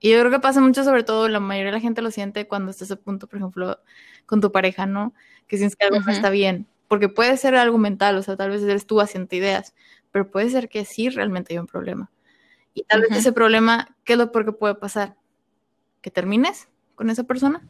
Y 0.00 0.10
yo 0.12 0.20
creo 0.20 0.30
que 0.30 0.38
pasa 0.38 0.60
mucho, 0.60 0.84
sobre 0.84 1.02
todo, 1.02 1.28
la 1.28 1.40
mayoría 1.40 1.72
de 1.72 1.78
la 1.78 1.80
gente 1.80 2.02
lo 2.02 2.10
siente 2.10 2.46
cuando 2.46 2.70
estás 2.70 2.90
a 2.92 2.96
punto, 2.96 3.26
por 3.26 3.38
ejemplo, 3.38 3.80
con 4.26 4.40
tu 4.40 4.52
pareja, 4.52 4.86
¿no? 4.86 5.12
Que 5.48 5.58
sientes 5.58 5.76
que 5.76 5.86
algo 5.86 5.96
uh 5.96 6.00
-huh. 6.00 6.06
no 6.06 6.12
está 6.12 6.30
bien. 6.30 6.68
Porque 6.86 7.08
puede 7.08 7.36
ser 7.36 7.56
algo 7.56 7.78
mental, 7.78 8.16
o 8.16 8.22
sea, 8.22 8.36
tal 8.36 8.50
vez 8.50 8.62
eres 8.62 8.86
tú 8.86 9.00
haciendo 9.00 9.34
ideas, 9.34 9.74
pero 10.12 10.30
puede 10.30 10.50
ser 10.50 10.68
que 10.68 10.84
sí 10.84 11.08
realmente 11.08 11.52
hay 11.52 11.58
un 11.58 11.66
problema. 11.66 12.10
Y 12.74 12.84
tal 12.84 13.00
uh 13.00 13.04
-huh. 13.04 13.10
vez 13.10 13.18
ese 13.18 13.32
problema, 13.32 13.96
¿qué 14.04 14.12
es 14.14 14.18
lo 14.18 14.30
peor 14.30 14.44
que 14.44 14.52
puede 14.52 14.74
pasar? 14.76 15.16
Que 16.00 16.10
termines 16.10 16.68
con 16.94 17.10
esa 17.10 17.24
persona. 17.24 17.68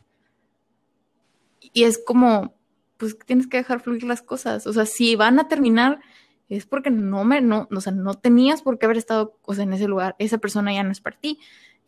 Y 1.61 1.85
es 1.85 1.99
como, 1.99 2.55
pues 2.97 3.19
tienes 3.19 3.47
que 3.47 3.59
dejar 3.59 3.81
fluir 3.81 4.05
las 4.05 4.23
cosas. 4.23 4.67
O 4.67 4.73
sea, 4.73 4.87
si 4.87 5.17
van 5.17 5.39
a 5.39 5.49
terminar, 5.49 6.01
es 6.49 6.67
porque 6.67 6.91
no 6.91 7.25
me, 7.25 7.41
no, 7.41 7.69
o 7.71 7.81
sea, 7.81 7.93
no 7.93 8.15
tenías 8.15 8.63
por 8.63 8.79
qué 8.79 8.87
haber 8.87 8.97
estado 8.97 9.39
o 9.43 9.55
sea, 9.55 9.65
en 9.65 9.73
ese 9.73 9.89
lugar. 9.89 10.17
Esa 10.19 10.39
persona 10.39 10.73
ya 10.73 10.83
no 10.83 10.93
es 10.93 11.01
para 11.01 11.19
ti 11.19 11.39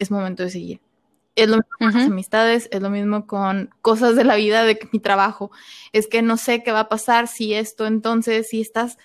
es 0.00 0.10
momento 0.10 0.42
de 0.42 0.50
seguir. 0.50 0.80
Es 1.36 1.48
lo 1.48 1.58
mismo 1.58 1.76
uh 1.78 1.84
-huh. 1.84 1.94
las 1.94 2.06
amistades, 2.06 2.68
es 2.72 2.82
lo 2.82 2.90
mismo 2.90 3.26
con 3.26 3.70
cosas 3.82 4.16
de 4.16 4.24
la 4.24 4.34
vida, 4.34 4.64
de 4.64 4.80
mi 4.92 4.98
trabajo. 4.98 5.52
Es 5.92 6.08
que 6.08 6.22
no 6.22 6.36
sé 6.36 6.64
qué 6.64 6.72
va 6.72 6.80
a 6.80 6.88
pasar 6.88 7.28
si 7.28 7.54
esto, 7.54 7.86
entonces, 7.86 8.48
si 8.48 8.60
estás... 8.60 8.98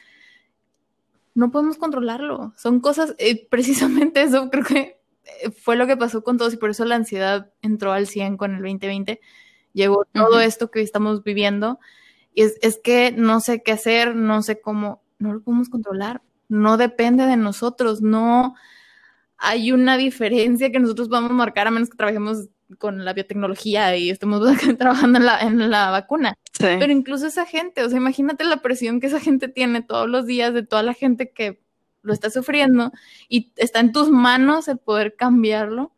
No 1.35 1.51
podemos 1.51 1.77
controlarlo. 1.77 2.53
Son 2.57 2.79
cosas, 2.79 3.13
eh, 3.19 3.45
precisamente 3.49 4.23
eso 4.23 4.49
creo 4.49 4.63
que 4.63 4.99
fue 5.57 5.75
lo 5.75 5.87
que 5.87 5.97
pasó 5.97 6.23
con 6.23 6.37
todos 6.37 6.53
y 6.53 6.57
por 6.57 6.69
eso 6.69 6.85
la 6.85 6.95
ansiedad 6.95 7.51
entró 7.61 7.91
al 7.91 8.07
100 8.07 8.37
con 8.37 8.55
el 8.55 8.61
2020. 8.61 9.19
Llegó 9.73 10.05
todo 10.05 10.37
uh 10.37 10.39
-huh. 10.39 10.45
esto 10.45 10.71
que 10.71 10.81
estamos 10.81 11.23
viviendo. 11.23 11.79
Y 12.33 12.43
es, 12.43 12.57
es 12.61 12.79
que 12.83 13.11
no 13.11 13.39
sé 13.39 13.63
qué 13.63 13.71
hacer, 13.71 14.15
no 14.15 14.41
sé 14.41 14.61
cómo, 14.61 15.03
no 15.19 15.33
lo 15.33 15.41
podemos 15.41 15.69
controlar. 15.69 16.21
No 16.47 16.77
depende 16.77 17.25
de 17.25 17.37
nosotros, 17.37 18.01
no 18.01 18.55
hay 19.37 19.71
una 19.71 19.97
diferencia 19.97 20.71
que 20.71 20.79
nosotros 20.79 21.09
podamos 21.09 21.31
marcar 21.31 21.67
a 21.67 21.71
menos 21.71 21.89
que 21.89 21.97
trabajemos 21.97 22.49
con 22.77 23.05
la 23.05 23.13
biotecnología 23.13 23.95
y 23.95 24.09
estemos 24.09 24.41
trabajando 24.77 25.19
en 25.19 25.25
la, 25.25 25.39
en 25.39 25.69
la 25.69 25.89
vacuna. 25.91 26.35
Sí. 26.51 26.65
Pero 26.79 26.91
incluso 26.91 27.27
esa 27.27 27.45
gente, 27.45 27.83
o 27.83 27.89
sea, 27.89 27.97
imagínate 27.97 28.43
la 28.43 28.61
presión 28.61 28.99
que 28.99 29.07
esa 29.07 29.19
gente 29.19 29.47
tiene 29.47 29.81
todos 29.81 30.09
los 30.09 30.25
días 30.25 30.53
de 30.53 30.63
toda 30.63 30.83
la 30.83 30.93
gente 30.93 31.31
que 31.31 31.64
lo 32.05 32.13
está 32.13 32.29
sufriendo 32.29 32.91
y 33.27 33.51
está 33.57 33.79
en 33.79 33.91
tus 33.91 34.09
manos 34.09 34.67
el 34.67 34.77
poder 34.77 35.15
cambiarlo. 35.15 35.91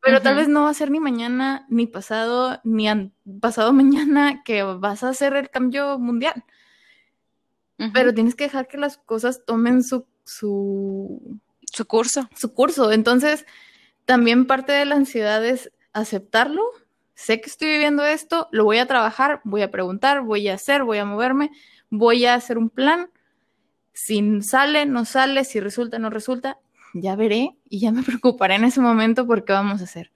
Pero 0.00 0.16
uh 0.16 0.20
-huh. 0.20 0.22
tal 0.22 0.36
vez 0.36 0.48
no 0.48 0.62
va 0.62 0.70
a 0.70 0.74
ser 0.74 0.90
ni 0.90 1.00
mañana, 1.00 1.66
ni 1.68 1.86
pasado, 1.86 2.60
ni 2.64 2.88
pasado 3.40 3.72
mañana 3.72 4.42
que 4.44 4.62
vas 4.62 5.02
a 5.04 5.10
hacer 5.10 5.34
el 5.34 5.50
cambio 5.50 5.98
mundial. 5.98 6.44
Uh 7.78 7.84
-huh. 7.84 7.90
Pero 7.92 8.14
tienes 8.14 8.34
que 8.34 8.44
dejar 8.44 8.68
que 8.68 8.78
las 8.78 8.98
cosas 8.98 9.44
tomen 9.44 9.82
su, 9.82 10.06
su 10.24 11.40
su 11.72 11.86
curso. 11.86 12.28
Su 12.34 12.54
curso. 12.54 12.92
Entonces, 12.92 13.46
también 14.04 14.46
parte 14.46 14.72
de 14.72 14.84
la 14.84 14.96
ansiedad 14.96 15.44
es 15.44 15.70
aceptarlo. 15.92 16.62
Sé 17.14 17.40
que 17.40 17.50
estoy 17.50 17.68
viviendo 17.68 18.04
esto, 18.04 18.48
lo 18.52 18.64
voy 18.64 18.78
a 18.78 18.86
trabajar, 18.86 19.40
voy 19.44 19.62
a 19.62 19.70
preguntar, 19.70 20.22
voy 20.22 20.48
a 20.48 20.54
hacer, 20.54 20.84
voy 20.84 20.98
a 20.98 21.04
moverme, 21.04 21.50
voy 21.90 22.26
a 22.26 22.34
hacer 22.34 22.58
un 22.58 22.70
plan. 22.70 23.10
Si 24.00 24.42
sale, 24.42 24.86
no 24.86 25.04
sale, 25.04 25.42
si 25.42 25.58
resulta, 25.58 25.98
no 25.98 26.08
resulta, 26.08 26.56
ya 26.94 27.16
veré 27.16 27.56
y 27.68 27.80
ya 27.80 27.90
me 27.90 28.02
preocuparé 28.04 28.54
en 28.54 28.62
ese 28.62 28.80
momento 28.80 29.26
por 29.26 29.44
qué 29.44 29.52
vamos 29.52 29.80
a 29.80 29.84
hacer. 29.84 30.12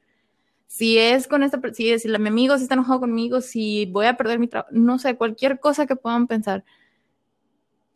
Si 0.69 0.99
es 0.99 1.27
con 1.27 1.43
esta, 1.43 1.61
si, 1.75 1.99
si 1.99 2.07
la, 2.07 2.21
mi 2.21 2.29
amigo 2.29 2.57
se 2.57 2.63
está 2.63 2.75
enojado 2.75 3.01
conmigo, 3.01 3.41
si 3.41 3.87
voy 3.87 4.07
a 4.07 4.17
perder 4.17 4.39
mi 4.39 4.47
trabajo, 4.47 4.71
no 4.73 5.01
sé, 5.01 5.17
cualquier 5.17 5.59
cosa 5.59 5.87
que 5.87 5.97
puedan 5.97 6.29
pensar, 6.29 6.65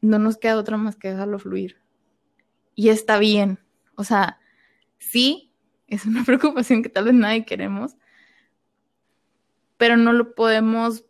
no 0.00 0.18
nos 0.18 0.38
queda 0.38 0.58
otra 0.58 0.76
más 0.76 0.96
que 0.96 1.10
dejarlo 1.10 1.38
fluir 1.38 1.76
y 2.74 2.88
está 2.88 3.18
bien. 3.20 3.60
O 3.94 4.02
sea, 4.02 4.40
sí, 4.98 5.52
es 5.86 6.04
una 6.04 6.24
preocupación 6.26 6.82
que 6.82 6.88
tal 6.88 7.04
vez 7.04 7.14
nadie 7.14 7.46
queremos, 7.46 7.94
pero 9.76 9.96
no 9.96 10.12
lo 10.12 10.34
podemos 10.34 11.05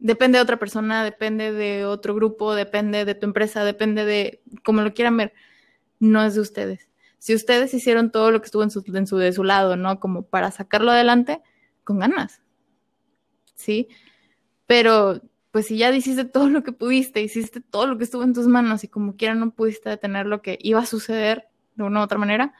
depende 0.00 0.38
de 0.38 0.42
otra 0.42 0.58
persona, 0.58 1.04
depende 1.04 1.52
de 1.52 1.84
otro 1.84 2.14
grupo, 2.14 2.54
depende 2.54 3.04
de 3.04 3.14
tu 3.14 3.26
empresa, 3.26 3.64
depende 3.64 4.04
de 4.04 4.42
como 4.64 4.82
lo 4.82 4.92
quieran 4.94 5.16
ver, 5.16 5.34
no 6.00 6.24
es 6.24 6.34
de 6.34 6.40
ustedes. 6.40 6.88
Si 7.18 7.34
ustedes 7.34 7.72
hicieron 7.74 8.10
todo 8.10 8.30
lo 8.30 8.40
que 8.40 8.46
estuvo 8.46 8.62
en 8.62 8.70
su, 8.70 8.82
en 8.94 9.06
su, 9.06 9.18
de 9.18 9.32
su 9.32 9.44
lado, 9.44 9.76
¿no? 9.76 10.00
Como 10.00 10.22
para 10.22 10.50
sacarlo 10.50 10.90
adelante, 10.90 11.42
con 11.84 11.98
ganas. 11.98 12.42
¿Sí? 13.54 13.88
Pero, 14.66 15.20
pues 15.50 15.66
si 15.66 15.76
ya 15.76 15.94
hiciste 15.94 16.24
todo 16.24 16.48
lo 16.48 16.62
que 16.62 16.72
pudiste, 16.72 17.20
hiciste 17.20 17.60
todo 17.60 17.86
lo 17.86 17.98
que 17.98 18.04
estuvo 18.04 18.22
en 18.22 18.32
tus 18.32 18.46
manos 18.46 18.84
y 18.84 18.88
como 18.88 19.16
quiera 19.16 19.34
no 19.34 19.50
pudiste 19.50 19.90
detener 19.90 20.26
lo 20.26 20.40
que 20.40 20.58
iba 20.62 20.80
a 20.80 20.86
suceder 20.86 21.48
de 21.74 21.84
una 21.84 22.00
u 22.00 22.02
otra 22.04 22.18
manera, 22.18 22.54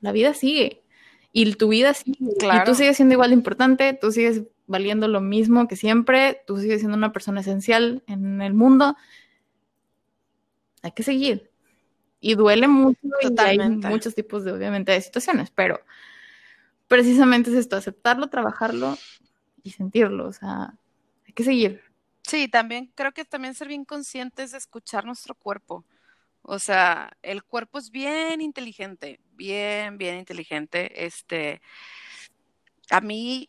la 0.00 0.12
vida 0.12 0.32
sigue. 0.32 0.84
Y 1.32 1.52
tu 1.54 1.68
vida 1.68 1.92
sigue. 1.94 2.18
Y 2.20 2.64
tú 2.64 2.74
sigues 2.74 2.96
siendo 2.96 3.14
igual 3.14 3.30
de 3.30 3.36
importante, 3.36 3.98
tú 4.00 4.12
sigues 4.12 4.42
valiendo 4.70 5.08
lo 5.08 5.20
mismo 5.20 5.68
que 5.68 5.76
siempre, 5.76 6.42
tú 6.46 6.58
sigues 6.58 6.80
siendo 6.80 6.96
una 6.96 7.12
persona 7.12 7.40
esencial 7.40 8.02
en 8.06 8.40
el 8.40 8.54
mundo. 8.54 8.96
Hay 10.82 10.92
que 10.92 11.02
seguir. 11.02 11.50
Y 12.20 12.34
duele 12.34 12.68
mucho 12.68 13.00
y 13.20 13.40
hay 13.40 13.58
muchos 13.58 14.14
tipos 14.14 14.44
de, 14.44 14.52
obviamente, 14.52 14.92
de 14.92 15.00
situaciones, 15.00 15.50
pero 15.50 15.80
precisamente 16.86 17.50
es 17.50 17.56
esto, 17.56 17.76
aceptarlo, 17.76 18.28
trabajarlo 18.28 18.96
y 19.62 19.70
sentirlo, 19.70 20.28
o 20.28 20.32
sea, 20.32 20.74
hay 21.26 21.32
que 21.32 21.44
seguir. 21.44 21.82
Sí, 22.22 22.46
también 22.48 22.92
creo 22.94 23.12
que 23.12 23.24
también 23.24 23.54
ser 23.54 23.68
bien 23.68 23.84
conscientes 23.84 24.52
de 24.52 24.58
escuchar 24.58 25.04
nuestro 25.04 25.34
cuerpo. 25.34 25.84
O 26.42 26.58
sea, 26.58 27.16
el 27.22 27.42
cuerpo 27.42 27.78
es 27.78 27.90
bien 27.90 28.40
inteligente, 28.40 29.20
bien, 29.32 29.98
bien 29.98 30.18
inteligente. 30.18 31.04
Este, 31.06 31.60
a 32.90 33.00
mí, 33.00 33.48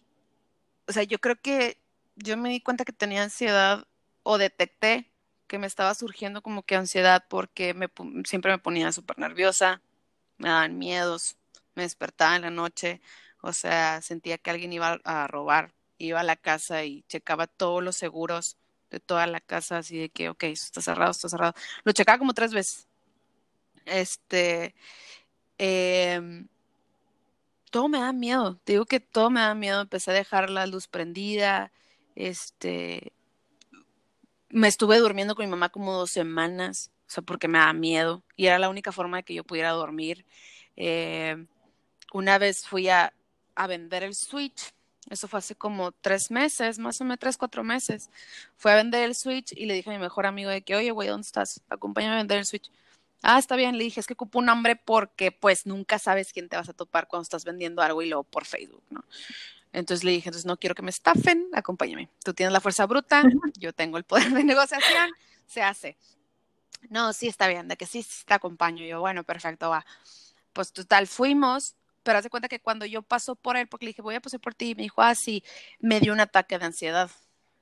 o 0.91 0.93
sea, 0.93 1.03
yo 1.03 1.19
creo 1.19 1.39
que 1.39 1.77
yo 2.17 2.35
me 2.35 2.49
di 2.49 2.59
cuenta 2.59 2.83
que 2.83 2.91
tenía 2.91 3.23
ansiedad 3.23 3.87
o 4.23 4.37
detecté 4.37 5.09
que 5.47 5.57
me 5.57 5.65
estaba 5.65 5.95
surgiendo 5.95 6.41
como 6.41 6.63
que 6.63 6.75
ansiedad 6.75 7.23
porque 7.29 7.73
me, 7.73 7.89
siempre 8.25 8.51
me 8.51 8.57
ponía 8.57 8.91
súper 8.91 9.17
nerviosa, 9.17 9.81
me 10.37 10.49
daban 10.49 10.77
miedos, 10.77 11.37
me 11.75 11.83
despertaba 11.83 12.35
en 12.35 12.41
la 12.41 12.49
noche, 12.49 12.99
o 13.41 13.53
sea, 13.53 14.01
sentía 14.01 14.37
que 14.37 14.49
alguien 14.51 14.73
iba 14.73 14.99
a 15.05 15.27
robar, 15.27 15.73
iba 15.97 16.19
a 16.19 16.23
la 16.23 16.35
casa 16.35 16.83
y 16.83 17.03
checaba 17.03 17.47
todos 17.47 17.81
los 17.81 17.95
seguros 17.95 18.57
de 18.89 18.99
toda 18.99 19.27
la 19.27 19.39
casa, 19.39 19.77
así 19.77 19.97
de 19.97 20.09
que, 20.09 20.27
ok, 20.27 20.43
está 20.43 20.81
cerrado, 20.81 21.11
está 21.11 21.29
cerrado. 21.29 21.53
Lo 21.85 21.93
checaba 21.93 22.19
como 22.19 22.33
tres 22.33 22.53
veces. 22.53 22.85
Este, 23.85 24.75
em, 25.57 26.49
todo 27.71 27.89
me 27.89 27.99
da 27.99 28.13
miedo, 28.13 28.59
te 28.63 28.73
digo 28.73 28.85
que 28.85 28.99
todo 28.99 29.29
me 29.29 29.41
da 29.41 29.55
miedo, 29.55 29.81
empecé 29.81 30.11
a 30.11 30.13
dejar 30.13 30.49
la 30.49 30.67
luz 30.67 30.87
prendida, 30.87 31.71
este, 32.15 33.13
me 34.49 34.67
estuve 34.67 34.99
durmiendo 34.99 35.35
con 35.35 35.45
mi 35.45 35.51
mamá 35.51 35.69
como 35.69 35.93
dos 35.93 36.11
semanas, 36.11 36.91
o 37.07 37.11
sea, 37.11 37.23
porque 37.23 37.47
me 37.47 37.59
da 37.59 37.73
miedo 37.73 38.23
y 38.35 38.47
era 38.47 38.59
la 38.59 38.69
única 38.69 38.91
forma 38.91 39.17
de 39.17 39.23
que 39.23 39.33
yo 39.33 39.43
pudiera 39.43 39.71
dormir. 39.71 40.25
Em, 40.75 41.47
una 42.13 42.37
vez 42.37 42.67
fui 42.67 42.89
a, 42.89 43.13
a 43.55 43.67
vender 43.67 44.03
el 44.03 44.15
Switch 44.15 44.73
eso 45.09 45.27
fue 45.27 45.39
hace 45.39 45.55
como 45.55 45.91
tres 45.91 46.31
meses, 46.31 46.79
más 46.79 47.01
o 47.01 47.03
menos 47.03 47.19
tres, 47.19 47.37
cuatro 47.37 47.63
meses. 47.63 48.09
Fue 48.55 48.71
a 48.71 48.75
vender 48.75 49.03
el 49.03 49.13
Switch 49.13 49.51
y 49.51 49.65
le 49.65 49.73
dije 49.73 49.89
a 49.89 49.93
mi 49.93 49.99
mejor 49.99 50.25
amigo 50.25 50.49
de 50.49 50.61
que, 50.61 50.75
oye, 50.75 50.91
güey, 50.91 51.09
¿dónde 51.09 51.25
estás? 51.25 51.61
Acompáñame 51.69 52.15
a 52.15 52.17
vender 52.19 52.37
el 52.37 52.45
Switch. 52.45 52.71
Ah, 53.21 53.37
está 53.37 53.55
bien, 53.55 53.77
le 53.77 53.83
dije, 53.83 53.99
es 53.99 54.07
que 54.07 54.13
ocupo 54.13 54.39
un 54.39 54.45
nombre 54.45 54.75
porque 54.75 55.31
pues 55.31 55.65
nunca 55.65 55.99
sabes 55.99 56.33
quién 56.33 56.49
te 56.49 56.57
vas 56.57 56.69
a 56.69 56.73
topar 56.73 57.07
cuando 57.07 57.23
estás 57.23 57.45
vendiendo 57.45 57.81
algo 57.81 58.01
y 58.01 58.07
luego 58.07 58.23
por 58.23 58.45
Facebook, 58.45 58.83
¿no? 58.89 59.03
Entonces 59.73 60.03
le 60.03 60.11
dije, 60.11 60.29
entonces 60.29 60.45
no 60.45 60.57
quiero 60.57 60.75
que 60.75 60.81
me 60.81 60.89
estafen, 60.89 61.47
acompáñame. 61.53 62.09
Tú 62.23 62.33
tienes 62.33 62.51
la 62.51 62.59
fuerza 62.59 62.85
bruta, 62.85 63.23
yo 63.57 63.73
tengo 63.73 63.97
el 63.97 64.03
poder 64.03 64.31
de 64.31 64.43
negociación, 64.43 65.11
se 65.45 65.61
hace. 65.61 65.97
No, 66.89 67.13
sí 67.13 67.27
está 67.27 67.47
bien, 67.47 67.67
de 67.67 67.77
que 67.77 67.85
sí, 67.85 68.03
sí 68.03 68.25
te 68.25 68.33
acompaño. 68.33 68.85
Yo, 68.85 68.99
bueno, 68.99 69.23
perfecto, 69.23 69.69
va. 69.69 69.85
Pues 70.53 70.73
total, 70.73 71.07
fuimos, 71.07 71.75
pero 72.03 72.17
hace 72.19 72.29
cuenta 72.29 72.49
que 72.49 72.59
cuando 72.59 72.85
yo 72.85 73.01
paso 73.01 73.35
por 73.35 73.55
él, 73.55 73.67
porque 73.67 73.85
le 73.85 73.89
dije, 73.91 74.01
voy 74.01 74.15
a 74.15 74.21
pasar 74.21 74.39
por 74.39 74.55
ti, 74.55 74.75
me 74.75 74.83
dijo, 74.83 75.01
ah, 75.01 75.15
sí, 75.15 75.43
me 75.79 75.99
dio 75.99 76.11
un 76.13 76.19
ataque 76.19 76.57
de 76.57 76.65
ansiedad. 76.65 77.11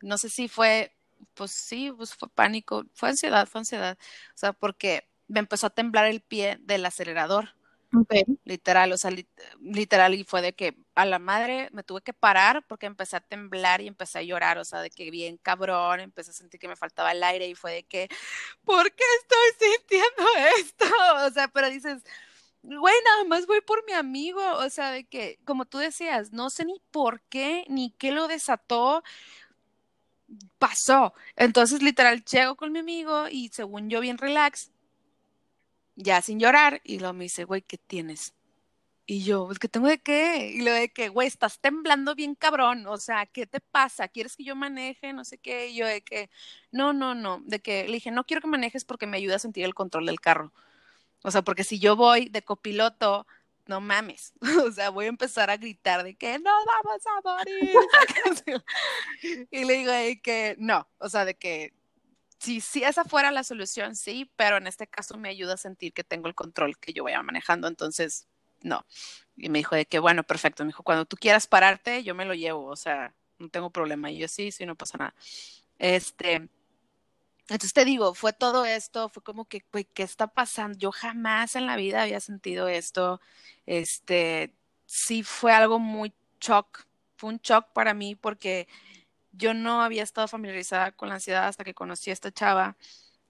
No 0.02 0.18
sé 0.18 0.30
si 0.30 0.48
fue, 0.48 0.96
pues 1.34 1.52
sí, 1.52 1.92
pues 1.96 2.16
fue 2.16 2.30
pánico, 2.30 2.86
fue 2.94 3.10
ansiedad, 3.10 3.48
fue 3.48 3.60
ansiedad. 3.60 3.98
O 4.34 4.38
sea, 4.38 4.54
porque 4.54 5.09
me 5.30 5.40
empezó 5.40 5.68
a 5.68 5.70
temblar 5.70 6.06
el 6.06 6.20
pie 6.20 6.58
del 6.62 6.86
acelerador. 6.86 7.56
Literal, 8.44 8.92
o 8.92 8.98
sea, 8.98 9.12
literal, 9.60 10.14
y 10.14 10.24
fue 10.24 10.44
de 10.44 10.54
que 10.54 10.78
a 10.94 11.06
la 11.06 11.18
madre 11.18 11.70
me 11.72 11.82
tuve 11.82 12.02
que 12.02 12.14
parar 12.14 12.64
porque 12.68 12.86
empecé 12.86 13.16
a 13.16 13.20
temblar 13.20 13.82
y 13.82 13.88
empecé 13.88 14.20
a 14.20 14.24
llorar, 14.24 14.60
o 14.60 14.66
sea, 14.66 14.82
de 14.82 14.92
que 14.92 15.10
bien 15.10 15.38
cabrón, 15.38 16.00
empecé 16.00 16.30
a 16.30 16.34
sentir 16.34 16.60
que 16.60 16.68
me 16.68 16.76
faltaba 16.76 17.12
el 17.12 17.24
aire 17.24 17.48
y 17.48 17.56
fue 17.56 17.74
de 17.74 17.84
que, 17.84 18.08
¿por 18.64 18.92
qué 18.92 19.04
estoy 19.22 19.70
sintiendo 19.70 20.24
esto? 20.60 20.86
O 21.26 21.32
sea, 21.32 21.48
pero 21.48 21.70
dices, 21.70 22.04
güey, 22.62 22.96
nada 23.06 23.24
más 23.26 23.48
voy 23.48 23.62
por 23.62 23.84
mi 23.86 23.94
amigo, 23.94 24.42
o 24.58 24.70
sea, 24.70 24.92
de 24.92 25.06
que, 25.06 25.40
como 25.46 25.66
tú 25.66 25.80
decías, 25.80 26.32
no 26.32 26.50
sé 26.52 26.66
ni 26.66 26.80
por 26.92 27.22
qué, 27.22 27.66
ni 27.70 27.92
qué 27.98 28.12
lo 28.12 28.28
desató, 28.28 29.04
pasó. 30.60 31.14
Entonces, 31.36 31.82
literal, 31.82 32.24
llego 32.24 32.56
con 32.56 32.72
mi 32.72 32.80
amigo 32.80 33.28
y 33.30 33.50
según 33.50 33.90
yo 33.90 34.00
bien 34.00 34.18
relax, 34.18 34.72
ya 36.00 36.22
sin 36.22 36.40
llorar, 36.40 36.82
y 36.84 37.00
luego 37.00 37.14
me 37.14 37.26
dice, 37.26 37.44
güey, 37.44 37.62
¿qué 37.62 37.78
tienes? 37.78 38.34
Y 39.06 39.24
yo, 39.24 39.48
pues, 39.48 39.60
¿qué 39.60 39.68
tengo 39.68 39.88
de 39.88 40.00
qué? 40.00 40.52
Y 40.54 40.62
lo 40.62 40.72
de 40.72 40.90
que, 40.94 41.10
güey, 41.10 41.28
estás 41.28 41.60
temblando 41.60 42.16
bien 42.16 42.36
cabrón, 42.36 42.86
o 42.88 42.98
sea, 42.98 43.26
¿qué 43.26 43.48
te 43.48 43.60
pasa? 43.60 44.08
¿Quieres 44.08 44.36
que 44.36 44.44
yo 44.44 44.56
maneje? 44.56 45.14
No 45.14 45.26
sé 45.26 45.40
qué. 45.40 45.70
Y 45.70 45.76
yo 45.78 45.88
de 45.88 46.02
que, 46.02 46.30
no, 46.72 46.94
no, 46.94 47.16
no, 47.16 47.42
de 47.46 47.60
que 47.60 47.86
le 47.88 47.94
dije, 47.94 48.12
no 48.12 48.24
quiero 48.26 48.42
que 48.42 48.48
manejes 48.48 48.86
porque 48.86 49.08
me 49.08 49.18
ayuda 49.18 49.38
a 49.38 49.40
sentir 49.40 49.66
el 49.66 49.74
control 49.74 50.06
del 50.06 50.22
carro. 50.22 50.54
O 51.24 51.32
sea, 51.32 51.42
porque 51.42 51.64
si 51.64 51.80
yo 51.80 51.96
voy 51.96 52.30
de 52.30 52.44
copiloto, 52.44 53.26
no 53.66 53.82
mames. 53.82 54.34
O 54.70 54.72
sea, 54.72 54.90
voy 54.92 55.06
a 55.06 55.10
empezar 55.10 55.50
a 55.50 55.58
gritar 55.58 56.04
de 56.04 56.16
que 56.16 56.40
no 56.40 56.52
vamos 56.66 57.02
a 57.08 57.22
morir. 57.24 57.74
y 59.52 59.66
le 59.66 59.74
digo 59.74 59.92
que 60.24 60.56
no, 60.60 60.88
o 61.00 61.10
sea, 61.10 61.26
de 61.26 61.36
que 61.36 61.74
si, 62.40 62.62
si 62.62 62.84
esa 62.84 63.04
fuera 63.04 63.32
la 63.32 63.44
solución, 63.44 63.96
sí, 63.96 64.32
pero 64.36 64.58
en 64.58 64.68
este 64.68 64.88
caso 64.88 65.18
me 65.18 65.30
ayuda 65.30 65.56
a 65.56 65.58
sentir 65.58 65.94
que 65.94 66.04
tengo 66.04 66.28
el 66.28 66.36
control 66.36 66.78
que 66.78 66.94
yo 66.94 67.04
vaya 67.04 67.22
manejando, 67.22 67.68
entonces 67.68 68.28
no. 68.62 68.86
Y 69.38 69.50
me 69.50 69.60
dijo 69.60 69.76
de 69.76 69.86
que 69.86 70.00
bueno, 70.00 70.24
perfecto. 70.24 70.64
Me 70.64 70.70
dijo, 70.70 70.84
cuando 70.84 71.06
tú 71.06 71.18
quieras 71.18 71.48
pararte, 71.48 72.04
yo 72.04 72.16
me 72.16 72.26
lo 72.26 72.34
llevo, 72.34 72.66
o 72.66 72.76
sea, 72.76 73.14
no 73.38 73.50
tengo 73.50 73.70
problema. 73.70 74.12
Y 74.12 74.18
yo 74.18 74.28
sí, 74.28 74.52
sí, 74.52 74.66
no 74.66 74.76
pasa 74.76 74.98
nada. 74.98 75.16
Este, 75.78 76.50
entonces 77.50 77.74
te 77.74 77.86
digo, 77.86 78.14
fue 78.14 78.34
todo 78.34 78.66
esto, 78.66 79.10
fue 79.10 79.24
como 79.24 79.46
que, 79.46 79.64
güey, 79.72 79.86
¿qué 79.86 80.04
está 80.04 80.28
pasando? 80.28 80.78
Yo 80.78 80.92
jamás 80.92 81.56
en 81.56 81.66
la 81.66 81.76
vida 81.78 82.04
había 82.04 82.20
sentido 82.20 82.68
esto. 82.68 83.22
Este, 83.66 84.54
sí 84.86 85.24
fue 85.24 85.54
algo 85.54 85.80
muy 85.80 86.14
shock, 86.40 86.86
fue 87.18 87.30
un 87.32 87.40
shock 87.40 87.68
para 87.74 87.94
mí 87.94 88.16
porque 88.16 88.68
yo 89.32 89.54
no 89.54 89.82
había 89.82 90.04
estado 90.04 90.28
familiarizada 90.28 90.92
con 90.92 91.10
la 91.10 91.16
ansiedad 91.16 91.48
hasta 91.48 91.64
que 91.64 91.74
conocí 91.74 92.10
a 92.10 92.14
esta 92.14 92.32
chava 92.32 92.78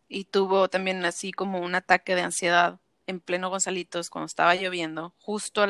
y 0.08 0.26
tuvo 0.26 0.70
también 0.70 1.04
así 1.06 1.32
como 1.32 1.60
un 1.60 1.76
ataque 1.76 2.16
de 2.16 2.22
ansiedad 2.22 2.80
en 3.08 3.20
pleno 3.20 3.50
Gonzalitos 3.50 4.10
cuando 4.10 4.28
estaba 4.28 4.56
lloviendo, 4.56 5.14
justo 5.20 5.66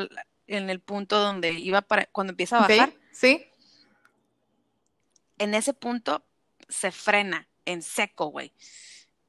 en 0.48 0.70
el 0.70 0.80
punto 0.80 1.20
donde 1.20 1.52
iba 1.54 1.82
para, 1.82 2.06
cuando 2.08 2.32
empieza 2.32 2.58
a 2.58 2.68
bajar. 2.68 2.94
Sí. 3.12 3.46
En 5.38 5.54
ese 5.54 5.74
punto 5.74 6.26
se 6.68 6.92
frena 6.92 7.48
en 7.66 7.82
seco, 7.82 8.28
güey. 8.28 8.54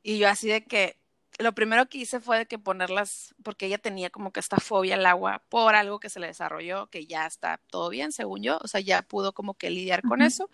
Y 0.03 0.19
yo 0.19 0.29
así 0.29 0.49
de 0.49 0.65
que 0.65 1.00
lo 1.41 1.53
primero 1.55 1.89
que 1.89 1.99
hice 1.99 2.21
fue 2.21 2.39
de 2.39 2.47
que 2.47 2.59
ponerlas, 2.59 3.35
porque 3.43 3.67
ella 3.67 3.79
tenía 3.79 4.11
como 4.11 4.33
que 4.33 4.41
esta 4.41 4.59
fobia 4.59 4.95
al 4.95 5.07
agua 5.07 5.43
por 5.49 5.75
algo 5.75 6.01
que 6.01 6.11
se 6.11 6.21
le 6.21 6.29
desarrolló, 6.29 6.89
que 6.89 7.07
ya 7.07 7.27
está 7.27 7.61
todo 7.71 7.89
bien, 7.89 8.13
según 8.13 8.43
yo, 8.43 8.59
o 8.63 8.69
sea, 8.69 8.81
ya 8.81 9.03
pudo 9.03 9.33
como 9.33 9.55
que 9.55 9.71
lidiar 9.71 10.03
con 10.03 10.23
eso. 10.23 10.51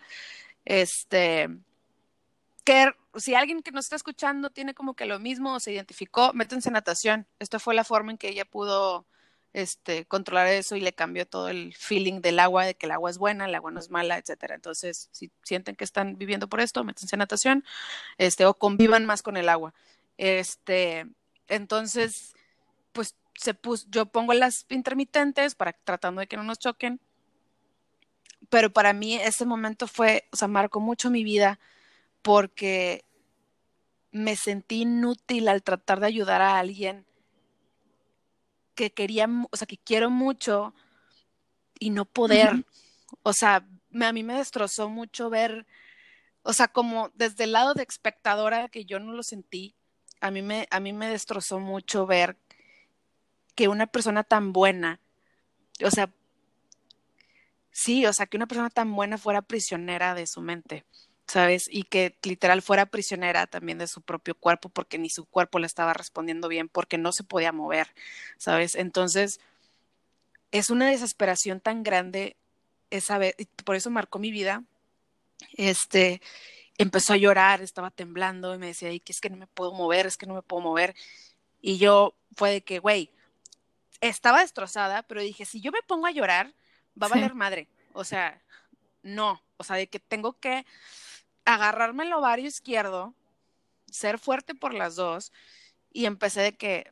Este, 0.65 1.49
que 2.63 2.91
si 3.15 3.35
alguien 3.35 3.61
que 3.61 3.71
nos 3.71 3.85
está 3.85 3.95
escuchando 3.95 4.49
tiene 4.49 4.73
como 4.73 4.93
que 4.93 5.05
lo 5.05 5.19
mismo 5.19 5.53
o 5.53 5.59
se 5.59 5.71
identificó, 5.71 6.33
métense 6.33 6.69
en 6.69 6.73
natación. 6.73 7.27
Esta 7.39 7.59
fue 7.59 7.73
la 7.73 7.83
forma 7.83 8.11
en 8.11 8.17
que 8.17 8.29
ella 8.29 8.45
pudo 8.45 9.05
este, 9.53 10.05
controlar 10.05 10.47
eso 10.47 10.75
y 10.75 10.81
le 10.81 10.93
cambió 10.93 11.25
todo 11.25 11.49
el 11.49 11.73
feeling 11.73 12.21
del 12.21 12.39
agua, 12.39 12.65
de 12.65 12.75
que 12.75 12.85
el 12.85 12.91
agua 12.91 13.09
es 13.09 13.17
buena, 13.17 13.45
el 13.45 13.55
agua 13.55 13.71
no 13.71 13.79
es 13.79 13.89
mala, 13.89 14.17
etcétera. 14.17 14.55
Entonces, 14.55 15.09
si 15.11 15.31
sienten 15.43 15.75
que 15.75 15.83
están 15.83 16.17
viviendo 16.17 16.47
por 16.47 16.59
esto, 16.59 16.83
métanse 16.83 17.15
en 17.15 17.19
natación, 17.19 17.65
este, 18.17 18.45
o 18.45 18.53
convivan 18.53 19.05
más 19.05 19.21
con 19.23 19.37
el 19.37 19.49
agua. 19.49 19.73
Este, 20.17 21.07
entonces, 21.47 22.35
pues 22.91 23.15
se 23.35 23.53
puso, 23.53 23.85
yo 23.89 24.07
pongo 24.07 24.33
las 24.33 24.65
intermitentes 24.69 25.55
para 25.55 25.73
tratando 25.73 26.21
de 26.21 26.27
que 26.27 26.37
no 26.37 26.43
nos 26.43 26.59
choquen. 26.59 26.99
Pero 28.49 28.71
para 28.71 28.93
mí 28.93 29.15
ese 29.15 29.45
momento 29.45 29.87
fue, 29.87 30.27
o 30.31 30.35
sea, 30.35 30.47
marcó 30.47 30.79
mucho 30.79 31.09
mi 31.09 31.23
vida 31.23 31.59
porque 32.21 33.03
me 34.11 34.35
sentí 34.35 34.81
inútil 34.81 35.47
al 35.47 35.63
tratar 35.63 35.99
de 35.99 36.07
ayudar 36.07 36.41
a 36.41 36.57
alguien 36.57 37.05
que 38.75 38.91
quería, 38.91 39.27
o 39.51 39.57
sea, 39.57 39.67
que 39.67 39.77
quiero 39.77 40.09
mucho 40.09 40.73
y 41.79 41.89
no 41.89 42.05
poder, 42.05 42.65
o 43.23 43.33
sea, 43.33 43.67
me, 43.89 44.05
a 44.05 44.13
mí 44.13 44.23
me 44.23 44.35
destrozó 44.35 44.89
mucho 44.89 45.29
ver, 45.29 45.65
o 46.43 46.53
sea, 46.53 46.67
como 46.67 47.09
desde 47.15 47.45
el 47.45 47.53
lado 47.53 47.73
de 47.73 47.83
espectadora 47.83 48.69
que 48.69 48.85
yo 48.85 48.99
no 48.99 49.13
lo 49.13 49.23
sentí, 49.23 49.75
a 50.21 50.31
mí 50.31 50.41
me, 50.41 50.67
a 50.71 50.79
mí 50.79 50.93
me 50.93 51.09
destrozó 51.09 51.59
mucho 51.59 52.05
ver 52.05 52.37
que 53.55 53.67
una 53.67 53.87
persona 53.87 54.23
tan 54.23 54.53
buena, 54.53 54.99
o 55.83 55.91
sea, 55.91 56.11
sí, 57.71 58.05
o 58.05 58.13
sea, 58.13 58.25
que 58.27 58.37
una 58.37 58.47
persona 58.47 58.69
tan 58.69 58.95
buena 58.95 59.17
fuera 59.17 59.41
prisionera 59.41 60.13
de 60.13 60.27
su 60.27 60.41
mente, 60.41 60.85
¿sabes? 61.27 61.67
Y 61.71 61.83
que 61.83 62.15
literal 62.23 62.61
fuera 62.61 62.85
prisionera 62.87 63.47
también 63.47 63.77
de 63.77 63.87
su 63.87 64.01
propio 64.01 64.35
cuerpo 64.35 64.69
porque 64.69 64.97
ni 64.97 65.09
su 65.09 65.25
cuerpo 65.25 65.59
le 65.59 65.67
estaba 65.67 65.93
respondiendo 65.93 66.47
bien, 66.47 66.69
porque 66.69 66.97
no 66.97 67.11
se 67.11 67.23
podía 67.23 67.51
mover, 67.51 67.93
¿sabes? 68.37 68.75
Entonces, 68.75 69.39
es 70.51 70.69
una 70.69 70.89
desesperación 70.89 71.59
tan 71.59 71.83
grande 71.83 72.35
esa 72.89 73.17
vez, 73.17 73.35
por 73.65 73.75
eso 73.75 73.89
marcó 73.89 74.19
mi 74.19 74.31
vida. 74.31 74.63
Este, 75.57 76.21
empezó 76.77 77.13
a 77.13 77.17
llorar, 77.17 77.61
estaba 77.61 77.91
temblando 77.91 78.53
y 78.53 78.57
me 78.57 78.67
decía, 78.67 78.89
que 78.99 79.11
es 79.11 79.21
que 79.21 79.29
no 79.29 79.37
me 79.37 79.47
puedo 79.47 79.73
mover, 79.73 80.05
es 80.05 80.17
que 80.17 80.27
no 80.27 80.35
me 80.35 80.41
puedo 80.41 80.61
mover. 80.61 80.95
Y 81.61 81.77
yo 81.77 82.13
fue 82.35 82.51
de 82.51 82.61
que, 82.63 82.79
güey, 82.79 83.11
estaba 84.01 84.41
destrozada, 84.41 85.03
pero 85.03 85.21
dije, 85.21 85.45
si 85.45 85.61
yo 85.61 85.71
me 85.71 85.81
pongo 85.81 86.07
a 86.07 86.11
llorar, 86.11 86.53
va 87.01 87.07
a 87.07 87.09
valer 87.09 87.33
madre. 87.33 87.67
O 87.93 88.03
sea, 88.03 88.41
no, 89.01 89.41
o 89.57 89.63
sea, 89.63 89.75
de 89.75 89.87
que 89.87 89.99
tengo 89.99 90.33
que 90.39 90.65
agarrarme 91.45 92.03
el 92.03 92.13
ovario 92.13 92.45
izquierdo, 92.47 93.13
ser 93.89 94.19
fuerte 94.19 94.53
por 94.53 94.73
las 94.73 94.95
dos, 94.95 95.31
y 95.91 96.05
empecé 96.05 96.41
de 96.41 96.55
que 96.57 96.91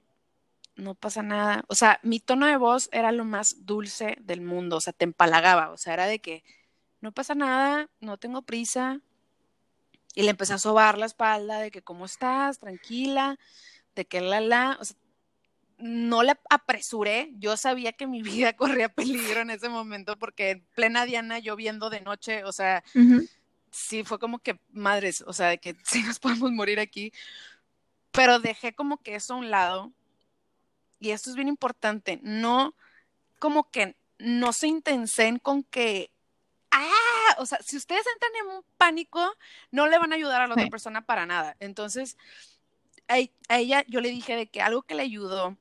no 0.76 0.96
pasa 0.96 1.22
nada. 1.22 1.64
O 1.68 1.76
sea, 1.76 2.00
mi 2.04 2.20
tono 2.20 2.48
de 2.48 2.58
voz 2.58 2.90
era 2.92 3.12
lo 3.12 3.26
más 3.26 3.66
dulce 3.66 4.18
del 4.22 4.42
mundo, 4.42 4.78
o 4.78 4.82
sea, 4.82 4.94
te 4.94 5.06
empalagaba, 5.06 5.72
o 5.72 5.78
sea, 5.78 5.94
era 5.94 6.08
de 6.08 6.20
que 6.20 6.44
no 7.02 7.12
pasa 7.12 7.36
nada, 7.36 7.90
no 8.00 8.18
tengo 8.18 8.42
prisa. 8.42 9.02
Y 10.16 10.24
le 10.24 10.32
empecé 10.32 10.54
a 10.54 10.58
sobar 10.58 10.98
la 10.98 11.06
espalda 11.06 11.60
de 11.60 11.72
que 11.72 11.82
cómo 11.82 12.06
estás, 12.06 12.60
tranquila, 12.60 13.38
de 13.96 14.06
que 14.06 14.22
la 14.22 14.40
la, 14.40 14.78
o 14.80 14.86
sea, 14.86 14.98
no 15.78 16.24
le 16.24 16.34
apresuré, 16.50 17.32
yo 17.38 17.58
sabía 17.58 17.92
que 17.94 18.08
mi 18.08 18.22
vida 18.24 18.54
corría 18.54 18.90
peligro 18.90 19.42
en 19.42 19.50
ese 19.50 19.70
momento 19.70 20.18
porque 20.18 20.52
en 20.52 20.66
plena 20.74 21.06
Diana 21.06 21.40
lloviendo 21.40 21.90
de 21.90 22.02
noche, 22.02 22.44
o 22.44 22.52
sea, 22.52 22.84
sí 23.72 24.04
fue 24.04 24.20
como 24.20 24.40
que 24.40 24.60
madres, 24.72 25.24
o 25.28 25.34
sea, 25.34 25.50
de 25.50 25.58
que 25.58 25.76
sí 25.84 26.04
nos 26.04 26.20
podemos 26.20 26.52
morir 26.52 26.80
aquí, 26.80 27.12
pero 28.12 28.40
dejé 28.40 28.74
como 28.74 29.02
que 29.02 29.16
eso 29.16 29.34
a 29.34 29.38
un 29.38 29.52
lado 29.52 29.92
y 31.00 31.12
esto 31.12 31.30
es 31.30 31.36
bien 31.36 31.50
importante, 31.50 32.20
no 32.24 32.76
como 33.40 33.70
que 33.70 33.96
no 34.18 34.54
se 34.54 34.68
intensen 34.68 35.40
con 35.40 35.64
que, 35.64 36.12
o 37.38 37.46
sea, 37.46 37.60
si 37.62 37.78
ustedes 37.78 38.06
entran 38.14 38.32
en 38.42 38.58
un 38.58 38.64
pánico, 38.78 39.36
no 39.72 39.88
le 39.88 39.98
van 39.98 40.12
a 40.12 40.16
ayudar 40.16 40.42
a 40.42 40.48
la 40.48 40.54
otra 40.54 40.68
persona 40.68 41.06
para 41.06 41.26
nada. 41.26 41.56
Entonces, 41.60 42.18
a, 43.08 43.18
ella 43.58 43.84
yo 43.88 44.02
le 44.02 44.10
dije 44.10 44.36
de 44.36 44.48
que 44.48 44.62
algo 44.62 44.84
que 44.84 44.96
le 44.96 45.04
ayudó, 45.04 45.58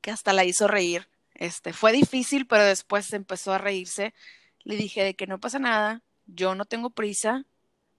que 0.00 0.10
hasta 0.10 0.32
la 0.32 0.44
hizo 0.44 0.68
reír, 0.68 1.08
este, 1.34 1.72
fue 1.72 1.92
difícil, 1.92 2.46
pero 2.46 2.64
después 2.64 3.12
empezó 3.12 3.52
a 3.52 3.58
reírse. 3.58 4.14
Le 4.62 4.76
dije 4.76 5.04
de 5.04 5.14
que 5.14 5.26
no 5.26 5.40
pasa 5.40 5.58
nada, 5.58 6.02
yo 6.26 6.54
no 6.54 6.64
tengo 6.64 6.90
prisa, 6.90 7.44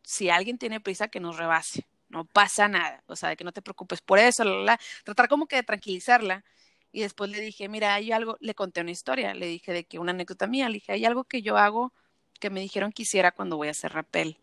si 0.03 0.29
alguien 0.29 0.57
tiene 0.57 0.79
prisa, 0.79 1.07
que 1.07 1.19
nos 1.19 1.37
rebase. 1.37 1.87
No 2.09 2.25
pasa 2.25 2.67
nada, 2.67 3.03
o 3.07 3.15
sea, 3.15 3.29
de 3.29 3.37
que 3.37 3.43
no 3.43 3.51
te 3.51 3.61
preocupes 3.61 4.01
por 4.01 4.19
eso, 4.19 4.43
la, 4.43 4.79
tratar 5.03 5.27
como 5.27 5.47
que 5.47 5.57
de 5.57 5.63
tranquilizarla. 5.63 6.45
Y 6.91 7.01
después 7.01 7.29
le 7.29 7.41
dije, 7.41 7.67
mira, 7.67 7.93
hay 7.95 8.11
algo, 8.11 8.37
le 8.39 8.55
conté 8.55 8.81
una 8.81 8.91
historia, 8.91 9.33
le 9.33 9.47
dije 9.47 9.73
de 9.73 9.83
que 9.85 9.99
una 9.99 10.11
anécdota 10.11 10.47
mía, 10.47 10.69
le 10.69 10.75
dije, 10.75 10.93
hay 10.93 11.05
algo 11.05 11.25
que 11.25 11.41
yo 11.41 11.57
hago 11.57 11.93
que 12.39 12.49
me 12.49 12.61
dijeron 12.61 12.91
que 12.91 13.03
hiciera 13.03 13.31
cuando 13.31 13.57
voy 13.57 13.67
a 13.67 13.71
hacer 13.71 13.93
rappel. 13.93 14.37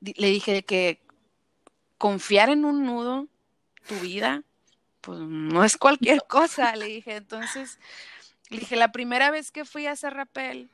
Le 0.00 0.28
dije 0.28 0.52
de 0.52 0.62
que 0.64 1.00
confiar 1.98 2.50
en 2.50 2.64
un 2.64 2.84
nudo, 2.84 3.28
tu 3.86 3.94
vida, 4.00 4.42
pues 5.00 5.20
no 5.20 5.64
es 5.64 5.76
cualquier 5.76 6.22
cosa, 6.28 6.74
le 6.76 6.86
dije. 6.86 7.16
Entonces, 7.16 7.78
le 8.50 8.58
dije, 8.58 8.76
la 8.76 8.92
primera 8.92 9.30
vez 9.30 9.50
que 9.50 9.64
fui 9.64 9.86
a 9.86 9.92
hacer 9.92 10.14
rappel, 10.14 10.70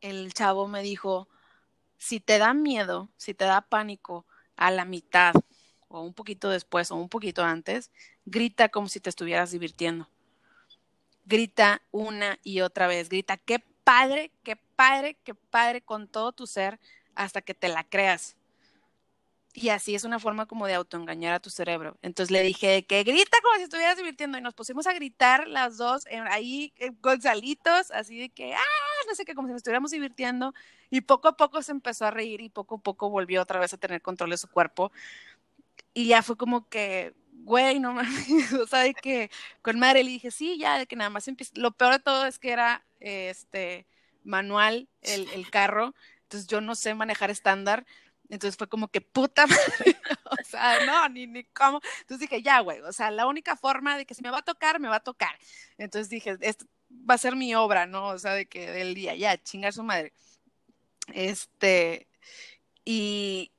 el 0.00 0.32
chavo 0.34 0.68
me 0.68 0.82
dijo, 0.82 1.28
si 1.98 2.20
te 2.20 2.38
da 2.38 2.54
miedo, 2.54 3.08
si 3.16 3.34
te 3.34 3.44
da 3.44 3.60
pánico, 3.60 4.26
a 4.56 4.70
la 4.70 4.84
mitad 4.84 5.34
o 5.88 6.02
un 6.02 6.14
poquito 6.14 6.48
después 6.48 6.90
o 6.90 6.96
un 6.96 7.08
poquito 7.08 7.42
antes, 7.42 7.90
grita 8.24 8.68
como 8.68 8.88
si 8.88 9.00
te 9.00 9.10
estuvieras 9.10 9.50
divirtiendo. 9.50 10.08
Grita 11.24 11.82
una 11.90 12.38
y 12.42 12.60
otra 12.60 12.86
vez, 12.86 13.08
grita, 13.08 13.36
qué 13.36 13.64
padre, 13.84 14.30
qué 14.42 14.56
padre, 14.56 15.16
qué 15.24 15.34
padre 15.34 15.82
con 15.82 16.08
todo 16.08 16.32
tu 16.32 16.46
ser 16.46 16.78
hasta 17.14 17.42
que 17.42 17.54
te 17.54 17.68
la 17.68 17.84
creas. 17.84 18.36
Y 19.54 19.68
así 19.68 19.94
es 19.94 20.04
una 20.04 20.18
forma 20.18 20.46
como 20.46 20.66
de 20.66 20.74
autoengañar 20.74 21.34
a 21.34 21.40
tu 21.40 21.50
cerebro. 21.50 21.98
Entonces 22.00 22.30
le 22.30 22.42
dije 22.42 22.86
que 22.86 23.02
grita 23.04 23.36
como 23.42 23.56
si 23.56 23.64
estuvieras 23.64 23.98
divirtiendo 23.98 24.38
y 24.38 24.40
nos 24.40 24.54
pusimos 24.54 24.86
a 24.86 24.94
gritar 24.94 25.46
las 25.46 25.76
dos 25.76 26.06
ahí 26.30 26.72
con 27.02 27.20
salitos, 27.20 27.90
así 27.90 28.18
de 28.18 28.28
que, 28.30 28.54
ah, 28.54 29.04
no 29.06 29.14
sé 29.14 29.26
qué, 29.26 29.34
como 29.34 29.48
si 29.48 29.52
nos 29.52 29.58
estuviéramos 29.58 29.90
divirtiendo. 29.90 30.54
Y 30.88 31.02
poco 31.02 31.28
a 31.28 31.36
poco 31.36 31.60
se 31.60 31.72
empezó 31.72 32.06
a 32.06 32.10
reír 32.10 32.40
y 32.40 32.48
poco 32.48 32.76
a 32.76 32.78
poco 32.78 33.10
volvió 33.10 33.42
otra 33.42 33.60
vez 33.60 33.74
a 33.74 33.76
tener 33.76 34.00
control 34.00 34.30
de 34.30 34.38
su 34.38 34.48
cuerpo. 34.48 34.90
Y 35.92 36.06
ya 36.06 36.22
fue 36.22 36.36
como 36.38 36.68
que, 36.70 37.14
güey, 37.44 37.80
no 37.80 37.92
mames, 37.92 38.52
o 38.52 38.66
sea, 38.66 38.80
de 38.80 38.94
que 38.94 39.30
con 39.62 39.78
madre 39.78 40.04
le 40.04 40.10
dije, 40.10 40.30
sí, 40.30 40.58
ya, 40.58 40.78
de 40.78 40.86
que 40.86 40.96
nada 40.96 41.10
más 41.10 41.28
empieza. 41.28 41.52
Lo 41.56 41.72
peor 41.72 41.94
de 41.94 41.98
todo 42.00 42.26
es 42.26 42.38
que 42.38 42.50
era 42.50 42.84
este 43.00 43.86
manual 44.24 44.88
el, 45.02 45.28
el 45.30 45.50
carro, 45.50 45.94
entonces 46.22 46.48
yo 46.48 46.60
no 46.60 46.74
sé 46.74 46.94
manejar 46.94 47.30
estándar 47.30 47.84
entonces 48.32 48.56
fue 48.56 48.66
como 48.66 48.88
que 48.88 49.02
puta 49.02 49.46
madre, 49.46 49.96
o 50.24 50.44
sea, 50.44 50.86
no, 50.86 51.06
ni, 51.10 51.26
ni 51.26 51.44
cómo. 51.44 51.82
Entonces 52.00 52.20
dije, 52.20 52.42
ya, 52.42 52.60
güey, 52.60 52.80
o 52.80 52.90
sea, 52.90 53.10
la 53.10 53.26
única 53.26 53.56
forma 53.56 53.98
de 53.98 54.06
que 54.06 54.14
si 54.14 54.22
me 54.22 54.30
va 54.30 54.38
a 54.38 54.42
tocar, 54.42 54.80
me 54.80 54.88
va 54.88 54.96
a 54.96 55.00
tocar. 55.00 55.38
Entonces 55.76 56.08
dije, 56.08 56.38
esto 56.40 56.64
va 56.90 57.14
a 57.14 57.18
ser 57.18 57.36
mi 57.36 57.54
obra, 57.54 57.84
¿no? 57.84 58.08
O 58.08 58.18
sea, 58.18 58.32
de 58.32 58.46
que 58.46 58.70
del 58.70 58.94
día, 58.94 59.14
ya, 59.14 59.36
chingar 59.36 59.74
su 59.74 59.82
madre. 59.82 60.14
Este, 61.12 62.08
y 62.86 63.52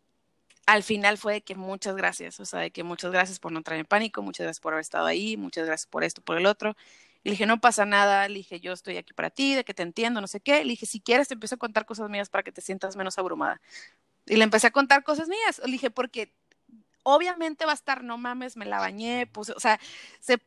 al 0.65 0.83
final 0.83 1.17
fue 1.17 1.33
de 1.33 1.41
que 1.41 1.55
muchas 1.55 1.95
gracias, 1.95 2.39
o 2.39 2.45
sea, 2.45 2.59
de 2.61 2.71
que 2.71 2.83
muchas 2.83 3.11
gracias 3.11 3.39
por 3.39 3.51
no 3.51 3.59
entrar 3.59 3.77
en 3.79 3.85
pánico, 3.85 4.21
muchas 4.21 4.45
gracias 4.45 4.61
por 4.61 4.73
haber 4.73 4.81
estado 4.81 5.05
ahí, 5.05 5.37
muchas 5.37 5.65
gracias 5.65 5.87
por 5.87 6.03
esto, 6.03 6.21
por 6.21 6.37
el 6.37 6.45
otro. 6.45 6.75
Y 7.23 7.29
le 7.29 7.31
dije, 7.33 7.45
no 7.45 7.59
pasa 7.59 7.85
nada, 7.85 8.27
le 8.27 8.35
dije, 8.35 8.59
yo 8.59 8.73
estoy 8.73 8.97
aquí 8.97 9.13
para 9.13 9.29
ti, 9.29 9.55
de 9.55 9.63
que 9.63 9.73
te 9.73 9.83
entiendo, 9.83 10.19
no 10.19 10.27
sé 10.27 10.41
qué. 10.41 10.63
Le 10.65 10.71
dije, 10.71 10.85
si 10.85 10.99
quieres, 10.99 11.29
te 11.29 11.35
empiezo 11.35 11.55
a 11.55 11.57
contar 11.57 11.85
cosas 11.85 12.09
mías 12.09 12.29
para 12.29 12.43
que 12.43 12.51
te 12.51 12.61
sientas 12.61 12.97
menos 12.97 13.17
abrumada. 13.17 13.61
Y 14.25 14.35
le 14.35 14.43
empecé 14.43 14.67
a 14.67 14.71
contar 14.71 15.03
cosas 15.03 15.29
mías. 15.29 15.61
Le 15.65 15.71
dije, 15.71 15.89
porque 15.89 16.33
obviamente 17.03 17.65
va 17.65 17.71
a 17.71 17.75
estar, 17.75 18.03
no 18.03 18.17
mames, 18.17 18.57
me 18.57 18.65
la 18.65 18.79
bañé, 18.79 19.27
pues, 19.27 19.51
o 19.51 19.59
sea, 19.59 19.79
se, 20.19 20.41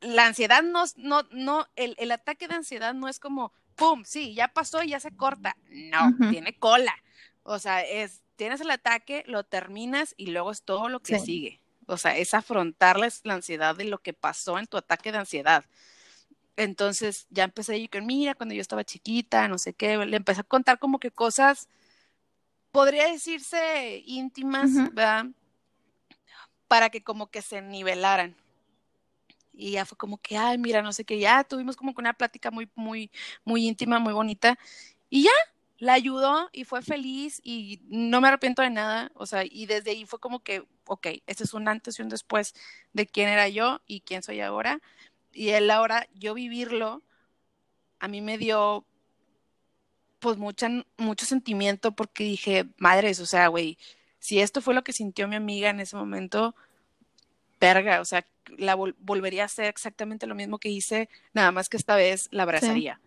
la 0.00 0.26
ansiedad 0.26 0.62
no, 0.62 0.84
no, 0.96 1.24
no, 1.30 1.66
el, 1.76 1.94
el, 1.98 2.10
ataque 2.10 2.48
de 2.48 2.54
ansiedad 2.54 2.94
no 2.94 3.08
es 3.08 3.18
como, 3.18 3.52
pum, 3.76 4.04
sí, 4.04 4.34
ya 4.34 4.48
pasó 4.48 4.82
y 4.82 4.88
ya 4.90 5.00
se 5.00 5.14
corta. 5.14 5.56
No, 5.68 6.30
tiene 6.30 6.56
cola. 6.58 6.94
O 7.44 7.58
sea, 7.58 7.82
es, 7.82 8.22
tienes 8.36 8.60
el 8.60 8.70
ataque, 8.70 9.22
lo 9.26 9.44
terminas 9.44 10.14
y 10.16 10.26
luego 10.26 10.50
es 10.50 10.62
todo 10.62 10.88
lo 10.88 11.00
que 11.00 11.18
sigue. 11.20 11.60
O 11.86 11.96
sea, 11.98 12.16
es 12.16 12.34
afrontarles 12.34 13.20
la 13.24 13.34
ansiedad 13.34 13.76
de 13.76 13.84
lo 13.84 13.98
que 13.98 14.12
pasó 14.14 14.58
en 14.58 14.66
tu 14.66 14.76
ataque 14.76 15.12
de 15.12 15.18
ansiedad. 15.18 15.64
Entonces 16.56 17.26
ya 17.30 17.44
empecé 17.44 17.80
yo 17.80 17.88
con, 17.90 18.06
mira, 18.06 18.34
cuando 18.34 18.54
yo 18.54 18.60
estaba 18.60 18.84
chiquita, 18.84 19.48
no 19.48 19.58
sé 19.58 19.74
qué, 19.74 19.98
le 19.98 20.16
empecé 20.16 20.40
a 20.40 20.44
contar 20.44 20.78
como 20.78 20.98
que 20.98 21.10
cosas 21.10 21.68
podría 22.70 23.08
decirse 23.08 24.02
íntimas, 24.04 24.72
¿verdad? 24.94 25.26
Para 26.66 26.90
que 26.90 27.04
como 27.04 27.30
que 27.30 27.42
se 27.42 27.60
nivelaran. 27.62 28.36
Y 29.52 29.72
ya 29.72 29.84
fue 29.84 29.96
como 29.96 30.18
que, 30.18 30.36
ay, 30.36 30.58
mira, 30.58 30.82
no 30.82 30.92
sé 30.92 31.04
qué, 31.04 31.18
ya 31.18 31.44
tuvimos 31.44 31.76
como 31.76 31.94
que 31.94 32.00
una 32.00 32.14
plática 32.14 32.50
muy, 32.50 32.68
muy, 32.74 33.12
muy 33.44 33.68
íntima, 33.68 34.00
muy 34.00 34.12
bonita. 34.12 34.58
Y 35.08 35.24
ya, 35.24 35.30
la 35.78 35.94
ayudó 35.94 36.48
y 36.52 36.64
fue 36.64 36.82
feliz 36.82 37.40
y 37.44 37.80
no 37.88 38.20
me 38.20 38.28
arrepiento 38.28 38.62
de 38.62 38.70
nada. 38.70 39.10
O 39.14 39.26
sea, 39.26 39.44
y 39.44 39.66
desde 39.66 39.90
ahí 39.90 40.06
fue 40.06 40.20
como 40.20 40.42
que, 40.42 40.64
ok, 40.86 41.08
este 41.26 41.44
es 41.44 41.54
un 41.54 41.68
antes 41.68 41.98
y 41.98 42.02
un 42.02 42.08
después 42.08 42.54
de 42.92 43.06
quién 43.06 43.28
era 43.28 43.48
yo 43.48 43.80
y 43.86 44.00
quién 44.00 44.22
soy 44.22 44.40
ahora. 44.40 44.80
Y 45.32 45.50
él 45.50 45.70
ahora, 45.70 46.06
yo 46.14 46.34
vivirlo, 46.34 47.02
a 47.98 48.08
mí 48.08 48.20
me 48.20 48.38
dio 48.38 48.84
pues 50.20 50.38
mucha, 50.38 50.70
mucho 50.96 51.26
sentimiento 51.26 51.92
porque 51.92 52.24
dije, 52.24 52.66
madres, 52.78 53.20
o 53.20 53.26
sea, 53.26 53.48
güey, 53.48 53.76
si 54.18 54.40
esto 54.40 54.62
fue 54.62 54.74
lo 54.74 54.84
que 54.84 54.94
sintió 54.94 55.28
mi 55.28 55.36
amiga 55.36 55.68
en 55.68 55.80
ese 55.80 55.96
momento, 55.96 56.54
verga, 57.60 58.00
o 58.00 58.04
sea, 58.04 58.26
la 58.56 58.74
volvería 58.74 59.42
a 59.42 59.46
hacer 59.46 59.66
exactamente 59.66 60.26
lo 60.26 60.34
mismo 60.34 60.58
que 60.58 60.70
hice, 60.70 61.08
nada 61.34 61.52
más 61.52 61.68
que 61.68 61.76
esta 61.76 61.96
vez 61.96 62.28
la 62.30 62.44
abrazaría. 62.44 63.00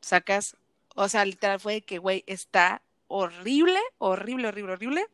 Sacas, 0.00 0.56
o 0.96 1.08
sea, 1.08 1.24
literal 1.24 1.60
fue 1.60 1.74
de 1.74 1.82
que, 1.82 1.98
güey, 1.98 2.24
está 2.26 2.82
horrible, 3.06 3.78
horrible, 3.98 4.48
horrible, 4.48 4.72
horrible 4.72 5.06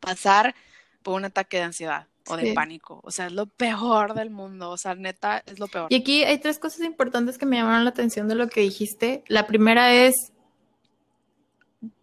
pasar 0.00 0.54
por 1.02 1.14
un 1.14 1.24
ataque 1.24 1.56
de 1.56 1.62
ansiedad 1.62 2.06
o 2.28 2.36
de 2.36 2.52
pánico. 2.52 3.00
O 3.02 3.10
sea, 3.10 3.26
es 3.26 3.32
lo 3.32 3.46
peor 3.46 4.14
del 4.14 4.30
mundo. 4.30 4.70
O 4.70 4.76
sea, 4.76 4.94
neta, 4.94 5.42
es 5.46 5.58
lo 5.58 5.68
peor. 5.68 5.86
Y 5.90 5.96
aquí 5.96 6.24
hay 6.24 6.38
tres 6.38 6.58
cosas 6.58 6.82
importantes 6.82 7.38
que 7.38 7.46
me 7.46 7.56
llamaron 7.56 7.84
la 7.84 7.90
atención 7.90 8.28
de 8.28 8.34
lo 8.34 8.48
que 8.48 8.60
dijiste. 8.60 9.24
La 9.26 9.46
primera 9.46 9.94
es 9.94 10.32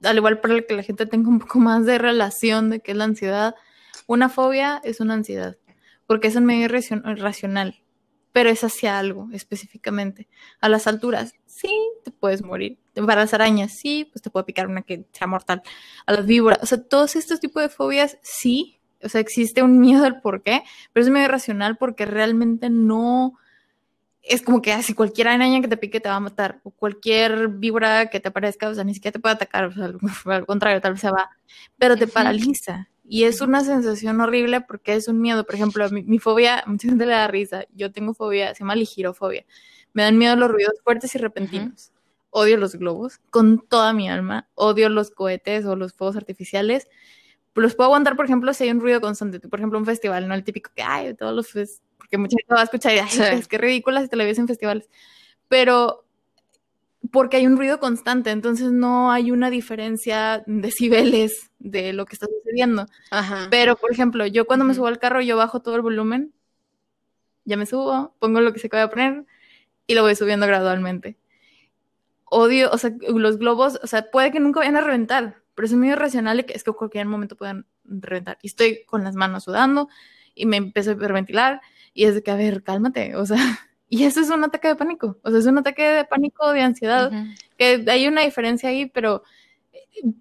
al 0.03 0.17
igual 0.17 0.39
para 0.39 0.61
que 0.61 0.73
la 0.73 0.83
gente 0.83 1.05
tenga 1.05 1.29
un 1.29 1.39
poco 1.39 1.59
más 1.59 1.85
de 1.85 1.97
relación 1.97 2.69
de 2.69 2.79
qué 2.79 2.91
es 2.91 2.97
la 2.97 3.05
ansiedad, 3.05 3.55
una 4.07 4.29
fobia 4.29 4.81
es 4.83 4.99
una 4.99 5.13
ansiedad, 5.13 5.57
porque 6.05 6.27
es 6.27 6.35
un 6.35 6.45
medio 6.45 6.67
racional, 6.67 7.78
pero 8.31 8.49
es 8.49 8.63
hacia 8.63 8.99
algo 8.99 9.29
específicamente. 9.33 10.27
A 10.61 10.69
las 10.69 10.87
alturas, 10.87 11.33
sí, 11.45 11.71
te 12.03 12.11
puedes 12.11 12.43
morir. 12.43 12.77
Para 12.93 13.21
las 13.21 13.33
arañas, 13.33 13.71
sí, 13.71 14.07
pues 14.11 14.21
te 14.21 14.29
puede 14.29 14.45
picar 14.45 14.67
una 14.67 14.81
que 14.81 15.05
sea 15.11 15.27
mortal. 15.27 15.61
A 16.05 16.13
las 16.13 16.25
víboras, 16.25 16.59
o 16.61 16.65
sea, 16.65 16.81
todos 16.81 17.15
estos 17.15 17.39
tipos 17.39 17.63
de 17.63 17.69
fobias, 17.69 18.17
sí, 18.21 18.79
o 19.01 19.09
sea, 19.09 19.21
existe 19.21 19.63
un 19.63 19.79
miedo 19.79 20.05
al 20.05 20.21
por 20.21 20.43
qué, 20.43 20.63
pero 20.93 21.05
es 21.05 21.11
medio 21.11 21.27
racional 21.27 21.77
porque 21.77 22.05
realmente 22.05 22.69
no 22.69 23.37
es 24.21 24.41
como 24.41 24.61
que 24.61 24.73
así 24.73 24.93
cualquier 24.93 25.29
araña 25.29 25.61
que 25.61 25.67
te 25.67 25.77
pique 25.77 25.99
te 25.99 26.09
va 26.09 26.15
a 26.15 26.19
matar, 26.19 26.59
o 26.63 26.71
cualquier 26.71 27.47
víbora 27.47 28.09
que 28.09 28.19
te 28.19 28.27
aparezca, 28.27 28.69
o 28.69 28.75
sea, 28.75 28.83
ni 28.83 28.93
siquiera 28.93 29.13
te 29.13 29.19
puede 29.19 29.35
atacar, 29.35 29.65
o 29.65 29.71
sea, 29.71 29.91
al 30.35 30.45
contrario, 30.45 30.81
tal 30.81 30.93
vez 30.93 31.01
se 31.01 31.11
va, 31.11 31.29
pero 31.77 31.97
te 31.97 32.07
paraliza. 32.07 32.89
Y 33.11 33.23
es 33.23 33.41
una 33.41 33.63
sensación 33.63 34.21
horrible 34.21 34.61
porque 34.61 34.93
es 34.93 35.07
un 35.07 35.19
miedo. 35.19 35.43
Por 35.43 35.55
ejemplo, 35.55 35.89
mi, 35.89 36.03
mi 36.03 36.19
fobia, 36.19 36.63
mucha 36.67 36.87
gente 36.87 37.07
le 37.07 37.13
da 37.13 37.27
risa. 37.27 37.65
Yo 37.73 37.91
tengo 37.91 38.13
fobia, 38.13 38.53
se 38.53 38.59
llama 38.59 38.75
ligirofobia. 38.75 39.45
Me 39.93 40.03
dan 40.03 40.19
miedo 40.19 40.35
los 40.35 40.51
ruidos 40.51 40.75
fuertes 40.83 41.15
y 41.15 41.17
repentinos. 41.17 41.91
Odio 42.29 42.57
los 42.57 42.75
globos 42.75 43.19
con 43.31 43.65
toda 43.67 43.93
mi 43.93 44.07
alma. 44.07 44.47
Odio 44.53 44.89
los 44.89 45.09
cohetes 45.09 45.65
o 45.65 45.75
los 45.75 45.93
fuegos 45.93 46.17
artificiales. 46.17 46.87
Los 47.55 47.73
puedo 47.73 47.87
aguantar, 47.87 48.15
por 48.15 48.25
ejemplo, 48.25 48.53
si 48.53 48.65
hay 48.65 48.69
un 48.69 48.79
ruido 48.79 49.01
constante. 49.01 49.39
Por 49.39 49.59
ejemplo, 49.59 49.79
un 49.79 49.85
festival, 49.85 50.27
no 50.27 50.35
el 50.35 50.43
típico 50.43 50.69
que, 50.75 50.83
hay 50.83 51.15
todos 51.15 51.33
los 51.33 51.51
porque 51.97 52.17
mucha 52.19 52.37
gente 52.37 52.53
va 52.53 52.61
a 52.61 52.63
escuchar 52.63 52.93
y 52.93 52.99
ay, 52.99 53.39
es 53.39 53.47
que 53.47 53.57
ridícula 53.57 54.01
si 54.03 54.07
te 54.07 54.15
la 54.15 54.23
ves 54.23 54.37
en 54.37 54.47
festivales. 54.47 54.87
Pero 55.47 56.05
porque 57.11 57.37
hay 57.37 57.47
un 57.47 57.57
ruido 57.57 57.79
constante, 57.79 58.31
entonces 58.31 58.71
no 58.71 59.11
hay 59.11 59.31
una 59.31 59.49
diferencia 59.49 60.43
de 60.45 60.61
decibeles 60.61 61.51
de 61.59 61.93
lo 61.93 62.05
que 62.05 62.15
está 62.15 62.27
sucediendo. 62.27 62.85
Pero, 63.49 63.75
por 63.75 63.91
ejemplo, 63.91 64.25
yo 64.25 64.45
cuando 64.45 64.65
me 64.65 64.73
subo 64.73 64.87
al 64.87 64.99
carro, 64.99 65.21
yo 65.21 65.37
bajo 65.37 65.61
todo 65.61 65.75
el 65.75 65.81
volumen, 65.81 66.33
ya 67.45 67.57
me 67.57 67.65
subo, 67.65 68.15
pongo 68.19 68.41
lo 68.41 68.53
que 68.53 68.59
se 68.59 68.67
acaba 68.67 68.83
de 68.83 68.89
poner 68.89 69.25
y 69.87 69.95
lo 69.95 70.03
voy 70.03 70.15
subiendo 70.15 70.45
gradualmente. 70.45 71.17
Odio, 72.25 72.69
o 72.71 72.77
sea, 72.77 72.91
los 73.07 73.37
globos, 73.37 73.79
o 73.81 73.87
sea, 73.87 74.11
puede 74.11 74.31
que 74.31 74.39
nunca 74.39 74.59
vayan 74.59 74.75
a 74.75 74.81
reventar, 74.81 75.41
pero 75.55 75.65
es 75.65 75.73
muy 75.73 75.89
irracional 75.89 76.45
que 76.45 76.53
es 76.53 76.63
que 76.63 76.69
en 76.69 76.75
cualquier 76.75 77.07
momento 77.07 77.35
puedan 77.35 77.65
reventar. 77.83 78.37
Y 78.43 78.47
estoy 78.47 78.85
con 78.85 79.03
las 79.03 79.15
manos 79.15 79.45
sudando 79.45 79.89
y 80.35 80.45
me 80.45 80.57
empiezo 80.57 80.91
a 80.91 80.93
hiperventilar 80.93 81.61
y 81.93 82.05
es 82.05 82.13
de 82.15 82.21
que, 82.21 82.31
a 82.31 82.35
ver, 82.35 82.61
cálmate, 82.63 83.15
o 83.15 83.25
sea, 83.25 83.37
y 83.89 84.03
eso 84.03 84.21
es 84.21 84.29
un 84.29 84.43
ataque 84.43 84.67
de 84.67 84.75
pánico, 84.75 85.17
o 85.23 85.29
sea, 85.29 85.39
es 85.39 85.45
un 85.47 85.57
ataque 85.57 85.83
de 85.83 86.05
pánico, 86.05 86.51
de 86.53 86.61
ansiedad, 86.61 87.11
que 87.57 87.83
hay 87.87 88.07
una 88.07 88.21
diferencia 88.21 88.69
ahí, 88.69 88.85
pero 88.85 89.23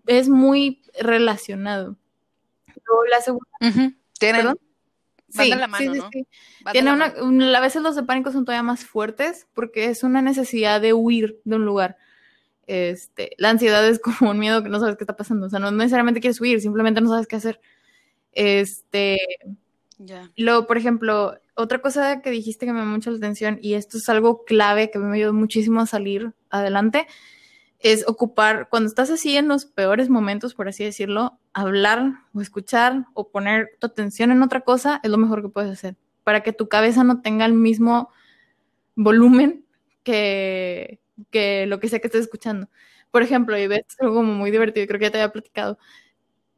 es 0.06 0.28
muy 0.28 0.82
relacionado. 0.98 1.96
la 3.10 3.20
segunda... 3.20 3.46
¿Tienen? 4.18 4.54
Sí, 5.30 5.50
la 5.50 5.66
mano, 5.66 5.92
sí, 5.92 6.00
sí, 6.10 6.26
Tiene 6.72 6.92
una, 6.92 7.58
a 7.58 7.60
veces 7.60 7.82
los 7.82 7.94
de 7.94 8.02
pánico 8.02 8.32
son 8.32 8.46
todavía 8.46 8.62
más 8.62 8.86
fuertes 8.86 9.46
porque 9.52 9.84
es 9.86 10.02
una 10.02 10.22
necesidad 10.22 10.80
de 10.80 10.94
huir 10.94 11.38
de 11.44 11.56
un 11.56 11.66
lugar. 11.66 11.98
Este, 12.66 13.32
la 13.36 13.50
ansiedad 13.50 13.86
es 13.86 13.98
como 13.98 14.30
un 14.30 14.38
miedo 14.38 14.62
que 14.62 14.70
no 14.70 14.80
sabes 14.80 14.96
qué 14.96 15.04
está 15.04 15.16
pasando, 15.16 15.46
o 15.46 15.50
sea, 15.50 15.58
no 15.58 15.70
necesariamente 15.70 16.20
quieres 16.20 16.40
huir, 16.40 16.60
simplemente 16.62 17.02
no 17.02 17.10
sabes 17.10 17.26
qué 17.26 17.36
hacer. 17.36 17.60
Este, 18.32 19.18
Luego, 20.36 20.66
por 20.66 20.78
ejemplo, 20.78 21.34
otra 21.54 21.80
cosa 21.80 22.22
que 22.22 22.30
dijiste 22.30 22.66
que 22.66 22.72
me 22.72 22.80
llamó 22.80 22.92
mucho 22.92 23.10
la 23.10 23.16
atención, 23.16 23.58
y 23.60 23.74
esto 23.74 23.98
es 23.98 24.08
algo 24.08 24.44
clave 24.44 24.90
que 24.90 24.98
me 24.98 25.16
ayudó 25.16 25.32
muchísimo 25.32 25.80
a 25.80 25.86
salir 25.86 26.32
adelante, 26.50 27.06
es 27.80 28.06
ocupar, 28.08 28.68
cuando 28.70 28.88
estás 28.88 29.10
así 29.10 29.36
en 29.36 29.48
los 29.48 29.64
peores 29.64 30.08
momentos, 30.08 30.54
por 30.54 30.68
así 30.68 30.84
decirlo, 30.84 31.38
hablar 31.52 32.12
o 32.34 32.40
escuchar 32.40 33.06
o 33.14 33.30
poner 33.30 33.70
tu 33.78 33.86
atención 33.86 34.30
en 34.30 34.42
otra 34.42 34.62
cosa 34.62 35.00
es 35.02 35.10
lo 35.10 35.18
mejor 35.18 35.42
que 35.42 35.48
puedes 35.48 35.70
hacer, 35.70 35.96
para 36.24 36.42
que 36.42 36.52
tu 36.52 36.68
cabeza 36.68 37.04
no 37.04 37.20
tenga 37.20 37.44
el 37.46 37.54
mismo 37.54 38.10
volumen 38.96 39.64
que, 40.02 41.00
que 41.30 41.66
lo 41.66 41.78
que 41.80 41.88
sea 41.88 42.00
que 42.00 42.08
estés 42.08 42.22
escuchando. 42.22 42.68
Por 43.10 43.22
ejemplo, 43.22 43.56
y 43.58 43.66
ves 43.66 43.84
algo 44.00 44.16
como 44.16 44.34
muy 44.34 44.50
divertido, 44.50 44.86
creo 44.86 44.98
que 44.98 45.06
ya 45.06 45.10
te 45.12 45.18
había 45.18 45.32
platicado. 45.32 45.78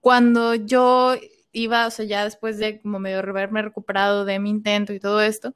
Cuando 0.01 0.55
yo 0.55 1.15
iba, 1.53 1.87
o 1.87 1.91
sea, 1.91 2.05
ya 2.05 2.25
después 2.25 2.59
de 2.59 2.81
como 2.81 2.99
medio 2.99 3.19
haberme 3.19 3.63
recuperado 3.63 4.25
de 4.25 4.39
mi 4.39 4.51
intento 4.51 4.93
y 4.93 5.01
todo 5.01 5.21
esto, 5.21 5.55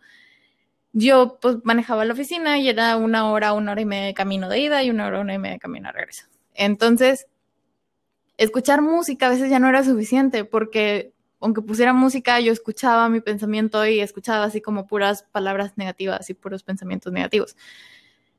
yo 0.92 1.38
pues 1.40 1.56
manejaba 1.64 2.04
la 2.04 2.12
oficina 2.14 2.58
y 2.58 2.68
era 2.68 2.96
una 2.96 3.30
hora, 3.30 3.52
una 3.52 3.72
hora 3.72 3.80
y 3.80 3.84
media 3.84 4.06
de 4.06 4.14
camino 4.14 4.48
de 4.48 4.60
ida 4.60 4.82
y 4.82 4.90
una 4.90 5.06
hora, 5.06 5.20
una 5.20 5.34
y 5.34 5.38
media 5.38 5.54
de 5.54 5.60
camino 5.60 5.88
de 5.88 5.92
regreso. 5.92 6.26
Entonces, 6.54 7.26
escuchar 8.36 8.82
música 8.82 9.26
a 9.26 9.30
veces 9.30 9.50
ya 9.50 9.58
no 9.58 9.68
era 9.68 9.84
suficiente 9.84 10.44
porque 10.44 11.12
aunque 11.40 11.60
pusiera 11.60 11.92
música, 11.92 12.40
yo 12.40 12.52
escuchaba 12.52 13.08
mi 13.10 13.20
pensamiento 13.20 13.84
y 13.86 14.00
escuchaba 14.00 14.44
así 14.44 14.62
como 14.62 14.86
puras 14.86 15.24
palabras 15.24 15.76
negativas 15.76 16.30
y 16.30 16.34
puros 16.34 16.62
pensamientos 16.62 17.12
negativos. 17.12 17.54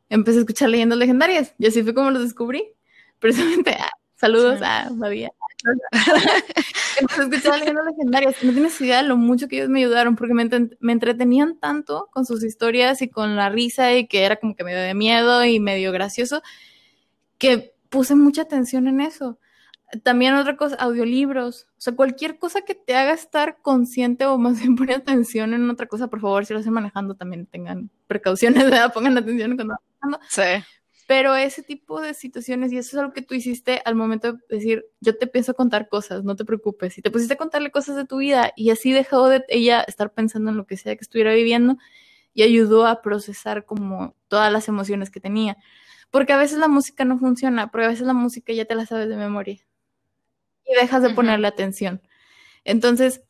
Empecé 0.10 0.40
a 0.40 0.42
escuchar 0.42 0.70
leyendas 0.70 0.98
legendarias 0.98 1.54
y 1.60 1.68
así 1.68 1.84
fue 1.84 1.94
como 1.94 2.10
los 2.10 2.24
descubrí. 2.24 2.74
Precisamente, 3.20 3.78
ah, 3.80 3.92
saludos 4.16 4.60
a 4.64 4.90
Badía. 4.92 5.32
Entonces 7.00 7.26
escuchaba 7.32 7.58
leyendas 7.58 7.86
legendarias. 7.86 8.44
No 8.44 8.52
tienes 8.54 8.80
idea 8.82 9.02
de 9.02 9.08
lo 9.08 9.18
mucho 9.18 9.48
que 9.48 9.58
ellos 9.58 9.70
me 9.70 9.80
ayudaron 9.80 10.16
porque 10.16 10.34
me, 10.34 10.50
me, 10.80 10.92
entretenían 10.92 11.60
tanto 11.60 12.10
con 12.12 12.26
sus 12.26 12.44
historias 12.44 13.02
y 13.02 13.10
con 13.10 13.36
la 13.36 13.50
risa 13.50 13.94
y 13.94 14.08
que 14.08 14.24
era 14.24 14.36
como 14.36 14.56
que 14.56 14.64
medio 14.64 14.80
de 14.80 14.94
miedo 14.94 15.44
y 15.44 15.60
medio 15.60 15.92
gracioso 15.92 16.42
que 17.38 17.76
puse 17.90 18.16
mucha 18.16 18.44
atención 18.44 18.88
en 18.88 19.02
eso. 19.02 19.40
También 20.04 20.34
otra 20.36 20.58
cosa, 20.58 20.76
audiolibros. 20.76 21.68
O 21.78 21.82
sea, 21.82 21.96
cualquier 21.96 22.40
cosa 22.40 22.62
que 22.62 22.76
te 22.76 22.96
haga 22.96 23.14
estar 23.14 23.58
consciente 23.62 24.26
o 24.26 24.38
más 24.38 24.60
bien 24.60 24.76
poner 24.76 24.98
atención 24.98 25.54
en 25.54 25.70
otra 25.70 25.88
cosa, 25.88 26.08
por 26.08 26.22
favor, 26.22 26.46
si 26.46 26.54
lo 26.54 26.60
hacen 26.60 26.74
manejando 26.74 27.16
también 27.16 27.46
tengan 27.46 27.90
precauciones, 28.08 28.64
¿verdad? 28.64 28.94
pongan 28.94 29.18
atención 29.18 29.56
cuando 29.56 29.76
manejando. 30.02 30.20
Sí. 30.30 30.64
Pero 31.08 31.36
ese 31.36 31.62
tipo 31.62 32.02
de 32.02 32.14
situaciones, 32.16 32.72
y 32.74 32.78
eso 32.78 32.90
es 32.90 33.00
algo 33.00 33.14
que 33.14 33.22
tú 33.22 33.36
hiciste 33.36 33.82
al 33.86 33.96
momento 33.96 34.34
de 34.34 34.40
decir, 34.50 34.86
yo 35.02 35.16
te 35.18 35.28
pienso 35.28 35.54
contar 35.54 35.88
cosas, 35.88 36.24
no 36.24 36.36
te 36.36 36.46
preocupes. 36.46 36.98
Y 36.98 37.02
te 37.04 37.12
pusiste 37.12 37.36
a 37.36 37.38
contarle 37.38 37.70
cosas 37.72 37.96
de 37.96 38.06
tu 38.06 38.18
vida 38.18 38.52
y 38.56 38.72
así 38.72 38.92
dejó 38.92 39.30
de 39.30 39.46
ella 39.50 39.82
estar 39.82 40.14
pensando 40.14 40.50
en 40.50 40.58
lo 40.58 40.66
que 40.66 40.78
sea 40.78 40.96
que 40.96 41.04
estuviera 41.04 41.34
viviendo 41.34 41.78
y 42.34 42.44
ayudó 42.44 42.88
a 42.88 43.02
procesar 43.02 43.66
como 43.66 44.16
todas 44.28 44.52
las 44.52 44.68
emociones 44.68 45.12
que 45.12 45.20
tenía. 45.20 45.58
Porque 46.12 46.34
a 46.34 46.38
veces 46.38 46.58
la 46.60 46.68
música 46.68 47.06
no 47.06 47.20
funciona, 47.20 47.72
porque 47.72 47.86
a 47.86 47.90
veces 47.90 48.08
la 48.08 48.14
música 48.14 48.54
ya 48.54 48.66
te 48.66 48.76
la 48.76 48.86
sabes 48.86 49.10
de 49.10 49.18
memoria 49.18 49.60
y 50.66 50.76
dejas 50.76 51.04
de 51.04 51.12
ponerle 51.12 51.48
atención. 51.48 52.02
Entonces, 52.64 53.24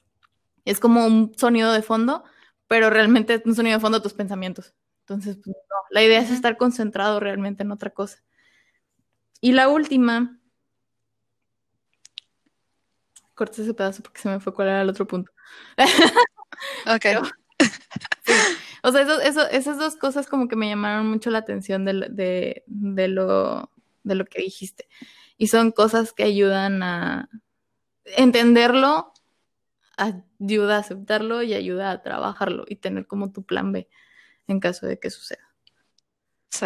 es 0.66 0.80
como 0.80 1.06
un 1.06 1.34
sonido 1.38 1.74
de 1.74 1.82
fondo, 1.82 2.24
pero 2.68 2.90
realmente 2.90 3.36
es 3.36 3.42
un 3.46 3.56
sonido 3.56 3.78
de 3.78 3.82
fondo 3.82 4.00
de 4.00 4.04
tus 4.04 4.14
pensamientos. 4.14 4.74
Entonces, 5.08 5.38
pues, 5.38 5.56
no, 5.56 5.76
la 5.92 6.04
idea 6.04 6.20
es 6.20 6.32
estar 6.32 6.58
concentrado 6.58 7.20
realmente 7.20 7.62
en 7.62 7.72
otra 7.72 7.92
cosa. 7.92 8.24
Y 9.40 9.52
la 9.52 9.70
última, 9.70 10.40
corté 13.36 13.62
ese 13.62 13.76
pedazo 13.76 14.02
porque 14.02 14.20
se 14.22 14.30
me 14.30 14.40
fue 14.40 14.52
cuál 14.52 14.70
era 14.70 14.82
el 14.82 14.90
otro 14.90 15.06
punto. 15.06 15.32
ok. 16.88 17.06
O 18.82 18.92
sea, 18.92 19.02
eso, 19.02 19.48
esas 19.50 19.78
dos 19.78 19.96
cosas 19.96 20.26
como 20.26 20.48
que 20.48 20.56
me 20.56 20.70
llamaron 20.70 21.08
mucho 21.08 21.30
la 21.30 21.38
atención 21.38 21.86
de, 21.86 22.64
de, 22.66 23.08
lo, 23.08 23.70
de 24.02 24.16
lo 24.16 24.26
que 24.26 24.42
dijiste. 24.42 24.88
Y 25.38 25.48
son 25.48 25.72
cosas 25.72 26.14
que 26.14 26.24
ayudan 26.24 26.82
a 26.82 27.30
entenderlo, 28.06 29.14
ayuda 29.98 30.78
a 30.78 30.80
aceptarlo 30.80 31.44
y 31.44 31.54
ayuda 31.54 31.92
a 31.92 32.02
trabajarlo 32.02 32.66
y 32.68 32.78
tener 32.78 33.06
como 33.06 33.32
tu 33.32 33.44
plan 33.44 33.72
B 33.72 33.88
en 34.48 34.60
caso 34.60 34.86
de 34.86 35.00
que 35.00 35.10
suceda. 35.10 35.48
Sí. 36.50 36.66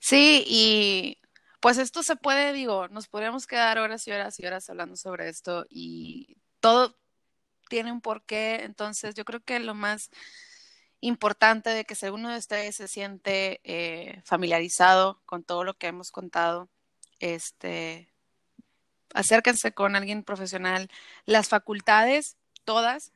Sí, 0.00 0.44
y 0.46 1.18
pues 1.60 1.78
esto 1.78 2.02
se 2.02 2.16
puede, 2.16 2.52
digo, 2.52 2.88
nos 2.88 3.08
podríamos 3.08 3.46
quedar 3.46 3.78
horas 3.78 4.06
y 4.08 4.12
horas 4.12 4.38
y 4.40 4.46
horas 4.46 4.68
hablando 4.68 4.96
sobre 4.96 5.28
esto 5.28 5.64
y 5.70 6.36
todo 6.60 6.98
tiene 7.68 7.92
un 7.92 8.00
porqué, 8.00 8.64
entonces 8.64 9.14
yo 9.14 9.24
creo 9.24 9.40
que 9.44 9.60
lo 9.60 9.74
más 9.74 10.10
importante 11.00 11.70
de 11.70 11.84
que 11.84 11.94
si 11.94 12.06
uno 12.06 12.30
de 12.30 12.38
ustedes 12.38 12.76
se 12.76 12.88
siente 12.88 13.60
eh, 13.64 14.22
familiarizado 14.24 15.22
con 15.24 15.44
todo 15.44 15.64
lo 15.64 15.74
que 15.74 15.88
hemos 15.88 16.10
contado, 16.10 16.68
este, 17.20 18.12
acérquense 19.14 19.72
con 19.72 19.96
alguien 19.96 20.22
profesional. 20.22 20.90
Las 21.26 21.48
facultades, 21.48 22.36
todas, 22.64 23.12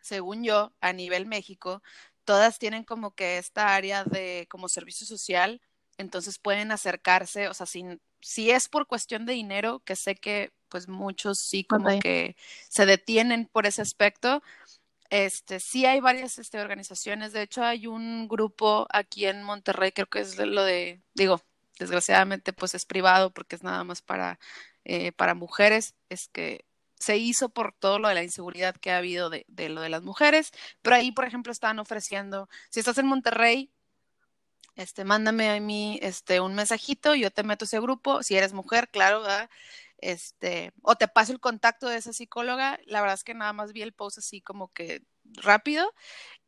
según 0.00 0.44
yo, 0.44 0.72
a 0.80 0.92
nivel 0.92 1.26
México, 1.26 1.82
todas 2.28 2.58
tienen 2.58 2.84
como 2.84 3.14
que 3.14 3.38
esta 3.38 3.74
área 3.74 4.04
de 4.04 4.46
como 4.50 4.68
servicio 4.68 5.06
social, 5.06 5.62
entonces 5.96 6.38
pueden 6.38 6.72
acercarse, 6.72 7.48
o 7.48 7.54
sea, 7.54 7.64
sin, 7.64 8.02
si 8.20 8.50
es 8.50 8.68
por 8.68 8.86
cuestión 8.86 9.24
de 9.24 9.32
dinero, 9.32 9.80
que 9.86 9.96
sé 9.96 10.14
que 10.14 10.52
pues 10.68 10.88
muchos 10.88 11.38
sí 11.38 11.64
como 11.64 11.98
que 12.00 12.36
se 12.68 12.84
detienen 12.84 13.46
por 13.46 13.64
ese 13.64 13.80
aspecto, 13.80 14.42
este, 15.08 15.58
sí 15.58 15.86
hay 15.86 16.00
varias 16.00 16.38
este, 16.38 16.60
organizaciones, 16.60 17.32
de 17.32 17.40
hecho 17.40 17.64
hay 17.64 17.86
un 17.86 18.28
grupo 18.28 18.86
aquí 18.90 19.24
en 19.24 19.42
Monterrey, 19.42 19.92
creo 19.92 20.08
que 20.08 20.20
es 20.20 20.36
lo 20.36 20.64
de, 20.64 21.00
digo, 21.14 21.40
desgraciadamente 21.78 22.52
pues 22.52 22.74
es 22.74 22.84
privado 22.84 23.32
porque 23.32 23.56
es 23.56 23.62
nada 23.62 23.84
más 23.84 24.02
para, 24.02 24.38
eh, 24.84 25.12
para 25.12 25.34
mujeres, 25.34 25.94
es 26.10 26.28
que 26.28 26.66
se 26.98 27.16
hizo 27.16 27.48
por 27.48 27.72
todo 27.72 27.98
lo 27.98 28.08
de 28.08 28.14
la 28.14 28.22
inseguridad 28.22 28.76
que 28.76 28.90
ha 28.90 28.98
habido 28.98 29.30
de, 29.30 29.44
de, 29.48 29.68
lo 29.68 29.80
de 29.80 29.88
las 29.88 30.02
mujeres, 30.02 30.52
pero 30.82 30.96
ahí, 30.96 31.12
por 31.12 31.24
ejemplo, 31.24 31.52
están 31.52 31.78
ofreciendo, 31.78 32.48
si 32.70 32.80
estás 32.80 32.98
en 32.98 33.06
Monterrey, 33.06 33.70
este, 34.78 35.04
mándame 35.04 35.50
a 35.50 35.60
mí 35.60 35.98
este, 36.02 36.40
un 36.40 36.54
mensajito, 36.54 37.14
yo 37.14 37.30
te 37.30 37.42
meto 37.42 37.64
a 37.64 37.66
ese 37.66 37.80
grupo, 37.80 38.22
si 38.22 38.36
eres 38.36 38.52
mujer, 38.52 38.88
claro, 38.88 39.22
¿verdad? 39.22 39.50
Este, 39.98 40.72
o 40.82 40.94
te 40.94 41.08
paso 41.08 41.32
el 41.32 41.40
contacto 41.40 41.88
de 41.88 41.96
esa 41.96 42.12
psicóloga, 42.12 42.78
la 42.86 43.00
verdad 43.00 43.14
es 43.14 43.24
que 43.24 43.34
nada 43.34 43.52
más 43.52 43.72
vi 43.72 43.82
el 43.82 43.92
post 43.92 44.18
así 44.18 44.40
como 44.40 44.72
que 44.72 45.02
rápido, 45.24 45.92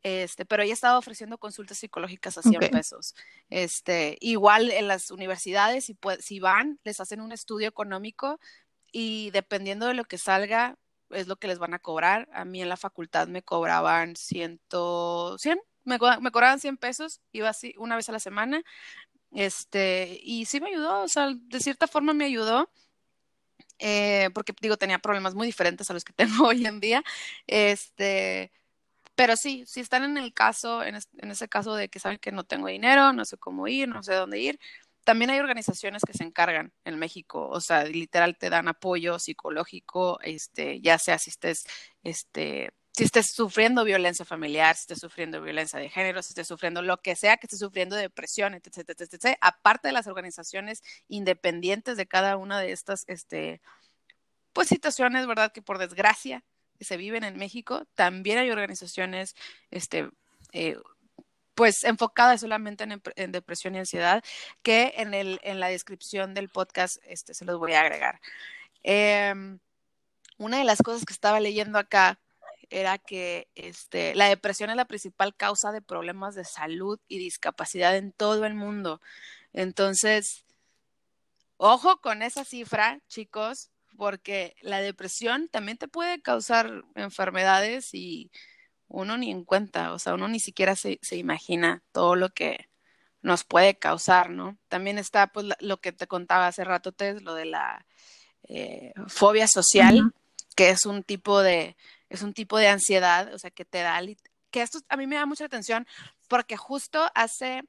este, 0.02 0.46
pero 0.46 0.62
ella 0.62 0.72
estaba 0.72 0.96
ofreciendo 0.96 1.38
consultas 1.38 1.78
psicológicas 1.78 2.38
a 2.38 2.42
100 2.42 2.56
okay. 2.56 2.68
pesos. 2.70 3.14
Este, 3.50 4.16
igual 4.20 4.70
en 4.70 4.86
las 4.86 5.10
universidades, 5.10 5.84
si, 5.84 5.98
si 6.20 6.38
van, 6.38 6.78
les 6.84 7.00
hacen 7.00 7.20
un 7.20 7.32
estudio 7.32 7.68
económico 7.68 8.38
y 8.92 9.30
dependiendo 9.30 9.86
de 9.86 9.94
lo 9.94 10.04
que 10.04 10.18
salga, 10.18 10.76
es 11.10 11.26
lo 11.26 11.36
que 11.36 11.48
les 11.48 11.58
van 11.58 11.74
a 11.74 11.78
cobrar. 11.78 12.28
A 12.32 12.44
mí 12.44 12.62
en 12.62 12.68
la 12.68 12.76
facultad 12.76 13.28
me 13.28 13.42
cobraban 13.42 14.16
ciento, 14.16 15.36
100, 15.38 15.60
me, 15.84 15.98
me 16.20 16.30
cobraban 16.30 16.60
100 16.60 16.76
pesos, 16.76 17.20
iba 17.32 17.48
así 17.48 17.74
una 17.78 17.96
vez 17.96 18.08
a 18.08 18.12
la 18.12 18.20
semana, 18.20 18.62
este, 19.32 20.18
y 20.22 20.46
sí 20.46 20.60
me 20.60 20.68
ayudó, 20.70 21.02
o 21.02 21.08
sea, 21.08 21.32
de 21.34 21.60
cierta 21.60 21.86
forma 21.86 22.12
me 22.14 22.24
ayudó. 22.24 22.70
Eh, 23.78 24.28
porque 24.34 24.54
digo, 24.60 24.76
tenía 24.76 24.98
problemas 24.98 25.34
muy 25.34 25.46
diferentes 25.46 25.90
a 25.90 25.94
los 25.94 26.04
que 26.04 26.12
tengo 26.14 26.48
hoy 26.48 26.66
en 26.66 26.80
día. 26.80 27.02
Este, 27.46 28.52
pero 29.14 29.36
sí, 29.36 29.64
si 29.66 29.80
están 29.80 30.04
en 30.04 30.18
el 30.18 30.32
caso, 30.34 30.82
en 30.84 30.96
ese 30.96 31.48
caso 31.48 31.74
de 31.74 31.88
que 31.88 32.00
saben 32.00 32.18
que 32.18 32.32
no 32.32 32.44
tengo 32.44 32.68
dinero, 32.68 33.12
no 33.12 33.24
sé 33.24 33.38
cómo 33.38 33.68
ir, 33.68 33.88
no 33.88 34.02
sé 34.02 34.14
dónde 34.14 34.40
ir, 34.40 34.58
también 35.04 35.30
hay 35.30 35.40
organizaciones 35.40 36.02
que 36.02 36.12
se 36.12 36.24
encargan 36.24 36.72
en 36.84 36.98
México, 36.98 37.48
o 37.48 37.60
sea, 37.60 37.84
literal 37.84 38.36
te 38.38 38.50
dan 38.50 38.68
apoyo 38.68 39.18
psicológico, 39.18 40.20
este, 40.22 40.80
ya 40.80 40.98
sea 40.98 41.18
si 41.18 41.30
estés, 41.30 41.64
este, 42.02 42.72
si 42.92 43.04
estés 43.04 43.32
sufriendo 43.32 43.84
violencia 43.84 44.24
familiar, 44.24 44.76
si 44.76 44.82
estés 44.82 45.00
sufriendo 45.00 45.40
violencia 45.40 45.78
de 45.78 45.88
género, 45.88 46.22
si 46.22 46.32
estés 46.32 46.48
sufriendo 46.48 46.82
lo 46.82 46.98
que 46.98 47.16
sea, 47.16 47.36
que 47.36 47.46
estés 47.46 47.60
sufriendo 47.60 47.96
depresión, 47.96 48.54
etc, 48.54 48.78
etc, 48.88 49.00
etc, 49.00 49.36
aparte 49.40 49.88
de 49.88 49.92
las 49.92 50.06
organizaciones 50.06 50.82
independientes 51.08 51.96
de 51.96 52.06
cada 52.06 52.36
una 52.36 52.60
de 52.60 52.72
estas, 52.72 53.04
este, 53.06 53.60
pues 54.52 54.68
situaciones, 54.68 55.26
¿verdad? 55.26 55.52
Que 55.52 55.62
por 55.62 55.78
desgracia 55.78 56.44
que 56.78 56.84
se 56.84 56.96
viven 56.96 57.24
en 57.24 57.36
México, 57.36 57.86
también 57.94 58.38
hay 58.38 58.50
organizaciones, 58.50 59.34
este, 59.70 60.10
eh, 60.52 60.76
pues 61.60 61.84
enfocadas 61.84 62.40
solamente 62.40 62.86
en, 63.16 63.32
depresión 63.32 63.74
y 63.74 63.80
ansiedad, 63.80 64.24
que 64.62 64.94
en, 64.96 65.12
el, 65.12 65.38
en 65.42 65.60
la 65.60 65.68
descripción 65.68 66.32
del 66.32 66.48
podcast 66.48 66.96
este, 67.06 67.34
se 67.34 67.44
los 67.44 67.58
voy 67.58 67.74
a 67.74 67.82
agregar. 67.82 68.18
Eh, 68.82 69.58
una 70.38 70.56
de 70.56 70.64
las 70.64 70.80
cosas 70.80 71.04
que 71.04 71.12
estaba 71.12 71.38
leyendo 71.38 71.78
acá 71.78 72.18
era 72.70 72.96
que 72.96 73.46
este, 73.56 74.14
la 74.14 74.30
depresión 74.30 74.70
es 74.70 74.76
la 74.76 74.86
principal 74.86 75.36
causa 75.36 75.70
de 75.70 75.82
problemas 75.82 76.34
de 76.34 76.46
salud 76.46 76.98
y 77.08 77.18
discapacidad 77.18 77.94
en 77.94 78.12
todo 78.12 78.46
el 78.46 78.54
mundo. 78.54 79.02
Entonces, 79.52 80.46
ojo 81.58 82.00
con 82.00 82.22
esa 82.22 82.46
cifra, 82.46 83.02
chicos, 83.06 83.68
porque 83.98 84.56
la 84.62 84.80
depresión 84.80 85.50
también 85.50 85.76
te 85.76 85.88
puede 85.88 86.22
causar 86.22 86.84
enfermedades 86.94 87.92
y 87.92 88.30
uno 88.90 89.16
ni 89.16 89.30
en 89.30 89.44
cuenta, 89.44 89.92
o 89.92 89.98
sea, 89.98 90.14
uno 90.14 90.28
ni 90.28 90.40
siquiera 90.40 90.76
se, 90.76 90.98
se 91.00 91.16
imagina 91.16 91.82
todo 91.92 92.16
lo 92.16 92.30
que 92.30 92.68
nos 93.22 93.44
puede 93.44 93.78
causar, 93.78 94.30
¿no? 94.30 94.58
También 94.68 94.98
está 94.98 95.28
pues 95.28 95.46
lo 95.60 95.80
que 95.80 95.92
te 95.92 96.06
contaba 96.06 96.46
hace 96.46 96.64
rato, 96.64 96.92
Tess, 96.92 97.22
lo 97.22 97.34
de 97.34 97.44
la 97.46 97.86
eh, 98.48 98.92
fobia 99.08 99.46
social, 99.46 99.94
uh 99.96 100.06
-huh. 100.06 100.12
que 100.56 100.70
es 100.70 100.86
un 100.86 101.02
tipo 101.02 101.40
de, 101.40 101.76
es 102.08 102.22
un 102.22 102.32
tipo 102.32 102.58
de 102.58 102.68
ansiedad, 102.68 103.32
o 103.32 103.38
sea, 103.38 103.50
que 103.50 103.64
te 103.64 103.82
da, 103.82 104.00
que 104.50 104.62
esto 104.62 104.80
a 104.88 104.96
mí 104.96 105.06
me 105.06 105.16
da 105.16 105.26
mucha 105.26 105.44
atención 105.44 105.86
porque 106.28 106.56
justo 106.56 107.10
hace 107.14 107.62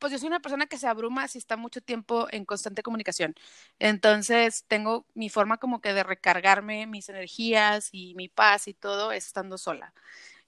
pues 0.00 0.12
yo 0.12 0.18
soy 0.18 0.28
una 0.28 0.40
persona 0.40 0.66
que 0.66 0.78
se 0.78 0.88
abruma 0.88 1.28
si 1.28 1.38
está 1.38 1.56
mucho 1.56 1.80
tiempo 1.80 2.26
en 2.32 2.44
constante 2.44 2.82
comunicación. 2.82 3.34
Entonces, 3.78 4.64
tengo 4.66 5.06
mi 5.14 5.28
forma 5.28 5.58
como 5.58 5.80
que 5.80 5.92
de 5.92 6.02
recargarme 6.02 6.86
mis 6.86 7.08
energías 7.08 7.90
y 7.92 8.14
mi 8.16 8.28
paz 8.28 8.66
y 8.66 8.74
todo 8.74 9.12
es 9.12 9.26
estando 9.26 9.58
sola. 9.58 9.92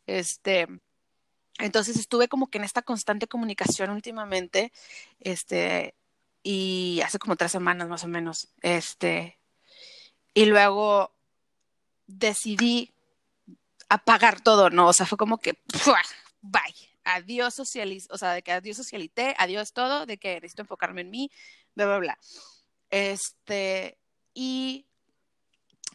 Este, 0.07 0.67
entonces 1.59 1.97
estuve 1.97 2.29
como 2.29 2.49
que 2.49 2.59
en 2.59 2.65
esta 2.65 2.83
constante 2.83 3.29
comunicación 3.29 3.91
últimamente, 3.91 4.73
este, 5.21 5.95
y 6.43 7.01
hace 7.05 7.19
como 7.19 7.37
tres 7.37 7.53
semanas 7.53 7.89
más 7.89 8.05
o 8.05 8.09
menos, 8.09 8.49
este, 8.63 9.39
y 10.35 10.47
luego 10.47 11.13
decidí 12.07 12.93
apagar 13.89 14.41
todo, 14.41 14.71
¿no? 14.71 14.89
O 14.89 14.93
sea, 14.93 15.07
fue 15.07 15.19
como 15.19 15.39
que, 15.39 15.59
bye 16.41 16.92
adiós 17.05 17.55
socializ, 17.55 18.09
o 18.11 18.19
sea, 18.19 18.33
de 18.33 18.43
que 18.43 18.53
adiós 18.53 18.77
socialité, 18.77 19.35
adiós 19.39 19.73
todo, 19.73 20.07
de 20.07 20.19
que 20.19 20.35
necesito 20.37 20.63
enfocarme 20.63 21.03
en 21.03 21.11
mí, 21.11 21.31
bla, 21.75 21.87
bla, 21.87 21.99
bla. 21.99 22.19
Este, 22.91 23.99
y 24.35 24.87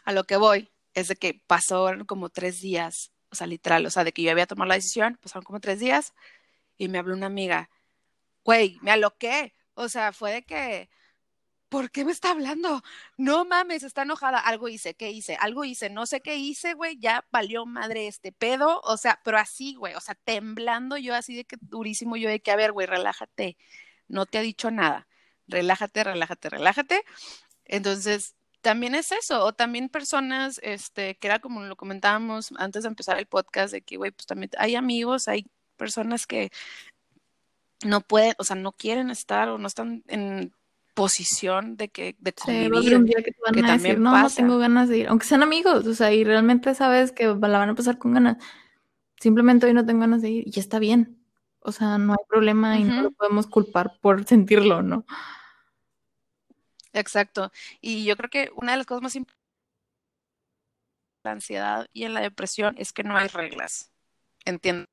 a 0.06 0.12
lo 0.12 0.24
que 0.24 0.38
voy 0.38 0.70
es 0.94 1.08
de 1.10 1.16
que 1.16 1.42
pasaron 1.48 2.06
como 2.06 2.30
tres 2.30 2.60
días, 2.62 3.12
o 3.30 3.36
sea, 3.36 3.48
literal, 3.48 3.86
o 3.86 3.90
sea, 3.90 4.04
de 4.04 4.14
que 4.14 4.24
yo 4.24 4.32
había 4.32 4.48
tomado 4.48 4.70
la 4.70 4.76
decisión, 4.76 5.18
pasaron 5.22 5.44
como 5.44 5.60
tres 5.60 5.80
días 5.80 6.14
y 6.78 6.88
me 6.88 6.98
habló 6.98 7.16
una 7.16 7.28
amiga, 7.28 7.70
güey, 8.44 8.80
me 8.82 8.92
aloqué, 8.92 9.54
o 9.74 9.90
sea, 9.90 10.14
fue 10.14 10.32
de 10.32 10.44
que, 10.44 10.90
¿por 11.70 11.92
qué 11.92 12.06
me 12.06 12.12
está 12.12 12.32
hablando? 12.32 12.82
No 13.18 13.46
mames, 13.46 13.84
está 13.84 14.04
enojada. 14.04 14.40
Algo 14.40 14.68
hice, 14.70 14.96
¿qué 14.96 15.12
hice? 15.12 15.36
Algo 15.36 15.66
hice, 15.66 15.90
no 15.90 16.06
sé 16.06 16.22
qué 16.22 16.38
hice, 16.38 16.74
güey, 16.74 16.98
ya 17.00 17.26
valió 17.32 17.66
madre 17.66 18.08
este 18.08 18.32
pedo, 18.32 18.82
o 18.84 18.98
sea, 18.98 19.20
pero 19.24 19.38
así, 19.38 19.76
güey, 19.76 19.96
o 19.96 20.02
sea, 20.02 20.16
temblando 20.16 20.98
yo 20.98 21.16
así 21.16 21.36
de 21.36 21.46
que 21.46 21.58
durísimo, 21.62 22.16
yo 22.18 22.30
de 22.30 22.40
que, 22.42 22.52
a 22.52 22.56
ver, 22.56 22.72
güey, 22.72 22.88
relájate, 22.88 23.58
no 24.08 24.26
te 24.26 24.38
ha 24.38 24.42
dicho 24.42 24.72
nada, 24.72 25.08
relájate, 25.48 26.04
relájate, 26.04 26.50
relájate. 26.50 27.04
Entonces, 27.66 28.36
también 28.62 28.96
es 28.96 29.12
eso, 29.12 29.46
o 29.46 29.54
también 29.54 29.90
personas, 29.90 30.60
este, 30.64 31.16
que 31.18 31.28
era 31.28 31.40
como 31.40 31.62
lo 31.64 31.76
comentábamos 31.76 32.54
antes 32.58 32.84
de 32.84 32.90
empezar 32.90 33.18
el 33.20 33.28
podcast, 33.28 33.74
de 33.74 33.82
que, 33.82 33.98
güey, 33.98 34.12
pues 34.12 34.26
también 34.28 34.52
hay 34.58 34.76
amigos, 34.76 35.28
hay 35.28 35.48
personas 35.78 36.28
que 36.28 36.52
no 37.86 38.02
pueden, 38.02 38.34
o 38.40 38.44
sea, 38.44 38.56
no 38.56 38.72
quieren 38.72 39.10
estar 39.12 39.50
o 39.50 39.58
no 39.58 39.68
están 39.68 40.04
en 40.08 40.54
posición 40.98 41.78
de 41.78 41.90
que 41.90 42.16
de 42.18 42.34
convivir, 42.34 42.90
sí, 42.90 42.96
un 42.96 43.06
día 43.06 43.18
que, 43.24 43.32
te 43.32 43.40
van 43.46 43.54
que 43.54 43.60
a 43.60 43.68
también 43.68 43.84
decir, 43.84 44.00
no, 44.00 44.12
pasa. 44.12 44.24
no 44.24 44.48
tengo 44.48 44.58
ganas 44.58 44.90
de 44.90 44.98
ir, 44.98 45.08
aunque 45.10 45.28
sean 45.28 45.44
amigos, 45.44 45.86
o 45.86 45.94
sea, 45.94 46.12
y 46.12 46.24
realmente 46.24 46.74
sabes 46.74 47.12
que 47.12 47.28
la 47.28 47.36
van 47.36 47.70
a 47.70 47.76
pasar 47.76 48.00
con 48.00 48.16
ganas. 48.16 48.38
Simplemente 49.20 49.68
hoy 49.68 49.74
no 49.74 49.86
tengo 49.86 50.00
ganas 50.00 50.24
de 50.24 50.32
ir 50.32 50.44
y 50.48 50.60
está 50.60 50.80
bien. 50.80 51.24
O 51.60 51.72
sea, 51.72 52.00
no 52.00 52.14
hay 52.14 52.26
problema 52.28 52.74
uh 52.74 52.78
-huh. 52.78 52.82
y 52.82 52.84
no 52.86 53.02
lo 53.04 53.12
podemos 53.12 53.46
culpar 53.46 54.00
por 54.02 54.26
sentirlo, 54.26 54.82
¿no? 54.82 55.06
Exacto. 56.94 57.52
Y 57.80 58.04
yo 58.04 58.18
creo 58.18 58.32
que 58.32 58.50
una 58.56 58.72
de 58.72 58.78
las 58.80 58.88
cosas 58.88 59.04
más 59.04 59.16
importantes 59.16 59.38
la 61.24 61.32
ansiedad 61.34 61.88
y 61.94 62.06
en 62.06 62.14
la 62.14 62.22
depresión 62.22 62.76
es 62.80 62.92
que 62.92 63.04
no 63.04 63.18
hay 63.18 63.28
reglas. 63.28 63.92
Entiendo. 64.46 64.88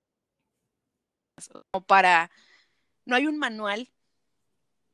Como 1.71 1.87
para 1.87 2.31
no 3.07 3.17
hay 3.17 3.27
un 3.27 3.39
manual 3.39 3.89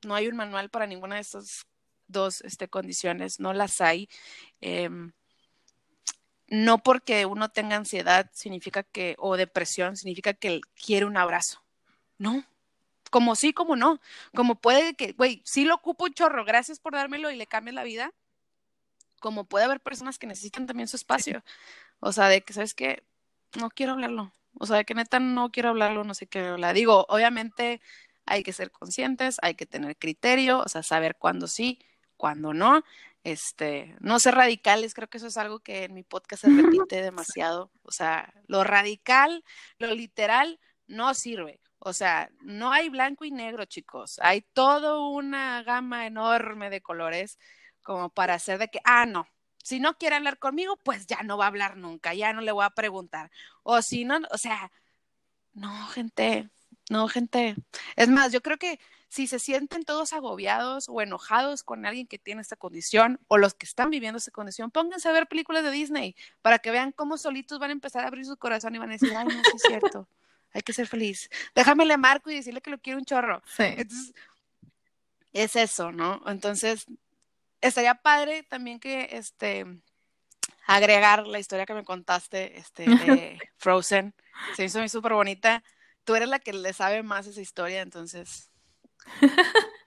no 0.04 0.14
hay 0.14 0.28
un 0.28 0.36
manual 0.36 0.70
para 0.70 0.86
ninguna 0.86 1.16
de 1.16 1.22
estas 1.22 1.66
dos 2.06 2.40
este, 2.42 2.68
condiciones, 2.68 3.40
no 3.40 3.52
las 3.52 3.80
hay. 3.80 4.08
Eh, 4.60 4.88
no 6.50 6.82
porque 6.82 7.26
uno 7.26 7.48
tenga 7.48 7.76
ansiedad 7.76 8.28
significa 8.34 8.82
que, 8.82 9.14
o 9.18 9.36
depresión, 9.36 9.96
significa 9.96 10.34
que 10.34 10.60
quiere 10.74 11.06
un 11.06 11.16
abrazo. 11.16 11.62
No. 12.18 12.44
Como 13.10 13.36
sí, 13.36 13.52
como 13.52 13.76
no. 13.76 14.00
Como 14.34 14.56
puede 14.56 14.94
que, 14.94 15.12
güey, 15.12 15.42
sí 15.44 15.64
lo 15.64 15.76
ocupo 15.76 16.04
un 16.04 16.12
chorro, 16.12 16.44
gracias 16.44 16.80
por 16.80 16.94
dármelo 16.94 17.30
y 17.30 17.36
le 17.36 17.46
cambie 17.46 17.72
la 17.72 17.84
vida. 17.84 18.12
Como 19.20 19.44
puede 19.44 19.64
haber 19.64 19.80
personas 19.80 20.18
que 20.18 20.26
necesitan 20.26 20.66
también 20.66 20.88
su 20.88 20.96
espacio. 20.96 21.42
O 22.02 22.12
sea, 22.12 22.28
de 22.28 22.40
que, 22.40 22.54
¿sabes 22.54 22.72
qué? 22.72 23.04
No 23.58 23.68
quiero 23.68 23.92
hablarlo. 23.92 24.32
O 24.58 24.64
sea, 24.64 24.78
de 24.78 24.86
que 24.86 24.94
neta 24.94 25.20
no 25.20 25.52
quiero 25.52 25.68
hablarlo, 25.68 26.02
no 26.02 26.14
sé 26.14 26.26
qué 26.26 26.38
hablar. 26.38 26.74
Digo, 26.74 27.04
obviamente 27.10 27.82
hay 28.30 28.42
que 28.44 28.52
ser 28.52 28.70
conscientes, 28.70 29.38
hay 29.42 29.54
que 29.54 29.66
tener 29.66 29.96
criterio, 29.96 30.60
o 30.60 30.68
sea, 30.68 30.82
saber 30.82 31.16
cuándo 31.16 31.48
sí, 31.48 31.80
cuándo 32.16 32.54
no. 32.54 32.82
Este, 33.24 33.96
no 34.00 34.18
ser 34.20 34.34
radicales, 34.36 34.94
creo 34.94 35.08
que 35.08 35.18
eso 35.18 35.26
es 35.26 35.36
algo 35.36 35.60
que 35.60 35.84
en 35.84 35.94
mi 35.94 36.02
podcast 36.04 36.44
se 36.44 36.48
repite 36.86 37.02
demasiado. 37.02 37.70
O 37.82 37.92
sea, 37.92 38.32
lo 38.46 38.64
radical, 38.64 39.44
lo 39.78 39.94
literal, 39.94 40.60
no 40.86 41.12
sirve. 41.14 41.60
O 41.78 41.92
sea, 41.92 42.30
no 42.42 42.72
hay 42.72 42.88
blanco 42.88 43.24
y 43.24 43.30
negro, 43.32 43.64
chicos. 43.64 44.20
Hay 44.22 44.42
toda 44.42 44.98
una 44.98 45.62
gama 45.64 46.06
enorme 46.06 46.70
de 46.70 46.82
colores 46.82 47.38
como 47.82 48.10
para 48.10 48.34
hacer 48.34 48.58
de 48.58 48.68
que, 48.68 48.80
ah, 48.84 49.06
no, 49.06 49.26
si 49.62 49.80
no 49.80 49.98
quiere 49.98 50.16
hablar 50.16 50.38
conmigo, 50.38 50.76
pues 50.84 51.06
ya 51.06 51.22
no 51.22 51.36
va 51.38 51.46
a 51.46 51.48
hablar 51.48 51.76
nunca, 51.76 52.14
ya 52.14 52.32
no 52.32 52.40
le 52.42 52.52
voy 52.52 52.64
a 52.64 52.70
preguntar. 52.70 53.30
O 53.62 53.82
si 53.82 54.04
no, 54.04 54.18
o 54.30 54.38
sea, 54.38 54.70
no, 55.52 55.86
gente, 55.88 56.50
No, 56.90 57.06
gente. 57.06 57.54
Es 57.94 58.08
más, 58.08 58.32
yo 58.32 58.42
creo 58.42 58.58
que 58.58 58.80
si 59.08 59.28
se 59.28 59.38
sienten 59.38 59.84
todos 59.84 60.12
agobiados 60.12 60.88
o 60.88 61.00
enojados 61.00 61.62
con 61.62 61.86
alguien 61.86 62.08
que 62.08 62.18
tiene 62.18 62.42
esta 62.42 62.56
condición 62.56 63.20
o 63.28 63.38
los 63.38 63.54
que 63.54 63.64
están 63.64 63.90
viviendo 63.90 64.18
esta 64.18 64.32
condición, 64.32 64.72
pónganse 64.72 65.08
a 65.08 65.12
ver 65.12 65.28
películas 65.28 65.62
de 65.62 65.70
Disney 65.70 66.16
para 66.42 66.58
que 66.58 66.72
vean 66.72 66.90
cómo 66.90 67.16
solitos 67.16 67.60
van 67.60 67.70
a 67.70 67.74
empezar 67.74 68.04
a 68.04 68.08
abrir 68.08 68.26
su 68.26 68.36
corazón 68.36 68.74
y 68.74 68.78
van 68.78 68.90
a 68.90 68.94
decir, 68.94 69.12
ay, 69.16 69.24
no, 69.24 69.30
sí 69.30 69.50
es 69.54 69.62
cierto, 69.62 70.08
hay 70.52 70.62
que 70.62 70.72
ser 70.72 70.88
feliz. 70.88 71.30
Déjame 71.54 71.86
le 71.86 71.96
marco 71.96 72.28
y 72.28 72.34
decirle 72.34 72.60
que 72.60 72.70
lo 72.70 72.78
quiero 72.78 72.98
un 72.98 73.04
chorro. 73.04 73.40
Sí. 73.46 73.62
Entonces, 73.62 74.14
es 75.32 75.54
eso, 75.54 75.92
¿no? 75.92 76.20
Entonces, 76.26 76.86
estaría 77.60 77.94
padre 77.94 78.42
también 78.42 78.80
que, 78.80 79.10
este, 79.12 79.64
agregar 80.66 81.28
la 81.28 81.38
historia 81.38 81.66
que 81.66 81.74
me 81.74 81.84
contaste, 81.84 82.58
este, 82.58 82.84
de 82.84 83.38
Frozen. 83.58 84.12
Se 84.56 84.64
hizo 84.64 84.80
muy 84.80 84.88
súper 84.88 85.14
bonita. 85.14 85.62
Tú 86.04 86.14
eres 86.14 86.28
la 86.28 86.38
que 86.38 86.52
le 86.52 86.72
sabe 86.72 87.02
más 87.02 87.26
esa 87.26 87.40
historia, 87.40 87.82
entonces. 87.82 88.50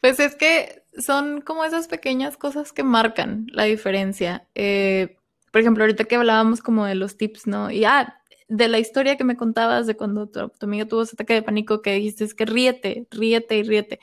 Pues 0.00 0.20
es 0.20 0.36
que 0.36 0.84
son 0.96 1.40
como 1.40 1.64
esas 1.64 1.88
pequeñas 1.88 2.36
cosas 2.36 2.72
que 2.72 2.84
marcan 2.84 3.46
la 3.50 3.64
diferencia. 3.64 4.46
Eh, 4.54 5.16
por 5.50 5.60
ejemplo, 5.60 5.82
ahorita 5.84 6.04
que 6.04 6.16
hablábamos 6.16 6.62
como 6.62 6.84
de 6.84 6.94
los 6.94 7.16
tips, 7.16 7.46
¿no? 7.46 7.70
Y 7.70 7.84
ah, 7.84 8.20
de 8.48 8.68
la 8.68 8.78
historia 8.78 9.16
que 9.16 9.24
me 9.24 9.36
contabas 9.36 9.86
de 9.86 9.96
cuando 9.96 10.28
tu, 10.28 10.50
amiga 10.60 10.86
tuvo 10.86 11.02
ese 11.02 11.14
ataque 11.14 11.34
de 11.34 11.42
pánico 11.42 11.82
que 11.82 11.94
dijiste 11.94 12.24
es 12.24 12.34
que 12.34 12.46
ríete, 12.46 13.06
ríete 13.10 13.56
y 13.58 13.62
ríete. 13.64 14.00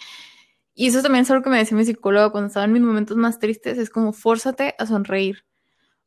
Y 0.76 0.88
eso 0.88 1.02
también 1.02 1.24
es 1.24 1.32
algo 1.32 1.44
que 1.44 1.50
me 1.50 1.58
decía 1.58 1.78
mi 1.78 1.86
psicólogo 1.86 2.32
cuando 2.32 2.48
estaba 2.48 2.66
en 2.66 2.74
mis 2.74 2.82
momentos 2.82 3.18
más 3.18 3.40
tristes, 3.40 3.78
es 3.78 3.90
como 3.90 4.14
fórzate 4.14 4.76
a 4.78 4.86
sonreír, 4.86 5.46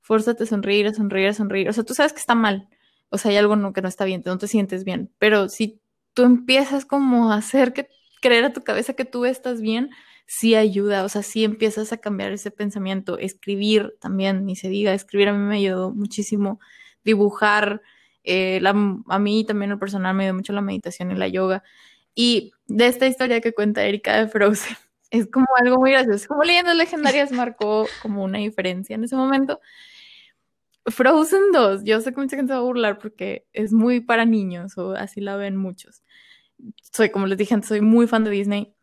fórzate 0.01 0.45
a 0.45 0.47
sonreír, 0.47 0.87
a 0.89 0.95
sonreír, 0.95 1.29
a 1.29 1.35
sonreír. 1.35 1.69
O 1.71 1.73
sea, 1.73 1.85
tú 1.85 1.95
sabes 1.95 2.13
que 2.13 2.21
está 2.21 2.35
mal, 2.35 2.69
o 3.11 3.19
sea, 3.19 3.31
hay 3.31 3.37
algo 3.37 3.57
no, 3.57 3.73
que 3.73 3.83
no 3.83 3.89
está 3.89 4.05
bien, 4.05 4.23
no 4.25 4.39
te 4.39 4.49
sientes 4.49 4.85
bien, 4.85 5.11
pero 5.19 5.49
si 5.49 5.81
tú 6.15 6.25
empiezas 6.25 6.85
como 6.85 7.33
a 7.33 7.37
hacer 7.37 7.73
que 7.73 7.89
creer 8.21 8.45
a 8.45 8.53
tu 8.53 8.63
cabeza 8.63 8.95
que 8.95 9.05
tú 9.05 9.25
estás 9.25 9.61
bien, 9.61 9.91
sí 10.27 10.55
ayuda, 10.55 11.05
o 11.05 11.09
sea, 11.09 11.23
sí 11.23 11.45
empiezas 11.45 11.93
a 11.93 11.99
cambiar 11.99 12.33
ese 12.33 12.51
pensamiento, 12.51 13.19
escribir 13.19 13.95
también, 14.01 14.45
ni 14.45 14.57
se 14.57 14.69
diga, 14.69 14.93
escribir 14.93 15.29
a 15.29 15.33
mí 15.33 15.39
me 15.39 15.57
ayudó 15.57 15.91
muchísimo, 15.91 16.61
dibujar, 17.05 17.83
eh, 18.25 18.59
la, 18.61 18.71
a 18.71 19.19
mí 19.19 19.45
también 19.47 19.71
el 19.71 19.79
personal 19.79 20.15
me 20.15 20.25
dio 20.25 20.35
mucho 20.35 20.53
la 20.53 20.61
meditación 20.61 21.11
y 21.11 21.15
la 21.15 21.29
yoga. 21.29 21.63
Y 22.15 22.53
de 22.67 22.89
esta 22.89 23.07
historia 23.07 23.41
que 23.41 23.55
cuenta 23.55 23.85
Erika 23.85 24.19
de 24.19 24.29
Frozen, 24.29 24.77
es 25.11 25.29
como 25.31 25.47
algo 25.57 25.79
muy 25.79 25.93
gracioso. 25.93 26.29
Como 26.29 26.45
leyendas 26.45 26.77
legendarias 26.77 27.33
marcó 27.33 27.87
como 28.03 28.25
una 28.25 28.39
diferencia 28.39 28.97
en 28.97 29.05
ese 29.05 29.17
momento. 29.17 29.61
Frozen 30.91 31.53
2, 31.53 31.85
yo 31.85 32.01
sé 32.01 32.13
que 32.13 32.21
mucha 32.21 32.37
gente 32.37 32.53
va 32.53 32.59
a 32.59 32.63
burlar 32.63 32.99
porque 32.99 33.47
es 33.53 33.73
muy 33.73 34.01
para 34.01 34.25
niños 34.25 34.77
o 34.79 34.93
así 34.93 35.21
la 35.21 35.37
ven 35.37 35.57
muchos. 35.57 36.03
Soy, 36.93 37.11
como 37.11 37.27
les 37.27 37.39
dije 37.39 37.55
antes, 37.55 37.69
soy 37.69 37.81
muy 37.81 38.07
fan 38.07 38.25
de 38.25 38.31
Disney. 38.31 38.75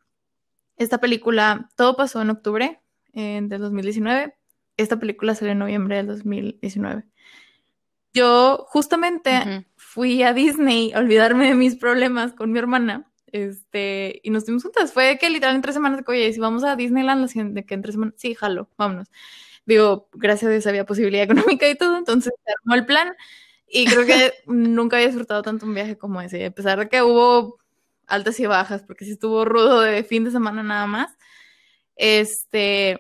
Esta 0.78 1.00
película, 1.00 1.70
todo 1.76 1.96
pasó 1.96 2.22
en 2.22 2.30
octubre 2.30 2.82
eh, 3.14 3.40
del 3.44 3.62
2019. 3.62 4.36
Esta 4.78 5.00
película 5.00 5.36
salió 5.36 5.54
en 5.54 5.60
noviembre 5.60 5.98
del 5.98 6.08
2019. 6.08 7.06
Yo 8.14 8.66
justamente 8.70 9.30
uh 9.30 9.50
-huh. 9.50 9.66
fui 9.76 10.24
a 10.24 10.34
Disney 10.34 10.94
a 10.94 11.00
olvidarme 11.00 11.48
de 11.48 11.56
mis 11.56 11.76
problemas 11.76 12.34
con 12.34 12.52
mi 12.52 12.60
hermana 12.60 13.12
este, 13.36 14.22
y 14.24 14.30
nos 14.30 14.46
fuimos 14.46 14.64
juntas. 14.64 14.94
Fue 14.94 15.18
que 15.20 15.30
literal 15.30 15.56
en 15.56 15.62
tres 15.62 15.76
semanas 15.76 16.00
de 16.00 16.06
oye, 16.08 16.32
si 16.32 16.40
vamos 16.40 16.64
a 16.64 16.78
Disneyland, 16.78 17.22
la 17.22 17.28
siguiente, 17.28 17.66
que 17.66 17.74
en 17.74 17.82
tres 17.82 17.96
semanas, 17.96 18.16
sí, 18.18 18.34
jalo, 18.34 18.70
vámonos. 18.78 19.10
Digo, 19.66 20.10
gracias 20.14 20.50
a 20.50 20.52
Dios 20.52 20.68
había 20.68 20.86
posibilidad 20.86 21.24
económica 21.24 21.68
y 21.68 21.76
todo, 21.76 21.98
entonces 21.98 22.34
se 22.44 22.52
armó 22.52 22.76
el 22.76 22.86
plan. 22.86 23.14
Y 23.68 23.86
creo 23.86 24.06
que 24.06 24.34
nunca 24.46 24.98
había 24.98 25.08
disfrutado 25.08 25.42
tanto 25.42 25.66
un 25.66 25.74
viaje 25.74 25.98
como 25.98 26.22
ese, 26.22 26.46
a 26.46 26.52
pesar 26.52 26.80
de 26.80 26.90
que 26.90 27.02
hubo 27.02 27.58
altas 28.08 28.40
y 28.40 28.46
bajas, 28.46 28.84
porque 28.84 29.06
sí 29.06 29.12
estuvo 29.12 29.46
rudo 29.46 29.82
de 29.82 30.04
fin 30.04 30.24
de 30.24 30.32
semana 30.32 30.64
nada 30.64 30.86
más. 30.88 31.18
Este, 31.96 33.00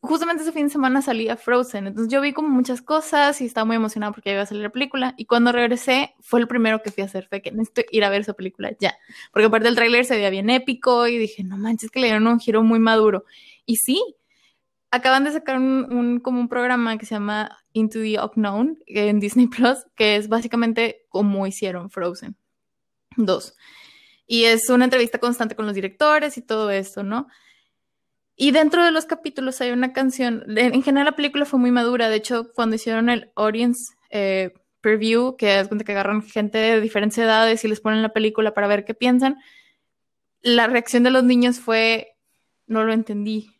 justamente 0.00 0.42
ese 0.42 0.52
fin 0.52 0.66
de 0.66 0.72
semana 0.72 1.02
salí 1.02 1.28
a 1.28 1.36
Frozen, 1.36 1.88
entonces 1.88 2.12
yo 2.12 2.20
vi 2.20 2.32
como 2.32 2.48
muchas 2.48 2.82
cosas 2.82 3.40
y 3.40 3.46
estaba 3.46 3.64
muy 3.64 3.76
emocionada 3.76 4.12
porque 4.12 4.30
iba 4.32 4.42
a 4.42 4.46
salir 4.46 4.62
la 4.62 4.70
película 4.70 5.14
y 5.16 5.26
cuando 5.26 5.52
regresé 5.52 6.14
fue 6.20 6.40
el 6.40 6.48
primero 6.48 6.82
que 6.82 6.90
fui 6.90 7.02
a 7.02 7.06
hacer, 7.06 7.26
fue 7.28 7.42
que 7.42 7.50
necesito 7.50 7.82
ir 7.90 8.04
a 8.04 8.10
ver 8.10 8.20
esa 8.20 8.32
película 8.32 8.70
ya, 8.78 8.96
porque 9.32 9.46
aparte 9.46 9.66
del 9.66 9.74
tráiler 9.74 10.04
se 10.04 10.14
veía 10.14 10.30
bien 10.30 10.50
épico 10.50 11.06
y 11.08 11.18
dije, 11.18 11.42
no 11.42 11.56
manches, 11.56 11.90
que 11.90 12.00
le 12.00 12.06
dieron 12.06 12.26
un 12.26 12.38
giro 12.38 12.62
muy 12.62 12.78
maduro 12.78 13.24
y 13.66 13.76
sí, 13.76 14.02
acaban 14.90 15.24
de 15.24 15.32
sacar 15.32 15.58
un, 15.58 16.20
como 16.20 16.40
un 16.40 16.48
programa 16.48 16.96
que 16.98 17.06
se 17.06 17.14
llama 17.14 17.58
Into 17.72 18.00
the 18.00 18.18
Unknown 18.20 18.78
en 18.86 19.20
Disney 19.20 19.46
Plus, 19.46 19.84
que 19.94 20.16
es 20.16 20.28
básicamente 20.28 21.06
como 21.08 21.46
hicieron 21.46 21.90
Frozen 21.90 22.36
2 23.16 23.54
y 24.28 24.44
es 24.44 24.68
una 24.68 24.84
entrevista 24.84 25.18
constante 25.18 25.56
con 25.56 25.66
los 25.66 25.74
directores 25.74 26.36
y 26.36 26.42
todo 26.42 26.70
esto, 26.70 27.02
¿no? 27.02 27.26
Y 28.36 28.52
dentro 28.52 28.84
de 28.84 28.92
los 28.92 29.06
capítulos 29.06 29.60
hay 29.60 29.72
una 29.72 29.92
canción, 29.92 30.44
en 30.56 30.82
general 30.82 31.06
la 31.06 31.16
película 31.16 31.44
fue 31.44 31.58
muy 31.58 31.72
madura, 31.72 32.08
de 32.08 32.16
hecho 32.16 32.52
cuando 32.54 32.76
hicieron 32.76 33.08
el 33.08 33.32
audience 33.34 33.96
eh, 34.10 34.52
preview, 34.80 35.36
que 35.36 35.58
es 35.58 35.66
cuando 35.66 35.84
que 35.84 35.92
agarran 35.92 36.22
gente 36.22 36.58
de 36.58 36.80
diferentes 36.80 37.18
edades 37.18 37.64
y 37.64 37.68
les 37.68 37.80
ponen 37.80 38.02
la 38.02 38.12
película 38.12 38.54
para 38.54 38.68
ver 38.68 38.84
qué 38.84 38.94
piensan, 38.94 39.38
la 40.42 40.68
reacción 40.68 41.02
de 41.02 41.10
los 41.10 41.24
niños 41.24 41.58
fue, 41.58 42.14
no 42.66 42.84
lo 42.84 42.92
entendí, 42.92 43.57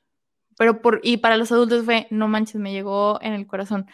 pero 0.59 0.83
por, 0.83 1.01
y 1.03 1.19
para 1.19 1.39
los 1.39 1.51
adultos 1.53 1.85
fue, 1.85 2.07
no 2.11 2.29
manches, 2.29 2.57
me 2.57 2.73
llegó 2.73 3.19
en 3.23 3.33
el 3.33 3.47
corazón, 3.47 3.87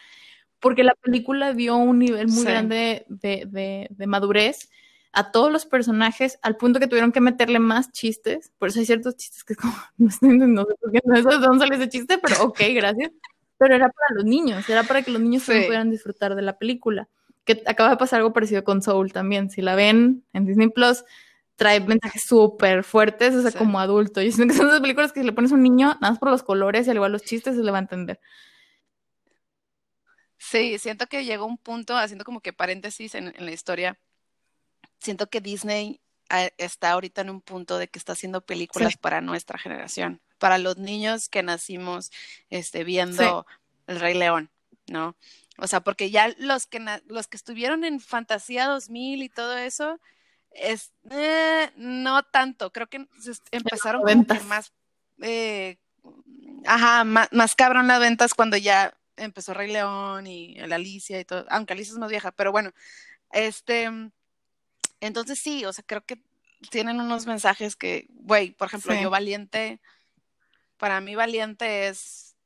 porque 0.59 0.83
la 0.83 0.95
película 0.95 1.53
dio 1.53 1.77
un 1.77 1.99
nivel 1.99 2.29
muy 2.29 2.39
sí. 2.39 2.45
grande 2.45 3.05
de, 3.09 3.45
de, 3.47 3.87
de 3.91 4.07
madurez 4.07 4.71
a 5.15 5.31
todos 5.31 5.53
los 5.53 5.65
personajes 5.65 6.39
al 6.43 6.57
punto 6.57 6.81
que 6.81 6.89
tuvieron 6.89 7.13
que 7.13 7.21
meterle 7.21 7.61
más 7.61 7.93
chistes. 7.93 8.51
Por 8.59 8.69
eso 8.69 8.81
hay 8.81 8.87
ciertos 8.87 9.17
chistes 9.17 9.45
que 9.45 9.55
como, 9.55 9.75
no, 9.99 10.11
sé, 10.11 10.27
no 10.27 10.65
sé 10.65 10.75
por 10.81 10.91
qué 10.91 11.01
no 11.05 11.17
sé 11.17 11.23
de 11.23 11.39
dónde 11.39 11.65
sale 11.65 11.77
ese 11.77 11.89
chiste, 11.89 12.19
pero 12.19 12.45
ok, 12.45 12.61
gracias. 12.75 13.13
Pero 13.57 13.77
era 13.77 13.89
para 13.89 14.17
los 14.17 14.25
niños, 14.25 14.69
era 14.69 14.83
para 14.83 15.03
que 15.03 15.13
los 15.13 15.23
niños 15.23 15.45
sí. 15.45 15.53
pudieran 15.53 15.91
disfrutar 15.91 16.35
de 16.35 16.43
la 16.43 16.59
película. 16.59 17.09
Que 17.45 17.63
acaba 17.67 17.91
de 17.91 17.97
pasar 17.99 18.21
algo 18.21 18.33
parecido 18.33 18.65
con 18.65 18.83
Soul 18.83 19.13
también. 19.13 19.51
Si 19.51 19.61
la 19.61 19.75
ven 19.75 20.25
en 20.33 20.47
Disney 20.47 20.71
Plus, 20.71 21.05
trae 21.57 21.81
mensajes 21.81 22.25
súper 22.25 22.85
fuertes, 22.85 23.35
o 23.35 23.43
sea, 23.43 23.51
sí. 23.51 23.59
como 23.59 23.79
adulto. 23.79 24.21
Que 24.21 24.33
son 24.33 24.51
esas 24.51 24.81
películas 24.81 25.13
que 25.13 25.21
si 25.21 25.27
le 25.27 25.33
pones 25.33 25.53
a 25.53 25.55
un 25.55 25.63
niño, 25.63 25.89
nada 26.01 26.11
más 26.11 26.19
por 26.19 26.31
los 26.31 26.43
colores 26.43 26.87
y 26.87 26.91
al 26.91 26.97
igual 26.97 27.13
los 27.13 27.23
chistes, 27.23 27.57
se 27.57 27.63
le 27.63 27.71
va 27.71 27.79
a 27.79 27.83
entender. 27.83 28.21
Sí, 30.39 30.79
siento 30.79 31.07
que 31.07 31.25
llegó 31.25 31.47
un 31.47 31.59
punto, 31.59 31.97
haciendo 31.97 32.25
como 32.25 32.41
que 32.41 32.53
paréntesis 32.53 33.15
en, 33.15 33.29
en 33.35 33.47
la 33.47 33.53
historia, 33.53 33.99
siento 34.99 35.29
que 35.29 35.41
Disney 35.41 36.01
ah, 36.29 36.49
está 36.59 36.93
ahorita 36.93 37.21
en 37.21 37.31
un 37.31 37.41
punto 37.41 37.79
de 37.79 37.89
que 37.89 37.99
está 37.99 38.13
haciendo 38.13 38.41
películas 38.41 38.93
sí. 38.93 38.99
para 38.99 39.21
nuestra 39.21 39.59
generación, 39.59 40.21
para 40.39 40.59
los 40.59 40.77
niños 40.79 41.29
que 41.29 41.43
nacimos 41.43 42.11
este, 42.51 42.85
viendo 42.85 43.47
sí. 43.49 43.55
El 43.87 44.01
Rey 44.01 44.15
León, 44.15 44.51
¿no? 44.87 45.17
O 45.59 45.67
sea, 45.67 45.81
porque 45.81 46.11
ya 46.11 46.35
los 46.39 46.67
que, 46.67 46.85
los 47.07 47.29
que 47.29 47.37
estuvieron 47.37 47.85
en 47.85 48.01
Fantasía 48.01 48.67
2000 48.67 49.23
y 49.23 49.29
todo 49.29 49.57
eso, 49.57 50.01
es, 50.55 50.93
eh, 51.11 51.71
no 51.77 52.23
tanto, 52.23 52.73
creo 52.73 52.89
que 52.89 53.07
empezaron 53.51 54.05
que 54.05 54.41
más, 54.45 54.73
eh, 55.21 55.79
ajá, 56.67 57.05
más, 57.05 57.29
más 57.33 57.55
cabrón 57.55 57.87
las 57.87 58.01
ventas 58.01 58.35
cuando 58.35 58.57
ya 58.57 58.97
empezó 59.17 59.55
Rey 59.55 59.73
León 59.73 60.27
y 60.27 60.55
la 60.57 60.77
Alicia 60.77 61.21
y 61.21 61.25
todo, 61.25 61.45
aunque 61.51 61.73
Alicia 61.73 61.93
es 61.93 61.99
más 61.99 62.11
vieja, 62.11 62.33
pero 62.33 62.53
bueno, 62.53 62.73
este, 63.33 63.91
entonces 65.01 65.39
sí, 65.39 65.65
o 65.65 65.73
sea, 65.73 65.85
creo 65.87 66.05
que 66.05 66.23
tienen 66.71 67.01
unos 67.01 67.27
mensajes 67.27 67.77
que, 67.77 68.07
güey, 68.11 68.51
por 68.51 68.69
ejemplo, 68.69 68.95
sí. 68.95 69.03
yo 69.03 69.11
valiente, 69.11 69.81
para 70.79 71.01
mí 71.01 71.15
valiente 71.15 71.89
es, 71.89 72.37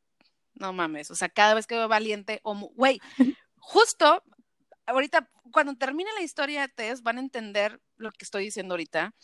no 0.55 0.73
mames, 0.73 1.11
o 1.11 1.15
sea, 1.15 1.29
cada 1.29 1.55
vez 1.55 1.67
que 1.67 1.77
veo 1.77 1.89
valiente, 1.89 2.41
o, 2.43 2.55
güey, 2.55 3.01
justo 3.57 4.23
ahorita, 4.89 5.31
cuando 5.53 5.77
termine 5.77 6.11
la 6.15 6.23
historia 6.23 6.63
de 6.63 6.69
Tess, 6.69 7.03
van 7.03 7.19
a 7.19 7.21
entender 7.21 7.81
lo 7.97 8.11
que 8.11 8.25
estoy 8.25 8.45
diciendo 8.45 8.75
ahorita. 8.75 9.15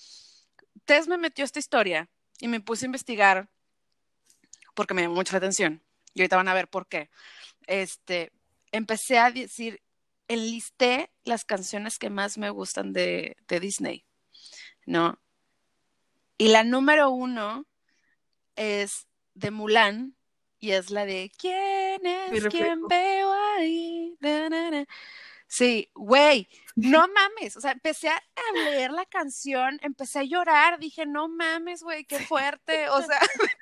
Tess 0.84 1.08
me 1.08 1.18
metió 1.18 1.44
esta 1.44 1.58
historia 1.58 2.08
y 2.38 2.48
me 2.48 2.60
puse 2.60 2.84
a 2.84 2.86
investigar 2.86 3.48
porque 4.74 4.94
me 4.94 5.02
llamó 5.02 5.14
mucho 5.14 5.32
la 5.32 5.38
atención. 5.38 5.82
Y 6.12 6.20
ahorita 6.20 6.36
van 6.36 6.48
a 6.48 6.54
ver 6.54 6.68
por 6.68 6.86
qué. 6.86 7.10
Este, 7.66 8.32
empecé 8.72 9.18
a 9.18 9.30
decir, 9.30 9.82
enlisté 10.28 11.10
las 11.24 11.44
canciones 11.44 11.98
que 11.98 12.10
más 12.10 12.38
me 12.38 12.50
gustan 12.50 12.92
de, 12.92 13.36
de 13.48 13.60
Disney, 13.60 14.04
¿no? 14.86 15.18
Y 16.36 16.48
la 16.48 16.64
número 16.64 17.10
uno 17.10 17.66
es 18.56 19.06
de 19.34 19.50
Mulan 19.50 20.16
y 20.58 20.72
es 20.72 20.90
la 20.90 21.06
de 21.06 21.30
¿Quién 21.38 22.04
es 22.06 22.46
quien 22.48 22.86
veo 22.86 23.32
ahí? 23.56 24.16
Sí, 25.56 25.88
güey, 25.94 26.48
no 26.80 27.06
mames, 27.14 27.56
o 27.56 27.60
sea, 27.60 27.72
empecé 27.72 28.08
a 28.08 28.20
leer 28.64 28.90
la 28.90 29.06
canción, 29.06 29.78
empecé 29.82 30.18
a 30.20 30.24
llorar, 30.24 30.80
dije, 30.80 31.06
no 31.06 31.28
mames, 31.28 31.82
güey, 31.84 32.04
qué 32.06 32.18
fuerte, 32.18 32.88
o 32.88 33.00
sea, 33.02 33.20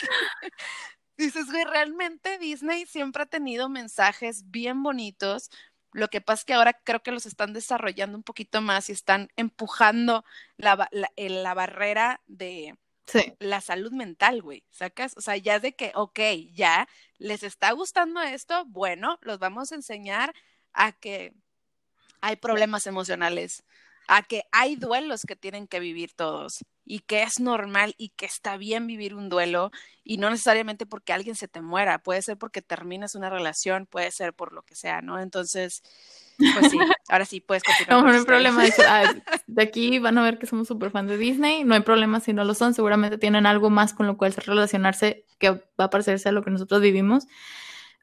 dices, 1.17 1.47
güey, 1.51 1.65
realmente 1.65 2.39
Disney 2.39 2.87
siempre 2.87 3.25
ha 3.25 3.27
tenido 3.27 3.69
mensajes 3.69 4.51
bien 4.51 4.83
bonitos, 4.83 5.51
Lo 5.93 6.09
que 6.09 6.21
pasa 6.23 6.41
es 6.41 6.45
que 6.47 6.55
ahora 6.55 6.73
creo 6.85 7.03
que 7.03 7.13
los 7.13 7.27
están 7.27 7.53
desarrollando 7.53 8.17
un 8.19 8.25
poquito 8.25 8.61
más 8.63 8.89
y 8.89 8.93
están 8.93 9.29
empujando 9.37 10.25
la, 10.57 10.89
la, 10.93 11.11
la 11.17 11.55
barrera 11.55 12.21
de 12.27 12.77
Sí. 13.07 13.21
la 13.39 13.61
salud 13.61 13.93
mental, 13.93 14.43
güey, 14.43 14.65
¿sacas? 14.71 15.15
O 15.17 15.21
sea, 15.21 15.37
ya 15.37 15.59
de 15.61 15.75
que, 15.75 15.93
ok, 15.95 16.21
ya 16.53 16.89
les 17.19 17.43
está 17.43 17.73
gustando 17.73 18.21
esto, 18.23 18.65
bueno, 18.67 19.19
los 19.23 19.39
vamos 19.39 19.73
a 19.73 19.77
enseñar 19.77 20.35
a 20.73 20.93
que 20.93 21.35
hay 22.23 22.37
problemas 22.37 22.87
emocionales, 22.87 23.65
a 24.09 24.23
que 24.23 24.45
hay 24.53 24.77
duelos 24.77 25.23
que 25.23 25.37
tienen 25.37 25.67
que 25.67 25.81
vivir 25.81 26.13
todos 26.15 26.65
y 26.85 27.01
que 27.01 27.23
es 27.23 27.39
normal 27.39 27.95
y 27.99 28.11
que 28.11 28.27
está 28.27 28.57
bien 28.57 28.87
vivir 28.87 29.15
un 29.15 29.29
duelo 29.29 29.71
y 30.05 30.17
no 30.17 30.31
necesariamente 30.31 30.87
porque 30.87 31.13
alguien 31.13 31.37
se 31.37 31.49
te 31.49 31.61
muera, 31.61 31.99
puede 31.99 32.23
ser 32.23 32.37
porque 32.37 32.63
terminas 32.63 33.15
una 33.15 33.31
relación, 33.31 33.87
puede 33.87 34.11
ser 34.11 34.35
por 34.35 34.53
lo 34.53 34.63
que 34.63 34.75
sea, 34.75 35.01
¿no? 35.03 35.21
Entonces, 35.21 35.83
pues 36.37 36.71
sí, 36.71 36.79
ahora 37.09 37.25
sí 37.25 37.41
puedes 37.41 37.63
continuar. 37.63 38.03
No, 38.03 38.11
no 38.11 38.19
hay 38.19 38.25
problema. 38.25 38.65
ah, 38.89 39.15
de 39.47 39.63
aquí 39.63 39.99
van 39.99 40.19
a 40.19 40.23
ver 40.23 40.39
que 40.39 40.47
somos 40.47 40.67
súper 40.67 40.91
fans 40.91 41.09
de 41.09 41.19
Disney. 41.19 41.65
No 41.65 41.75
hay 41.75 41.83
problema 41.83 42.21
si 42.21 42.33
no 42.33 42.45
lo 42.45 42.55
son. 42.55 42.75
Seguramente 42.75 43.19
tienen 43.19 43.47
algo 43.47 43.71
más 43.71 43.95
con 43.95 44.07
lo 44.07 44.17
cual 44.17 44.35
relacionarse 44.35 45.25
que 45.39 45.51
va 45.51 45.85
a 45.85 45.91
parecerse 45.91 46.29
a 46.29 46.33
lo 46.33 46.43
que 46.43 46.51
nosotros 46.51 46.81
vivimos. 46.81 47.27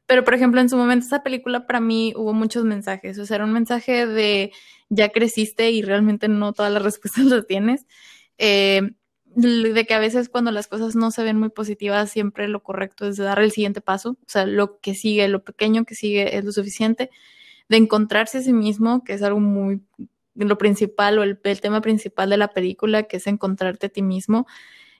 Pero, 0.09 0.23
por 0.23 0.33
ejemplo, 0.33 0.59
en 0.59 0.69
su 0.69 0.75
momento, 0.75 1.05
esa 1.05 1.21
película 1.21 1.67
para 1.67 1.79
mí 1.79 2.13
hubo 2.15 2.33
muchos 2.33 2.63
mensajes. 2.65 3.19
O 3.19 3.27
sea, 3.27 3.35
era 3.35 3.45
un 3.45 3.53
mensaje 3.53 4.07
de 4.07 4.51
ya 4.89 5.09
creciste 5.09 5.69
y 5.69 5.83
realmente 5.83 6.27
no 6.27 6.51
todas 6.51 6.73
las 6.73 6.81
respuestas 6.89 7.25
las 7.25 7.45
tienes. 7.45 7.85
Eh, 8.39 8.89
de 9.25 9.85
que 9.85 9.93
a 9.93 9.99
veces 9.99 10.27
cuando 10.27 10.49
las 10.49 10.65
cosas 10.65 10.95
no 10.95 11.11
se 11.11 11.21
ven 11.21 11.37
muy 11.37 11.49
positivas, 11.49 12.09
siempre 12.09 12.47
lo 12.47 12.63
correcto 12.63 13.07
es 13.07 13.17
dar 13.17 13.37
el 13.39 13.51
siguiente 13.51 13.81
paso. 13.81 14.17
O 14.21 14.25
sea, 14.25 14.47
lo 14.47 14.79
que 14.79 14.95
sigue, 14.95 15.27
lo 15.27 15.43
pequeño 15.43 15.85
que 15.85 15.93
sigue 15.93 16.35
es 16.35 16.43
lo 16.43 16.51
suficiente. 16.53 17.11
De 17.67 17.77
encontrarse 17.77 18.39
a 18.39 18.41
sí 18.41 18.51
mismo, 18.51 19.03
que 19.03 19.13
es 19.13 19.21
algo 19.21 19.39
muy 19.39 19.83
lo 20.33 20.57
principal 20.57 21.19
o 21.19 21.23
el, 21.23 21.39
el 21.43 21.61
tema 21.61 21.81
principal 21.81 22.31
de 22.31 22.37
la 22.37 22.47
película, 22.47 23.03
que 23.03 23.17
es 23.17 23.27
encontrarte 23.27 23.85
a 23.85 23.89
ti 23.89 24.01
mismo. 24.01 24.47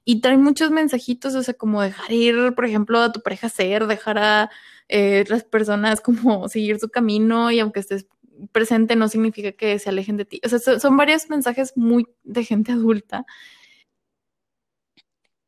Y 0.06 0.22
trae 0.22 0.38
muchos 0.38 0.70
mensajitos, 0.70 1.34
o 1.34 1.42
sea, 1.42 1.56
como 1.56 1.82
dejar 1.82 2.12
ir, 2.12 2.54
por 2.54 2.66
ejemplo, 2.66 3.00
a 3.00 3.12
tu 3.12 3.22
pareja 3.22 3.50
ser, 3.50 3.88
dejar 3.88 4.20
a 4.20 4.52
eh, 4.90 5.26
las 5.30 5.44
personas 5.46 6.02
como 6.02 6.50
seguir 6.50 6.80
su 6.80 6.90
camino 6.90 7.52
y 7.52 7.60
aunque 7.62 7.82
estés 7.82 8.08
presente 8.54 8.96
no 8.98 9.10
significa 9.10 9.54
que 9.54 9.80
se 9.80 9.90
alejen 9.90 10.18
de 10.18 10.26
ti. 10.26 10.42
O 10.46 10.50
sea, 10.50 10.60
son, 10.60 10.80
son 10.82 10.98
varios 10.98 11.30
mensajes 11.30 11.74
muy 11.78 12.08
de 12.24 12.44
gente 12.46 12.74
adulta. 12.74 13.26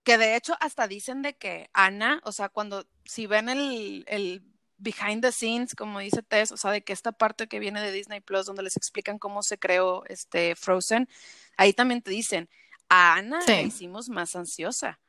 Que 0.04 0.18
de 0.18 0.36
hecho 0.36 0.56
hasta 0.60 0.88
dicen 0.88 1.22
de 1.22 1.36
que 1.38 1.70
Ana, 1.74 2.22
o 2.26 2.32
sea, 2.32 2.50
cuando 2.50 2.88
si 3.06 3.28
ven 3.28 3.50
el, 3.50 4.04
el 4.08 4.44
behind 4.78 5.22
the 5.22 5.32
scenes, 5.32 5.76
como 5.76 6.00
dice 6.00 6.24
Tess, 6.24 6.52
o 6.52 6.58
sea, 6.58 6.72
de 6.72 6.84
que 6.84 6.94
esta 6.94 7.12
parte 7.12 7.48
que 7.48 7.60
viene 7.60 7.82
de 7.82 7.92
Disney 7.92 8.20
Plus, 8.20 8.46
donde 8.48 8.64
les 8.64 8.78
explican 8.78 9.20
cómo 9.20 9.44
se 9.44 9.60
creó 9.60 10.04
este 10.08 10.56
Frozen, 10.56 11.08
ahí 11.58 11.74
también 11.74 12.02
te 12.02 12.10
dicen, 12.12 12.50
a 12.90 13.16
Ana 13.16 13.42
Sí. 13.46 13.54
la 13.54 13.62
hicimos 13.62 14.10
más 14.10 14.36
ansiosa. 14.36 15.00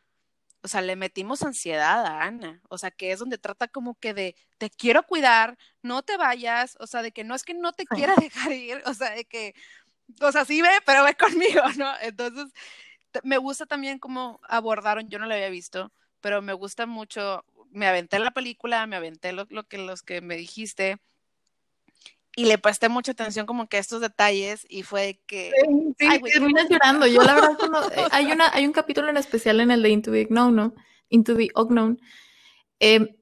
O 0.62 0.68
sea, 0.68 0.80
le 0.80 0.96
metimos 0.96 1.42
ansiedad 1.42 2.04
a 2.06 2.22
Ana. 2.22 2.60
O 2.68 2.78
sea, 2.78 2.90
que 2.90 3.12
es 3.12 3.18
donde 3.18 3.38
trata 3.38 3.68
como 3.68 3.94
que 3.98 4.14
de 4.14 4.36
te 4.58 4.70
quiero 4.70 5.02
cuidar, 5.04 5.58
no 5.82 6.02
te 6.02 6.16
vayas. 6.16 6.76
O 6.80 6.86
sea, 6.86 7.02
de 7.02 7.12
que 7.12 7.24
no 7.24 7.34
es 7.34 7.42
que 7.44 7.54
no 7.54 7.72
te 7.72 7.86
quiera 7.86 8.14
dejar 8.20 8.52
ir. 8.52 8.82
O 8.86 8.94
sea, 8.94 9.10
de 9.10 9.24
que, 9.24 9.54
o 10.20 10.32
sea, 10.32 10.44
sí 10.44 10.62
ve, 10.62 10.70
pero 10.86 11.04
ve 11.04 11.14
conmigo, 11.16 11.62
¿no? 11.78 11.92
Entonces, 12.00 12.52
me 13.24 13.38
gusta 13.38 13.66
también 13.66 13.98
cómo 13.98 14.40
abordaron, 14.48 15.08
yo 15.08 15.18
no 15.18 15.26
lo 15.26 15.34
había 15.34 15.50
visto, 15.50 15.92
pero 16.20 16.42
me 16.42 16.52
gusta 16.54 16.86
mucho, 16.86 17.44
me 17.70 17.86
aventé 17.86 18.18
la 18.18 18.30
película, 18.32 18.86
me 18.86 18.96
aventé 18.96 19.32
lo, 19.32 19.46
lo 19.50 19.64
que 19.68 19.78
los 19.78 20.02
que 20.02 20.20
me 20.20 20.36
dijiste 20.36 20.98
y 22.34 22.46
le 22.46 22.58
presté 22.58 22.88
mucha 22.88 23.12
atención 23.12 23.46
como 23.46 23.68
que 23.68 23.76
a 23.76 23.80
estos 23.80 24.00
detalles 24.00 24.66
y 24.68 24.82
fue 24.82 25.20
que 25.26 25.50
Sí, 25.98 26.06
Ay, 26.08 26.18
güey, 26.18 26.32
terminas 26.32 26.68
llorando. 26.68 27.06
Yo 27.06 27.22
la 27.22 27.34
verdad 27.34 27.56
cuando 27.58 27.82
eh, 27.92 28.04
hay 28.10 28.32
una 28.32 28.48
hay 28.52 28.66
un 28.66 28.72
capítulo 28.72 29.10
en 29.10 29.16
especial 29.16 29.60
en 29.60 29.70
el 29.70 29.82
de 29.82 29.90
Into 29.90 30.12
the 30.12 30.26
Unknown, 30.28 30.54
¿no? 30.54 30.74
Into 31.10 31.36
the 31.36 31.48
Unknown, 31.54 32.00
eh, 32.80 33.16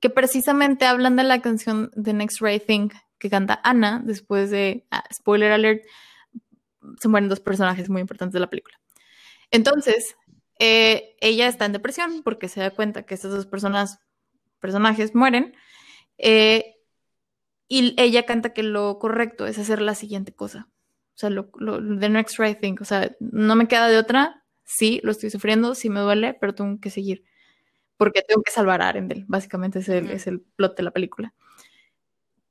que 0.00 0.10
precisamente 0.10 0.84
hablan 0.84 1.16
de 1.16 1.24
la 1.24 1.40
canción 1.40 1.90
The 2.00 2.12
Next 2.12 2.40
Right 2.40 2.64
Thing 2.66 2.90
que 3.18 3.30
canta 3.30 3.60
Anna 3.62 4.02
después 4.04 4.50
de 4.50 4.84
ah, 4.90 5.04
spoiler 5.12 5.52
alert 5.52 5.84
se 7.00 7.08
mueren 7.08 7.28
dos 7.28 7.40
personajes 7.40 7.88
muy 7.88 8.00
importantes 8.00 8.34
de 8.34 8.40
la 8.40 8.50
película. 8.50 8.78
Entonces, 9.50 10.16
eh, 10.58 11.16
ella 11.20 11.46
está 11.46 11.64
en 11.64 11.72
depresión 11.72 12.22
porque 12.24 12.48
se 12.48 12.60
da 12.60 12.70
cuenta 12.70 13.04
que 13.04 13.14
estas 13.14 13.30
dos 13.30 13.46
personas 13.46 14.00
personajes 14.60 15.14
mueren. 15.14 15.54
eh, 16.18 16.76
y 17.72 17.94
ella 17.96 18.26
canta 18.26 18.52
que 18.52 18.62
lo 18.62 18.98
correcto 18.98 19.46
es 19.46 19.58
hacer 19.58 19.80
la 19.80 19.94
siguiente 19.94 20.34
cosa. 20.34 20.68
O 21.14 21.18
sea, 21.18 21.30
lo, 21.30 21.50
lo, 21.54 21.78
the 21.98 22.10
next 22.10 22.38
right 22.38 22.60
thing. 22.60 22.76
O 22.82 22.84
sea, 22.84 23.16
no 23.18 23.56
me 23.56 23.66
queda 23.66 23.88
de 23.88 23.96
otra. 23.96 24.44
Sí, 24.62 25.00
lo 25.02 25.10
estoy 25.10 25.30
sufriendo, 25.30 25.74
sí 25.74 25.88
me 25.88 26.00
duele, 26.00 26.34
pero 26.34 26.54
tengo 26.54 26.78
que 26.80 26.90
seguir. 26.90 27.24
Porque 27.96 28.20
tengo 28.20 28.42
que 28.42 28.50
salvar 28.50 28.82
a 28.82 28.90
Arendelle. 28.90 29.24
Básicamente 29.26 29.78
es 29.78 29.88
el, 29.88 30.10
es 30.10 30.26
el 30.26 30.42
plot 30.42 30.76
de 30.76 30.82
la 30.82 30.90
película. 30.90 31.32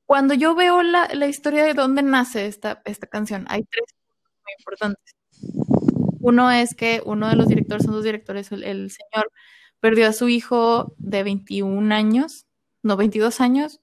Cuando 0.08 0.34
yo 0.34 0.56
veo 0.56 0.82
la, 0.82 1.08
la 1.14 1.28
historia 1.28 1.66
de 1.66 1.76
dónde 1.76 2.02
nace 2.02 2.48
esta, 2.48 2.82
esta 2.86 3.06
canción, 3.06 3.46
hay 3.48 3.64
tres 3.66 3.94
puntos 3.94 4.42
muy 4.44 4.54
importantes. 4.58 5.16
Uno 6.20 6.50
es 6.50 6.74
que 6.74 7.04
uno 7.06 7.30
de 7.30 7.36
los 7.36 7.48
directores, 7.48 7.84
son 7.84 7.94
dos 7.94 8.04
directores, 8.04 8.52
el, 8.52 8.64
el 8.64 8.90
señor 8.90 9.32
perdió 9.80 10.08
a 10.08 10.14
su 10.14 10.30
hijo 10.30 10.96
de 10.98 11.22
21 11.22 11.94
años, 11.94 12.48
no, 12.82 12.98
22 12.98 13.40
años, 13.40 13.81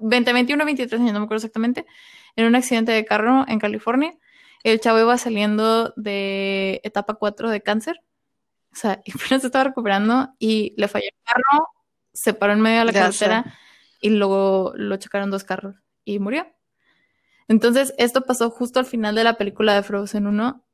20, 0.00 0.32
21, 0.32 0.64
23 0.64 1.00
años, 1.00 1.12
no 1.12 1.20
me 1.20 1.24
acuerdo 1.24 1.38
exactamente, 1.38 1.86
en 2.36 2.46
un 2.46 2.54
accidente 2.54 2.92
de 2.92 3.04
carro 3.04 3.44
en 3.48 3.58
California. 3.58 4.16
El 4.62 4.80
chavo 4.80 4.98
iba 4.98 5.16
saliendo 5.18 5.92
de 5.96 6.80
etapa 6.84 7.14
4 7.14 7.50
de 7.50 7.62
cáncer. 7.62 8.00
O 8.72 8.76
sea, 8.76 9.00
y 9.04 9.12
apenas 9.14 9.42
se 9.42 9.48
estaba 9.48 9.64
recuperando 9.64 10.34
y 10.38 10.74
le 10.76 10.88
falló 10.88 11.06
el 11.06 11.22
carro, 11.24 11.68
se 12.12 12.34
paró 12.34 12.52
en 12.52 12.60
medio 12.60 12.80
de 12.80 12.84
la 12.86 12.92
carretera 12.92 13.58
y 14.00 14.10
luego 14.10 14.72
lo 14.76 14.96
chocaron 14.96 15.30
dos 15.30 15.44
carros 15.44 15.76
y 16.04 16.18
murió. 16.18 16.46
Entonces, 17.48 17.94
esto 17.98 18.22
pasó 18.22 18.50
justo 18.50 18.78
al 18.78 18.86
final 18.86 19.14
de 19.14 19.24
la 19.24 19.36
película 19.36 19.74
de 19.74 19.82
Frozen 19.82 20.26
1 20.26 20.64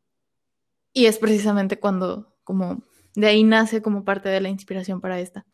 y 0.92 1.06
es 1.06 1.18
precisamente 1.18 1.78
cuando, 1.78 2.36
como, 2.44 2.82
de 3.14 3.26
ahí 3.26 3.44
nace 3.44 3.82
como 3.82 4.04
parte 4.04 4.28
de 4.28 4.40
la 4.40 4.48
inspiración 4.48 5.00
para 5.00 5.20
esta. 5.20 5.46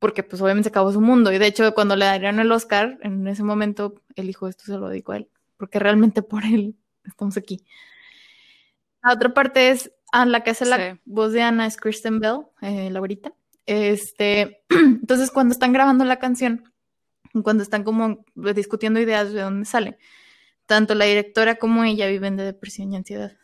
Porque 0.00 0.24
pues 0.24 0.42
obviamente 0.42 0.64
se 0.64 0.70
acabó 0.70 0.90
su 0.92 1.00
mundo 1.00 1.30
y 1.32 1.38
de 1.38 1.46
hecho 1.46 1.72
cuando 1.74 1.94
le 1.94 2.06
darían 2.06 2.40
el 2.40 2.50
Oscar, 2.50 2.98
en 3.02 3.28
ese 3.28 3.44
momento 3.44 4.02
él 4.16 4.26
dijo 4.26 4.48
esto 4.48 4.64
se 4.64 4.72
lo 4.72 4.88
dedico 4.88 5.12
a 5.12 5.18
él, 5.18 5.28
porque 5.56 5.78
realmente 5.78 6.22
por 6.22 6.44
él 6.44 6.74
estamos 7.04 7.36
aquí. 7.36 7.64
La 9.02 9.12
otra 9.14 9.32
parte 9.32 9.70
es, 9.70 9.92
ah, 10.12 10.26
la 10.26 10.42
que 10.42 10.50
hace 10.50 10.64
la 10.66 10.76
Sí. 10.76 11.00
voz 11.04 11.32
de 11.32 11.42
Ana 11.42 11.66
es 11.66 11.76
Kristen 11.76 12.18
Bell, 12.18 12.40
eh, 12.60 12.90
la 12.90 12.98
abuelita. 12.98 13.32
Este, 13.66 14.62
entonces 14.68 15.30
cuando 15.30 15.52
están 15.52 15.72
grabando 15.72 16.04
la 16.04 16.18
canción, 16.18 16.72
cuando 17.42 17.62
están 17.62 17.84
como 17.84 18.24
discutiendo 18.34 19.00
ideas 19.00 19.32
de 19.32 19.42
dónde 19.42 19.64
sale, 19.66 19.98
tanto 20.66 20.94
la 20.94 21.04
directora 21.04 21.56
como 21.56 21.84
ella 21.84 22.06
viven 22.06 22.36
de 22.36 22.44
depresión 22.44 22.92
y 22.92 22.96
ansiedad, 22.96 23.36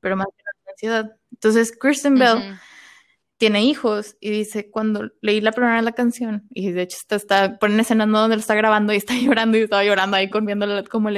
pero 0.00 0.16
más 0.16 0.28
de 0.28 0.70
ansiedad. 0.70 1.16
Entonces 1.32 1.76
Kristen 1.76 2.14
Bell 2.14 2.38
Ujú. 2.38 2.56
Tiene 3.44 3.64
hijos 3.64 4.16
y 4.20 4.30
dice, 4.30 4.70
cuando 4.70 5.10
leí 5.22 5.40
la 5.40 5.52
primera 5.52 5.82
la 5.82 5.92
canción, 5.92 6.46
y 6.50 6.72
de 6.72 6.82
hecho 6.82 6.96
está, 6.98 7.16
está 7.16 7.58
ponen 7.58 7.80
escenas 7.80 8.08
donde 8.08 8.36
lo 8.36 8.40
está 8.40 8.54
grabando 8.54 8.92
y 8.92 8.96
está 8.98 9.14
llorando 9.14 9.58
y 9.58 9.62
estaba 9.62 9.84
llorando 9.84 10.16
ahí 10.16 10.30
con 10.30 10.46
viendo 10.46 10.66
la- 10.66 10.84
como 10.84 11.08
el 11.10 11.16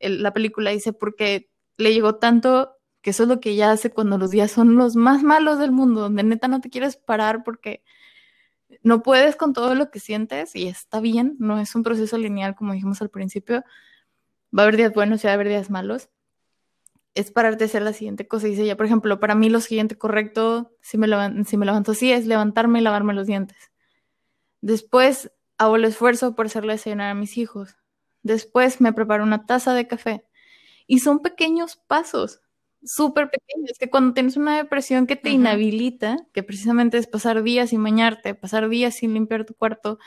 el- 0.00 0.22
la 0.22 0.32
película, 0.32 0.70
dice, 0.70 0.92
porque 0.92 1.50
le 1.78 1.92
llegó 1.94 2.16
tanto 2.16 2.72
que 3.02 3.10
eso 3.10 3.24
es 3.24 3.28
lo 3.28 3.40
que 3.40 3.50
ella 3.50 3.72
hace 3.72 3.90
cuando 3.90 4.18
los 4.18 4.30
días 4.30 4.50
son 4.52 4.76
los 4.76 4.96
más 4.96 5.22
malos 5.24 5.58
del 5.58 5.72
mundo, 5.72 6.02
donde 6.02 6.22
neta 6.24 6.48
no 6.48 6.60
te 6.60 6.70
quieres 6.70 6.96
parar 6.96 7.42
porque 7.44 7.82
no 8.82 9.02
puedes 9.02 9.36
con 9.36 9.52
todo 9.52 9.74
lo 9.74 9.90
que 9.90 10.00
sientes 10.00 10.54
y 10.56 10.68
está 10.68 11.00
bien, 11.00 11.36
no 11.38 11.58
es 11.60 11.74
un 11.74 11.82
proceso 11.82 12.18
lineal 12.18 12.54
como 12.54 12.72
dijimos 12.72 13.02
al 13.02 13.10
principio, 13.10 13.64
va 14.56 14.62
a 14.62 14.64
haber 14.64 14.76
días 14.78 14.94
buenos 14.94 15.24
y 15.24 15.26
va 15.28 15.32
a 15.32 15.34
haber 15.34 15.48
días 15.48 15.70
malos. 15.70 16.10
Es 17.14 17.30
pararte 17.30 17.64
a 17.64 17.66
hacer 17.66 17.82
la 17.82 17.92
siguiente 17.92 18.26
cosa. 18.26 18.46
Dice 18.46 18.62
ella, 18.62 18.76
por 18.76 18.86
ejemplo, 18.86 19.20
para 19.20 19.34
mí 19.34 19.50
lo 19.50 19.60
siguiente 19.60 19.98
correcto, 19.98 20.72
si 20.80 20.96
me, 20.98 21.06
levan- 21.08 21.44
si 21.44 21.56
me 21.58 21.66
levanto 21.66 21.92
así, 21.92 22.10
es 22.12 22.26
levantarme 22.26 22.78
y 22.80 22.82
lavarme 22.82 23.12
los 23.14 23.26
dientes. 23.26 23.70
Después 24.60 25.32
hago 25.58 25.76
el 25.76 25.84
esfuerzo 25.84 26.34
por 26.34 26.46
hacerle 26.46 26.74
desayunar 26.74 27.10
a 27.10 27.14
mis 27.14 27.38
hijos. 27.38 27.76
Después 28.22 28.80
me 28.80 28.92
preparo 28.92 29.24
una 29.24 29.46
taza 29.46 29.74
de 29.74 29.88
café. 29.88 30.24
Y 30.88 31.00
son 31.00 31.20
pequeños 31.22 31.76
pasos, 31.76 32.42
súper 32.84 33.30
pequeños, 33.30 33.78
que 33.78 33.90
cuando 33.90 34.14
tienes 34.14 34.36
una 34.36 34.56
depresión 34.58 35.06
que 35.06 35.16
te 35.16 35.30
inhabilita, 35.30 36.18
que 36.34 36.42
precisamente 36.44 36.98
es 36.98 37.06
pasar 37.08 37.42
días 37.44 37.70
sin 37.70 37.82
bañarte, 37.84 38.34
pasar 38.34 38.68
días 38.68 38.96
sin 38.96 39.14
limpiar 39.14 39.46
tu 39.46 39.54
cuarto, 39.54 39.98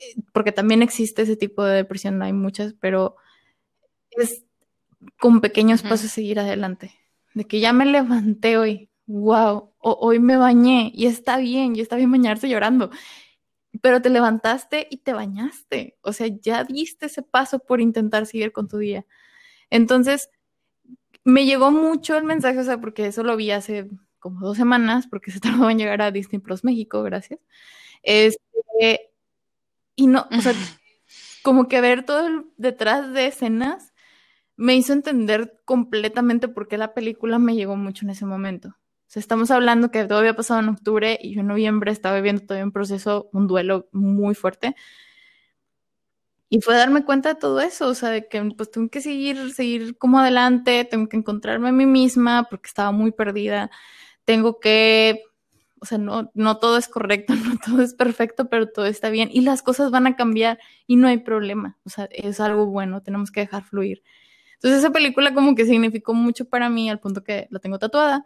eh, 0.00 0.14
porque 0.32 0.52
también 0.52 0.82
existe 0.82 1.22
ese 1.22 1.36
tipo 1.36 1.64
de 1.64 1.76
depresión, 1.76 2.22
hay 2.22 2.32
muchas, 2.32 2.74
pero 2.74 3.16
es 4.10 4.44
con 5.20 5.40
pequeños 5.40 5.82
pasos 5.82 6.10
seguir 6.10 6.38
adelante. 6.40 6.94
De 7.34 7.44
que 7.46 7.60
ya 7.60 7.72
me 7.72 7.86
levanté 7.86 8.56
hoy, 8.58 8.90
wow, 9.06 9.72
o- 9.78 9.98
hoy 10.00 10.18
me 10.20 10.36
bañé 10.36 10.90
y 10.94 11.06
está 11.06 11.38
bien, 11.38 11.76
y 11.76 11.80
está 11.80 11.96
bien 11.96 12.10
bañarse 12.10 12.48
llorando. 12.48 12.90
pero 13.82 14.02
te 14.02 14.10
levantaste 14.10 14.86
y 14.90 14.98
te 14.98 15.12
bañaste, 15.14 15.96
o 16.02 16.12
sea, 16.12 16.26
ya 16.28 16.64
diste 16.64 17.06
ese 17.06 17.22
paso 17.22 17.58
por 17.60 17.80
intentar 17.80 18.26
seguir 18.26 18.52
con 18.52 18.68
tu 18.68 18.78
día. 18.78 19.06
Entonces, 19.70 20.30
me 21.24 21.46
llegó 21.46 21.70
mucho 21.70 22.16
el 22.16 22.24
mensaje, 22.24 22.58
o 22.58 22.64
sea, 22.64 22.80
porque 22.80 23.06
eso 23.06 23.22
lo 23.24 23.36
vi 23.36 23.50
hace 23.50 23.88
como 24.18 24.40
dos 24.46 24.56
semanas, 24.56 25.06
porque 25.08 25.30
se 25.30 25.40
tardó 25.66 25.70
en 25.70 25.78
llegar 25.78 26.02
a 26.02 26.10
Disney 26.12 26.40
Plus 26.40 26.64
México, 26.64 27.02
gracias. 27.02 27.40
Este, 28.02 29.10
y 29.96 30.06
no, 30.06 30.26
o 30.36 30.40
sea, 30.40 30.54
como 31.42 31.68
que 31.68 31.80
ver 31.80 32.04
todo 32.04 32.26
el 32.26 32.46
detrás 32.56 33.12
de 33.12 33.26
escenas 33.26 33.91
me 34.62 34.76
hizo 34.76 34.92
entender 34.92 35.60
completamente 35.64 36.46
por 36.46 36.68
qué 36.68 36.78
la 36.78 36.94
película 36.94 37.40
me 37.40 37.56
llegó 37.56 37.74
mucho 37.74 38.06
en 38.06 38.10
ese 38.10 38.26
momento. 38.26 38.68
O 38.68 39.08
sea, 39.08 39.18
estamos 39.18 39.50
hablando 39.50 39.90
que 39.90 40.04
todo 40.04 40.20
había 40.20 40.36
pasado 40.36 40.60
en 40.60 40.68
octubre 40.68 41.18
y 41.20 41.34
yo 41.34 41.40
en 41.40 41.48
noviembre 41.48 41.90
estaba 41.90 42.14
viviendo 42.14 42.42
todavía 42.42 42.64
un 42.64 42.70
proceso, 42.70 43.28
un 43.32 43.48
duelo 43.48 43.88
muy 43.90 44.36
fuerte. 44.36 44.76
Y 46.48 46.60
fue 46.60 46.76
darme 46.76 47.04
cuenta 47.04 47.30
de 47.30 47.40
todo 47.40 47.60
eso, 47.60 47.88
o 47.88 47.94
sea, 47.94 48.10
de 48.10 48.28
que 48.28 48.40
pues 48.56 48.70
tengo 48.70 48.88
que 48.88 49.00
seguir, 49.00 49.52
seguir 49.52 49.98
como 49.98 50.20
adelante, 50.20 50.84
tengo 50.84 51.08
que 51.08 51.16
encontrarme 51.16 51.70
a 51.70 51.72
mí 51.72 51.86
misma 51.86 52.46
porque 52.48 52.68
estaba 52.68 52.92
muy 52.92 53.10
perdida, 53.10 53.68
tengo 54.24 54.60
que, 54.60 55.24
o 55.80 55.86
sea, 55.86 55.98
no, 55.98 56.30
no 56.34 56.58
todo 56.58 56.76
es 56.76 56.86
correcto, 56.86 57.34
no 57.34 57.56
todo 57.56 57.82
es 57.82 57.94
perfecto, 57.94 58.48
pero 58.48 58.68
todo 58.68 58.86
está 58.86 59.10
bien 59.10 59.28
y 59.32 59.40
las 59.40 59.60
cosas 59.62 59.90
van 59.90 60.06
a 60.06 60.14
cambiar 60.14 60.60
y 60.86 60.96
no 60.96 61.08
hay 61.08 61.18
problema, 61.18 61.78
o 61.84 61.90
sea, 61.90 62.08
es 62.12 62.38
algo 62.38 62.66
bueno, 62.66 63.02
tenemos 63.02 63.32
que 63.32 63.40
dejar 63.40 63.64
fluir. 63.64 64.04
Entonces 64.62 64.80
esa 64.80 64.92
película 64.92 65.34
como 65.34 65.54
que 65.56 65.66
significó 65.66 66.14
mucho 66.14 66.44
para 66.48 66.68
mí 66.70 66.88
al 66.88 67.00
punto 67.00 67.24
que 67.24 67.48
la 67.50 67.58
tengo 67.58 67.78
tatuada. 67.80 68.24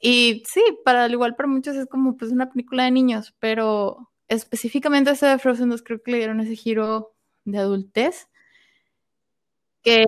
Y 0.00 0.42
sí, 0.52 0.62
para 0.84 1.04
al 1.04 1.12
igual 1.12 1.36
para 1.36 1.48
muchos 1.48 1.76
es 1.76 1.86
como 1.86 2.16
pues 2.16 2.32
una 2.32 2.50
película 2.50 2.84
de 2.84 2.92
niños, 2.92 3.34
pero 3.40 4.10
específicamente 4.28 5.10
ese 5.12 5.26
de 5.26 5.38
Frozen 5.38 5.70
2 5.70 5.82
creo 5.82 6.02
que 6.02 6.12
le 6.12 6.18
dieron 6.18 6.40
ese 6.40 6.56
giro 6.56 7.14
de 7.44 7.58
adultez. 7.58 8.28
Que 9.82 10.06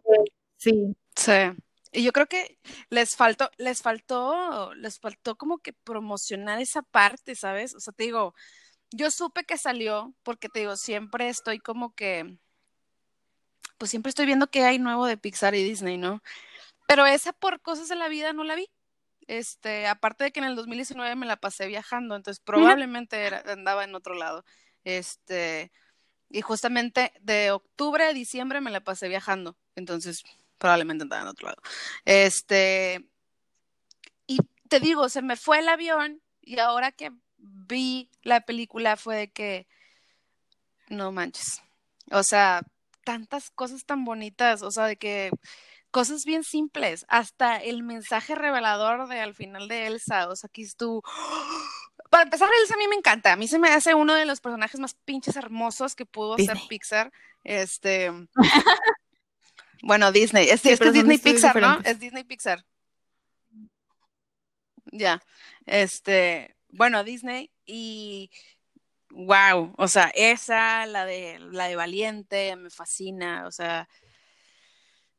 sí. 0.57 0.97
Sí. 1.17 1.33
Y 1.93 2.03
yo 2.05 2.13
creo 2.13 2.27
que 2.27 2.59
les 2.91 3.17
faltó, 3.17 3.51
les 3.59 3.83
faltó, 3.83 4.75
les 4.75 4.99
faltó 4.99 5.37
como 5.37 5.59
que 5.59 5.73
promocionar 5.73 6.61
esa 6.61 6.83
parte, 6.83 7.35
¿sabes? 7.37 7.75
O 7.75 7.81
sea, 7.81 7.93
te 7.93 8.05
digo, 8.05 8.35
yo 8.93 9.11
supe 9.11 9.45
que 9.45 9.59
salió 9.59 10.15
porque 10.25 10.49
te 10.49 10.61
digo, 10.61 10.77
siempre 10.77 11.29
estoy 11.29 11.61
como 11.61 11.95
que, 11.95 12.39
pues 13.85 13.91
siempre 13.91 14.09
estoy 14.09 14.25
viendo 14.25 14.47
qué 14.47 14.65
hay 14.65 14.79
nuevo 14.79 15.05
de 15.05 15.19
Pixar 15.19 15.55
y 15.55 15.63
Disney, 15.63 15.99
¿no? 15.99 16.23
Pero 16.89 17.05
esa 17.05 17.35
por 17.35 17.61
cosas 17.61 17.87
de 17.91 17.97
la 17.97 18.09
vida 18.09 18.33
no 18.33 18.43
la 18.43 18.55
vi. 18.55 18.71
Este, 19.27 19.87
aparte 19.87 20.25
de 20.25 20.33
que 20.33 20.41
en 20.41 20.47
el 20.47 20.57
2019 20.57 21.15
me 21.17 21.27
la 21.27 21.37
pasé 21.37 21.67
viajando, 21.67 22.17
entonces 22.17 22.43
probablemente 22.43 23.27
andaba 23.47 23.85
en 23.85 23.95
otro 23.95 24.15
lado. 24.15 24.43
Este, 24.85 25.71
y 26.31 26.41
justamente 26.41 27.13
de 27.21 27.51
octubre 27.51 28.05
a 28.05 28.15
diciembre 28.15 28.63
me 28.63 28.71
la 28.71 28.81
pasé 28.81 29.07
viajando. 29.07 29.55
Entonces, 29.77 30.25
probablemente 30.57 31.03
andaba 31.03 31.21
en 31.21 31.29
otro 31.29 31.49
lado. 31.49 31.61
Este, 32.07 33.07
y 34.27 34.39
te 34.71 34.81
digo, 34.81 35.11
se 35.11 35.21
me 35.21 35.37
fue 35.37 35.59
el 35.59 35.69
avión 35.69 36.23
y 36.41 36.59
ahora 36.59 36.91
que 36.91 37.13
vi 37.37 38.09
la 38.23 38.41
película 38.47 38.97
fue 38.97 39.17
de 39.17 39.31
que, 39.31 39.67
no 40.89 41.13
manches. 41.13 41.61
O 42.11 42.23
sea, 42.23 42.63
tantas 43.05 43.51
cosas 43.51 43.85
tan 43.85 44.05
bonitas, 44.05 44.63
o 44.63 44.71
sea, 44.71 44.87
de 44.87 44.97
que 44.97 45.31
cosas 45.91 46.25
bien 46.25 46.45
simples, 46.45 47.07
hasta 47.09 47.57
el 47.57 47.83
mensaje 47.83 48.35
revelador 48.35 49.09
de 49.09 49.21
al 49.21 49.35
final 49.35 49.69
de 49.69 49.87
Elsa, 49.87 50.29
o 50.29 50.37
sea, 50.37 50.49
aquí 50.49 50.67
tú 50.77 51.03
para 52.15 52.25
empezar, 52.25 52.49
Elsa 52.61 52.75
a 52.75 52.77
mí 52.77 52.87
me 52.87 52.95
encanta. 52.95 53.33
A 53.33 53.37
mí 53.37 53.49
se 53.49 53.59
me 53.59 53.69
hace 53.71 53.93
uno 53.93 54.15
de 54.15 54.25
los 54.25 54.41
personajes 54.41 54.79
más 54.79 54.95
pinches 55.05 55.35
hermosos 55.35 55.97
que 55.97 56.07
pudo 56.07 56.35
hacer 56.35 56.57
Pixar. 56.69 57.11
Este. 57.43 58.13
bueno, 59.83 60.13
Disney. 60.13 60.49
Es, 60.49 60.65
es 60.65 60.79
Disney 60.93 61.19
Pixar, 61.19 61.61
¿no? 61.61 61.81
Es 61.85 61.99
Disney 61.99 62.23
Pixar. 62.23 62.65
Ya. 64.93 65.21
Este. 65.67 66.55
Bueno, 66.69 67.03
Disney 67.03 67.51
y. 67.67 68.31
Wow. 69.15 69.75
O 69.79 69.89
sea, 69.89 70.11
esa, 70.15 70.87
la 70.87 71.05
de 71.05 71.39
la 71.39 71.69
de 71.69 71.77
Valiente, 71.77 72.57
me 72.57 72.71
fascina. 72.71 73.47
O 73.47 73.51
sea. 73.51 73.89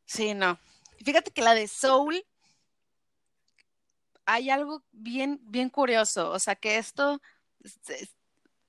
Sí, 0.05 0.33
no. 0.33 0.59
Fíjate 1.03 1.31
que 1.31 1.41
la 1.41 1.53
de 1.53 1.67
Soul 1.67 2.25
hay 4.25 4.49
algo 4.49 4.83
bien, 4.91 5.39
bien 5.43 5.69
curioso, 5.69 6.31
o 6.31 6.39
sea 6.39 6.55
que 6.55 6.77
esto, 6.77 7.21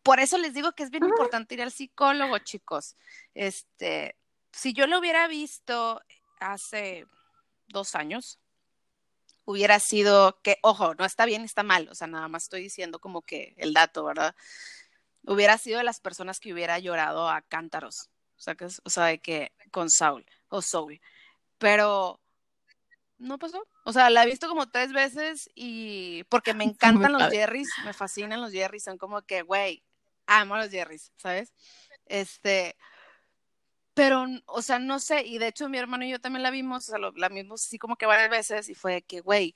por 0.03 0.21
eso 0.21 0.39
les 0.39 0.55
digo 0.55 0.73
que 0.73 0.83
es 0.83 0.91
bien 0.91 1.05
importante 1.05 1.55
ir 1.55 1.63
al 1.63 1.73
psicólogo, 1.73 2.39
chicos. 2.39 2.95
Este, 3.35 4.17
si 4.53 4.73
yo 4.73 4.87
lo 4.87 4.99
hubiera 4.99 5.27
visto 5.29 6.01
hace 6.41 7.07
dos 7.69 7.95
años, 7.95 8.39
hubiera 9.45 9.81
sido 9.81 10.41
que, 10.43 10.59
ojo, 10.63 10.95
no 10.95 11.05
está 11.05 11.25
bien, 11.25 11.43
está 11.43 11.63
mal, 11.63 11.89
o 11.89 11.95
sea, 11.95 12.07
nada 12.07 12.29
más 12.29 12.45
estoy 12.45 12.63
diciendo 12.63 12.99
como 12.99 13.23
que 13.23 13.55
el 13.57 13.73
dato, 13.73 14.05
¿verdad? 14.05 14.35
Hubiera 15.27 15.59
sido 15.59 15.79
de 15.79 15.85
las 15.85 16.01
personas 16.01 16.41
que 16.41 16.53
hubiera 16.53 16.79
llorado 16.79 17.29
a 17.29 17.43
cántaros, 17.43 18.11
o 18.37 18.41
sea, 18.41 18.55
que, 18.55 18.67
o 18.67 18.91
sea, 18.91 19.05
de 19.07 19.19
que 19.19 19.53
con 19.71 19.91
Saul 19.91 20.25
o 20.49 20.63
Zoe, 20.63 21.01
pero 21.59 22.21
no 23.19 23.39
pasó. 23.39 23.67
O 23.85 23.93
sea, 23.93 24.11
la 24.11 24.25
he 24.25 24.27
visto 24.27 24.49
como 24.49 24.69
tres 24.69 24.93
veces 24.93 25.51
y 25.55 26.25
porque 26.25 26.55
me 26.55 26.65
encantan 27.05 27.13
los 27.13 27.31
Jerrys, 27.31 27.69
me 27.85 27.93
fascinan 27.93 28.41
los 28.41 28.53
Jerrys, 28.53 28.85
son 28.85 28.99
como 28.99 29.23
que, 29.23 29.43
güey, 29.43 29.83
amo 30.27 30.57
los 30.57 30.71
Jerrys, 30.71 31.13
¿sabes? 31.17 31.53
Este, 32.07 32.77
pero, 33.95 34.27
o 34.47 34.63
sea, 34.63 34.79
no 34.79 35.01
sé, 35.01 35.23
y 35.25 35.39
de 35.39 35.49
hecho 35.49 35.69
mi 35.69 35.79
hermano 35.79 36.05
y 36.05 36.11
yo 36.11 36.21
también 36.21 36.43
la 36.43 36.51
vimos, 36.51 36.89
o 36.89 36.91
sea, 36.91 36.99
la 37.15 37.29
vimos 37.29 37.65
así 37.65 37.79
como 37.79 37.97
que 37.97 38.07
varias 38.07 38.31
veces 38.31 38.69
y 38.69 38.75
fue 38.75 39.03
que, 39.03 39.21
güey, 39.21 39.55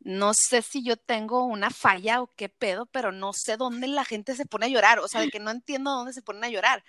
no 0.00 0.32
sé 0.34 0.62
si 0.62 0.84
yo 0.84 0.96
tengo 0.96 1.44
una 1.44 1.70
falla 1.70 2.22
o 2.22 2.30
qué 2.36 2.48
pedo, 2.48 2.86
pero 2.86 3.12
no 3.12 3.32
sé 3.32 3.56
dónde 3.56 3.88
la 3.88 4.04
gente 4.04 4.36
se 4.36 4.46
pone 4.46 4.66
a 4.66 4.68
llorar, 4.68 4.98
o 5.00 5.08
sea, 5.08 5.20
de 5.20 5.30
que 5.30 5.40
no 5.40 5.50
entiendo 5.50 5.90
dónde 5.90 6.12
se 6.12 6.22
ponen 6.22 6.44
a 6.44 6.48
llorar 6.48 6.84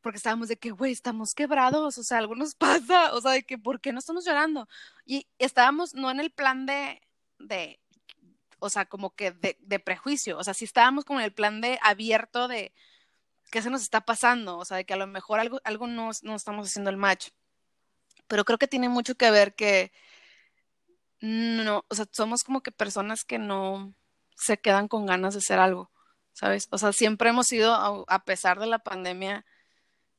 porque 0.00 0.16
estábamos 0.16 0.48
de 0.48 0.56
que, 0.56 0.70
güey, 0.70 0.92
estamos 0.92 1.34
quebrados, 1.34 1.98
o 1.98 2.02
sea, 2.02 2.18
algo 2.18 2.34
nos 2.34 2.54
pasa, 2.56 3.14
o 3.14 3.20
sea, 3.20 3.32
de 3.32 3.42
que, 3.42 3.58
¿por 3.58 3.80
qué 3.80 3.92
no 3.92 3.98
estamos 3.98 4.24
llorando? 4.24 4.68
Y 5.04 5.26
estábamos 5.38 5.94
no 5.94 6.10
en 6.10 6.20
el 6.20 6.30
plan 6.30 6.66
de, 6.66 7.02
de 7.38 7.80
o 8.58 8.70
sea, 8.70 8.86
como 8.86 9.14
que 9.14 9.32
de, 9.32 9.78
prejuicio, 9.78 10.38
o 10.38 10.44
sea, 10.44 10.54
sí 10.54 10.64
estábamos 10.64 11.04
como 11.04 11.20
en 11.20 11.26
el 11.26 11.32
plan 11.32 11.60
de 11.60 11.78
abierto 11.82 12.48
de 12.48 12.72
qué 13.50 13.62
se 13.62 13.70
nos 13.70 13.82
está 13.82 14.02
pasando, 14.02 14.58
o 14.58 14.64
sea, 14.64 14.76
de 14.76 14.84
que 14.84 14.94
a 14.94 14.96
lo 14.96 15.06
mejor 15.06 15.40
algo, 15.40 15.60
algo 15.64 15.86
no, 15.86 16.10
no 16.22 16.34
estamos 16.36 16.68
haciendo 16.68 16.90
el 16.90 16.96
match. 16.96 17.30
Pero 18.28 18.44
creo 18.44 18.58
que 18.58 18.68
tiene 18.68 18.88
mucho 18.88 19.16
que 19.16 19.30
ver 19.30 19.54
que, 19.54 19.92
no, 21.20 21.84
o 21.88 21.94
sea, 21.94 22.06
somos 22.10 22.42
como 22.42 22.62
que 22.62 22.72
personas 22.72 23.24
que 23.24 23.38
no 23.38 23.94
se 24.36 24.58
quedan 24.58 24.88
con 24.88 25.06
ganas 25.06 25.34
de 25.34 25.38
hacer 25.38 25.58
algo, 25.58 25.90
¿sabes? 26.32 26.68
O 26.70 26.78
sea, 26.78 26.92
siempre 26.92 27.30
hemos 27.30 27.46
sido, 27.46 27.74
a 27.74 28.24
pesar 28.24 28.58
de 28.58 28.66
la 28.66 28.78
pandemia, 28.78 29.44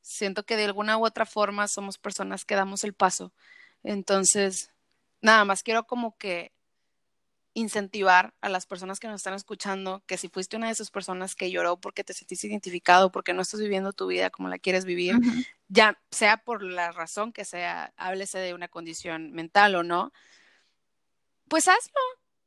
siento 0.00 0.44
que 0.44 0.56
de 0.56 0.64
alguna 0.64 0.98
u 0.98 1.04
otra 1.04 1.26
forma 1.26 1.68
somos 1.68 1.98
personas 1.98 2.44
que 2.44 2.54
damos 2.54 2.84
el 2.84 2.92
paso. 2.92 3.32
Entonces, 3.82 4.70
nada 5.20 5.44
más 5.44 5.62
quiero 5.62 5.84
como 5.84 6.16
que 6.18 6.52
incentivar 7.54 8.32
a 8.40 8.48
las 8.48 8.66
personas 8.66 8.98
que 8.98 9.08
nos 9.08 9.16
están 9.16 9.34
escuchando 9.34 10.02
que 10.06 10.16
si 10.16 10.28
fuiste 10.28 10.56
una 10.56 10.68
de 10.68 10.72
esas 10.72 10.90
personas 10.90 11.34
que 11.34 11.50
lloró 11.50 11.78
porque 11.78 12.02
te 12.02 12.14
sentiste 12.14 12.46
identificado, 12.46 13.12
porque 13.12 13.34
no 13.34 13.42
estás 13.42 13.60
viviendo 13.60 13.92
tu 13.92 14.06
vida 14.06 14.30
como 14.30 14.48
la 14.48 14.58
quieres 14.58 14.84
vivir, 14.84 15.16
ya 15.68 15.98
sea 16.10 16.38
por 16.38 16.62
la 16.62 16.92
razón 16.92 17.32
que 17.32 17.44
sea, 17.44 17.92
háblese 17.96 18.38
de 18.38 18.54
una 18.54 18.68
condición 18.68 19.32
mental 19.32 19.74
o 19.74 19.82
no, 19.82 20.12
pues 21.52 21.68
hazlo, 21.68 22.00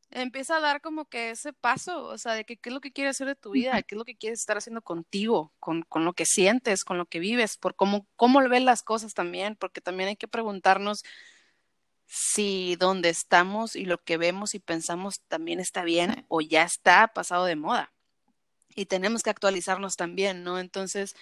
empieza 0.09 0.57
a 0.57 0.61
dar 0.61 0.81
como 0.81 1.05
que 1.05 1.29
ese 1.29 1.53
paso, 1.53 2.05
o 2.05 2.17
sea, 2.17 2.33
de 2.33 2.43
que 2.43 2.57
qué 2.57 2.69
es 2.69 2.73
lo 2.73 2.81
que 2.81 2.91
quieres 2.91 3.15
hacer 3.15 3.27
de 3.27 3.35
tu 3.35 3.51
vida, 3.51 3.83
qué 3.83 3.93
es 3.93 3.99
lo 3.99 4.03
que 4.03 4.17
quieres 4.17 4.39
estar 4.39 4.57
haciendo 4.57 4.81
contigo, 4.81 5.53
con, 5.59 5.83
con 5.83 6.05
lo 6.05 6.13
que 6.13 6.25
sientes, 6.25 6.83
con 6.83 6.97
lo 6.97 7.05
que 7.05 7.19
vives, 7.19 7.55
por 7.57 7.75
cómo, 7.75 8.07
cómo 8.15 8.39
ves 8.49 8.63
las 8.63 8.81
cosas 8.81 9.13
también, 9.13 9.57
porque 9.57 9.79
también 9.79 10.09
hay 10.09 10.15
que 10.15 10.27
preguntarnos 10.27 11.03
si 12.07 12.77
donde 12.77 13.09
estamos 13.09 13.75
y 13.75 13.85
lo 13.85 14.03
que 14.03 14.17
vemos 14.17 14.55
y 14.55 14.59
pensamos 14.59 15.21
también 15.27 15.59
está 15.59 15.83
bien 15.83 16.25
o 16.27 16.41
ya 16.41 16.63
está 16.63 17.07
pasado 17.09 17.45
de 17.45 17.57
moda. 17.57 17.93
Y 18.75 18.87
tenemos 18.87 19.21
que 19.21 19.29
actualizarnos 19.29 19.97
también, 19.97 20.43
¿no? 20.43 20.57
Entonces, 20.57 21.15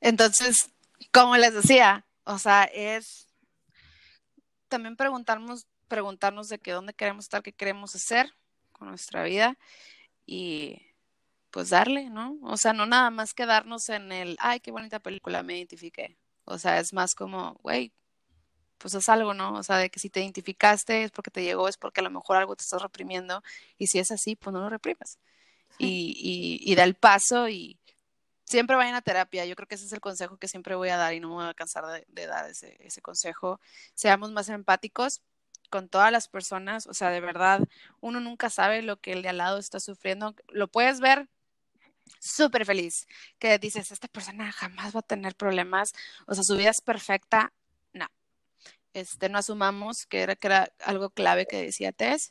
entonces, 0.00 0.72
como 1.12 1.36
les 1.36 1.54
decía, 1.54 2.04
o 2.24 2.40
sea, 2.40 2.64
es 2.64 3.23
también 4.74 4.96
preguntarnos, 4.96 5.68
preguntarnos 5.86 6.48
de 6.48 6.58
qué 6.58 6.72
dónde 6.72 6.94
queremos 6.94 7.26
estar, 7.26 7.44
qué 7.44 7.52
queremos 7.52 7.94
hacer 7.94 8.34
con 8.72 8.88
nuestra 8.88 9.22
vida 9.22 9.56
y 10.26 10.82
pues 11.52 11.70
darle, 11.70 12.10
¿no? 12.10 12.36
O 12.42 12.56
sea, 12.56 12.72
no 12.72 12.86
nada 12.86 13.10
más 13.10 13.34
quedarnos 13.34 13.88
en 13.88 14.10
el, 14.10 14.36
ay, 14.40 14.58
qué 14.58 14.72
bonita 14.72 14.98
película, 14.98 15.44
me 15.44 15.56
identifiqué. 15.58 16.16
O 16.44 16.58
sea, 16.58 16.80
es 16.80 16.92
más 16.92 17.14
como, 17.14 17.54
güey, 17.62 17.92
pues 18.78 18.94
es 18.94 19.08
algo, 19.08 19.32
¿no? 19.32 19.54
O 19.54 19.62
sea, 19.62 19.78
de 19.78 19.90
que 19.90 20.00
si 20.00 20.10
te 20.10 20.20
identificaste 20.20 21.04
es 21.04 21.12
porque 21.12 21.30
te 21.30 21.44
llegó, 21.44 21.68
es 21.68 21.76
porque 21.76 22.00
a 22.00 22.04
lo 22.04 22.10
mejor 22.10 22.36
algo 22.36 22.56
te 22.56 22.64
estás 22.64 22.82
reprimiendo 22.82 23.42
y 23.78 23.86
si 23.86 24.00
es 24.00 24.10
así, 24.10 24.34
pues 24.34 24.52
no 24.52 24.60
lo 24.60 24.70
reprimas. 24.70 25.20
y, 25.78 26.60
y, 26.64 26.72
y 26.72 26.74
da 26.76 26.84
el 26.84 26.94
paso 26.96 27.48
y 27.48 27.78
siempre 28.44 28.76
vayan 28.76 28.94
a 28.94 29.02
terapia. 29.02 29.44
Yo 29.46 29.56
creo 29.56 29.68
que 29.68 29.74
ese 29.74 29.86
es 29.86 29.92
el 29.92 30.00
consejo 30.00 30.36
que 30.38 30.48
siempre 30.48 30.74
voy 30.74 30.90
a 30.90 30.96
dar 30.96 31.14
y 31.14 31.20
no 31.20 31.28
me 31.28 31.34
voy 31.34 31.46
a 31.46 31.54
cansar 31.54 31.86
de, 31.86 32.06
de 32.08 32.26
dar 32.26 32.48
ese, 32.50 33.02
consejo. 33.02 33.60
Seamos 33.94 34.32
más 34.32 34.48
empáticos 34.48 35.22
con 35.70 35.88
todas 35.88 36.12
las 36.12 36.28
personas, 36.28 36.86
o 36.86 36.94
sea, 36.94 37.10
de 37.10 37.20
verdad, 37.20 37.60
uno 38.00 38.20
nunca 38.20 38.48
sabe 38.50 38.82
lo 38.82 39.00
que 39.00 39.12
el 39.12 39.22
de 39.22 39.30
al 39.30 39.38
lado 39.38 39.58
está 39.58 39.80
sufriendo. 39.80 40.34
Lo 40.48 40.68
puedes 40.68 41.00
ver 41.00 41.28
súper 42.20 42.64
feliz, 42.66 43.06
que 43.38 43.58
dices, 43.58 43.90
esta 43.90 44.08
persona 44.08 44.52
jamás 44.52 44.94
va 44.94 45.00
a 45.00 45.02
tener 45.02 45.34
problemas, 45.34 45.92
o 46.26 46.34
sea, 46.34 46.44
su 46.44 46.56
vida 46.56 46.70
es 46.70 46.80
perfecta. 46.80 47.52
No, 47.92 48.06
este, 48.92 49.28
no 49.28 49.38
asumamos 49.38 50.06
que 50.06 50.22
era, 50.22 50.36
que 50.36 50.46
era 50.48 50.72
algo 50.80 51.10
clave 51.10 51.46
que 51.46 51.62
decía 51.62 51.92
Tess. 51.92 52.30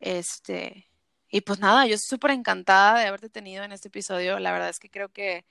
Este, 0.00 0.88
y 1.30 1.40
pues 1.40 1.58
nada, 1.58 1.86
yo 1.86 1.94
estoy 1.94 2.16
súper 2.16 2.30
encantada 2.32 3.00
de 3.00 3.06
haberte 3.06 3.28
tenido 3.28 3.64
en 3.64 3.72
este 3.72 3.88
episodio. 3.88 4.38
La 4.38 4.52
verdad 4.52 4.68
es 4.68 4.78
que 4.78 4.90
creo 4.90 5.08
que 5.08 5.44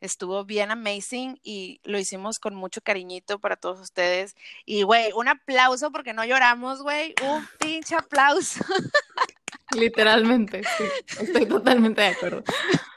estuvo 0.00 0.44
bien 0.44 0.70
amazing 0.70 1.40
y 1.42 1.80
lo 1.84 1.98
hicimos 1.98 2.38
con 2.38 2.54
mucho 2.54 2.80
cariñito 2.80 3.38
para 3.38 3.56
todos 3.56 3.80
ustedes. 3.80 4.36
Y, 4.64 4.82
güey, 4.82 5.12
un 5.12 5.28
aplauso 5.28 5.90
porque 5.90 6.12
no 6.12 6.24
lloramos, 6.24 6.82
güey. 6.82 7.14
Un 7.22 7.46
pinche 7.58 7.94
aplauso. 7.94 8.64
Literalmente, 9.76 10.62
sí. 10.76 10.84
Estoy 11.20 11.46
totalmente 11.46 12.02
de 12.02 12.08
acuerdo. 12.08 12.44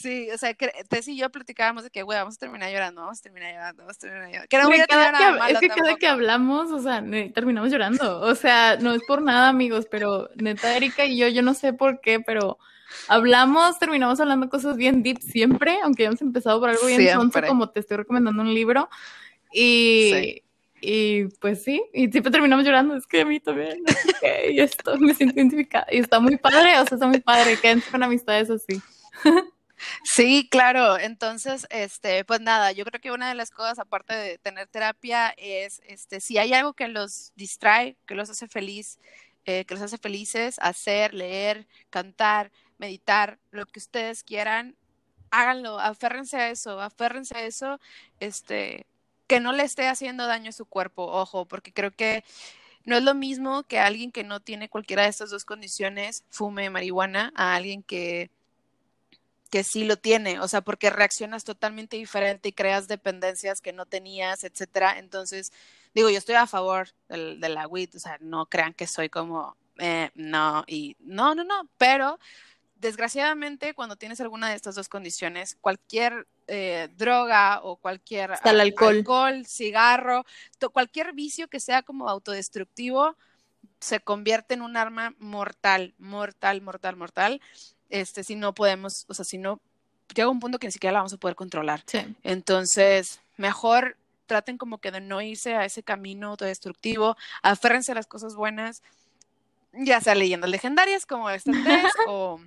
Sí, 0.00 0.30
o 0.32 0.38
sea, 0.38 0.54
que 0.54 0.72
Tess 0.88 1.08
y 1.08 1.16
yo 1.18 1.28
platicábamos 1.28 1.84
de 1.84 1.90
que, 1.90 2.02
güey, 2.02 2.16
vamos 2.18 2.36
a 2.36 2.38
terminar 2.38 2.72
llorando, 2.72 3.02
vamos 3.02 3.18
a 3.18 3.22
terminar 3.22 3.52
llorando, 3.52 3.82
vamos 3.82 3.96
a 3.98 4.00
terminar 4.00 4.28
llorando. 4.28 4.48
Que 4.48 4.58
no 4.58 4.68
voy 4.68 4.80
a 4.80 4.86
cada 4.86 5.12
que 5.12 5.24
malo 5.38 5.44
es 5.44 5.60
que 5.60 5.68
cada 5.68 5.80
tampoco. 5.80 5.98
que 5.98 6.06
hablamos, 6.06 6.70
o 6.70 6.80
sea, 6.80 7.04
terminamos 7.34 7.70
llorando. 7.70 8.20
O 8.22 8.34
sea, 8.34 8.78
no 8.80 8.94
es 8.94 9.02
por 9.06 9.20
nada, 9.20 9.48
amigos, 9.50 9.86
pero 9.90 10.30
neta, 10.36 10.74
Erika 10.74 11.04
y 11.04 11.18
yo, 11.18 11.28
yo 11.28 11.42
no 11.42 11.52
sé 11.52 11.74
por 11.74 12.00
qué, 12.00 12.18
pero 12.18 12.56
hablamos, 13.08 13.78
terminamos 13.78 14.18
hablando 14.20 14.48
cosas 14.48 14.78
bien 14.78 15.02
deep 15.02 15.20
siempre, 15.20 15.78
aunque 15.82 16.04
hayamos 16.04 16.22
empezado 16.22 16.58
por 16.60 16.70
algo 16.70 16.86
bien 16.86 17.06
sonso, 17.12 17.42
como 17.46 17.68
te 17.68 17.80
estoy 17.80 17.98
recomendando 17.98 18.40
un 18.40 18.54
libro. 18.54 18.88
Y, 19.52 20.10
Sí. 20.14 20.42
y 20.80 21.24
pues 21.40 21.62
sí, 21.62 21.82
y 21.92 22.10
siempre 22.10 22.32
terminamos 22.32 22.64
llorando. 22.64 22.96
Es 22.96 23.06
que 23.06 23.20
a 23.20 23.26
mí 23.26 23.38
también, 23.38 23.82
no 23.86 23.92
sé 23.92 24.14
qué, 24.18 24.52
y 24.52 24.60
esto 24.60 24.96
me 24.96 25.12
siento 25.12 25.34
identificada. 25.36 25.86
Y 25.90 25.98
está 25.98 26.20
muy 26.20 26.38
padre, 26.38 26.78
o 26.78 26.86
sea, 26.86 26.94
está 26.96 27.06
muy 27.06 27.20
padre. 27.20 27.58
Quédense 27.60 27.90
con 27.90 28.02
amistades 28.02 28.48
así. 28.48 28.80
Sí, 30.04 30.48
claro. 30.50 30.98
Entonces, 30.98 31.66
este, 31.70 32.24
pues 32.24 32.40
nada, 32.40 32.72
yo 32.72 32.84
creo 32.84 33.00
que 33.00 33.12
una 33.12 33.28
de 33.28 33.34
las 33.34 33.50
cosas, 33.50 33.78
aparte 33.78 34.14
de 34.14 34.38
tener 34.38 34.68
terapia, 34.68 35.34
es, 35.36 35.80
este, 35.86 36.20
si 36.20 36.38
hay 36.38 36.52
algo 36.52 36.74
que 36.74 36.88
los 36.88 37.32
distrae, 37.36 37.96
que 38.06 38.14
los 38.14 38.30
hace 38.30 38.48
feliz, 38.48 38.98
eh, 39.46 39.64
que 39.64 39.74
los 39.74 39.82
hace 39.82 39.98
felices, 39.98 40.56
hacer, 40.60 41.14
leer, 41.14 41.66
cantar, 41.90 42.50
meditar, 42.78 43.38
lo 43.50 43.66
que 43.66 43.78
ustedes 43.78 44.22
quieran, 44.22 44.76
háganlo, 45.30 45.78
aférrense 45.78 46.36
a 46.36 46.50
eso, 46.50 46.80
aférrense 46.80 47.36
a 47.36 47.44
eso, 47.44 47.80
este, 48.20 48.86
que 49.26 49.40
no 49.40 49.52
le 49.52 49.62
esté 49.64 49.88
haciendo 49.88 50.26
daño 50.26 50.50
a 50.50 50.52
su 50.52 50.66
cuerpo, 50.66 51.04
ojo, 51.04 51.46
porque 51.46 51.72
creo 51.72 51.92
que 51.92 52.24
no 52.84 52.96
es 52.96 53.02
lo 53.02 53.14
mismo 53.14 53.62
que 53.64 53.78
alguien 53.78 54.12
que 54.12 54.24
no 54.24 54.40
tiene 54.40 54.68
cualquiera 54.68 55.04
de 55.04 55.08
estas 55.10 55.30
dos 55.30 55.44
condiciones 55.44 56.24
fume 56.30 56.70
marihuana 56.70 57.32
a 57.36 57.54
alguien 57.54 57.82
que 57.82 58.30
que 59.50 59.64
sí 59.64 59.84
lo 59.84 59.96
tiene, 59.96 60.40
o 60.40 60.48
sea, 60.48 60.60
porque 60.62 60.90
reaccionas 60.90 61.44
totalmente 61.44 61.96
diferente 61.96 62.48
y 62.48 62.52
creas 62.52 62.88
dependencias 62.88 63.60
que 63.60 63.72
no 63.72 63.86
tenías, 63.86 64.44
etcétera. 64.44 64.98
Entonces, 64.98 65.52
digo, 65.94 66.08
yo 66.10 66.18
estoy 66.18 66.36
a 66.36 66.46
favor 66.46 66.88
del, 67.08 67.40
de 67.40 67.48
la 67.48 67.66
weed, 67.66 67.90
o 67.96 67.98
sea, 67.98 68.16
no 68.20 68.46
crean 68.46 68.74
que 68.74 68.86
soy 68.86 69.08
como, 69.08 69.56
eh, 69.78 70.10
no, 70.14 70.64
y 70.66 70.96
no, 71.00 71.34
no, 71.34 71.44
no, 71.44 71.68
pero 71.78 72.18
desgraciadamente 72.76 73.74
cuando 73.74 73.96
tienes 73.96 74.20
alguna 74.20 74.48
de 74.48 74.56
estas 74.56 74.74
dos 74.74 74.88
condiciones, 74.88 75.56
cualquier 75.60 76.26
eh, 76.46 76.88
droga 76.96 77.60
o 77.62 77.76
cualquier 77.76 78.32
Hasta 78.32 78.50
el 78.50 78.60
a- 78.60 78.62
alcohol. 78.62 78.98
alcohol, 78.98 79.46
cigarro, 79.46 80.24
cualquier 80.72 81.12
vicio 81.12 81.48
que 81.48 81.60
sea 81.60 81.82
como 81.82 82.08
autodestructivo, 82.08 83.16
se 83.78 84.00
convierte 84.00 84.54
en 84.54 84.62
un 84.62 84.76
arma 84.76 85.14
mortal, 85.18 85.94
mortal, 85.98 86.62
mortal, 86.62 86.96
mortal. 86.96 87.40
Este, 87.90 88.24
si 88.24 88.36
no 88.36 88.54
podemos, 88.54 89.04
o 89.08 89.14
sea, 89.14 89.24
si 89.24 89.38
no, 89.38 89.60
llega 90.14 90.28
un 90.28 90.40
punto 90.40 90.58
que 90.58 90.66
ni 90.66 90.72
siquiera 90.72 90.92
la 90.92 90.98
vamos 91.00 91.12
a 91.12 91.18
poder 91.18 91.36
controlar. 91.36 91.82
Sí. 91.86 92.00
Entonces, 92.22 93.20
mejor 93.36 93.96
traten 94.26 94.58
como 94.58 94.78
que 94.78 94.92
de 94.92 95.00
no 95.00 95.20
irse 95.20 95.54
a 95.56 95.64
ese 95.64 95.82
camino 95.82 96.28
autodestructivo, 96.28 97.16
aférrense 97.42 97.92
a 97.92 97.96
las 97.96 98.06
cosas 98.06 98.36
buenas, 98.36 98.82
ya 99.72 100.00
sea 100.00 100.14
leyendas 100.14 100.50
legendarias 100.50 101.04
como 101.04 101.28
test, 101.30 101.96
o 102.06 102.40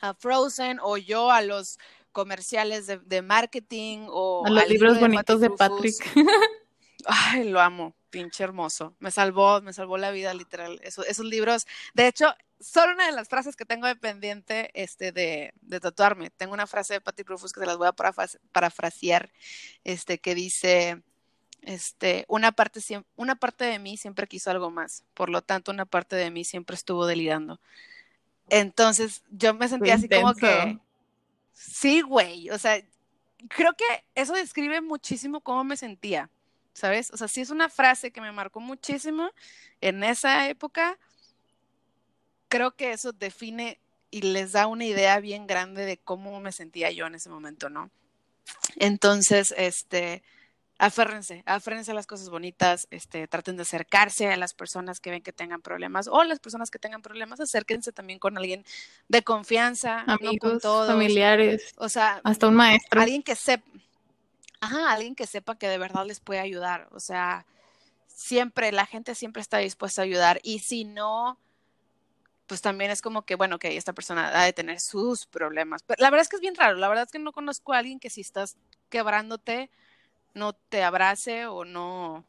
a 0.00 0.14
Frozen, 0.14 0.78
o 0.80 0.96
yo 0.96 1.30
a 1.30 1.42
los 1.42 1.78
comerciales 2.12 2.86
de, 2.86 2.98
de 2.98 3.22
marketing, 3.22 4.06
o 4.08 4.44
A 4.46 4.50
los 4.50 4.68
libros 4.68 4.94
libro 4.94 5.08
bonitos 5.08 5.40
de 5.40 5.48
Rufus. 5.48 5.98
Ay, 7.06 7.48
lo 7.48 7.60
amo, 7.60 7.94
pinche 8.10 8.44
hermoso. 8.44 8.94
Me 8.98 9.10
salvó, 9.10 9.60
me 9.60 9.72
salvó 9.72 9.98
la 9.98 10.10
vida, 10.10 10.32
literal. 10.34 10.80
Eso- 10.82 11.04
esos 11.04 11.26
libros, 11.26 11.66
de 11.94 12.06
hecho, 12.08 12.34
son 12.60 12.90
una 12.90 13.06
de 13.06 13.12
las 13.12 13.28
frases 13.28 13.56
que 13.56 13.64
tengo 13.66 13.86
de 13.86 13.96
pendiente 13.96 14.70
este, 14.74 15.12
de, 15.12 15.52
de 15.60 15.80
tatuarme. 15.80 16.30
Tengo 16.30 16.54
una 16.54 16.66
frase 16.66 16.94
de 16.94 17.00
Patty 17.00 17.22
Rufus 17.24 17.52
que 17.52 17.60
se 17.60 17.66
las 17.66 17.76
voy 17.76 17.88
a 17.88 17.92
parafras- 17.92 18.38
parafrasear, 18.52 19.30
este, 19.84 20.18
que 20.18 20.34
dice, 20.34 21.02
este, 21.62 22.24
una 22.28 22.52
parte, 22.52 22.80
una 23.16 23.34
parte 23.36 23.64
de 23.64 23.78
mí 23.78 23.96
siempre 23.96 24.26
quiso 24.28 24.50
algo 24.50 24.70
más, 24.70 25.04
por 25.14 25.28
lo 25.28 25.42
tanto, 25.42 25.72
una 25.72 25.84
parte 25.84 26.16
de 26.16 26.30
mí 26.30 26.44
siempre 26.44 26.76
estuvo 26.76 27.06
delirando. 27.06 27.60
Entonces, 28.48 29.22
yo 29.30 29.54
me 29.54 29.68
sentí 29.68 29.90
así 29.90 30.08
como 30.20 30.34
que, 30.34 30.78
sí, 31.52 32.00
güey, 32.02 32.50
o 32.50 32.58
sea, 32.58 32.78
creo 33.48 33.72
que 33.74 33.84
eso 34.14 34.34
describe 34.34 34.80
muchísimo 34.80 35.40
cómo 35.40 35.64
me 35.64 35.76
sentía. 35.76 36.30
¿Sabes? 36.74 37.10
O 37.12 37.16
sea, 37.16 37.28
sí 37.28 37.40
es 37.40 37.50
una 37.50 37.68
frase 37.70 38.10
que 38.10 38.20
me 38.20 38.32
marcó 38.32 38.60
muchísimo 38.60 39.30
en 39.80 40.04
esa 40.04 40.48
época. 40.48 40.98
Creo 42.48 42.76
que 42.76 42.92
eso 42.92 43.12
define 43.12 43.80
y 44.10 44.22
les 44.22 44.52
da 44.52 44.66
una 44.66 44.84
idea 44.84 45.18
bien 45.20 45.46
grande 45.46 45.86
de 45.86 45.96
cómo 45.96 46.38
me 46.40 46.52
sentía 46.52 46.90
yo 46.90 47.06
en 47.06 47.14
ese 47.16 47.30
momento, 47.30 47.68
¿no? 47.70 47.90
Entonces, 48.76 49.54
este, 49.56 50.22
aférrense, 50.78 51.42
aférrense 51.46 51.90
a 51.92 51.94
las 51.94 52.06
cosas 52.06 52.28
bonitas, 52.30 52.86
este, 52.90 53.26
traten 53.26 53.56
de 53.56 53.62
acercarse 53.62 54.28
a 54.28 54.36
las 54.36 54.54
personas 54.54 55.00
que 55.00 55.10
ven 55.10 55.22
que 55.22 55.32
tengan 55.32 55.62
problemas 55.62 56.06
o 56.08 56.22
las 56.24 56.38
personas 56.40 56.70
que 56.70 56.78
tengan 56.78 57.02
problemas, 57.02 57.40
acérquense 57.40 57.92
también 57.92 58.18
con 58.18 58.36
alguien 58.38 58.64
de 59.08 59.22
confianza, 59.24 60.04
no 60.06 60.18
con 60.18 60.28
Amigos, 60.28 60.62
todos. 60.62 60.86
familiares, 60.86 61.72
O 61.76 61.88
sea, 61.88 62.20
hasta 62.24 62.48
un 62.48 62.54
maestro. 62.54 63.00
alguien 63.00 63.22
que 63.22 63.34
sepa, 63.34 63.64
ajá, 64.64 64.92
alguien 64.92 65.14
que 65.14 65.26
sepa 65.26 65.56
que 65.56 65.68
de 65.68 65.78
verdad 65.78 66.06
les 66.06 66.20
puede 66.20 66.40
ayudar. 66.40 66.88
O 66.92 67.00
sea, 67.00 67.46
siempre, 68.06 68.72
la 68.72 68.86
gente 68.86 69.14
siempre 69.14 69.42
está 69.42 69.58
dispuesta 69.58 70.02
a 70.02 70.04
ayudar. 70.04 70.40
Y 70.42 70.60
si 70.60 70.84
no, 70.84 71.38
pues 72.46 72.60
también 72.60 72.90
es 72.90 73.02
como 73.02 73.22
que, 73.22 73.34
bueno, 73.34 73.58
que 73.58 73.76
esta 73.76 73.92
persona 73.92 74.30
ha 74.40 74.44
de 74.44 74.52
tener 74.52 74.80
sus 74.80 75.26
problemas. 75.26 75.82
Pero 75.82 76.02
la 76.02 76.10
verdad 76.10 76.22
es 76.22 76.28
que 76.28 76.36
es 76.36 76.42
bien 76.42 76.54
raro. 76.54 76.76
La 76.76 76.88
verdad 76.88 77.04
es 77.04 77.12
que 77.12 77.18
no 77.18 77.32
conozco 77.32 77.72
a 77.72 77.78
alguien 77.78 78.00
que 78.00 78.10
si 78.10 78.20
estás 78.20 78.56
quebrándote, 78.88 79.70
no 80.34 80.52
te 80.52 80.82
abrace 80.82 81.46
o 81.46 81.64
no 81.64 82.24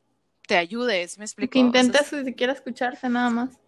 te 0.47 0.57
ayude. 0.57 1.07
¿sí 1.07 1.19
me 1.19 1.25
explico? 1.25 1.51
que 1.51 1.79
O 1.79 1.83
sea, 1.83 2.23
siquiera 2.23 2.53
escucharte 2.53 3.09
nada 3.09 3.29
más. 3.29 3.59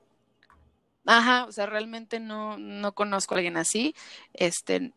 Ajá, 1.05 1.45
o 1.45 1.51
sea, 1.51 1.65
realmente 1.67 2.19
no, 2.19 2.57
no 2.57 2.93
conozco 2.93 3.33
a 3.33 3.37
alguien 3.37 3.55
así. 3.55 3.95
Este, 4.33 4.91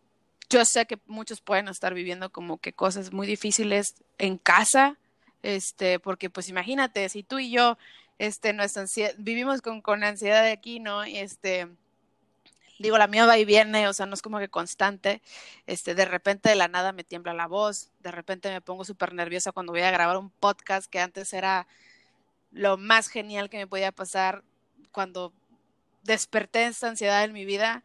yo 0.51 0.65
sé 0.65 0.87
que 0.87 0.99
muchos 1.07 1.41
pueden 1.41 1.69
estar 1.69 1.95
viviendo 1.95 2.31
como 2.31 2.59
que 2.59 2.73
cosas 2.73 3.13
muy 3.13 3.27
difíciles 3.27 3.95
en 4.19 4.37
casa, 4.37 4.99
este, 5.43 6.01
porque 6.01 6.29
pues 6.29 6.49
imagínate, 6.49 7.09
si 7.09 7.23
tú 7.23 7.39
y 7.39 7.51
yo, 7.51 7.79
este, 8.19 8.53
nuestra 8.53 8.83
ansiedad, 8.83 9.15
vivimos 9.17 9.63
con, 9.63 9.81
con 9.81 10.05
ansiedad 10.05 10.43
de 10.43 10.51
aquí, 10.51 10.81
¿no? 10.81 11.07
Y 11.07 11.19
este, 11.19 11.69
digo, 12.81 12.99
la 12.99 13.07
mía 13.07 13.27
va 13.27 13.39
y 13.39 13.45
viene, 13.45 13.89
o 13.89 13.93
sea, 13.93 14.07
no 14.07 14.15
es 14.15 14.23
como 14.23 14.39
que 14.41 14.49
constante, 14.49 15.23
este, 15.67 15.95
de 15.95 16.05
repente 16.05 16.49
de 16.49 16.57
la 16.57 16.69
nada 16.69 16.93
me 16.93 17.05
tiembla 17.05 17.33
la 17.33 17.47
voz, 17.47 17.91
de 18.01 18.11
repente 18.11 18.51
me 18.51 18.61
pongo 18.61 18.85
súper 18.85 19.15
nerviosa 19.15 19.53
cuando 19.53 19.73
voy 19.73 19.83
a 19.83 19.91
grabar 19.91 20.17
un 20.17 20.31
podcast 20.31 20.91
que 20.91 20.99
antes 20.99 21.33
era 21.33 21.69
lo 22.51 22.77
más 22.77 23.09
genial 23.09 23.49
que 23.51 23.59
me 23.59 23.67
podía 23.69 23.93
pasar 23.93 24.43
cuando 24.91 25.33
desperté 26.03 26.67
esta 26.67 26.89
ansiedad 26.89 27.23
en 27.23 27.33
mi 27.33 27.45
vida, 27.45 27.85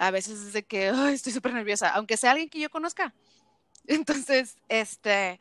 a 0.00 0.10
veces 0.10 0.40
es 0.40 0.52
de 0.54 0.62
que 0.64 0.88
"Ay, 0.88 1.14
estoy 1.14 1.30
súper 1.32 1.52
nerviosa, 1.52 1.90
aunque 1.90 2.16
sea 2.16 2.30
alguien 2.30 2.48
que 2.48 2.58
yo 2.58 2.70
conozca. 2.70 3.12
Entonces, 3.86 4.56
este, 4.68 5.38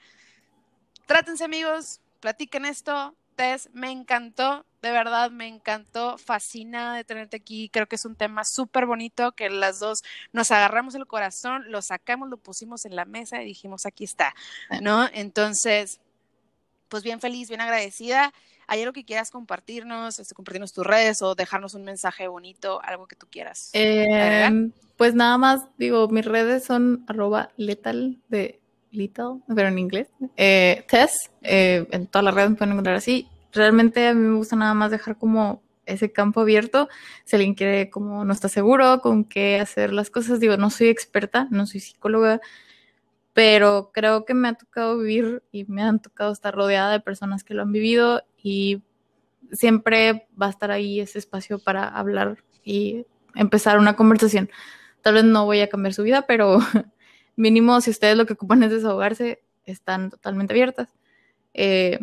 trátense 1.08 1.46
amigos, 1.46 2.02
platiquen 2.20 2.66
esto. 2.66 3.16
Tess, 3.38 3.70
me 3.72 3.90
encantó, 3.90 4.66
de 4.82 4.92
verdad 4.92 5.32
me 5.32 5.48
encantó, 5.48 6.18
fascina 6.18 6.98
de 6.98 7.06
tenerte 7.06 7.38
aquí. 7.38 7.70
Creo 7.70 7.88
que 7.88 7.96
es 7.96 8.04
un 8.04 8.18
tema 8.18 8.44
súper 8.44 8.86
bonito 8.86 9.32
que 9.32 9.50
las 9.50 9.80
dos 9.80 10.00
nos 10.34 10.52
agarramos 10.52 10.94
el 10.96 11.08
corazón, 11.08 11.72
lo 11.72 11.82
sacamos, 11.82 12.28
lo 12.28 12.36
pusimos 12.36 12.84
en 12.84 12.98
la 12.98 13.06
mesa 13.06 13.42
y 13.42 13.46
dijimos, 13.46 13.86
aquí 13.86 14.04
está, 14.04 14.36
¿no? 14.82 15.08
Entonces, 15.14 16.02
pues 16.90 17.02
bien 17.02 17.22
feliz, 17.22 17.48
bien 17.48 17.62
agradecida. 17.62 18.34
¿Hay 18.72 18.82
algo 18.82 18.94
que 18.94 19.04
quieras 19.04 19.32
compartirnos, 19.32 20.20
este, 20.20 20.36
compartirnos 20.36 20.74
tus 20.74 20.86
redes 20.86 21.24
o 21.24 21.34
dejarnos 21.34 21.74
un 21.74 21.86
mensaje 21.86 22.28
bonito, 22.28 22.80
algo 22.84 23.08
que 23.08 23.16
tú 23.16 23.26
quieras? 23.28 23.72
Eh, 23.74 24.70
pues 24.96 25.16
nada 25.16 25.40
más, 25.40 25.66
digo, 25.80 26.08
mis 26.08 26.24
redes 26.24 26.66
son 26.66 27.04
arroba 27.08 27.50
letal 27.58 28.20
de 28.28 28.60
little, 28.92 29.40
pero 29.56 29.70
en 29.70 29.80
inglés. 29.80 30.10
Eh, 30.38 30.86
Tess, 30.88 31.32
eh, 31.42 31.88
en 31.90 32.06
todas 32.06 32.24
las 32.24 32.36
redes 32.36 32.52
me 32.52 32.56
pueden 32.58 32.74
encontrar 32.74 32.96
así. 32.96 33.28
Realmente 33.54 34.08
a 34.08 34.14
mí 34.14 34.22
me 34.22 34.38
gusta 34.38 34.56
nada 34.56 34.76
más 34.76 34.92
dejar 34.92 35.18
como 35.18 35.64
ese 35.88 36.12
campo 36.12 36.42
abierto. 36.42 36.90
Si 37.26 37.36
alguien 37.36 37.56
quiere, 37.56 37.90
como 37.90 38.24
no 38.24 38.32
está 38.32 38.50
seguro 38.50 39.02
con 39.02 39.26
qué 39.26 39.60
hacer 39.60 39.94
las 39.94 40.12
cosas, 40.12 40.40
digo, 40.40 40.58
no 40.58 40.70
soy 40.70 40.90
experta, 40.90 41.48
no 41.50 41.66
soy 41.66 41.80
psicóloga, 41.80 42.40
pero 43.34 43.90
creo 43.92 44.26
que 44.26 44.36
me 44.36 44.50
ha 44.50 44.54
tocado 44.54 45.00
vivir 45.00 45.42
y 45.52 45.66
me 45.66 45.82
han 45.82 46.00
tocado 46.00 46.32
estar 46.32 46.54
rodeada 46.54 46.92
de 46.92 47.00
personas 47.00 47.44
que 47.44 47.56
lo 47.56 47.64
han 47.64 47.72
vivido 47.72 48.22
y 48.42 48.84
siempre 49.52 50.28
va 50.40 50.48
a 50.48 50.50
estar 50.52 50.72
ahí 50.72 51.00
ese 51.00 51.20
espacio 51.20 51.60
para 51.60 51.88
hablar 51.88 52.44
y 52.64 53.06
empezar 53.36 53.80
una 53.80 53.96
conversación. 53.96 54.50
Tal 55.02 55.16
vez 55.16 55.24
no 55.24 55.46
voy 55.46 55.62
a 55.62 55.70
cambiar 55.70 55.94
su 55.94 56.04
vida, 56.04 56.26
pero 56.28 56.60
mínimo 57.36 57.82
si 57.82 57.92
ustedes 57.92 58.18
lo 58.18 58.26
que 58.26 58.34
ocupan 58.34 58.64
es 58.64 58.72
desahogarse, 58.72 59.42
están 59.66 60.10
totalmente 60.10 60.54
abiertas. 60.54 60.90
Eh, 61.54 62.00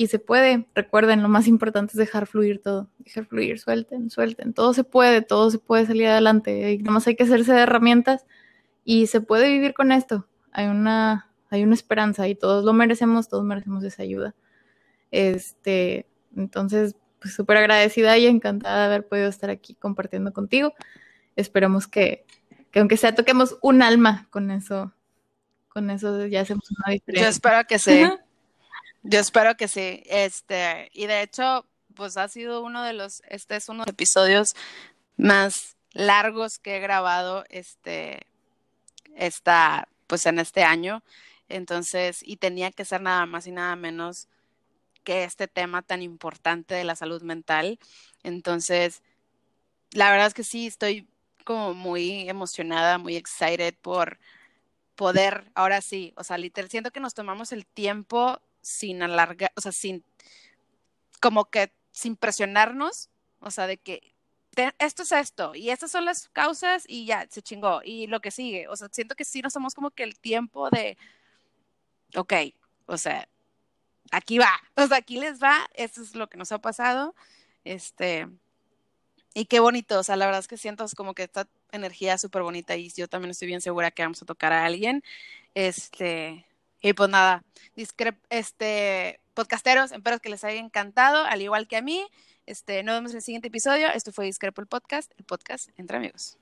y 0.00 0.06
se 0.06 0.18
puede, 0.18 0.66
recuerden, 0.74 1.22
lo 1.22 1.28
más 1.28 1.46
importante 1.46 1.92
es 1.92 1.98
dejar 1.98 2.26
fluir 2.26 2.62
todo, 2.62 2.88
dejar 3.00 3.26
fluir, 3.26 3.58
suelten, 3.58 4.08
suelten, 4.08 4.54
todo 4.54 4.72
se 4.72 4.82
puede, 4.82 5.20
todo 5.20 5.50
se 5.50 5.58
puede 5.58 5.84
salir 5.84 6.06
adelante, 6.06 6.72
y 6.72 6.78
nada 6.78 6.92
más 6.92 7.06
hay 7.06 7.16
que 7.16 7.24
hacerse 7.24 7.52
de 7.52 7.60
herramientas 7.60 8.24
y 8.82 9.08
se 9.08 9.20
puede 9.20 9.50
vivir 9.50 9.74
con 9.74 9.92
esto, 9.92 10.26
hay 10.52 10.68
una, 10.68 11.30
hay 11.50 11.64
una 11.64 11.74
esperanza 11.74 12.26
y 12.28 12.34
todos 12.34 12.64
lo 12.64 12.72
merecemos, 12.72 13.28
todos 13.28 13.44
merecemos 13.44 13.84
esa 13.84 14.02
ayuda. 14.02 14.34
Este, 15.10 16.06
entonces, 16.36 16.94
pues 17.20 17.34
súper 17.34 17.58
agradecida 17.58 18.16
y 18.18 18.26
encantada 18.26 18.80
de 18.80 18.84
haber 18.86 19.08
podido 19.08 19.28
estar 19.28 19.50
aquí 19.50 19.74
compartiendo 19.74 20.32
contigo. 20.32 20.72
Esperemos 21.36 21.86
que, 21.86 22.24
que 22.70 22.80
aunque 22.80 22.96
sea 22.96 23.14
toquemos 23.14 23.58
un 23.62 23.82
alma 23.82 24.26
con 24.30 24.50
eso, 24.50 24.92
con 25.68 25.90
eso 25.90 26.26
ya 26.26 26.42
hacemos 26.42 26.64
una 26.70 26.92
diferencia. 26.92 27.26
Yo 27.26 27.30
espero 27.30 27.66
que 27.66 27.78
sí. 27.78 28.02
Yo 29.02 29.18
espero 29.18 29.56
que 29.56 29.68
sí. 29.68 30.02
Este, 30.06 30.90
y 30.92 31.06
de 31.06 31.22
hecho, 31.22 31.66
pues 31.94 32.16
ha 32.16 32.28
sido 32.28 32.62
uno 32.62 32.82
de 32.82 32.92
los, 32.92 33.22
este 33.28 33.56
es 33.56 33.68
uno 33.68 33.84
de 33.84 33.86
los 33.86 33.94
episodios 33.94 34.54
más 35.16 35.76
largos 35.92 36.58
que 36.58 36.76
he 36.76 36.80
grabado, 36.80 37.44
este, 37.48 38.26
esta, 39.16 39.88
pues 40.06 40.26
en 40.26 40.38
este 40.38 40.64
año. 40.64 41.02
Entonces, 41.48 42.20
y 42.22 42.36
tenía 42.36 42.70
que 42.70 42.84
ser 42.84 43.00
nada 43.00 43.26
más 43.26 43.46
y 43.46 43.52
nada 43.52 43.74
menos 43.74 44.28
que 45.04 45.24
este 45.24 45.48
tema 45.48 45.82
tan 45.82 46.02
importante 46.02 46.74
de 46.74 46.84
la 46.84 46.96
salud 46.96 47.22
mental. 47.22 47.78
Entonces, 48.22 49.02
la 49.92 50.10
verdad 50.10 50.28
es 50.28 50.34
que 50.34 50.44
sí, 50.44 50.66
estoy 50.66 51.08
como 51.44 51.74
muy 51.74 52.28
emocionada, 52.28 52.98
muy 52.98 53.16
excited 53.16 53.74
por 53.80 54.18
poder, 54.94 55.50
ahora 55.54 55.80
sí, 55.80 56.12
o 56.16 56.24
sea, 56.24 56.38
literal, 56.38 56.70
siento 56.70 56.90
que 56.90 57.00
nos 57.00 57.14
tomamos 57.14 57.52
el 57.52 57.66
tiempo 57.66 58.40
sin 58.60 59.02
alargar, 59.02 59.52
o 59.56 59.60
sea, 59.60 59.72
sin, 59.72 60.04
como 61.20 61.46
que 61.46 61.72
sin 61.90 62.16
presionarnos, 62.16 63.08
o 63.40 63.50
sea, 63.50 63.66
de 63.66 63.78
que 63.78 64.14
esto 64.78 65.04
es 65.04 65.12
esto 65.12 65.54
y 65.54 65.70
estas 65.70 65.90
son 65.90 66.04
las 66.04 66.28
causas 66.28 66.84
y 66.86 67.06
ya 67.06 67.26
se 67.30 67.40
chingó 67.40 67.80
y 67.82 68.08
lo 68.08 68.20
que 68.20 68.30
sigue, 68.30 68.68
o 68.68 68.76
sea, 68.76 68.88
siento 68.92 69.14
que 69.14 69.24
sí 69.24 69.40
nos 69.40 69.54
somos 69.54 69.74
como 69.74 69.90
que 69.90 70.02
el 70.02 70.18
tiempo 70.20 70.68
de, 70.70 70.98
ok, 72.14 72.34
o 72.86 72.98
sea, 72.98 73.28
aquí 74.10 74.38
va, 74.38 74.50
o 74.76 74.86
sea, 74.86 74.98
aquí 74.98 75.18
les 75.18 75.42
va, 75.42 75.68
esto 75.74 76.02
es 76.02 76.14
lo 76.14 76.28
que 76.28 76.38
nos 76.38 76.52
ha 76.52 76.58
pasado, 76.58 77.14
este, 77.64 78.28
y 79.34 79.46
qué 79.46 79.60
bonito, 79.60 79.98
o 79.98 80.02
sea, 80.02 80.16
la 80.16 80.26
verdad 80.26 80.40
es 80.40 80.48
que 80.48 80.56
siento 80.56 80.84
como 80.96 81.14
que 81.14 81.24
esta 81.24 81.46
energía 81.72 82.18
súper 82.18 82.42
bonita 82.42 82.76
y 82.76 82.90
yo 82.90 83.08
también 83.08 83.30
estoy 83.30 83.48
bien 83.48 83.60
segura 83.60 83.90
que 83.90 84.02
vamos 84.02 84.22
a 84.22 84.26
tocar 84.26 84.52
a 84.52 84.64
alguien, 84.64 85.02
este, 85.54 86.46
y 86.80 86.92
pues 86.94 87.10
nada, 87.10 87.44
este, 88.30 89.20
podcasteros, 89.34 89.92
espero 89.92 90.18
que 90.18 90.30
les 90.30 90.44
haya 90.44 90.60
encantado, 90.60 91.24
al 91.24 91.42
igual 91.42 91.68
que 91.68 91.76
a 91.76 91.82
mí. 91.82 92.06
Este, 92.46 92.82
nos 92.82 92.96
vemos 92.96 93.12
en 93.12 93.18
el 93.18 93.22
siguiente 93.22 93.48
episodio. 93.48 93.88
Esto 93.88 94.12
fue 94.12 94.24
Discrepo 94.24 94.60
el 94.60 94.66
podcast, 94.66 95.12
el 95.18 95.24
podcast 95.24 95.68
entre 95.76 95.98
amigos. 95.98 96.39